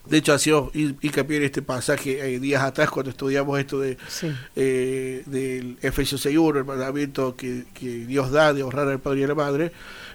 de 0.05 0.17
hecho, 0.17 0.33
ha 0.33 0.39
sido 0.39 0.71
hincapié 0.73 1.37
en 1.37 1.43
este 1.43 1.61
pasaje 1.61 2.33
eh, 2.33 2.39
días 2.39 2.63
atrás 2.63 2.89
cuando 2.89 3.11
estudiamos 3.11 3.59
esto 3.59 3.79
de 3.79 3.97
eh, 4.55 5.21
del 5.27 5.77
Efesios 5.81 6.25
6.1, 6.25 6.57
el 6.57 6.65
mandamiento 6.65 7.35
que, 7.35 7.65
que, 7.73 8.05
Dios 8.05 8.31
da 8.31 8.51
de 8.53 8.63
honrar 8.63 8.87
al 8.87 8.99
Padre 8.99 9.21
y 9.21 9.23
a 9.25 9.27
la 9.27 9.35
Madre, 9.35 9.71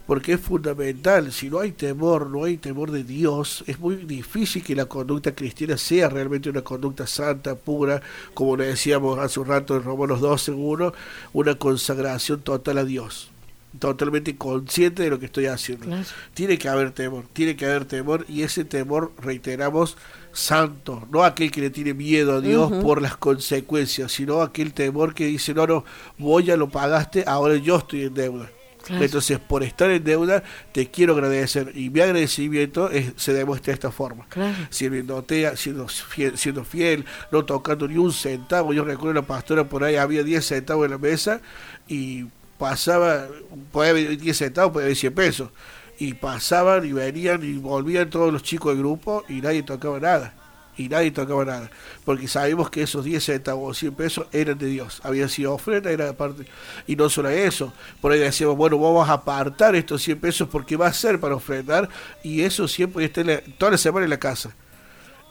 porque 0.06 0.32
es 0.32 0.40
fundamental. 0.40 1.32
Si 1.32 1.48
no 1.48 1.60
hay 1.60 1.70
temor, 1.70 2.30
no 2.30 2.44
hay 2.44 2.56
temor 2.56 2.90
de 2.90 3.04
Dios, 3.04 3.62
es 3.68 3.78
muy 3.78 3.94
difícil 3.96 4.64
que 4.64 4.74
la 4.74 4.86
conducta 4.86 5.34
cristiana 5.34 5.76
sea 5.76 6.08
realmente 6.08 6.50
una 6.50 6.62
conducta 6.62 7.06
santa, 7.06 7.54
pura, 7.54 8.02
como 8.34 8.56
le 8.56 8.66
decíamos 8.66 9.20
hace 9.20 9.38
un 9.38 9.46
rato 9.46 9.76
en 9.76 9.84
Romanos 9.84 10.20
12.1, 10.20 10.92
una 11.32 11.54
consagración 11.54 12.40
total 12.40 12.78
a 12.78 12.84
Dios 12.84 13.30
totalmente 13.78 14.36
consciente 14.36 15.02
de 15.02 15.10
lo 15.10 15.18
que 15.18 15.26
estoy 15.26 15.46
haciendo. 15.46 15.86
Tiene 16.34 16.58
que 16.58 16.68
haber 16.68 16.92
temor, 16.92 17.24
tiene 17.32 17.56
que 17.56 17.66
haber 17.66 17.84
temor 17.84 18.24
y 18.28 18.42
ese 18.42 18.64
temor, 18.64 19.12
reiteramos, 19.20 19.96
santo, 20.32 21.06
no 21.10 21.24
aquel 21.24 21.50
que 21.50 21.62
le 21.62 21.70
tiene 21.70 21.94
miedo 21.94 22.36
a 22.36 22.40
Dios 22.40 22.70
por 22.82 23.00
las 23.00 23.16
consecuencias, 23.16 24.12
sino 24.12 24.42
aquel 24.42 24.72
temor 24.72 25.14
que 25.14 25.26
dice, 25.26 25.54
no, 25.54 25.66
no, 25.66 25.84
vos 26.18 26.44
ya 26.44 26.56
lo 26.56 26.68
pagaste, 26.68 27.24
ahora 27.26 27.56
yo 27.56 27.76
estoy 27.76 28.04
en 28.04 28.14
deuda. 28.14 28.50
Entonces, 28.88 29.38
por 29.38 29.62
estar 29.62 29.90
en 29.90 30.04
deuda, 30.04 30.42
te 30.72 30.88
quiero 30.90 31.14
agradecer. 31.14 31.72
Y 31.74 31.90
mi 31.90 32.00
agradecimiento 32.00 32.90
es, 32.90 33.12
se 33.16 33.32
demuestra 33.32 33.72
de 33.72 33.74
esta 33.74 33.90
forma. 33.90 34.26
Sirviéndote, 34.70 35.56
siendo 35.56 35.88
fiel, 35.88 36.38
siendo 36.38 36.64
fiel, 36.64 37.04
no 37.32 37.44
tocando 37.44 37.88
ni 37.88 37.96
un 37.96 38.12
centavo. 38.12 38.72
Yo 38.72 38.84
recuerdo 38.84 39.14
la 39.14 39.26
pastora 39.26 39.68
por 39.68 39.84
ahí, 39.84 39.96
había 39.96 40.22
10 40.22 40.44
centavos 40.44 40.84
en 40.84 40.92
la 40.92 40.98
mesa 40.98 41.40
y 41.88 42.26
pasaba, 42.58 43.28
puede 43.72 43.90
haber 43.90 44.18
10 44.18 44.36
centavos, 44.36 44.72
puede 44.72 44.86
haber 44.86 44.96
100 44.96 45.14
pesos. 45.14 45.50
Y 45.98 46.14
pasaban 46.14 46.84
y 46.84 46.92
venían 46.92 47.42
y 47.42 47.54
volvían 47.54 48.10
todos 48.10 48.32
los 48.32 48.42
chicos 48.42 48.72
del 48.72 48.80
grupo 48.80 49.24
y 49.28 49.40
nadie 49.40 49.62
tocaba 49.62 49.98
nada. 49.98 50.34
Y 50.76 50.90
nadie 50.90 51.10
tocaba 51.10 51.44
nada. 51.44 51.70
Porque 52.04 52.28
sabemos 52.28 52.68
que 52.68 52.82
esos 52.82 53.02
10 53.04 53.24
centavos 53.24 53.70
o 53.70 53.74
100 53.74 53.94
pesos 53.94 54.26
eran 54.30 54.58
de 54.58 54.66
Dios. 54.66 55.00
Habían 55.04 55.30
sido 55.30 55.54
ofrenda, 55.54 55.90
era 55.90 56.12
parte. 56.12 56.44
Y 56.86 56.96
no 56.96 57.08
solo 57.08 57.30
eso. 57.30 57.72
Por 58.02 58.12
ahí 58.12 58.18
decíamos, 58.18 58.56
bueno, 58.56 58.78
vamos 58.78 59.08
a 59.08 59.14
apartar 59.14 59.74
estos 59.74 60.02
100 60.02 60.20
pesos 60.20 60.48
porque 60.48 60.76
va 60.76 60.88
a 60.88 60.92
ser 60.92 61.18
para 61.18 61.34
ofrendar. 61.34 61.88
Y 62.22 62.42
eso 62.42 62.68
siempre 62.68 63.06
está 63.06 63.22
toda 63.56 63.72
la 63.72 63.78
semana 63.78 64.04
en 64.04 64.10
la 64.10 64.18
casa. 64.18 64.54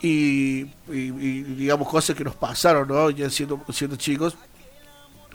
Y, 0.02 0.64
digamos 0.88 1.88
cosas 1.88 2.16
que 2.16 2.24
nos 2.24 2.36
pasaron, 2.36 2.88
¿no? 2.88 3.12
Ya 3.12 3.30
siendo, 3.30 3.64
siendo 3.72 3.96
chicos 3.98 4.36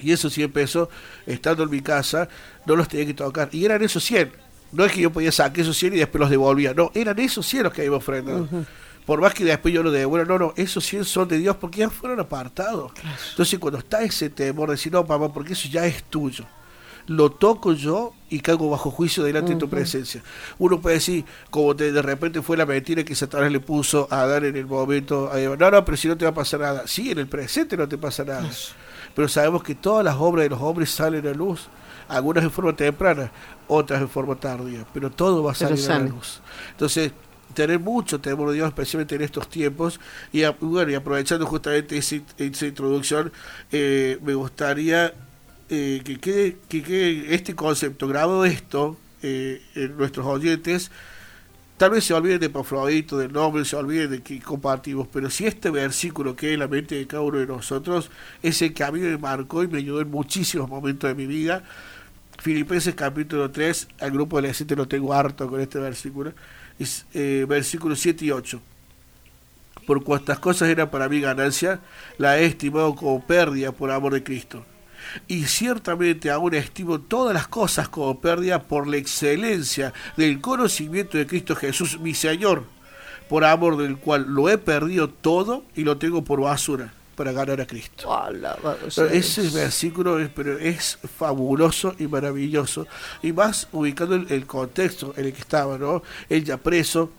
y 0.02 0.12
esos 0.12 0.32
100 0.32 0.52
pesos, 0.52 0.88
estando 1.26 1.62
en 1.64 1.70
mi 1.70 1.80
casa, 1.80 2.28
no 2.66 2.76
los 2.76 2.88
tenía 2.88 3.06
que 3.06 3.14
tocar. 3.14 3.48
Y 3.52 3.64
eran 3.64 3.82
esos 3.82 4.04
100. 4.04 4.32
No 4.72 4.84
es 4.84 4.92
que 4.92 5.00
yo 5.00 5.10
podía 5.10 5.32
sacar 5.32 5.60
esos 5.60 5.76
100 5.76 5.94
y 5.94 5.98
después 5.98 6.20
los 6.20 6.30
devolvía. 6.30 6.74
No, 6.74 6.90
eran 6.94 7.18
esos 7.18 7.46
100 7.46 7.64
los 7.64 7.72
que 7.72 7.82
había 7.82 7.96
ofrendado. 7.96 8.48
Por 9.06 9.20
más 9.20 9.34
que 9.34 9.44
después 9.44 9.74
yo 9.74 9.82
lo 9.82 9.90
devuelva, 9.90 10.26
no, 10.26 10.38
no, 10.38 10.52
esos 10.56 10.84
100 10.86 11.04
son 11.04 11.28
de 11.28 11.38
Dios 11.38 11.56
porque 11.56 11.80
ya 11.80 11.90
fueron 11.90 12.20
apartados. 12.20 12.92
Entonces 13.30 13.58
cuando 13.58 13.78
está 13.78 14.02
ese 14.02 14.30
temor 14.30 14.68
de 14.68 14.74
decir, 14.74 14.92
no, 14.92 15.04
papá, 15.04 15.32
porque 15.32 15.54
eso 15.54 15.68
ya 15.68 15.86
es 15.86 16.04
tuyo. 16.04 16.46
Lo 17.06 17.30
toco 17.32 17.72
yo 17.72 18.12
y 18.28 18.38
caigo 18.38 18.70
bajo 18.70 18.90
juicio 18.90 19.24
delante 19.24 19.54
de 19.54 19.58
tu 19.58 19.68
presencia. 19.68 20.22
Uno 20.58 20.80
puede 20.80 20.96
decir, 20.96 21.24
como 21.50 21.74
de, 21.74 22.00
repente 22.02 22.40
fue 22.40 22.56
la 22.56 22.66
mentira 22.66 23.02
que 23.02 23.16
Satanás 23.16 23.50
le 23.50 23.58
puso 23.58 24.06
a 24.10 24.26
dar 24.26 24.44
en 24.44 24.56
el 24.56 24.66
momento 24.66 25.28
a 25.32 25.40
No, 25.56 25.70
no, 25.70 25.84
pero 25.84 25.96
si 25.96 26.06
no 26.06 26.16
te 26.16 26.24
va 26.24 26.30
a 26.30 26.34
pasar 26.34 26.60
nada. 26.60 26.86
Sí, 26.86 27.10
en 27.10 27.18
el 27.18 27.26
presente 27.26 27.76
no 27.76 27.88
te 27.88 27.98
pasa 27.98 28.24
nada 28.24 28.48
pero 29.20 29.28
sabemos 29.28 29.62
que 29.62 29.74
todas 29.74 30.02
las 30.02 30.16
obras 30.16 30.44
de 30.44 30.48
los 30.48 30.62
hombres 30.62 30.88
salen 30.88 31.26
a 31.26 31.34
luz, 31.34 31.68
algunas 32.08 32.42
en 32.42 32.50
forma 32.50 32.74
temprana, 32.74 33.30
otras 33.68 34.00
en 34.00 34.08
forma 34.08 34.34
tardía, 34.34 34.86
pero 34.94 35.10
todo 35.10 35.42
va 35.42 35.52
a 35.52 35.54
salir 35.54 35.90
a 35.90 35.98
la 35.98 36.06
luz. 36.06 36.40
Entonces, 36.70 37.12
tener 37.52 37.78
mucho 37.78 38.18
temor 38.18 38.48
de 38.48 38.54
Dios, 38.54 38.68
especialmente 38.68 39.16
en 39.16 39.20
estos 39.20 39.50
tiempos, 39.50 40.00
y, 40.32 40.42
bueno, 40.62 40.90
y 40.90 40.94
aprovechando 40.94 41.44
justamente 41.44 41.98
esa, 41.98 42.14
introducción, 42.64 43.30
eh, 43.70 44.18
me 44.22 44.32
gustaría 44.32 45.12
eh, 45.68 46.00
que, 46.02 46.18
quede, 46.18 46.56
que 46.66 47.34
este 47.34 47.54
concepto, 47.54 48.08
grabado 48.08 48.46
esto 48.46 48.96
eh, 49.22 49.60
en 49.74 49.98
nuestros 49.98 50.24
oyentes, 50.24 50.90
Tal 51.80 51.88
vez 51.88 52.04
se 52.04 52.12
olviden 52.12 52.38
de 52.38 52.50
Pafrodito, 52.50 53.16
del 53.16 53.32
nombre, 53.32 53.64
se 53.64 53.74
olviden 53.74 54.10
de 54.10 54.22
que 54.22 54.38
compartimos, 54.38 55.08
pero 55.10 55.30
si 55.30 55.46
este 55.46 55.70
versículo 55.70 56.36
que 56.36 56.52
es 56.52 56.58
la 56.58 56.68
mente 56.68 56.94
de 56.94 57.06
cada 57.06 57.22
uno 57.22 57.38
de 57.38 57.46
nosotros 57.46 58.10
es 58.42 58.60
el 58.60 58.74
que 58.74 58.84
a 58.84 58.92
mí 58.92 59.00
me 59.00 59.16
marcó 59.16 59.62
y 59.62 59.66
me 59.66 59.78
ayudó 59.78 60.02
en 60.02 60.10
muchísimos 60.10 60.68
momentos 60.68 61.08
de 61.08 61.14
mi 61.14 61.24
vida, 61.24 61.64
Filipenses 62.38 62.94
capítulo 62.94 63.50
3, 63.50 63.88
al 63.98 64.10
grupo 64.10 64.36
de 64.36 64.48
la 64.48 64.52
gente 64.52 64.76
lo 64.76 64.86
tengo 64.88 65.14
harto 65.14 65.48
con 65.48 65.58
este 65.58 65.78
versículo, 65.78 66.34
es 66.78 67.06
eh, 67.14 67.46
versículos 67.48 67.98
7 67.98 68.26
y 68.26 68.30
8. 68.30 68.60
Por 69.86 70.04
cuantas 70.04 70.38
cosas 70.38 70.68
eran 70.68 70.90
para 70.90 71.08
mí 71.08 71.18
ganancia, 71.18 71.80
la 72.18 72.38
he 72.38 72.44
estimado 72.44 72.94
como 72.94 73.24
pérdida 73.26 73.72
por 73.72 73.90
amor 73.90 74.12
de 74.12 74.22
Cristo 74.22 74.66
y 75.28 75.44
ciertamente 75.44 76.30
aún 76.30 76.54
estimo 76.54 77.00
todas 77.00 77.34
las 77.34 77.48
cosas 77.48 77.88
como 77.88 78.20
pérdida 78.20 78.62
por 78.62 78.86
la 78.86 78.96
excelencia 78.96 79.92
del 80.16 80.40
conocimiento 80.40 81.18
de 81.18 81.26
Cristo 81.26 81.56
Jesús, 81.56 81.98
mi 82.00 82.14
Señor, 82.14 82.64
por 83.28 83.44
amor 83.44 83.76
del 83.76 83.96
cual 83.98 84.26
lo 84.28 84.48
he 84.48 84.58
perdido 84.58 85.08
todo 85.08 85.64
y 85.74 85.84
lo 85.84 85.98
tengo 85.98 86.24
por 86.24 86.40
basura 86.40 86.92
para 87.20 87.32
ganar 87.32 87.60
a 87.60 87.66
Cristo. 87.66 88.08
Ese 89.12 89.50
versículo 89.50 90.18
es, 90.18 90.30
pero 90.30 90.58
es 90.58 90.98
fabuloso 91.18 91.94
y 91.98 92.06
maravilloso. 92.06 92.86
Y 93.22 93.32
más 93.32 93.68
ubicando 93.72 94.14
el, 94.14 94.26
el, 94.32 94.46
contexto 94.46 95.12
en 95.18 95.26
el 95.26 95.32
que 95.34 95.40
estaba, 95.40 95.76
¿no? 95.76 96.02
Él 96.30 96.44
ya 96.44 96.56
preso, 96.56 97.10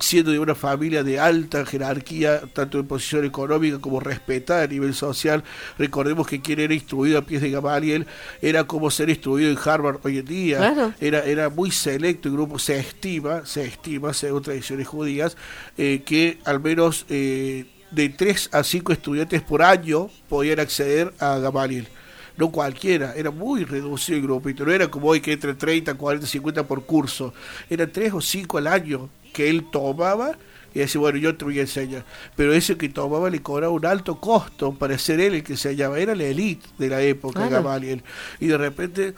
siendo 0.00 0.30
de 0.30 0.38
una 0.38 0.54
familia 0.54 1.02
de 1.02 1.18
alta 1.18 1.64
jerarquía, 1.64 2.42
tanto 2.52 2.78
en 2.78 2.86
posición 2.86 3.24
económica 3.24 3.78
como 3.78 4.00
respetada 4.00 4.62
a 4.62 4.66
nivel 4.66 4.94
social. 4.94 5.44
Recordemos 5.78 6.26
que 6.26 6.40
quien 6.40 6.60
era 6.60 6.74
instruido 6.74 7.18
a 7.18 7.22
pies 7.22 7.42
de 7.42 7.50
Gamaliel 7.50 8.06
era 8.40 8.64
como 8.64 8.90
ser 8.90 9.10
instruido 9.10 9.50
en 9.50 9.58
Harvard 9.62 10.00
hoy 10.02 10.18
en 10.18 10.24
día. 10.24 10.94
Era, 11.00 11.24
era 11.24 11.48
muy 11.48 11.70
selecto 11.70 12.28
el 12.28 12.34
grupo, 12.34 12.58
se 12.58 12.78
estima, 12.78 13.44
se 13.46 13.64
estima, 13.64 14.12
según 14.12 14.42
tradiciones 14.42 14.88
judías, 14.88 15.36
eh, 15.76 16.02
que 16.04 16.38
al 16.44 16.60
menos 16.60 17.06
eh, 17.08 17.66
de 17.90 18.08
3 18.08 18.50
a 18.52 18.62
5 18.62 18.92
estudiantes 18.92 19.42
por 19.42 19.62
año 19.62 20.10
podían 20.28 20.60
acceder 20.60 21.12
a 21.18 21.38
Gamaliel 21.38 21.88
no 22.40 22.50
cualquiera, 22.50 23.12
era 23.14 23.30
muy 23.30 23.64
reducido 23.64 24.16
el 24.16 24.22
grupito, 24.22 24.64
no 24.64 24.72
era 24.72 24.88
como 24.88 25.08
hoy 25.08 25.20
que 25.20 25.32
entre 25.32 25.52
30, 25.52 25.92
40, 25.92 26.26
50 26.26 26.66
por 26.66 26.86
curso, 26.86 27.34
eran 27.68 27.92
3 27.92 28.14
o 28.14 28.20
5 28.22 28.56
al 28.56 28.66
año 28.66 29.10
que 29.32 29.50
él 29.50 29.66
tomaba 29.70 30.36
y 30.74 30.80
decía, 30.80 31.00
bueno, 31.00 31.18
yo 31.18 31.36
te 31.36 31.44
voy 31.44 31.58
a 31.58 31.62
enseñar. 31.62 32.04
Pero 32.36 32.52
ese 32.52 32.76
que 32.76 32.88
tomaba 32.88 33.28
le 33.30 33.42
cobraba 33.42 33.72
un 33.72 33.86
alto 33.86 34.20
costo 34.20 34.72
para 34.72 34.96
ser 34.98 35.20
él 35.20 35.34
el 35.34 35.42
que 35.42 35.56
se 35.56 35.70
enseñaba. 35.70 35.98
Era 35.98 36.14
la 36.14 36.24
élite 36.24 36.66
de 36.78 36.88
la 36.88 37.02
época, 37.02 37.48
Gamaliel. 37.48 38.02
Y 38.38 38.46
de 38.46 38.56
repente, 38.56 39.14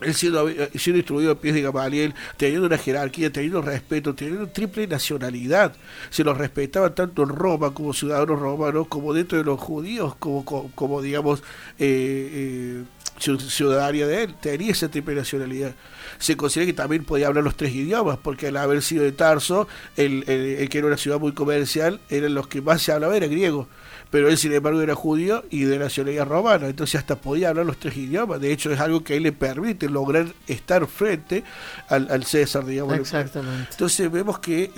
él 0.00 0.14
siendo, 0.14 0.48
siendo 0.74 0.98
instruido 0.98 1.32
a 1.32 1.40
pies 1.40 1.54
de 1.54 1.62
Gamaliel, 1.62 2.14
teniendo 2.36 2.66
una 2.66 2.78
jerarquía, 2.78 3.32
teniendo 3.32 3.60
respeto, 3.60 4.14
teniendo 4.14 4.48
triple 4.48 4.86
nacionalidad. 4.86 5.74
Se 6.10 6.22
lo 6.22 6.32
respetaba 6.32 6.94
tanto 6.94 7.24
en 7.24 7.30
Roma 7.30 7.74
como 7.74 7.92
ciudadanos 7.92 8.38
romanos, 8.38 8.86
como 8.88 9.12
dentro 9.12 9.38
de 9.38 9.44
los 9.44 9.58
judíos, 9.58 10.14
como, 10.16 10.44
como, 10.44 11.02
digamos, 11.02 11.42
eh, 11.78 12.84
eh, 12.84 12.84
ciudadania 13.18 14.06
de 14.06 14.24
él, 14.24 14.34
tenía 14.40 14.72
esa 14.72 14.88
triple 14.88 15.14
nacionalidad. 15.14 15.74
Se 16.18 16.36
considera 16.36 16.66
que 16.66 16.72
también 16.72 17.04
podía 17.04 17.28
hablar 17.28 17.44
los 17.44 17.56
tres 17.56 17.74
idiomas, 17.74 18.18
porque 18.22 18.48
al 18.48 18.56
haber 18.56 18.82
sido 18.82 19.04
de 19.04 19.12
Tarso, 19.12 19.68
el, 19.96 20.24
el, 20.28 20.68
que 20.68 20.78
era 20.78 20.86
una 20.86 20.96
ciudad 20.96 21.18
muy 21.18 21.32
comercial, 21.32 22.00
eran 22.08 22.34
los 22.34 22.48
que 22.48 22.60
más 22.60 22.82
se 22.82 22.92
hablaba, 22.92 23.16
era 23.16 23.26
griego. 23.26 23.68
Pero 24.10 24.28
él, 24.28 24.38
sin 24.38 24.52
embargo, 24.52 24.80
era 24.80 24.94
judío 24.94 25.44
y 25.50 25.64
de 25.64 25.78
nacionalidad 25.78 26.26
romana, 26.26 26.68
entonces 26.68 26.98
hasta 27.00 27.16
podía 27.16 27.48
hablar 27.48 27.66
los 27.66 27.78
tres 27.78 27.96
idiomas. 27.96 28.40
De 28.40 28.52
hecho, 28.52 28.72
es 28.72 28.78
algo 28.78 29.02
que 29.02 29.14
a 29.14 29.16
él 29.16 29.24
le 29.24 29.32
permite 29.32 29.88
lograr 29.88 30.26
estar 30.46 30.86
frente 30.86 31.42
al, 31.88 32.08
al 32.10 32.24
César, 32.24 32.64
digamos. 32.64 32.96
Exactamente. 32.96 33.68
Entonces 33.72 34.10
vemos 34.10 34.38
que 34.38 34.70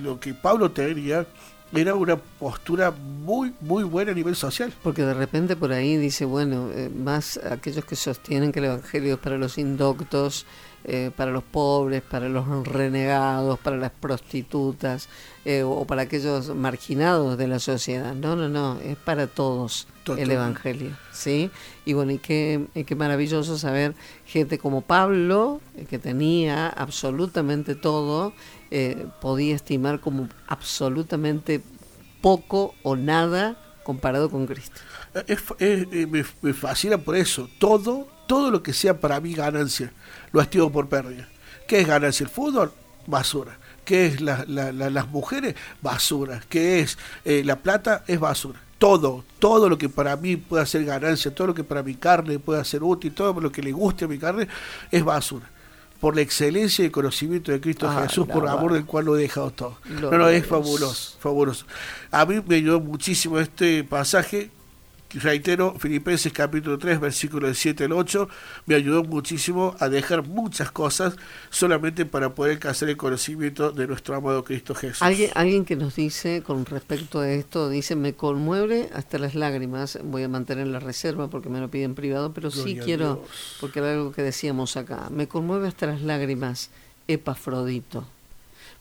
lo 0.00 0.20
que 0.20 0.34
Pablo 0.34 0.70
tenía 0.70 1.26
era 1.72 1.94
una 1.94 2.16
postura 2.16 2.90
muy, 2.90 3.52
muy 3.60 3.84
buena 3.84 4.12
a 4.12 4.14
nivel 4.14 4.36
social. 4.36 4.72
Porque 4.82 5.02
de 5.02 5.14
repente 5.14 5.56
por 5.56 5.72
ahí 5.72 5.96
dice, 5.96 6.24
bueno, 6.24 6.70
eh, 6.72 6.88
más 6.88 7.38
aquellos 7.38 7.84
que 7.84 7.96
sostienen 7.96 8.52
que 8.52 8.60
el 8.60 8.66
Evangelio 8.66 9.14
es 9.14 9.20
para 9.20 9.36
los 9.36 9.58
indoctos, 9.58 10.46
eh, 10.84 11.10
para 11.16 11.32
los 11.32 11.42
pobres, 11.42 12.02
para 12.02 12.28
los 12.28 12.46
renegados, 12.68 13.58
para 13.58 13.76
las 13.76 13.90
prostitutas 13.90 15.08
eh, 15.44 15.64
o 15.64 15.84
para 15.84 16.02
aquellos 16.02 16.54
marginados 16.54 17.36
de 17.36 17.48
la 17.48 17.58
sociedad. 17.58 18.14
No, 18.14 18.36
no, 18.36 18.48
no, 18.48 18.78
es 18.78 18.96
para 18.96 19.26
todos 19.26 19.88
el 20.16 20.30
Evangelio, 20.30 20.96
¿sí? 21.12 21.50
Y 21.84 21.94
bueno, 21.94 22.12
y 22.12 22.18
qué, 22.18 22.66
qué 22.86 22.94
maravilloso 22.94 23.58
saber 23.58 23.96
gente 24.24 24.58
como 24.58 24.82
Pablo, 24.82 25.60
que 25.90 25.98
tenía 25.98 26.68
absolutamente 26.68 27.74
todo, 27.74 28.32
eh, 28.70 29.06
podía 29.20 29.54
estimar 29.54 30.00
como 30.00 30.28
absolutamente 30.46 31.62
poco 32.20 32.74
o 32.82 32.96
nada 32.96 33.56
comparado 33.84 34.30
con 34.30 34.46
Cristo. 34.46 34.80
Eh, 35.60 36.06
me, 36.42 36.52
fascina 36.52 36.98
por 36.98 37.16
eso. 37.16 37.48
Todo, 37.58 38.08
todo 38.26 38.50
lo 38.50 38.62
que 38.62 38.72
sea 38.72 39.00
para 39.00 39.20
mí 39.20 39.32
ganancia, 39.34 39.92
lo 40.32 40.40
estimo 40.40 40.72
por 40.72 40.88
pérdida. 40.88 41.28
¿Qué 41.68 41.80
es 41.80 41.86
ganancia? 41.86 42.24
El 42.24 42.30
fútbol, 42.30 42.72
basura. 43.06 43.58
¿Qué 43.84 44.06
es 44.06 44.20
las 44.20 45.08
mujeres? 45.08 45.54
Basura. 45.80 46.42
¿Qué 46.48 46.80
es 46.80 46.98
eh, 47.24 47.42
la 47.44 47.56
plata? 47.56 48.02
Es 48.08 48.18
basura. 48.18 48.60
Todo, 48.78 49.24
todo 49.38 49.68
lo 49.68 49.78
que 49.78 49.88
para 49.88 50.16
mí 50.16 50.36
pueda 50.36 50.66
ser 50.66 50.84
ganancia, 50.84 51.34
todo 51.34 51.46
lo 51.46 51.54
que 51.54 51.64
para 51.64 51.82
mi 51.82 51.94
carne 51.94 52.40
pueda 52.40 52.62
ser 52.64 52.82
útil, 52.82 53.14
todo 53.14 53.40
lo 53.40 53.50
que 53.50 53.62
le 53.62 53.72
guste 53.72 54.04
a 54.04 54.08
mi 54.08 54.18
carne, 54.18 54.48
es 54.90 55.04
basura 55.04 55.48
por 56.00 56.14
la 56.14 56.22
excelencia 56.22 56.84
y 56.84 56.90
conocimiento 56.90 57.52
de 57.52 57.60
Cristo 57.60 57.88
ah, 57.88 58.02
Jesús, 58.02 58.26
por 58.26 58.48
amor 58.48 58.72
del 58.72 58.84
cual 58.84 59.06
lo 59.06 59.16
he 59.16 59.22
dejado 59.22 59.50
todo. 59.50 59.78
no, 59.88 60.10
no, 60.10 60.28
es 60.28 60.46
fabuloso, 60.46 61.16
fabuloso. 61.18 61.66
A 62.10 62.24
mí 62.26 62.42
me 62.46 62.56
ayudó 62.56 62.80
muchísimo 62.80 63.38
este 63.38 63.84
pasaje 63.84 64.50
reitero, 65.20 65.74
Filipenses 65.78 66.32
capítulo 66.32 66.78
3, 66.78 67.00
versículo 67.00 67.52
7 67.52 67.84
al 67.84 67.92
8, 67.92 68.28
me 68.66 68.74
ayudó 68.74 69.02
muchísimo 69.04 69.74
a 69.78 69.88
dejar 69.88 70.26
muchas 70.26 70.70
cosas 70.70 71.16
solamente 71.50 72.04
para 72.06 72.34
poder 72.34 72.52
alcanzar 72.52 72.88
el 72.88 72.96
conocimiento 72.96 73.70
de 73.72 73.86
nuestro 73.86 74.14
amado 74.14 74.44
Cristo 74.44 74.74
Jesús. 74.74 75.02
Alguien, 75.02 75.30
alguien 75.34 75.64
que 75.64 75.76
nos 75.76 75.96
dice 75.96 76.42
con 76.42 76.66
respecto 76.66 77.20
a 77.20 77.30
esto, 77.30 77.68
dice, 77.68 77.96
me 77.96 78.14
conmueve 78.14 78.90
hasta 78.92 79.18
las 79.18 79.34
lágrimas, 79.34 79.98
voy 80.04 80.22
a 80.22 80.28
mantener 80.28 80.66
la 80.66 80.80
reserva 80.80 81.28
porque 81.28 81.48
me 81.48 81.60
lo 81.60 81.70
piden 81.70 81.94
privado, 81.94 82.32
pero 82.32 82.50
sí 82.50 82.78
quiero, 82.82 83.24
porque 83.60 83.78
era 83.78 83.92
algo 83.92 84.12
que 84.12 84.22
decíamos 84.22 84.76
acá, 84.76 85.08
me 85.10 85.28
conmueve 85.28 85.68
hasta 85.68 85.86
las 85.86 86.02
lágrimas, 86.02 86.70
Epafrodito, 87.08 88.04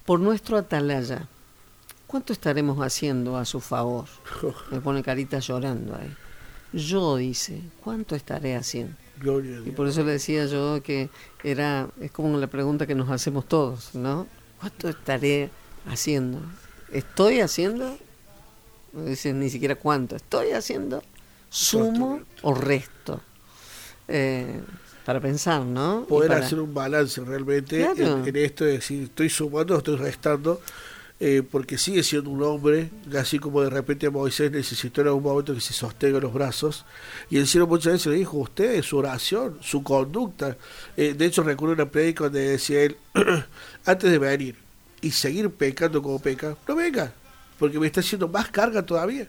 por 0.06 0.20
nuestro 0.20 0.58
atalaya. 0.58 1.28
¿Cuánto 2.08 2.34
estaremos 2.34 2.78
haciendo 2.80 3.36
a 3.36 3.46
su 3.46 3.60
favor? 3.60 4.06
Me 4.72 4.80
pone 4.80 5.02
carita 5.02 5.40
llorando 5.40 5.96
ahí. 5.96 6.16
Yo, 6.76 7.16
dice, 7.16 7.62
¿cuánto 7.84 8.16
estaré 8.16 8.56
haciendo? 8.56 8.96
y 9.66 9.72
por 9.72 9.88
eso 9.88 10.04
le 10.04 10.12
decía 10.12 10.46
yo 10.46 10.84
que 10.84 11.10
era, 11.42 11.88
es 12.02 12.12
como 12.12 12.38
la 12.38 12.48
pregunta 12.48 12.86
que 12.86 12.96
nos 12.96 13.10
hacemos 13.10 13.48
todos, 13.48 13.96
¿no? 13.96 14.28
¿Cuánto 14.60 14.90
estaré 14.90 15.50
haciendo? 15.88 16.42
¿Estoy 16.92 17.40
haciendo? 17.40 17.98
No 18.92 19.06
dicen 19.06 19.40
ni 19.40 19.50
siquiera 19.50 19.76
cuánto. 19.76 20.18
¿Estoy 20.18 20.52
haciendo? 20.52 21.02
¿Sumo 21.50 22.22
o 22.42 22.54
resto? 22.54 23.22
Eh, 24.10 24.60
para 25.06 25.22
pensar, 25.22 25.62
¿no? 25.62 26.06
Poder 26.10 26.34
hacer 26.34 26.60
un 26.60 26.74
balance 26.74 27.22
realmente 27.22 27.84
en, 27.84 28.28
en, 28.28 28.36
esto 28.36 28.66
de 28.66 28.74
decir, 28.74 29.04
estoy 29.04 29.30
sumando 29.30 29.76
o 29.76 29.78
estoy 29.78 29.96
restando 29.96 30.60
eh, 31.20 31.44
porque 31.50 31.78
sigue 31.78 32.04
siendo 32.04 32.30
un 32.30 32.44
hombre, 32.44 32.90
así 33.18 33.40
como 33.40 33.62
de 33.62 33.70
repente 33.70 34.10
Moisés 34.10 34.52
necesitó 34.52 35.00
en 35.00 35.08
algún 35.08 35.24
momento 35.24 35.54
que 35.54 35.62
se 35.62 35.72
sostenga 35.72 36.20
los 36.20 36.34
brazos, 36.34 36.86
y 37.30 37.38
el 37.38 37.48
cielo 37.48 37.68
muchas 37.68 37.94
veces 37.94 38.08
le 38.08 38.18
dijo, 38.18 38.38
usted, 38.38 38.82
su 38.82 38.98
oración, 38.98 39.58
su 39.62 39.82
conducta, 39.82 40.58
eh, 40.98 41.14
de 41.14 41.26
hecho 41.26 41.42
recuerdo 41.44 41.74
una 41.76 41.90
prédica 41.90 42.26
donde 42.26 42.50
decía 42.50 42.84
él, 42.84 42.98
antes 43.86 44.12
de 44.12 44.18
venir 44.18 44.56
y 45.02 45.12
seguir 45.12 45.50
pecando 45.52 46.02
como 46.02 46.20
peca, 46.20 46.58
no 46.68 46.76
venga, 46.76 47.14
porque 47.58 47.80
me 47.80 47.88
está 47.88 48.02
haciendo 48.02 48.28
más 48.28 48.50
carga 48.50 48.86
todavía. 48.86 49.28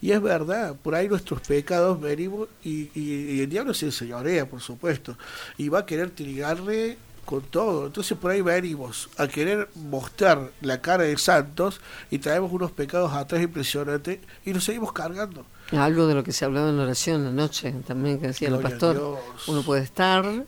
Y 0.00 0.10
es 0.10 0.20
verdad, 0.20 0.74
por 0.82 0.94
ahí 0.94 1.08
nuestros 1.08 1.40
pecados 1.42 2.00
venimos 2.00 2.48
y, 2.64 2.90
y, 2.98 3.40
el 3.40 3.48
diablo 3.48 3.72
se 3.74 3.86
enseñorea, 3.86 4.48
por 4.48 4.60
supuesto, 4.60 5.16
y 5.56 5.68
va 5.68 5.80
a 5.80 5.86
querer 5.86 6.10
trigarle 6.10 6.96
con 7.24 7.42
todo. 7.42 7.86
Entonces 7.86 8.16
por 8.18 8.30
ahí 8.30 8.40
venimos 8.40 9.08
a 9.16 9.28
querer 9.28 9.68
mostrar 9.74 10.50
la 10.60 10.80
cara 10.80 11.04
de 11.04 11.16
santos 11.16 11.80
y 12.10 12.18
traemos 12.18 12.52
unos 12.52 12.70
pecados 12.72 13.12
atrás 13.12 13.42
impresionantes 13.42 14.20
y 14.44 14.52
nos 14.52 14.64
seguimos 14.64 14.92
cargando. 14.92 15.44
Algo 15.72 16.06
de 16.06 16.14
lo 16.14 16.24
que 16.24 16.32
se 16.32 16.44
ha 16.44 16.48
hablado 16.48 16.68
en 16.68 16.76
la 16.76 16.82
oración 16.84 17.26
anoche 17.26 17.72
también 17.86 18.20
que 18.20 18.28
decía 18.28 18.48
el 18.48 18.58
pastor. 18.58 19.18
Uno 19.46 19.62
puede 19.62 19.82
estar 19.82 20.44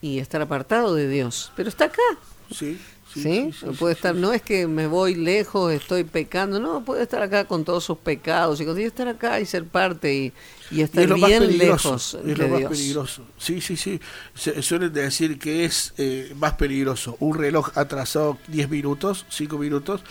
y 0.00 0.18
estar 0.18 0.40
apartado 0.40 0.94
de 0.94 1.08
Dios, 1.08 1.52
pero 1.56 1.68
está 1.68 1.86
acá. 1.86 2.02
Sí. 2.50 2.80
¿Sí? 3.14 3.50
puede 3.78 3.94
estar, 3.94 4.14
no 4.14 4.32
es 4.32 4.42
que 4.42 4.66
me 4.66 4.86
voy 4.86 5.14
lejos, 5.14 5.72
estoy 5.72 6.04
pecando, 6.04 6.58
no, 6.58 6.84
puede 6.84 7.02
estar 7.02 7.22
acá 7.22 7.44
con 7.44 7.64
todos 7.64 7.84
sus 7.84 7.98
pecados 7.98 8.60
y 8.60 8.82
estar 8.82 9.06
acá 9.08 9.40
y 9.40 9.46
ser 9.46 9.64
parte 9.64 10.14
y, 10.14 10.32
y 10.70 10.82
estar 10.82 11.12
bien 11.14 11.56
lejos. 11.56 12.18
Es 12.26 12.38
lo 12.38 12.48
más 12.48 12.62
peligroso. 12.62 13.24
Sí, 13.38 13.60
sí, 13.60 13.76
sí. 13.76 14.00
Se, 14.34 14.60
suelen 14.62 14.92
decir 14.92 15.38
que 15.38 15.64
es 15.64 15.94
eh, 15.96 16.32
más 16.36 16.54
peligroso 16.54 17.16
un 17.20 17.38
reloj 17.38 17.70
atrasado 17.76 18.38
10 18.48 18.68
minutos, 18.68 19.26
5 19.28 19.58
minutos, 19.58 20.02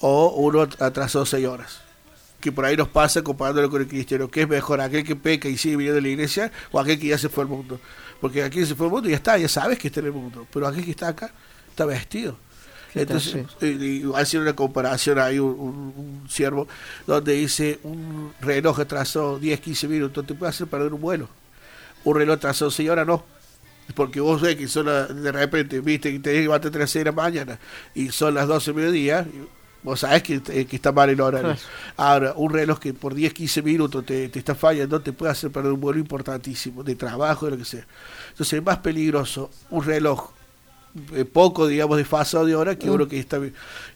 o 0.00 0.28
uno 0.36 0.62
atrasado 0.62 1.26
6 1.26 1.46
horas 1.46 1.86
que 2.40 2.52
por 2.52 2.64
ahí 2.64 2.76
nos 2.76 2.88
pasa 2.88 3.22
comparándolo 3.22 3.68
con 3.70 3.80
el 3.80 3.88
cristiano, 3.88 4.28
que 4.28 4.42
es 4.42 4.48
mejor 4.48 4.80
aquel 4.80 5.02
que 5.04 5.16
peca 5.16 5.48
y 5.48 5.56
sigue 5.56 5.76
viniendo 5.76 5.98
a 5.98 6.02
la 6.02 6.08
iglesia 6.08 6.52
o 6.70 6.78
aquel 6.78 6.96
que 6.98 7.08
ya 7.08 7.18
se 7.18 7.28
fue 7.28 7.42
al 7.42 7.48
mundo. 7.48 7.80
Porque 8.20 8.42
aquel 8.42 8.60
que 8.60 8.66
se 8.66 8.74
fue 8.76 8.86
al 8.86 8.92
mundo 8.92 9.08
ya 9.08 9.16
está, 9.16 9.36
ya 9.36 9.48
sabes 9.48 9.78
que 9.78 9.88
está 9.88 9.98
en 9.98 10.06
el 10.06 10.12
mundo, 10.12 10.46
pero 10.52 10.66
aquel 10.68 10.84
que 10.84 10.92
está 10.92 11.08
acá 11.08 11.32
está 11.70 11.84
vestido. 11.86 12.38
Entonces, 12.94 13.44
a 14.14 14.18
hacer 14.18 14.40
una 14.40 14.54
comparación, 14.54 15.18
hay 15.18 15.38
un, 15.38 15.50
un, 15.50 16.28
siervo 16.28 16.66
donde 17.06 17.34
dice 17.34 17.78
un 17.82 18.32
reloj 18.40 18.80
atrasó 18.80 19.38
10, 19.38 19.60
15 19.60 19.88
minutos, 19.88 20.26
te 20.26 20.34
puede 20.34 20.50
hacer 20.50 20.66
perder 20.66 20.92
un 20.92 21.00
vuelo. 21.00 21.28
Un 22.04 22.16
reloj 22.16 22.36
atrasó 22.36 22.70
6 22.70 22.88
horas, 22.88 23.06
no. 23.06 23.24
Porque 23.94 24.20
vos 24.20 24.40
ves 24.40 24.56
que 24.56 24.66
son 24.66 24.86
de 24.86 25.32
repente, 25.32 25.80
viste, 25.80 26.12
que 26.12 26.18
te 26.18 26.52
a 26.52 26.58
las 26.58 26.90
6 26.90 26.92
de 26.92 27.04
la 27.04 27.12
mañana 27.12 27.58
y 27.94 28.08
son 28.10 28.34
las 28.34 28.48
12 28.48 28.72
de 28.72 28.76
mediodía, 28.76 29.26
vos 29.82 30.00
sabés 30.00 30.22
que, 30.22 30.40
que, 30.40 30.76
está 30.76 30.90
mal 30.90 31.08
el 31.08 31.20
horario. 31.20 31.56
Ahora, 31.96 32.32
un 32.36 32.52
reloj 32.52 32.80
que 32.80 32.92
por 32.92 33.14
10, 33.14 33.32
15 33.32 33.62
minutos 33.62 34.04
te, 34.04 34.28
te, 34.28 34.38
está 34.38 34.54
fallando, 34.54 35.00
te 35.00 35.12
puede 35.12 35.30
hacer 35.30 35.50
perder 35.50 35.72
un 35.72 35.80
vuelo 35.80 36.00
importantísimo, 36.00 36.82
de 36.82 36.96
trabajo, 36.96 37.46
de 37.46 37.52
lo 37.52 37.58
que 37.58 37.64
sea. 37.64 37.86
Entonces, 38.30 38.58
es 38.58 38.64
más 38.64 38.78
peligroso 38.78 39.50
un 39.70 39.84
reloj 39.84 40.30
eh, 40.30 40.35
poco, 41.32 41.66
digamos, 41.66 41.96
desfasado 41.98 42.46
de 42.46 42.54
ahora 42.54 42.78
que 42.78 42.90
uno 42.90 43.08
que 43.08 43.18
está... 43.18 43.38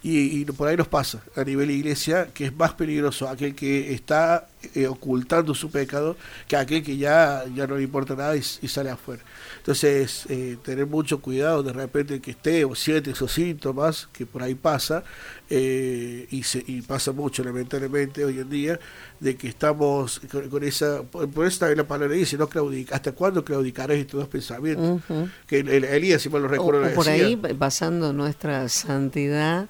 Y, 0.03 0.41
y, 0.41 0.45
por 0.45 0.69
ahí 0.69 0.77
nos 0.77 0.89
pasa 0.89 1.23
a 1.37 1.45
nivel 1.45 1.71
iglesia 1.71 2.29
que 2.33 2.47
es 2.47 2.57
más 2.57 2.73
peligroso 2.73 3.29
aquel 3.29 3.55
que 3.55 3.93
está 3.93 4.47
eh, 4.75 4.87
ocultando 4.87 5.55
su 5.55 5.71
pecado 5.71 6.17
que 6.47 6.57
aquel 6.57 6.83
que 6.83 6.97
ya, 6.97 7.45
ya 7.55 7.67
no 7.67 7.77
le 7.77 7.83
importa 7.83 8.15
nada 8.15 8.37
y, 8.37 8.43
sale 8.43 8.91
afuera. 8.91 9.23
Entonces, 9.71 10.27
eh, 10.29 10.57
tener 10.65 10.85
mucho 10.85 11.21
cuidado 11.21 11.63
de 11.63 11.73
repente 11.73 12.21
que 12.21 12.33
esté 12.33 12.65
o 12.65 12.75
siete 12.75 13.13
esos 13.13 13.31
síntomas 13.31 14.09
que 14.13 14.27
por 14.27 14.43
ahí 14.43 14.57
pasa 14.57 15.05
y, 15.49 16.43
se, 16.43 16.65
y 16.67 16.83
pasa 16.83 17.13
mucho 17.13 17.45
lamentablemente 17.45 18.25
hoy 18.25 18.41
en 18.41 18.51
día 18.51 18.81
de 19.21 19.37
que 19.37 19.47
estamos 19.47 20.21
con, 20.51 20.65
esa, 20.65 21.03
por, 21.05 21.47
eso 21.47 21.61
también 21.61 21.79
la 21.79 21.87
palabra 21.87 22.17
dice, 22.17 22.37
no 22.37 22.49
claudica, 22.49 22.97
¿hasta 22.97 23.13
cuándo 23.13 23.45
claudicarás 23.45 23.97
estos 23.97 24.19
dos 24.19 24.29
pensamientos? 24.29 25.03
Que 25.47 25.61
el, 25.61 25.85
Elías, 25.85 26.21
si 26.21 26.29
mal 26.29 26.43
lo 26.43 26.49
recuerdo, 26.49 26.93
por 26.93 27.09
ahí 27.09 27.37
basando 27.37 28.13
nuestra 28.13 28.69
santidad 28.69 29.69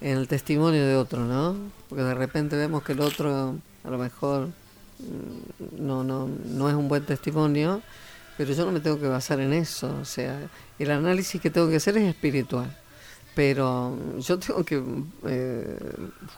en 0.00 0.16
el 0.16 0.28
testimonio 0.28 0.86
de 0.86 0.96
otro, 0.96 1.26
¿no? 1.26 1.56
Porque 1.90 2.04
de 2.04 2.14
repente 2.14 2.56
vemos 2.56 2.82
que 2.84 2.92
el 2.92 3.00
otro 3.00 3.56
a 3.84 3.90
lo 3.90 3.98
mejor 3.98 4.48
mm, 4.98 5.84
no, 5.86 6.04
no, 6.04 6.26
no 6.46 6.70
es 6.70 6.74
un 6.74 6.88
buen 6.88 7.04
testimonio, 7.04 7.82
pero 8.36 8.52
yo 8.52 8.64
no 8.64 8.72
me 8.72 8.80
tengo 8.80 8.98
que 8.98 9.08
basar 9.08 9.40
en 9.40 9.52
eso, 9.52 9.94
o 10.00 10.04
sea, 10.04 10.38
el 10.78 10.90
análisis 10.90 11.40
que 11.40 11.50
tengo 11.50 11.68
que 11.68 11.76
hacer 11.76 11.96
es 11.96 12.08
espiritual 12.08 12.74
pero 13.34 13.96
yo 14.18 14.38
tengo 14.38 14.64
que 14.64 14.82
eh, 15.26 15.78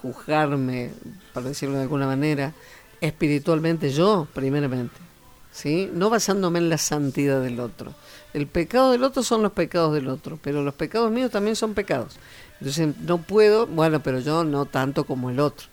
juzgarme, 0.01 0.91
para 1.33 1.49
decirlo 1.49 1.75
de 1.75 1.83
alguna 1.83 2.07
manera, 2.07 2.53
espiritualmente 3.01 3.91
yo, 3.91 4.27
primeramente, 4.33 4.95
¿sí? 5.51 5.89
No 5.93 6.09
basándome 6.09 6.59
en 6.59 6.69
la 6.69 6.77
santidad 6.77 7.41
del 7.41 7.59
otro. 7.59 7.93
El 8.33 8.47
pecado 8.47 8.91
del 8.91 9.03
otro 9.03 9.23
son 9.23 9.43
los 9.43 9.51
pecados 9.51 9.93
del 9.93 10.07
otro, 10.07 10.39
pero 10.41 10.63
los 10.63 10.73
pecados 10.73 11.11
míos 11.11 11.31
también 11.31 11.55
son 11.55 11.73
pecados. 11.73 12.15
Entonces 12.59 12.95
no 13.01 13.17
puedo, 13.17 13.67
bueno, 13.67 14.01
pero 14.01 14.19
yo 14.19 14.43
no 14.45 14.65
tanto 14.65 15.03
como 15.03 15.29
el 15.29 15.39
otro. 15.39 15.67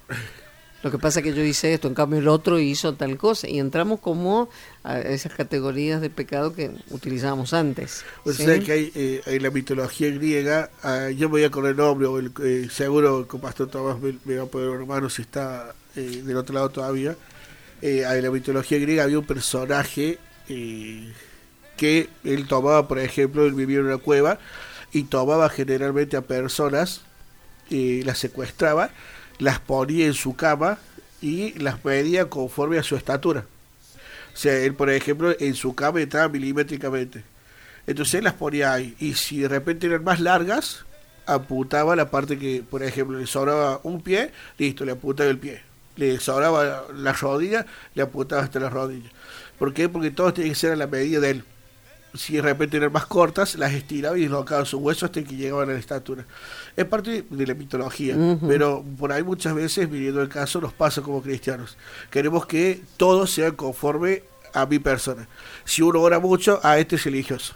Lo 0.83 0.91
que 0.91 0.99
pasa 0.99 1.21
es 1.21 1.25
que 1.25 1.33
yo 1.33 1.45
hice 1.45 1.75
esto, 1.75 1.87
en 1.87 1.95
cambio 1.95 2.19
el 2.19 2.27
otro 2.27 2.59
hizo 2.59 2.95
tal 2.95 3.17
cosa, 3.17 3.49
y 3.49 3.61
entramos 3.61 4.01
como 4.01 4.49
a 4.83 4.99
esas 4.99 5.33
categorías 5.33 6.01
de 6.01 6.11
pecado 6.11 6.55
que 6.55 6.73
utilizábamos 6.91 7.53
antes. 7.53 8.05
O 8.25 8.33
sea 8.33 8.59
que 8.59 8.73
hay 8.73 8.93
eh, 8.95 9.23
en 9.27 9.43
la 9.45 9.51
mitología 9.51 10.11
griega, 10.11 10.71
ah, 10.83 11.09
yo 11.11 11.29
me 11.29 11.33
voy 11.33 11.45
a 11.45 11.51
con 11.51 11.67
el 11.67 11.77
nombre, 11.77 12.09
o 12.09 12.19
el, 12.19 12.33
eh, 12.43 12.69
seguro 12.71 13.29
que 13.29 13.39
Pastor 13.39 13.69
Tomás 13.69 13.99
me, 14.01 14.37
va 14.37 14.43
a 14.43 14.47
poder 14.47 14.81
hermano 14.81 15.09
si 15.09 15.23
está 15.23 15.73
eh, 15.95 16.23
del 16.25 16.37
otro 16.37 16.55
lado 16.55 16.71
todavía. 16.71 17.17
en 17.81 18.23
la 18.23 18.31
mitología 18.31 18.79
griega 18.79 19.05
había 19.05 19.19
un 19.19 19.27
personaje 19.27 20.19
que 21.77 22.09
él 22.25 22.47
tomaba, 22.49 22.89
por 22.89 22.99
ejemplo, 22.99 23.47
él 23.47 23.55
vivía 23.55 23.79
en 23.79 23.87
una 23.87 23.99
cueva 23.99 24.39
y 24.93 25.05
tomaba 25.05 25.49
generalmente 25.49 26.17
a 26.17 26.23
personas, 26.23 27.03
y 27.71 28.03
las 28.03 28.19
secuestraba 28.19 28.91
las 29.39 29.61
ponía 29.61 30.07
en 30.07 30.15
su 30.15 30.37
cama 30.37 30.79
y 31.21 31.53
las 31.59 31.85
medía 31.85 32.29
conforme 32.29 32.79
a 32.79 32.83
su 32.83 32.97
estatura. 32.97 33.47
O 34.35 34.37
sea, 34.37 34.57
él, 34.59 34.75
por 34.75 34.91
ejemplo, 34.91 35.35
en 35.39 35.55
su 35.55 35.75
cama 35.75 36.01
entraba 36.01 36.29
milimétricamente. 36.29 37.23
Entonces 37.87 38.15
él 38.15 38.25
las 38.25 38.35
ponía 38.35 38.73
ahí. 38.73 38.95
Y 38.99 39.15
si 39.15 39.41
de 39.41 39.49
repente 39.49 39.87
eran 39.87 40.05
más 40.05 40.21
largas, 40.21 40.85
apuntaba 41.27 41.95
la 41.97 42.11
parte 42.11 42.39
que, 42.39 42.65
por 42.69 42.83
ejemplo, 42.83 43.19
le 43.19 43.27
sobraba 43.27 43.81
un 43.83 44.01
pie, 44.01 44.33
listo, 44.59 44.85
le 44.85 44.93
apuntaba 44.93 45.29
el 45.29 45.39
pie. 45.39 45.63
Le 45.97 46.19
sobraba 46.19 46.87
la 46.95 47.13
rodilla, 47.13 47.67
le 47.95 48.03
apuntaba 48.03 48.43
hasta 48.43 48.59
la 48.59 48.71
rodilla. 48.71 49.11
¿Por 49.59 49.75
qué? 49.75 49.89
Porque 49.89 50.11
todo 50.11 50.33
tiene 50.33 50.51
que 50.51 50.57
ser 50.57 50.73
a 50.73 50.77
la 50.77 50.87
medida 50.87 51.21
de 51.21 51.31
él 51.31 51.45
si 52.15 52.35
de 52.35 52.43
repente 52.43 52.77
eran 52.77 52.93
más 52.93 53.07
cortas, 53.07 53.55
las 53.57 53.73
estiraba 53.73 54.17
y 54.17 54.23
dislocaban 54.23 54.67
sus 54.67 54.81
huesos 54.81 55.05
hasta 55.05 55.23
que 55.23 55.37
llegaban 55.37 55.71
a 55.71 55.73
la 55.73 55.79
estatura. 55.79 56.25
Es 56.77 56.85
parte 56.87 57.25
de 57.29 57.47
la 57.47 57.55
mitología, 57.55 58.17
pero 58.47 58.85
por 58.99 59.13
ahí 59.13 59.23
muchas 59.23 59.55
veces, 59.55 59.91
viniendo 59.91 60.23
el 60.23 60.29
caso, 60.29 60.61
nos 60.61 60.73
pasa 60.73 61.03
como 61.03 61.23
cristianos. 61.23 61.77
Queremos 62.11 62.47
que 62.47 62.81
todo 62.97 63.27
sea 63.27 63.53
conforme 63.53 64.23
a 64.55 64.67
mi 64.67 64.79
persona. 64.79 65.29
Si 65.65 65.83
uno 65.83 66.01
ora 66.01 66.19
mucho, 66.19 66.61
a 66.63 66.79
este 66.79 66.97
es 66.97 67.05
religioso. 67.05 67.55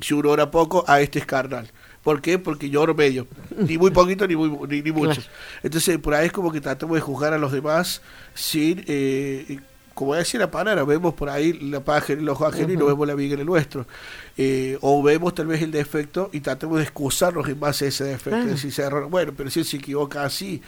Si 0.00 0.14
uno 0.14 0.30
ora 0.30 0.50
poco, 0.50 0.84
a 0.86 1.00
este 1.00 1.18
es 1.18 1.26
carnal. 1.26 1.70
¿Por 2.02 2.20
qué? 2.20 2.38
Porque 2.38 2.70
yo 2.70 2.82
oro 2.82 2.94
medio. 2.94 3.26
Ni 3.56 3.78
muy 3.78 3.90
poquito 3.90 4.26
ni, 4.26 4.36
muy, 4.36 4.82
ni, 4.82 4.92
mucho. 4.92 5.20
Entonces, 5.62 5.98
por 5.98 6.14
ahí 6.14 6.26
es 6.26 6.32
como 6.32 6.50
que 6.50 6.60
tratamos 6.60 6.96
de 6.96 7.00
juzgar 7.00 7.32
a 7.32 7.38
los 7.38 7.52
demás 7.52 8.02
sin 8.34 8.84
eh, 8.86 9.60
como 9.94 10.14
decía 10.14 10.40
la 10.40 10.50
palabra, 10.50 10.84
vemos 10.84 11.14
por 11.14 11.28
ahí 11.28 11.52
la 11.52 11.82
en 12.08 12.18
el 12.18 12.28
ojo 12.28 12.46
ajeno 12.46 12.72
y 12.72 12.76
no 12.76 12.86
vemos 12.86 13.06
la 13.06 13.14
viga 13.14 13.34
en 13.34 13.40
el 13.40 13.46
nuestro. 13.46 13.86
Eh, 14.36 14.78
o 14.80 15.02
vemos 15.02 15.34
tal 15.34 15.46
vez 15.46 15.62
el 15.62 15.70
defecto 15.70 16.30
y 16.32 16.40
tratamos 16.40 16.78
de 16.78 16.84
excusarnos 16.84 17.48
en 17.48 17.60
base 17.60 17.86
a 17.86 17.88
ese 17.88 18.04
defecto. 18.04 18.56
se 18.56 18.88
bueno, 18.88 19.32
pero 19.36 19.50
si 19.50 19.60
él 19.60 19.66
se 19.66 19.76
equivoca 19.76 20.24
así, 20.24 20.62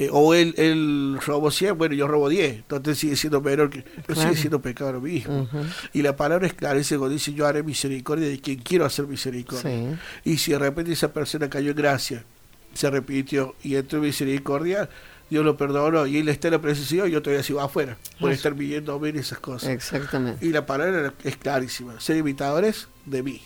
eh, 0.00 0.08
o 0.10 0.32
él, 0.32 0.54
él 0.56 1.18
robó 1.26 1.50
100, 1.50 1.76
bueno, 1.76 1.94
yo 1.94 2.08
robo 2.08 2.30
10, 2.30 2.54
entonces 2.54 2.96
sigue 2.96 3.16
siendo 3.16 3.42
menor 3.42 3.68
que. 3.68 3.84
Pero 4.06 4.18
sigue 4.18 4.34
siendo 4.34 4.62
pecado 4.62 4.92
lo 4.92 5.00
mismo. 5.02 5.46
Y 5.92 6.00
la 6.00 6.16
palabra 6.16 6.46
es 6.46 6.54
clara, 6.54 6.78
ese 6.78 6.96
cuando 6.96 7.12
dice: 7.12 7.34
Yo 7.34 7.46
haré 7.46 7.62
misericordia 7.62 8.26
de 8.26 8.40
quien 8.40 8.60
quiero 8.60 8.86
hacer 8.86 9.06
misericordia. 9.06 9.98
Y 10.24 10.38
si 10.38 10.52
de 10.52 10.58
repente 10.58 10.92
esa 10.92 11.12
persona 11.12 11.50
cayó 11.50 11.72
en 11.72 11.76
gracia, 11.76 12.24
se 12.72 12.88
repitió 12.88 13.54
y 13.62 13.74
entró 13.74 13.98
en 13.98 14.04
misericordia, 14.06 14.88
Dios 15.30 15.44
lo 15.44 15.56
perdonó 15.56 16.06
y 16.06 16.18
él 16.18 16.28
está 16.28 16.48
en 16.48 16.54
la 16.54 16.60
presencia 16.60 17.06
y 17.06 17.12
yo 17.12 17.22
todavía 17.22 17.44
sigo 17.44 17.60
afuera 17.60 17.96
por 18.18 18.32
estar 18.32 18.52
viviendo 18.54 18.98
bien 18.98 19.16
esas 19.16 19.38
cosas. 19.38 19.70
Exactamente. 19.70 20.44
Y 20.44 20.50
la 20.50 20.66
palabra 20.66 21.14
es 21.22 21.36
clarísima, 21.36 22.00
ser 22.00 22.16
imitadores 22.16 22.88
de 23.06 23.22
mí. 23.22 23.40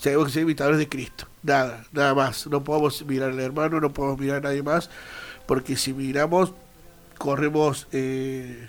Tenemos 0.00 0.26
que 0.26 0.32
ser 0.32 0.42
imitadores 0.42 0.78
de 0.78 0.88
Cristo. 0.88 1.26
Nada, 1.42 1.84
nada 1.92 2.14
más. 2.14 2.46
No 2.46 2.62
podemos 2.62 3.04
mirar 3.04 3.30
al 3.30 3.40
hermano, 3.40 3.80
no 3.80 3.92
podemos 3.92 4.20
mirar 4.20 4.38
a 4.38 4.40
nadie 4.48 4.62
más, 4.62 4.88
porque 5.46 5.76
si 5.76 5.92
miramos, 5.92 6.52
corremos 7.18 7.88
eh, 7.92 8.68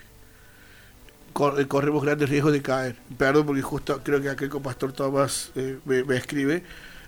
eh, 1.58 1.66
corremos 1.68 2.02
grandes 2.02 2.28
riesgos 2.28 2.52
de 2.52 2.62
caer. 2.62 2.96
Perdón, 3.16 3.46
porque 3.46 3.62
justo 3.62 4.00
creo 4.02 4.20
que 4.20 4.30
aquel 4.30 4.48
compastor 4.48 4.92
Tomás 4.92 5.52
eh, 5.54 5.78
me, 5.84 6.02
me, 6.02 6.16
escribe. 6.16 6.64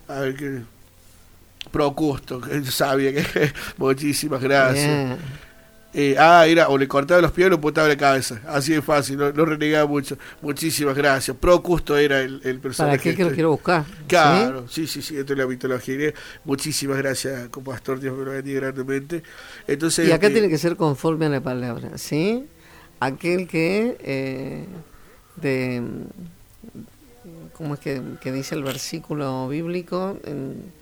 A 0.07 0.21
ver 0.21 0.37
qué 0.37 0.63
Procusto, 1.71 2.41
que 2.41 2.65
sabía 2.65 3.13
que 3.13 3.53
muchísimas 3.77 4.41
gracias. 4.41 5.19
Eh, 5.93 6.15
ah, 6.17 6.47
era, 6.47 6.69
o 6.69 6.79
le 6.79 6.87
cortaba 6.87 7.21
los 7.21 7.33
pies 7.33 7.47
o 7.47 7.51
le 7.51 7.57
apuntaba 7.57 7.89
la 7.89 7.97
cabeza. 7.97 8.41
Así 8.47 8.73
de 8.73 8.81
fácil, 8.81 9.17
no, 9.19 9.45
renegaba 9.45 9.89
mucho. 9.89 10.17
Muchísimas 10.41 10.95
gracias. 10.95 11.37
Procusto 11.37 11.97
era 11.97 12.21
el, 12.21 12.41
el 12.45 12.61
personaje. 12.61 12.97
¿Para 12.97 13.03
qué 13.03 13.17
que 13.17 13.25
lo 13.25 13.33
quiero 13.33 13.51
buscar? 13.51 13.85
Claro, 14.07 14.69
sí, 14.69 14.87
sí, 14.87 15.03
sí, 15.03 15.17
esto 15.17 15.33
es 15.33 15.39
la 15.39 15.47
mitología. 15.47 16.13
Muchísimas 16.45 16.97
gracias, 16.99 17.49
compastor, 17.49 17.99
Dios 17.99 18.17
me 18.17 18.25
lo 18.25 18.31
bendiga 18.31 18.61
grandemente. 18.61 19.25
Entonces, 19.67 20.09
y 20.09 20.13
acá 20.13 20.29
eh, 20.29 20.31
tiene 20.31 20.49
que 20.49 20.59
ser 20.59 20.77
conforme 20.77 21.27
a 21.27 21.29
la 21.29 21.41
palabra, 21.41 21.99
¿sí? 21.99 22.47
Aquel 23.01 23.49
que 23.49 23.97
eh, 24.01 24.67
de. 25.37 25.83
¿Cómo 27.55 27.75
es 27.75 27.81
que, 27.81 28.01
que, 28.23 28.33
dice 28.33 28.55
el 28.55 28.63
versículo 28.63 29.49
bíblico? 29.49 30.19
En, 30.25 30.80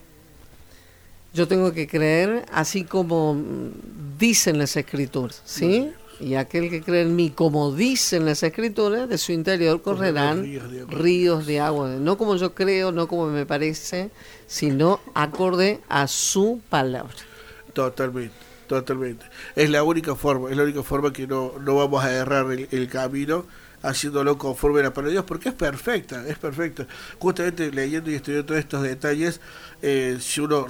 yo 1.33 1.47
tengo 1.47 1.71
que 1.73 1.87
creer 1.87 2.45
así 2.51 2.83
como 2.83 3.41
dicen 4.17 4.57
las 4.57 4.75
escrituras, 4.75 5.41
¿sí? 5.45 5.91
Y 6.19 6.35
aquel 6.35 6.69
que 6.69 6.81
cree 6.81 7.03
en 7.03 7.15
mí, 7.15 7.29
como 7.29 7.73
dicen 7.73 8.25
las 8.25 8.43
escrituras, 8.43 9.07
de 9.07 9.17
su 9.17 9.31
interior 9.31 9.81
correrán 9.81 10.45
ríos 10.89 11.45
de 11.45 11.61
agua. 11.61 11.91
No 11.91 12.17
como 12.17 12.35
yo 12.35 12.53
creo, 12.53 12.91
no 12.91 13.07
como 13.07 13.27
me 13.27 13.45
parece, 13.45 14.11
sino 14.45 14.99
acorde 15.13 15.79
a 15.87 16.07
su 16.07 16.59
palabra. 16.69 17.15
Totalmente, 17.71 18.35
totalmente. 18.67 19.25
Es 19.55 19.69
la 19.69 19.83
única 19.83 20.13
forma, 20.15 20.51
es 20.51 20.57
la 20.57 20.63
única 20.63 20.83
forma 20.83 21.13
que 21.13 21.25
no, 21.25 21.53
no 21.59 21.75
vamos 21.75 22.03
a 22.03 22.11
errar 22.11 22.47
el 22.51 22.89
camino 22.89 23.45
haciéndolo 23.81 24.37
conforme 24.37 24.81
a 24.81 24.83
la 24.83 24.93
palabra 24.93 25.09
de 25.09 25.13
Dios, 25.13 25.25
porque 25.25 25.49
es 25.49 25.55
perfecta, 25.55 26.27
es 26.27 26.37
perfecta. 26.37 26.87
Justamente 27.19 27.71
leyendo 27.71 28.11
y 28.11 28.15
estudiando 28.15 28.45
todos 28.45 28.59
estos 28.59 28.83
detalles, 28.83 29.39
eh, 29.81 30.17
si 30.19 30.41
uno 30.41 30.67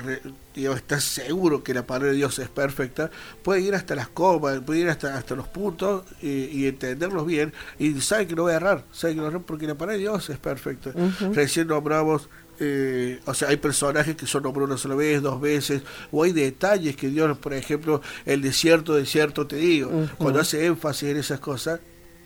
está 0.56 1.00
seguro 1.00 1.64
que 1.64 1.74
la 1.74 1.86
palabra 1.86 2.10
de 2.10 2.16
Dios 2.16 2.38
es 2.40 2.50
perfecta, 2.50 3.10
puede 3.44 3.62
ir 3.62 3.76
hasta 3.76 3.96
las 3.96 4.08
comas, 4.08 4.60
puede 4.60 4.82
ir 4.82 4.90
hasta, 4.90 5.18
hasta 5.18 5.36
los 5.36 5.48
puntos 5.48 6.04
y, 6.22 6.68
entenderlos 6.68 7.26
bien, 7.26 7.54
y 7.78 8.00
sabe 8.02 8.28
que 8.28 8.36
no 8.36 8.44
va 8.44 8.52
a 8.52 8.56
errar, 8.56 8.84
sabe 8.92 9.14
que 9.14 9.18
no 9.18 9.24
va 9.24 9.30
a 9.30 9.32
errar 9.32 9.46
porque 9.46 9.68
la 9.68 9.76
palabra 9.76 9.94
de 9.94 10.00
Dios 10.00 10.30
es 10.30 10.38
perfecta. 10.38 10.92
Recién 11.34 11.68
nombramos 11.68 12.30
eh, 12.62 13.22
o 13.26 13.34
sea, 13.34 13.50
hay 13.50 13.58
personajes 13.58 14.18
que 14.18 14.28
son 14.28 14.44
nombrados 14.44 14.70
una 14.70 14.78
sola 14.78 14.96
vez, 14.96 15.22
dos 15.22 15.40
veces, 15.40 15.82
o 16.12 16.24
hay 16.24 16.34
detalles 16.34 16.96
que 16.98 17.08
Dios, 17.08 17.38
por 17.38 17.54
ejemplo, 17.54 18.02
el 18.26 18.42
desierto, 18.42 18.96
desierto, 18.96 19.48
te 19.48 19.56
digo, 19.56 19.90
cuando 20.18 20.42
hace 20.42 20.66
énfasis 20.66 21.10
en 21.10 21.18
esas 21.18 21.40
cosas, 21.40 21.80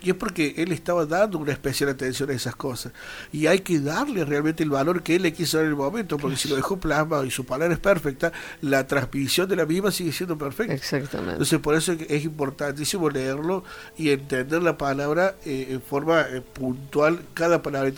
Y 0.04 0.10
es 0.10 0.16
porque 0.16 0.54
él 0.58 0.72
estaba 0.74 1.06
dando 1.06 1.38
una 1.38 1.54
especial 1.54 1.90
atención 1.90 2.30
a 2.30 2.34
esas 2.34 2.56
cosas. 2.56 2.92
Y 3.32 3.48
hay 3.48 3.60
que 3.60 3.80
darle 3.80 4.26
realmente 4.26 4.62
el 4.62 4.70
valor 4.70 5.02
que 5.02 5.16
él 5.16 5.22
le 5.22 5.32
quiso 5.32 5.58
dar 5.58 5.66
en 5.66 5.72
el 5.72 5.78
momento, 5.78 6.18
porque 6.18 6.36
si 6.36 6.50
lo 6.50 6.58
dejó 6.58 6.78
plasmado 6.78 7.26
y 7.26 7.32
su 7.32 7.46
palabra 7.46 7.74
es 7.74 7.80
perfecta, 7.80 8.34
la 8.62 8.86
transmisión 8.86 9.48
de 9.48 9.56
la 9.56 9.66
misma 9.66 9.92
sigue 9.92 10.12
siendo 10.12 10.38
perfecta. 10.38 10.74
Exactamente. 10.74 11.34
Entonces 11.34 11.60
por 11.60 11.76
eso 11.76 11.94
es 11.94 12.24
importantísimo 12.26 13.10
leerlo 13.10 13.64
y 13.98 14.10
entender 14.10 14.62
la 14.62 14.78
palabra 14.78 15.36
eh, 15.46 15.68
en 15.70 15.82
forma 15.82 16.22
eh, 16.22 16.42
puntual, 16.42 17.22
cada 17.34 17.62
palabra. 17.62 17.92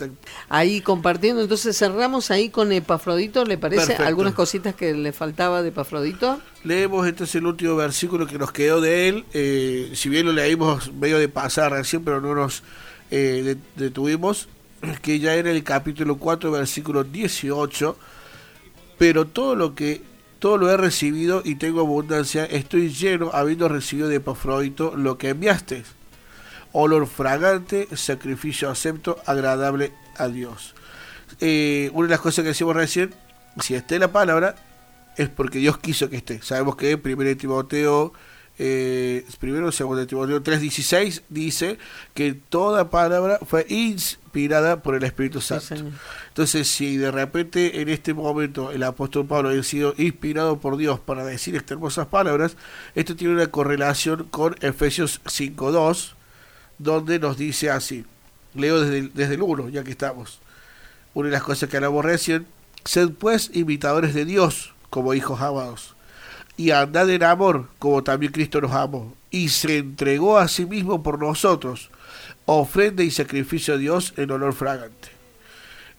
Ahí 0.48 0.80
compartiendo, 0.80 1.42
entonces 1.42 1.76
cerramos 1.76 2.30
ahí 2.30 2.50
con 2.50 2.70
Epafrodito, 2.70 3.44
¿le 3.44 3.58
parece? 3.58 3.96
Algunas 3.96 4.34
cositas 4.34 4.74
que 4.74 4.94
le 4.94 5.12
faltaba 5.12 5.62
de 5.62 5.70
Epafrodito. 5.70 6.40
Leemos 6.66 7.06
entonces 7.06 7.36
el 7.36 7.46
último 7.46 7.76
versículo 7.76 8.26
que 8.26 8.38
nos 8.38 8.50
quedó 8.50 8.80
de 8.80 9.08
él, 9.08 9.24
eh, 9.34 9.92
si 9.94 10.08
bien 10.08 10.26
lo 10.26 10.32
leímos 10.32 10.92
medio 10.92 11.16
de 11.16 11.28
pasar 11.28 11.70
recién, 11.70 12.02
pero 12.02 12.20
no 12.20 12.34
nos 12.34 12.64
eh, 13.12 13.54
detuvimos, 13.76 14.48
que 15.02 15.20
ya 15.20 15.34
era 15.34 15.52
el 15.52 15.62
capítulo 15.62 16.16
4, 16.16 16.50
versículo 16.50 17.04
18, 17.04 17.96
pero 18.98 19.28
todo 19.28 19.54
lo 19.54 19.76
que 19.76 20.02
todo 20.40 20.56
lo 20.56 20.68
he 20.68 20.76
recibido 20.76 21.40
y 21.44 21.54
tengo 21.54 21.82
abundancia, 21.82 22.44
estoy 22.44 22.88
lleno 22.88 23.30
habiendo 23.32 23.68
recibido 23.68 24.08
de 24.08 24.16
Epafrodito 24.16 24.96
lo 24.96 25.18
que 25.18 25.28
enviaste. 25.28 25.84
Olor 26.72 27.06
fragante, 27.06 27.86
sacrificio 27.94 28.68
acepto, 28.70 29.20
agradable 29.24 29.92
a 30.16 30.26
Dios. 30.26 30.74
Eh, 31.38 31.90
una 31.94 32.08
de 32.08 32.10
las 32.10 32.20
cosas 32.20 32.42
que 32.42 32.48
decimos 32.48 32.74
recién, 32.74 33.14
si 33.60 33.76
esté 33.76 34.00
la 34.00 34.10
palabra, 34.10 34.56
es 35.16 35.28
porque 35.28 35.58
Dios 35.58 35.78
quiso 35.78 36.08
que 36.10 36.16
esté. 36.16 36.40
Sabemos 36.42 36.76
que 36.76 36.94
1 36.94 37.36
Timoteo 37.36 38.12
eh, 38.58 39.26
primero 39.38 39.70
segundo 39.70 40.00
de 40.00 40.06
Timoteo 40.06 40.42
3.16 40.42 41.22
dice 41.28 41.78
que 42.14 42.32
toda 42.32 42.88
palabra 42.88 43.38
fue 43.46 43.66
inspirada 43.68 44.82
por 44.82 44.94
el 44.94 45.04
Espíritu 45.04 45.42
Santo. 45.42 45.74
Entonces, 46.28 46.66
si 46.66 46.96
de 46.96 47.10
repente 47.10 47.82
en 47.82 47.90
este 47.90 48.14
momento 48.14 48.72
el 48.72 48.82
apóstol 48.82 49.26
Pablo 49.26 49.50
ha 49.50 49.62
sido 49.62 49.94
inspirado 49.98 50.58
por 50.58 50.78
Dios 50.78 50.98
para 51.00 51.24
decir 51.24 51.54
estas 51.54 51.72
hermosas 51.72 52.06
palabras, 52.06 52.56
esto 52.94 53.14
tiene 53.14 53.34
una 53.34 53.48
correlación 53.48 54.24
con 54.30 54.56
Efesios 54.60 55.20
5.2, 55.24 56.14
donde 56.78 57.18
nos 57.18 57.36
dice 57.36 57.70
así, 57.70 58.06
leo 58.54 58.80
desde, 58.80 59.10
desde 59.12 59.34
el 59.34 59.42
1, 59.42 59.68
ya 59.68 59.84
que 59.84 59.90
estamos. 59.90 60.40
Una 61.12 61.28
de 61.28 61.32
las 61.32 61.42
cosas 61.42 61.68
que 61.68 61.76
hablamos 61.76 62.04
recién, 62.04 62.46
sed 62.84 63.10
pues 63.10 63.50
imitadores 63.52 64.14
de 64.14 64.24
Dios 64.24 64.75
como 64.90 65.14
hijos 65.14 65.40
amados 65.40 65.96
y 66.56 66.70
andad 66.70 67.08
en 67.10 67.22
amor, 67.22 67.68
como 67.78 68.02
también 68.02 68.32
Cristo 68.32 68.60
nos 68.60 68.72
amó, 68.72 69.14
y 69.30 69.50
se 69.50 69.78
entregó 69.78 70.38
a 70.38 70.48
sí 70.48 70.64
mismo 70.64 71.02
por 71.02 71.18
nosotros, 71.18 71.90
ofrenda 72.46 73.02
y 73.02 73.10
sacrificio 73.10 73.74
a 73.74 73.76
Dios 73.76 74.14
en 74.16 74.30
olor 74.30 74.54
fragante. 74.54 75.08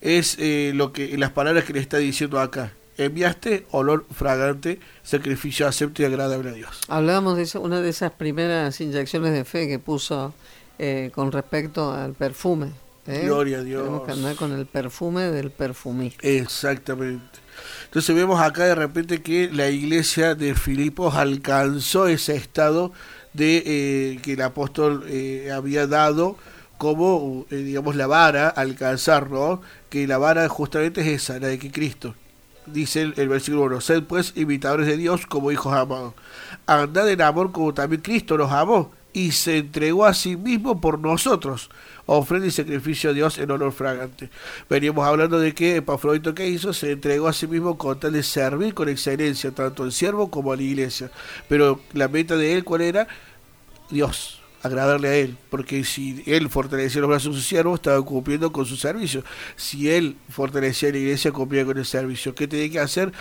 Es 0.02 0.38
eh, 0.40 0.72
lo 0.74 0.94
que 0.94 1.18
las 1.18 1.32
palabras 1.32 1.66
que 1.66 1.74
le 1.74 1.80
está 1.80 1.98
diciendo 1.98 2.40
acá. 2.40 2.74
Enviaste 2.98 3.68
olor 3.70 4.08
fragante, 4.12 4.80
sacrificio 5.04 5.68
acepto 5.68 6.02
y 6.02 6.06
agradable 6.06 6.50
a 6.50 6.54
Dios. 6.54 6.82
Hablábamos 6.88 7.38
de 7.38 7.44
eso, 7.44 7.62
una 7.62 7.80
de 7.80 7.90
esas 7.90 8.12
primeras 8.12 8.82
inyecciones 8.82 9.34
de 9.34 9.46
fe 9.46 9.68
que 9.68 9.78
puso 9.78 10.34
eh, 10.80 11.12
con 11.14 11.32
respecto 11.32 11.92
al 11.92 12.14
perfume. 12.14 12.72
¿eh? 13.06 13.22
Gloria 13.24 13.60
a 13.60 13.64
Dios. 13.64 13.84
Tenemos 13.84 14.04
que 14.04 14.12
andar 14.14 14.36
con 14.36 14.52
el 14.52 14.66
perfume 14.66 15.26
del 15.26 15.52
perfumista. 15.52 16.28
Exactamente. 16.28 17.47
Entonces 17.98 18.16
vemos 18.16 18.40
acá 18.40 18.66
de 18.66 18.76
repente 18.76 19.24
que 19.24 19.50
la 19.52 19.72
iglesia 19.72 20.36
de 20.36 20.54
Filipos 20.54 21.16
alcanzó 21.16 22.06
ese 22.06 22.36
estado 22.36 22.92
de 23.34 23.64
eh, 23.66 24.20
que 24.22 24.34
el 24.34 24.42
apóstol 24.44 25.04
eh, 25.08 25.50
había 25.52 25.88
dado 25.88 26.38
como, 26.78 27.48
eh, 27.50 27.56
digamos, 27.56 27.96
la 27.96 28.06
vara 28.06 28.50
alcanzar, 28.50 29.32
¿no? 29.32 29.64
Que 29.90 30.06
la 30.06 30.20
vara 30.20 30.48
justamente 30.48 31.02
es 31.02 31.08
esa, 31.08 31.40
la 31.40 31.48
de 31.48 31.58
que 31.58 31.72
Cristo. 31.72 32.14
Dice 32.68 33.02
el, 33.02 33.30
versículo 33.30 33.64
1, 33.64 33.82
sed 33.82 34.04
pues 34.04 34.32
imitadores 34.36 34.86
de 34.86 34.96
Dios 34.96 35.26
como 35.26 35.52
hijos 35.52 35.74
amados. 35.74 36.14
Andad 36.68 37.10
en 37.10 37.24
amor 37.24 37.52
como 37.52 37.74
también 37.74 38.04
Cristo 38.04 38.38
nos 38.38 38.52
amó 38.52 38.92
y 39.14 39.32
se 39.32 39.58
entregó 39.58 40.06
a 40.06 40.14
sí 40.14 40.36
mismo 40.36 40.80
por 40.80 41.00
nosotros 41.00 41.70
ofrenda 42.08 42.48
y 42.48 42.52
sacrificio 42.52 43.12
a 43.12 43.14
Dios 43.14 43.38
en 43.38 43.52
honor 43.52 43.72
fragante. 43.74 44.30
Veníamos 44.70 45.06
hablando 45.06 45.40
de 45.40 45.54
que 45.54 45.78
Epafrodito 45.78 46.34
que 46.34 46.48
hizo 46.48 46.74
se 46.74 46.94
entregó 46.94 47.28
a 47.28 47.34
sí 47.34 47.48
mismo 47.48 47.78
con 47.78 48.00
tal 48.00 48.14
de 48.14 48.24
servir 48.24 48.74
con 48.74 48.90
excelencia 48.90 49.52
tanto 49.52 49.84
al 49.84 49.92
siervo 49.92 50.32
como 50.32 50.52
a 50.52 50.56
la 50.56 50.64
iglesia. 50.64 51.12
Pero 51.48 51.82
la 51.94 52.08
meta 52.08 52.36
de 52.38 52.54
él, 52.54 52.64
¿cuál 52.64 52.82
era? 52.82 53.08
Dios, 53.90 54.42
agradarle 54.64 55.08
a 55.10 55.16
él, 55.16 55.38
porque 55.50 55.84
si 55.84 56.24
él 56.26 56.50
fortalecía 56.50 57.02
los 57.02 57.10
brazos 57.10 57.36
de 57.36 57.42
su 57.42 57.48
siervo, 57.48 57.76
estaba 57.76 58.02
cumpliendo 58.02 58.52
con 58.52 58.66
su 58.66 58.78
servicio. 58.78 59.24
Si 59.56 59.90
él 59.90 60.16
fortalecía 60.30 60.92
la 60.92 60.98
iglesia, 60.98 61.32
cumplía 61.32 61.66
con 61.66 61.78
el 61.78 61.86
servicio. 61.86 62.34
¿Qué 62.34 62.48
tenía 62.48 62.70
que 62.72 62.80
hacer? 62.80 63.12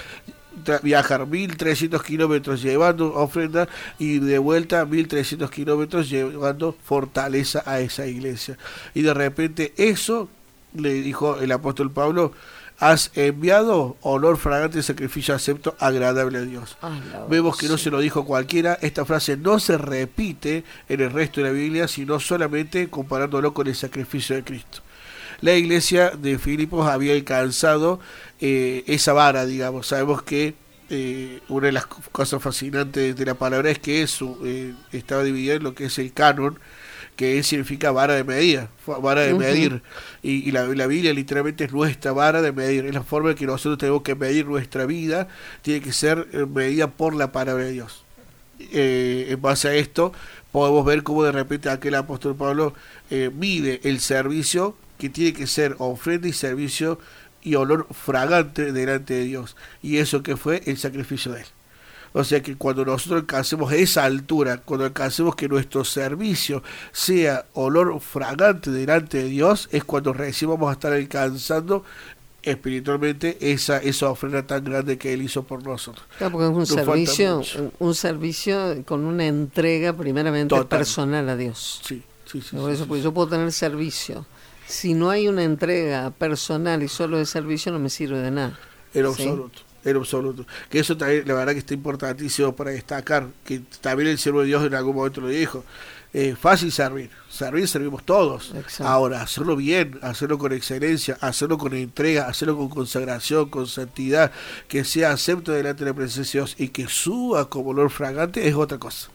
Viajar 0.82 1.26
1300 1.26 2.02
kilómetros 2.02 2.62
llevando 2.62 3.14
ofrenda 3.14 3.68
y 3.98 4.18
de 4.18 4.38
vuelta 4.38 4.84
1300 4.84 5.50
kilómetros 5.50 6.08
llevando 6.08 6.76
fortaleza 6.84 7.62
a 7.66 7.80
esa 7.80 8.06
iglesia. 8.06 8.58
Y 8.94 9.02
de 9.02 9.14
repente 9.14 9.72
eso, 9.76 10.28
le 10.74 10.94
dijo 10.94 11.38
el 11.40 11.52
apóstol 11.52 11.90
Pablo, 11.90 12.32
has 12.78 13.10
enviado 13.14 13.96
olor 14.02 14.36
fragante, 14.36 14.82
sacrificio 14.82 15.34
acepto, 15.34 15.76
agradable 15.78 16.38
a 16.38 16.42
Dios. 16.42 16.76
Vemos 17.28 17.56
que 17.56 17.68
no 17.68 17.78
se 17.78 17.90
lo 17.90 18.00
dijo 18.00 18.24
cualquiera, 18.24 18.78
esta 18.82 19.04
frase 19.04 19.36
no 19.36 19.58
se 19.58 19.78
repite 19.78 20.64
en 20.88 21.00
el 21.00 21.10
resto 21.10 21.40
de 21.40 21.46
la 21.46 21.52
Biblia, 21.52 21.88
sino 21.88 22.20
solamente 22.20 22.88
comparándolo 22.88 23.54
con 23.54 23.66
el 23.66 23.74
sacrificio 23.74 24.36
de 24.36 24.44
Cristo 24.44 24.85
la 25.40 25.54
iglesia 25.54 26.10
de 26.10 26.38
Filipos 26.38 26.88
había 26.88 27.12
alcanzado 27.12 28.00
eh, 28.40 28.84
esa 28.86 29.12
vara, 29.12 29.46
digamos. 29.46 29.86
Sabemos 29.86 30.22
que 30.22 30.54
eh, 30.88 31.40
una 31.48 31.66
de 31.66 31.72
las 31.72 31.86
cosas 31.86 32.42
fascinantes 32.42 33.16
de 33.16 33.26
la 33.26 33.34
palabra 33.34 33.70
es 33.70 33.78
que 33.78 34.02
eso 34.02 34.38
eh, 34.44 34.74
estaba 34.92 35.24
dividido 35.24 35.56
en 35.56 35.62
lo 35.62 35.74
que 35.74 35.86
es 35.86 35.98
el 35.98 36.12
canon, 36.12 36.58
que 37.16 37.42
significa 37.42 37.90
vara 37.90 38.14
de 38.14 38.24
medida, 38.24 38.68
vara 38.86 39.22
de 39.22 39.34
medir. 39.34 39.82
Y, 40.22 40.50
la, 40.52 40.66
la, 40.66 40.86
Biblia 40.86 41.12
literalmente 41.14 41.64
es 41.64 41.72
nuestra 41.72 42.12
vara 42.12 42.42
de 42.42 42.52
medir, 42.52 42.86
es 42.86 42.94
la 42.94 43.02
forma 43.02 43.30
en 43.30 43.36
que 43.36 43.46
nosotros 43.46 43.78
tenemos 43.78 44.02
que 44.02 44.14
medir 44.14 44.46
nuestra 44.46 44.86
vida, 44.86 45.28
tiene 45.62 45.80
que 45.80 45.92
ser 45.92 46.26
medida 46.48 46.88
por 46.88 47.14
la 47.14 47.32
palabra 47.32 47.64
de 47.64 47.72
Dios. 47.72 48.04
en 48.58 49.40
base 49.40 49.68
a 49.68 49.74
esto, 49.74 50.12
podemos 50.52 50.84
ver 50.84 51.02
cómo 51.02 51.24
de 51.24 51.32
repente 51.32 51.70
aquel 51.70 51.94
apóstol 51.94 52.36
Pablo 52.36 52.74
mide 53.10 53.80
el 53.84 54.00
servicio 54.00 54.76
que 54.98 55.08
tiene 55.08 55.32
que 55.32 55.46
ser 55.46 55.76
ofrenda 55.78 56.28
y 56.28 56.32
servicio 56.32 56.98
y 57.42 57.54
olor 57.54 57.86
fragante 57.92 58.72
delante 58.72 59.14
de 59.14 59.24
Dios. 59.24 59.56
Y 59.82 59.98
eso 59.98 60.22
que 60.22 60.36
fue 60.36 60.62
el 60.66 60.76
sacrificio 60.78 61.32
de 61.32 61.42
Él. 61.42 61.46
O 62.12 62.24
sea 62.24 62.42
que 62.42 62.56
cuando 62.56 62.84
nosotros 62.84 63.20
alcancemos 63.20 63.72
esa 63.72 64.04
altura, 64.04 64.58
cuando 64.58 64.86
alcancemos 64.86 65.36
que 65.36 65.48
nuestro 65.48 65.84
servicio 65.84 66.62
sea 66.90 67.44
olor 67.52 68.00
fragante 68.00 68.70
delante 68.70 69.18
de 69.18 69.28
Dios, 69.28 69.68
es 69.70 69.84
cuando 69.84 70.14
recién 70.14 70.50
vamos 70.50 70.70
a 70.70 70.72
estar 70.72 70.94
alcanzando 70.94 71.84
espiritualmente 72.42 73.36
esa, 73.40 73.78
esa 73.78 74.08
ofrenda 74.08 74.46
tan 74.46 74.64
grande 74.64 74.96
que 74.96 75.12
Él 75.12 75.20
hizo 75.20 75.42
por 75.42 75.62
nosotros. 75.62 76.06
Claro, 76.16 76.32
porque 76.32 76.46
es 76.46 76.56
un 76.56 76.66
servicio, 76.66 77.42
un 77.80 77.94
servicio 77.94 78.82
con 78.86 79.04
una 79.04 79.26
entrega 79.26 79.92
primeramente 79.92 80.56
personal 80.64 81.28
a 81.28 81.36
Dios. 81.36 81.82
Sí, 81.84 82.02
sí, 82.24 82.40
sí. 82.40 82.56
Por 82.56 82.70
eso, 82.70 82.96
yo 82.96 83.12
puedo 83.12 83.28
tener 83.28 83.52
servicio 83.52 84.24
si 84.66 84.94
no 84.94 85.10
hay 85.10 85.28
una 85.28 85.44
entrega 85.44 86.10
personal 86.10 86.82
y 86.82 86.88
solo 86.88 87.18
de 87.18 87.26
servicio 87.26 87.72
no 87.72 87.78
me 87.78 87.90
sirve 87.90 88.18
de 88.18 88.30
nada. 88.30 88.58
En 88.92 89.06
absoluto, 89.06 89.60
en 89.84 89.96
absoluto. 89.96 90.46
Que 90.68 90.80
eso 90.80 90.96
también, 90.96 91.26
la 91.26 91.34
verdad 91.34 91.52
que 91.52 91.60
está 91.60 91.74
importantísimo 91.74 92.54
para 92.54 92.70
destacar, 92.70 93.28
que 93.44 93.62
también 93.80 94.10
el 94.10 94.18
siervo 94.18 94.40
de 94.40 94.46
Dios 94.46 94.64
en 94.64 94.74
algún 94.74 94.96
momento 94.96 95.20
lo 95.20 95.28
dijo. 95.28 95.64
Eh, 96.12 96.34
fácil 96.34 96.72
servir, 96.72 97.10
servir 97.28 97.68
servimos 97.68 98.04
todos. 98.04 98.54
Ahora, 98.80 99.20
hacerlo 99.20 99.54
bien, 99.54 99.98
hacerlo 100.02 100.38
con 100.38 100.52
excelencia, 100.52 101.18
hacerlo 101.20 101.58
con 101.58 101.74
entrega, 101.74 102.26
hacerlo 102.26 102.56
con 102.56 102.70
consagración, 102.70 103.50
con 103.50 103.66
santidad, 103.66 104.32
que 104.66 104.84
sea 104.84 105.10
acepto 105.10 105.52
delante 105.52 105.84
de 105.84 105.90
la 105.90 105.96
presencia 105.96 106.40
de 106.40 106.46
Dios 106.46 106.56
y 106.58 106.68
que 106.68 106.88
suba 106.88 107.50
como 107.50 107.70
olor 107.70 107.90
fragante 107.90 108.48
es 108.48 108.54
otra 108.54 108.78
cosa. 108.78 109.10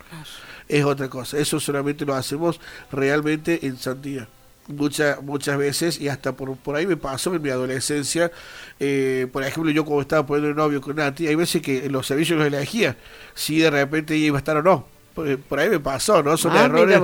Es 0.68 0.86
otra 0.86 1.10
cosa. 1.10 1.40
Eso 1.40 1.60
solamente 1.60 2.06
lo 2.06 2.14
hacemos 2.14 2.60
realmente 2.91 3.65
en 3.65 3.78
santidad 3.78 4.28
muchas 4.72 5.22
muchas 5.22 5.57
veces 5.57 5.99
y 5.99 6.07
hasta 6.07 6.34
por, 6.34 6.56
por 6.57 6.76
ahí 6.76 6.88
me 6.88 6.98
pasó 6.98 7.34
en 7.34 7.41
mi 7.41 7.49
adolescencia 7.49 8.31
eh, 8.80 9.27
por 9.31 9.43
ejemplo 9.43 9.72
yo 9.72 9.85
como 9.85 10.02
estaba 10.02 10.26
poniendo 10.26 10.49
el 10.49 10.56
novio 10.56 10.81
con 10.81 10.95
Nati 10.95 11.27
hay 11.27 11.35
veces 11.35 11.61
que 11.61 11.89
los 11.89 12.07
servicios 12.07 12.39
los 12.39 12.48
elegía 12.48 12.95
si 13.34 13.60
de 13.60 13.69
repente 13.69 14.15
iba 14.15 14.38
a 14.38 14.39
estar 14.39 14.57
o 14.57 14.64
no. 14.64 14.88
Por, 15.14 15.60
ahí 15.60 15.69
me 15.69 15.81
pasó 15.81 16.23
no 16.23 16.38
son 16.38 16.53
ah, 16.56 16.64
errores 16.64 16.98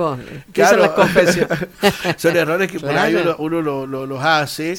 claro, 0.52 0.94
son 2.16 2.36
errores 2.38 2.72
que 2.72 2.80
por 2.80 2.96
ahí 2.96 3.14
uno, 3.36 3.60
lo, 3.60 3.86
los 3.86 4.24
hace 4.24 4.72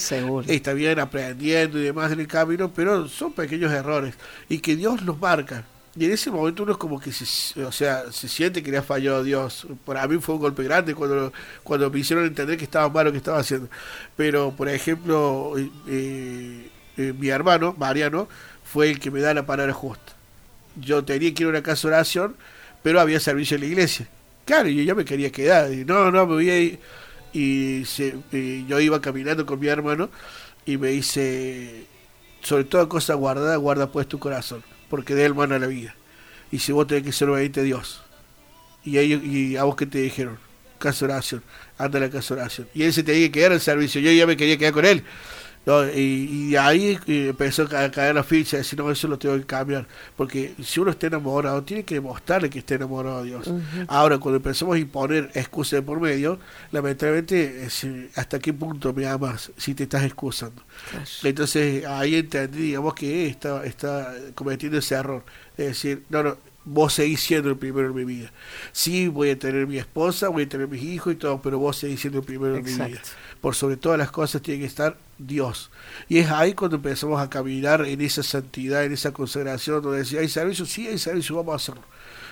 está 0.48 0.74
bien 0.74 1.00
aprendiendo 1.00 1.78
y 1.78 1.84
demás 1.84 2.12
en 2.12 2.22
el 2.22 2.28
camino 2.28 2.72
pero 2.74 3.08
son 3.08 3.34
pequeños 3.34 3.72
errores 3.72 4.16
y 4.50 4.58
que 4.58 4.76
Dios 4.76 5.04
los 5.04 5.20
marca 5.20 5.64
y 5.96 6.06
en 6.06 6.12
ese 6.12 6.30
momento 6.30 6.64
uno 6.64 6.74
es 6.74 6.78
como 6.78 7.00
que 7.00 7.12
se, 7.12 7.64
o 7.64 7.72
sea, 7.72 8.12
se 8.12 8.28
siente 8.28 8.62
que 8.62 8.72
le 8.72 8.78
ha 8.78 8.84
fallado 8.84 9.18
a 9.18 9.24
Dios. 9.24 9.68
Para 9.86 10.08
mí 10.08 10.18
fue 10.20 10.36
un 10.36 10.42
golpe 10.42 10.64
grande 10.64 10.94
cuando, 10.94 11.34
cuando 11.64 11.90
me 11.90 12.00
hicieron 12.00 12.26
entender 12.26 12.58
que 12.58 12.66
estaba 12.66 12.90
mal 12.90 13.06
lo 13.06 13.12
que 13.12 13.18
estaba 13.18 13.40
haciendo. 13.40 13.70
Pero, 14.16 14.52
por 14.56 14.70
ejemplo, 14.70 15.54
eh, 15.88 16.70
eh, 16.98 17.14
mi 17.18 17.30
hermano, 17.30 17.76
Mariano, 17.78 18.28
fue 18.64 18.92
el 18.92 19.00
que 19.00 19.10
me 19.10 19.20
da 19.20 19.34
la 19.34 19.46
palabra 19.46 19.74
justa. 19.74 20.14
Yo 20.76 21.04
tenía 21.04 21.34
que 21.34 21.44
ir 21.44 21.48
a 21.48 21.50
una 21.50 21.64
casa 21.64 21.88
de 21.88 21.96
oración, 21.96 22.36
pero 22.84 23.02
había 23.02 23.20
servicio 23.20 23.56
en 23.56 23.62
la 23.62 23.68
iglesia. 23.68 24.08
Claro, 24.46 24.70
yo 24.70 24.84
ya 24.84 24.96
me 24.96 25.06
quería 25.06 25.32
quedar. 25.32 25.74
Y 25.74 25.86
no, 25.86 26.12
no, 26.12 26.28
me 26.28 26.34
voy 26.36 26.50
a 26.52 26.60
ir. 26.60 26.80
Y, 27.34 27.84
y 28.32 28.66
yo 28.68 28.80
iba 28.80 29.02
caminando 29.02 29.46
con 29.46 29.60
mi 29.60 29.68
hermano 29.68 30.10
y 30.66 30.78
me 30.78 30.90
dice, 30.90 31.86
sobre 32.42 32.64
toda 32.64 32.88
cosa 32.88 33.16
guardada, 33.16 33.56
guarda 33.58 33.92
pues 33.92 34.08
tu 34.08 34.20
corazón 34.20 34.64
porque 34.90 35.16
de 35.16 35.26
él 35.26 35.36
mana 35.36 35.60
la 35.60 35.68
vida. 35.68 35.96
Y 36.52 36.60
si 36.60 36.72
vos 36.72 36.88
tenés 36.88 37.04
que 37.04 37.12
ser 37.12 37.30
obediente 37.30 37.60
a 37.60 37.64
Dios, 37.64 38.02
y 38.84 38.98
ellos, 38.98 39.24
y 39.24 39.56
a 39.58 39.64
vos 39.64 39.76
que 39.76 39.86
te 39.86 40.00
dijeron, 40.00 40.38
casa 40.80 41.06
oración, 41.06 41.44
anda 41.78 42.00
a 42.00 42.02
la 42.02 42.10
casa 42.10 42.34
oración. 42.34 42.68
Y 42.74 42.84
él 42.84 42.94
se 42.94 43.04
tenía 43.04 43.28
que 43.28 43.32
quedar 43.32 43.52
al 43.52 43.62
servicio, 43.62 44.02
yo 44.02 44.12
ya 44.12 44.26
me 44.26 44.36
quería 44.36 44.58
quedar 44.58 44.74
con 44.74 44.86
él. 44.86 45.04
Y, 45.66 46.56
ahí 46.56 46.98
empezó 47.06 47.64
a 47.64 47.92
caer 47.92 48.16
la 48.16 48.24
ficha, 48.24 48.58
decir, 48.58 48.80
no, 48.80 48.90
eso 48.90 49.08
lo 49.08 49.20
tengo 49.20 49.36
que 49.38 49.46
cambiar. 49.46 49.88
Porque 50.16 50.56
si 50.64 50.80
uno 50.80 50.92
está 50.92 51.08
enamorado, 51.08 51.64
tiene 51.64 51.84
que 51.84 51.96
demostrarle 51.96 52.50
que 52.50 52.60
está 52.60 52.76
enamorado 52.76 53.24
de 53.24 53.30
Dios. 53.30 53.50
Ahora, 53.88 54.18
cuando 54.18 54.38
empezamos 54.38 54.76
a 54.76 54.80
imponer 54.80 55.30
excusas 55.34 55.82
por 55.82 56.00
medio, 56.00 56.40
lamentablemente, 56.72 57.68
¿hasta 58.16 58.40
qué 58.40 58.54
punto 58.54 58.94
me 58.94 59.06
amas 59.08 59.52
si 59.58 59.76
te 59.76 59.84
estás 59.84 60.04
excusando? 60.04 60.64
Entonces, 61.24 61.86
ahí 61.86 62.16
entendí, 62.16 62.62
digamos, 62.62 62.96
que 62.96 63.28
está, 63.28 63.64
está 63.66 64.14
cometiendo 64.34 64.80
ese 64.80 64.96
error. 64.96 65.24
Es 65.58 65.68
decir, 65.68 66.04
no, 66.10 66.24
no, 66.24 66.38
vos 66.66 66.94
seguís 66.94 67.22
siendo 67.22 67.50
el 67.50 67.58
primero 67.58 67.88
en 67.88 67.96
mi 67.96 68.06
vida. 68.06 68.32
Sí, 68.72 69.08
voy 69.08 69.32
a 69.32 69.40
tener 69.40 69.68
mi 69.68 69.78
esposa, 69.78 70.30
voy 70.30 70.44
a 70.44 70.50
tener 70.50 70.68
mis 70.68 70.84
hijos 70.84 71.14
y 71.14 71.16
todo, 71.16 71.42
pero 71.42 71.60
vos 71.60 71.78
seguís 71.78 72.02
siendo 72.02 72.20
el 72.20 72.26
primero 72.26 72.56
en 72.56 72.64
mi 72.64 72.72
vida 72.72 73.02
por 73.42 73.56
sobre 73.56 73.78
todas 73.78 73.98
las 73.98 74.12
cosas 74.12 74.42
tiene 74.42 74.62
que 74.62 74.66
estar 74.66 74.98
Dios. 75.18 75.72
Y 76.08 76.20
es 76.20 76.30
ahí 76.30 76.54
cuando 76.54 76.78
empezamos 76.78 77.22
a 77.22 77.30
caminar 77.30 77.86
en 77.86 78.02
esa 78.02 78.24
santidad, 78.24 78.84
en 78.84 78.94
esa 78.94 79.12
consagración, 79.12 79.82
donde 79.82 80.00
decía, 80.00 80.20
hay 80.20 80.30
servicio, 80.30 80.66
sí 80.66 80.88
hay 80.88 80.98
servicio, 80.98 81.36
vamos 81.38 81.54
a 81.54 81.56
hacerlo. 81.56 81.82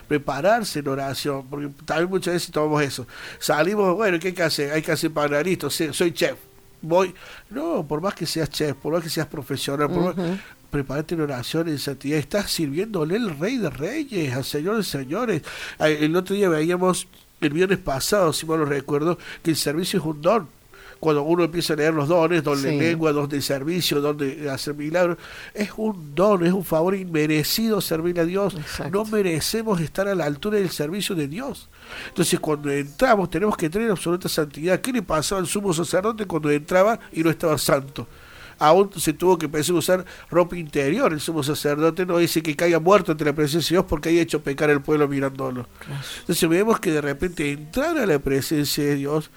Prepararse 0.07 0.79
en 0.79 0.87
oración, 0.87 1.47
porque 1.49 1.69
también 1.85 2.09
muchas 2.09 2.33
veces 2.33 2.51
tomamos 2.51 2.81
eso. 2.81 3.07
Salimos, 3.39 3.95
bueno, 3.95 4.19
¿qué 4.19 4.29
hay 4.29 4.33
que 4.33 4.43
hacer? 4.43 4.71
Hay 4.71 4.81
que 4.81 4.91
hacer 4.91 5.11
para 5.11 5.41
listo, 5.41 5.69
soy 5.69 6.11
chef. 6.13 6.37
Voy, 6.79 7.13
no, 7.49 7.85
por 7.87 8.01
más 8.01 8.13
que 8.13 8.25
seas 8.25 8.49
chef, 8.49 8.75
por 8.77 8.93
más 8.93 9.03
que 9.03 9.09
seas 9.09 9.27
profesional, 9.27 9.89
por 9.89 10.15
prepárate 10.69 11.15
en 11.15 11.21
oración, 11.21 11.67
en 11.67 11.79
santidad. 11.79 12.19
Estás 12.19 12.51
sirviéndole 12.51 13.15
al 13.15 13.37
Rey 13.37 13.57
de 13.57 13.69
Reyes, 13.69 14.33
al 14.35 14.43
Señor 14.43 14.77
de 14.77 14.83
Señores. 14.83 15.41
El 15.79 16.15
otro 16.15 16.35
día 16.35 16.49
veíamos, 16.49 17.07
el 17.41 17.49
viernes 17.51 17.79
pasado, 17.79 18.33
si 18.33 18.45
mal 18.45 18.59
lo 18.59 18.65
recuerdo, 18.65 19.17
que 19.43 19.51
el 19.51 19.57
servicio 19.57 19.99
es 19.99 20.05
un 20.05 20.21
don 20.21 20.57
cuando 20.99 21.23
uno 21.23 21.43
empieza 21.43 21.73
a 21.73 21.75
leer 21.75 21.93
los 21.93 22.07
dones, 22.07 22.43
don 22.43 22.61
de 22.61 22.75
lengua, 22.75 23.11
don 23.11 23.29
de 23.29 23.41
servicio, 23.41 24.01
don 24.01 24.17
de 24.17 24.49
hacer 24.49 24.73
milagros, 24.73 25.17
es 25.53 25.69
un 25.77 26.15
don, 26.15 26.45
es 26.45 26.53
un 26.53 26.65
favor 26.65 26.95
inmerecido 26.95 27.81
servir 27.81 28.19
a 28.19 28.25
Dios. 28.25 28.55
No 28.91 29.05
merecemos 29.05 29.79
estar 29.79 30.07
a 30.07 30.15
la 30.15 30.25
altura 30.25 30.57
del 30.57 30.69
servicio 30.69 31.15
de 31.15 31.27
Dios. 31.27 31.69
Entonces, 32.07 32.39
cuando 32.39 32.71
entramos, 32.71 33.29
tenemos 33.29 33.55
que 33.55 33.69
tener 33.69 33.91
absoluta 33.91 34.27
santidad. 34.27 34.81
¿Qué 34.81 34.91
le 34.91 35.03
pasó 35.03 35.37
al 35.37 35.47
sumo 35.47 35.73
sacerdote 35.73 36.25
cuando 36.25 36.49
entraba 36.49 36.99
y 37.11 37.21
no 37.21 37.29
estaba 37.29 37.57
santo? 37.57 38.07
Aún 38.59 38.89
se 38.97 39.13
tuvo 39.13 39.37
que 39.37 39.45
a 39.47 39.73
usar 39.73 40.05
ropa 40.29 40.57
interior. 40.57 41.13
El 41.13 41.19
sumo 41.19 41.43
sacerdote 41.43 42.05
no 42.05 42.17
dice 42.17 42.41
que 42.41 42.55
caiga 42.55 42.79
muerto 42.79 43.11
ante 43.11 43.25
la 43.25 43.33
presencia 43.33 43.69
de 43.75 43.81
Dios 43.81 43.85
porque 43.89 44.09
haya 44.09 44.21
hecho 44.21 44.41
pecar 44.41 44.69
al 44.69 44.81
pueblo 44.81 45.07
mirándolo. 45.07 45.67
Entonces 46.19 46.49
vemos 46.49 46.79
que 46.79 46.91
de 46.91 47.01
repente 47.01 47.51
entrar 47.51 47.97
a 47.97 48.05
la 48.05 48.19
presencia 48.19 48.83
de 48.83 48.95
Dios 48.95 49.29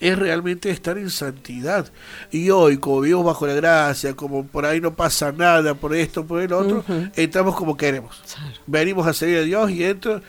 es 0.00 0.18
realmente 0.18 0.70
estar 0.70 0.98
en 0.98 1.10
santidad. 1.10 1.90
Y 2.30 2.50
hoy, 2.50 2.78
como 2.78 3.00
vivimos 3.00 3.24
bajo 3.24 3.46
la 3.46 3.54
gracia, 3.54 4.14
como 4.14 4.46
por 4.46 4.64
ahí 4.64 4.80
no 4.80 4.94
pasa 4.94 5.32
nada, 5.32 5.74
por 5.74 5.94
esto, 5.94 6.24
por 6.24 6.40
el 6.40 6.52
otro, 6.52 6.84
entramos 7.16 7.56
como 7.56 7.76
queremos. 7.76 8.22
Venimos 8.66 9.06
a 9.06 9.12
servir 9.12 9.38
a 9.38 9.42
Dios 9.42 9.70
y 9.70 9.84
entro 9.84 10.20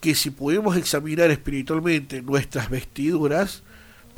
que 0.00 0.14
si 0.14 0.30
pudimos 0.30 0.76
examinar 0.76 1.30
espiritualmente 1.30 2.22
nuestras 2.22 2.70
vestiduras, 2.70 3.62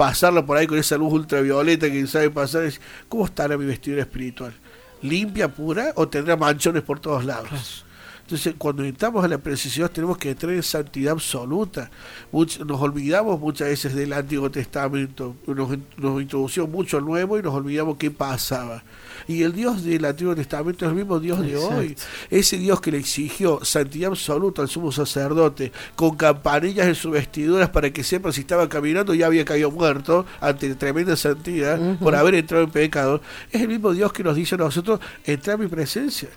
pasarlo 0.03 0.45
por 0.45 0.57
ahí 0.57 0.67
con 0.67 0.79
esa 0.79 0.97
luz 0.97 1.13
ultravioleta 1.13 1.89
que 1.89 2.05
sabe 2.09 2.29
pasar, 2.29 2.69
¿cómo 3.09 3.25
estará 3.25 3.57
mi 3.57 3.67
vestidura 3.67 4.03
espiritual? 4.03 4.53
¿Limpia, 5.01 5.47
pura 5.47 5.93
o 5.95 6.09
tendrá 6.09 6.37
manchones 6.37 6.83
por 6.83 6.99
todos 6.99 7.25
lados? 7.25 7.85
Entonces, 8.23 8.55
cuando 8.57 8.85
entramos 8.85 9.25
a 9.25 9.29
la 9.29 9.39
precisión, 9.39 9.89
tenemos 9.93 10.17
que 10.17 10.31
entrar 10.31 10.53
en 10.53 10.63
santidad 10.63 11.13
absoluta. 11.13 11.91
nos 12.33 12.81
olvidamos 12.81 13.39
muchas 13.39 13.69
veces 13.69 13.95
del 13.95 14.13
Antiguo 14.13 14.51
Testamento, 14.51 15.37
nos, 15.47 15.71
nos 15.97 16.23
introdució 16.23 16.67
mucho 16.67 17.01
nuevo 17.01 17.39
y 17.39 17.43
nos 17.43 17.55
olvidamos 17.55 17.97
qué 17.97 18.11
pasaba. 18.11 18.83
Y 19.29 19.43
el 19.43 19.53
Dios 19.53 19.85
del 19.85 20.05
Antiguo 20.05 20.35
Testamento 20.35 20.85
es 20.85 20.91
el 20.91 20.97
mismo 20.97 21.21
Dios 21.21 21.41
de 21.41 21.57
hoy. 21.57 21.97
Ese 22.31 22.57
Dios 22.59 22.81
que 22.81 22.91
le 22.91 22.99
exigió 22.99 23.65
santidad 23.65 24.11
absoluta 24.11 24.63
al 24.63 24.69
sumo 24.69 24.93
sacerdote, 24.93 25.73
con 25.97 26.17
campanillas 26.17 26.87
en 26.87 26.95
sus 26.95 27.13
vestiduras 27.13 27.69
para 27.71 27.91
que 27.93 28.03
sepa 28.05 28.33
si 28.33 28.43
estaba 28.43 28.69
caminando 28.69 29.15
ya 29.15 29.27
había 29.27 29.45
caído 29.45 29.71
muerto 29.71 30.27
ante 30.41 30.75
tremenda 30.75 31.17
santidad 31.17 31.99
por 31.99 32.15
haber 32.15 32.35
entrado 32.35 32.65
en 32.65 32.71
pecado, 32.71 33.21
es 33.51 33.61
el 33.61 33.69
mismo 33.69 33.93
Dios 33.93 34.13
que 34.13 34.23
nos 34.23 34.37
dice 34.37 34.55
a 34.55 34.59
nosotros, 34.59 35.01
entra 35.25 35.55
en 35.55 35.61
mi 35.61 35.67
presencia. 35.67 36.29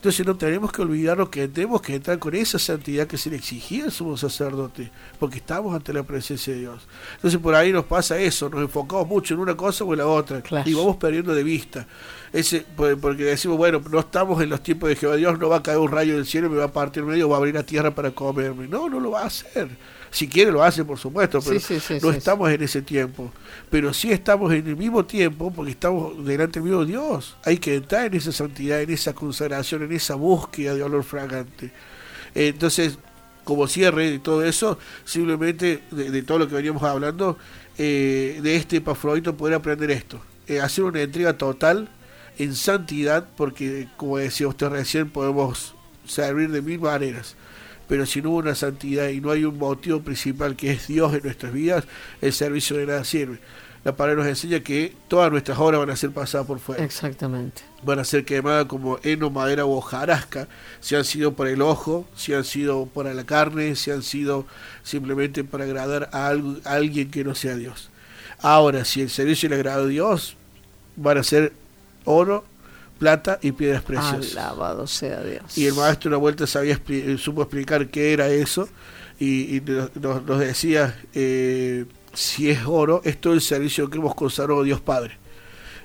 Entonces 0.00 0.26
no 0.26 0.34
tenemos 0.34 0.72
que 0.72 0.80
olvidarnos 0.80 1.28
que 1.28 1.46
tenemos 1.46 1.82
que 1.82 1.96
entrar 1.96 2.18
con 2.18 2.34
esa 2.34 2.58
santidad 2.58 3.06
que 3.06 3.18
se 3.18 3.28
le 3.28 3.36
exigía 3.36 3.84
al 3.84 3.92
sumo 3.92 4.16
sacerdote, 4.16 4.90
porque 5.18 5.36
estamos 5.36 5.74
ante 5.74 5.92
la 5.92 6.04
presencia 6.04 6.54
de 6.54 6.60
Dios. 6.60 6.88
Entonces 7.16 7.38
por 7.38 7.54
ahí 7.54 7.70
nos 7.70 7.84
pasa 7.84 8.18
eso, 8.18 8.48
nos 8.48 8.62
enfocamos 8.62 9.06
mucho 9.06 9.34
en 9.34 9.40
una 9.40 9.54
cosa 9.58 9.84
o 9.84 9.92
en 9.92 9.98
la 9.98 10.06
otra 10.06 10.42
y 10.64 10.72
vamos 10.72 10.96
perdiendo 10.96 11.34
de 11.34 11.42
vista. 11.42 11.86
Ese, 12.32 12.64
porque 12.74 13.24
decimos, 13.24 13.58
bueno, 13.58 13.82
no 13.90 14.00
estamos 14.00 14.42
en 14.42 14.48
los 14.48 14.62
tiempos 14.62 14.88
de 14.88 14.96
Jehová, 14.96 15.16
Dios 15.16 15.38
no 15.38 15.50
va 15.50 15.56
a 15.56 15.62
caer 15.62 15.76
un 15.76 15.90
rayo 15.90 16.14
del 16.14 16.24
cielo 16.24 16.46
y 16.46 16.50
me 16.50 16.56
va 16.56 16.64
a 16.64 16.72
partir 16.72 17.02
medio, 17.02 17.28
va 17.28 17.36
a 17.36 17.38
abrir 17.38 17.54
la 17.54 17.64
tierra 17.64 17.94
para 17.94 18.10
comerme. 18.12 18.68
No, 18.68 18.88
no 18.88 19.00
lo 19.00 19.10
va 19.10 19.24
a 19.24 19.26
hacer. 19.26 19.68
Si 20.10 20.26
quiere 20.26 20.50
lo 20.50 20.62
hace, 20.62 20.84
por 20.84 20.98
supuesto, 20.98 21.40
pero 21.40 21.60
no 22.02 22.10
estamos 22.10 22.50
en 22.50 22.62
ese 22.62 22.82
tiempo. 22.82 23.30
Pero 23.70 23.94
sí 23.94 24.10
estamos 24.10 24.52
en 24.52 24.66
el 24.66 24.76
mismo 24.76 25.04
tiempo 25.04 25.52
porque 25.52 25.70
estamos 25.70 26.24
delante 26.24 26.58
del 26.58 26.68
mismo 26.68 26.84
Dios. 26.84 27.36
Hay 27.44 27.58
que 27.58 27.76
entrar 27.76 28.06
en 28.06 28.14
esa 28.14 28.32
santidad, 28.32 28.82
en 28.82 28.90
esa 28.90 29.12
consagración, 29.12 29.84
en 29.84 29.92
esa 29.92 30.16
búsqueda 30.16 30.74
de 30.74 30.82
olor 30.82 31.04
fragante. 31.04 31.70
Entonces, 32.34 32.98
como 33.44 33.68
cierre 33.68 34.10
de 34.10 34.18
todo 34.18 34.44
eso, 34.44 34.78
simplemente 35.04 35.82
de, 35.92 36.22
todo 36.22 36.40
lo 36.40 36.48
que 36.48 36.56
veníamos 36.56 36.82
hablando, 36.82 37.38
eh, 37.78 38.40
de 38.42 38.56
este 38.56 38.78
Epafrodito 38.78 39.36
poder 39.36 39.54
aprender 39.54 39.92
esto. 39.92 40.20
Eh, 40.48 40.60
hacer 40.60 40.84
una 40.84 41.00
entrega 41.02 41.38
total 41.38 41.88
en 42.36 42.56
santidad, 42.56 43.28
porque 43.36 43.86
como 43.96 44.18
decía 44.18 44.48
usted 44.48 44.68
recién, 44.68 45.08
podemos 45.08 45.74
servir 46.04 46.50
de 46.50 46.62
mil 46.62 46.80
maneras 46.80 47.36
pero 47.90 48.06
si 48.06 48.22
no 48.22 48.30
hubo 48.30 48.38
una 48.38 48.54
santidad 48.54 49.08
y 49.08 49.20
no 49.20 49.32
hay 49.32 49.44
un 49.44 49.58
motivo 49.58 50.00
principal 50.00 50.54
que 50.54 50.70
es 50.70 50.86
Dios 50.86 51.12
en 51.12 51.24
nuestras 51.24 51.52
vidas, 51.52 51.84
el 52.20 52.32
servicio 52.32 52.76
de 52.76 52.86
nada 52.86 53.02
sirve. 53.02 53.40
La 53.82 53.96
palabra 53.96 54.22
nos 54.22 54.28
enseña 54.28 54.60
que 54.60 54.94
todas 55.08 55.28
nuestras 55.32 55.58
obras 55.58 55.80
van 55.80 55.90
a 55.90 55.96
ser 55.96 56.12
pasadas 56.12 56.46
por 56.46 56.60
fuego. 56.60 56.80
Exactamente. 56.84 57.62
Van 57.82 57.98
a 57.98 58.04
ser 58.04 58.24
quemadas 58.24 58.66
como 58.66 59.00
heno, 59.02 59.28
madera 59.28 59.64
o 59.64 59.76
hojarasca, 59.76 60.46
si 60.78 60.94
han 60.94 61.04
sido 61.04 61.32
por 61.32 61.48
el 61.48 61.62
ojo, 61.62 62.06
si 62.14 62.32
han 62.32 62.44
sido 62.44 62.86
para 62.86 63.12
la 63.12 63.24
carne, 63.24 63.74
si 63.74 63.90
han 63.90 64.04
sido 64.04 64.46
simplemente 64.84 65.42
para 65.42 65.64
agradar 65.64 66.10
a, 66.12 66.28
a 66.28 66.72
alguien 66.72 67.10
que 67.10 67.24
no 67.24 67.34
sea 67.34 67.56
Dios. 67.56 67.90
Ahora, 68.38 68.84
si 68.84 69.02
el 69.02 69.10
servicio 69.10 69.48
le 69.48 69.56
agrada 69.56 69.82
a 69.82 69.86
Dios, 69.86 70.36
van 70.94 71.18
a 71.18 71.24
ser 71.24 71.54
oro, 72.04 72.44
plata 73.00 73.38
y 73.42 73.52
piedras 73.52 73.82
preciosas. 73.82 74.36
Alabado 74.36 74.86
sea 74.86 75.22
Dios. 75.22 75.56
Y 75.56 75.66
el 75.66 75.74
maestro 75.74 76.10
una 76.10 76.18
vuelta 76.18 76.46
sabía 76.46 76.78
supo 77.18 77.42
explicar 77.42 77.88
qué 77.88 78.12
era 78.12 78.28
eso 78.28 78.68
y, 79.18 79.62
nos, 80.00 80.38
decía, 80.38 81.00
eh, 81.14 81.86
si 82.12 82.50
es 82.50 82.60
oro, 82.66 83.00
es 83.04 83.18
todo 83.18 83.32
el 83.32 83.40
servicio 83.40 83.88
que 83.88 83.98
hemos 83.98 84.14
consagrado 84.14 84.60
a 84.60 84.64
Dios 84.64 84.80
Padre. 84.80 85.18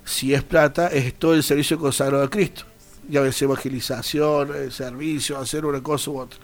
Si 0.03 0.33
es 0.33 0.43
plata, 0.43 0.87
es 0.87 1.13
todo 1.15 1.33
el 1.33 1.41
servicio 1.41 1.79
consagrado 1.79 2.23
a 2.23 2.29
Cristo. 2.29 2.65
Ya 3.09 3.21
ves, 3.21 3.41
evangelización, 3.41 4.53
el 4.53 4.71
servicio, 4.71 5.37
hacer 5.37 5.65
una 5.65 5.81
cosa 5.81 6.11
u 6.11 6.19
otra. 6.19 6.37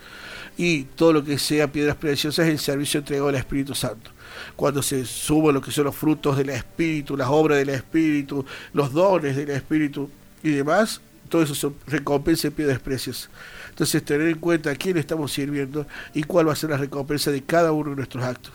Y 0.56 0.84
todo 0.84 1.12
lo 1.12 1.24
que 1.24 1.38
sea 1.38 1.70
piedras 1.70 1.96
preciosas 1.96 2.46
es 2.46 2.52
el 2.52 2.58
servicio 2.58 2.98
entregado 2.98 3.28
al 3.28 3.34
Espíritu 3.36 3.74
Santo 3.74 4.10
cuando 4.56 4.82
se 4.82 5.04
suman 5.04 5.54
lo 5.54 5.60
que 5.60 5.70
son 5.70 5.84
los 5.84 5.94
frutos 5.94 6.36
del 6.36 6.50
Espíritu, 6.50 7.16
las 7.16 7.28
obras 7.28 7.58
del 7.58 7.70
Espíritu, 7.70 8.44
los 8.72 8.92
dones 8.92 9.36
del 9.36 9.50
Espíritu, 9.50 10.10
y 10.42 10.50
demás, 10.50 11.00
todo 11.28 11.42
eso 11.42 11.54
son 11.54 11.74
recompensa 11.86 12.48
y 12.48 12.50
piedras 12.50 12.78
precios. 12.78 13.30
Entonces, 13.70 14.04
tener 14.04 14.28
en 14.28 14.38
cuenta 14.38 14.70
a 14.70 14.74
quién 14.74 14.98
estamos 14.98 15.32
sirviendo 15.32 15.86
y 16.12 16.24
cuál 16.24 16.48
va 16.48 16.52
a 16.52 16.56
ser 16.56 16.70
la 16.70 16.76
recompensa 16.76 17.30
de 17.30 17.42
cada 17.42 17.72
uno 17.72 17.90
de 17.90 17.96
nuestros 17.96 18.22
actos. 18.22 18.52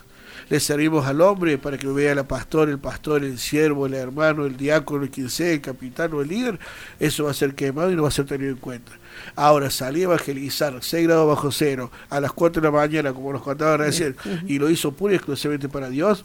le 0.48 0.60
servimos 0.60 1.06
al 1.06 1.20
hombre 1.20 1.58
para 1.58 1.76
que 1.76 1.86
vea 1.86 2.14
la 2.14 2.26
pastor, 2.26 2.68
el 2.68 2.78
pastor, 2.78 3.24
el 3.24 3.38
siervo, 3.38 3.86
el 3.86 3.94
hermano, 3.94 4.46
el 4.46 4.56
diácono, 4.56 5.04
el 5.04 5.10
quien 5.10 5.28
sea, 5.28 5.52
el 5.52 5.60
capitán 5.60 6.12
o 6.14 6.22
el 6.22 6.28
líder, 6.28 6.58
eso 6.98 7.24
va 7.24 7.30
a 7.32 7.34
ser 7.34 7.54
quemado 7.54 7.90
y 7.90 7.96
no 7.96 8.02
va 8.02 8.08
a 8.08 8.12
ser 8.12 8.26
tenido 8.26 8.50
en 8.50 8.56
cuenta. 8.56 8.92
Ahora, 9.36 9.70
salí 9.70 10.00
a 10.02 10.04
evangelizar 10.04 10.78
6 10.80 11.06
grados 11.06 11.28
bajo 11.28 11.50
cero 11.50 11.90
a 12.08 12.20
las 12.20 12.32
4 12.32 12.62
de 12.62 12.68
la 12.68 12.72
mañana, 12.72 13.12
como 13.12 13.32
nos 13.32 13.42
contaban 13.42 13.80
recién, 13.80 14.16
y 14.46 14.58
lo 14.58 14.70
hizo 14.70 14.92
pura 14.92 15.12
y 15.12 15.16
exclusivamente 15.16 15.68
para 15.68 15.90
Dios, 15.90 16.24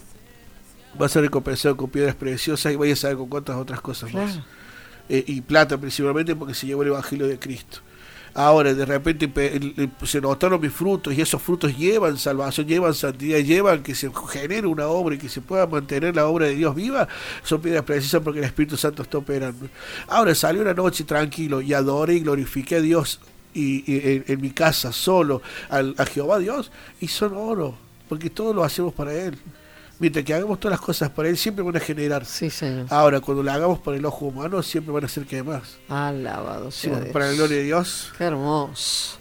va 0.99 1.07
a 1.07 1.10
ser 1.10 1.23
recompensado 1.23 1.76
con 1.76 1.90
piedras 1.90 2.15
preciosas 2.15 2.72
y 2.72 2.76
vaya 2.76 2.94
a 2.94 2.98
saber 2.98 3.18
con 3.18 3.27
cuántas 3.27 3.56
otras 3.57 3.81
cosas 3.81 4.14
más. 4.14 4.40
Eh, 5.09 5.23
y 5.27 5.41
plata 5.41 5.77
principalmente 5.77 6.35
porque 6.35 6.53
se 6.53 6.65
llevó 6.65 6.84
el 6.84 6.89
Evangelio 6.89 7.27
de 7.27 7.38
Cristo. 7.38 7.80
Ahora, 8.35 8.73
de 8.73 8.85
repente 8.85 9.31
se 10.05 10.19
notaron 10.19 10.59
mis 10.59 10.73
frutos 10.73 11.13
y 11.13 11.21
esos 11.21 11.39
frutos 11.39 11.77
llevan 11.77 12.17
salvación, 12.17 12.65
llevan 12.65 12.95
santidad, 12.95 13.38
llevan 13.39 13.84
que 13.84 13.93
se 13.93 14.09
genere 14.27 14.65
una 14.65 14.88
obra 14.88 15.13
y 15.13 15.19
que 15.19 15.30
se 15.30 15.39
pueda 15.39 15.67
mantener 15.67 16.15
la 16.15 16.25
obra 16.25 16.47
de 16.47 16.55
Dios 16.55 16.73
viva. 16.73 17.07
Son 17.43 17.61
piedras 17.61 17.84
precisas 17.84 18.23
porque 18.23 18.39
el 18.39 18.45
Espíritu 18.45 18.75
Santo 18.75 19.03
está 19.03 19.19
operando. 19.19 19.67
Ahora, 20.07 20.34
salió 20.34 20.63
una 20.63 20.73
noche 20.73 21.03
tranquilo 21.03 21.61
y 21.61 21.73
adoré 21.73 22.15
y 22.15 22.19
glorifiqué 22.21 22.77
a 22.77 22.81
Dios 22.81 23.19
y, 23.53 23.84
en, 23.85 24.41
mi 24.41 24.49
casa 24.49 24.91
solo, 24.91 25.43
a 25.69 26.05
Jehová 26.05 26.39
Dios, 26.39 26.71
y 27.01 27.09
son 27.09 27.35
oro, 27.35 27.75
porque 28.09 28.31
todo 28.31 28.51
lo 28.51 28.63
hacemos 28.63 28.95
para 28.95 29.13
Él. 29.13 29.38
Mientras 29.99 30.25
que 30.25 30.33
hagamos 30.33 30.59
todas 30.59 30.77
las 30.77 30.85
cosas 30.85 31.09
para 31.09 31.29
Él, 31.29 31.37
siempre 31.37 31.63
van 31.63 31.75
a 31.77 31.79
generar. 31.79 32.25
Sí, 32.25 32.49
señor. 32.49 32.87
Ahora, 32.89 33.19
cuando 33.19 33.43
lo 33.43 33.51
hagamos 33.51 33.79
por 33.79 33.93
el 33.95 34.05
ojo 34.05 34.25
humano, 34.25 34.61
siempre 34.63 34.91
van 34.91 35.05
a 35.05 35.07
ser 35.07 35.25
que 35.25 35.43
más. 35.43 35.77
Alabado 35.87 36.71
sea 36.71 37.11
Para 37.11 37.27
la 37.27 37.33
gloria 37.33 37.57
de 37.57 37.63
Dios. 37.63 38.11
Qué 38.17 38.25
hermoso. 38.25 39.17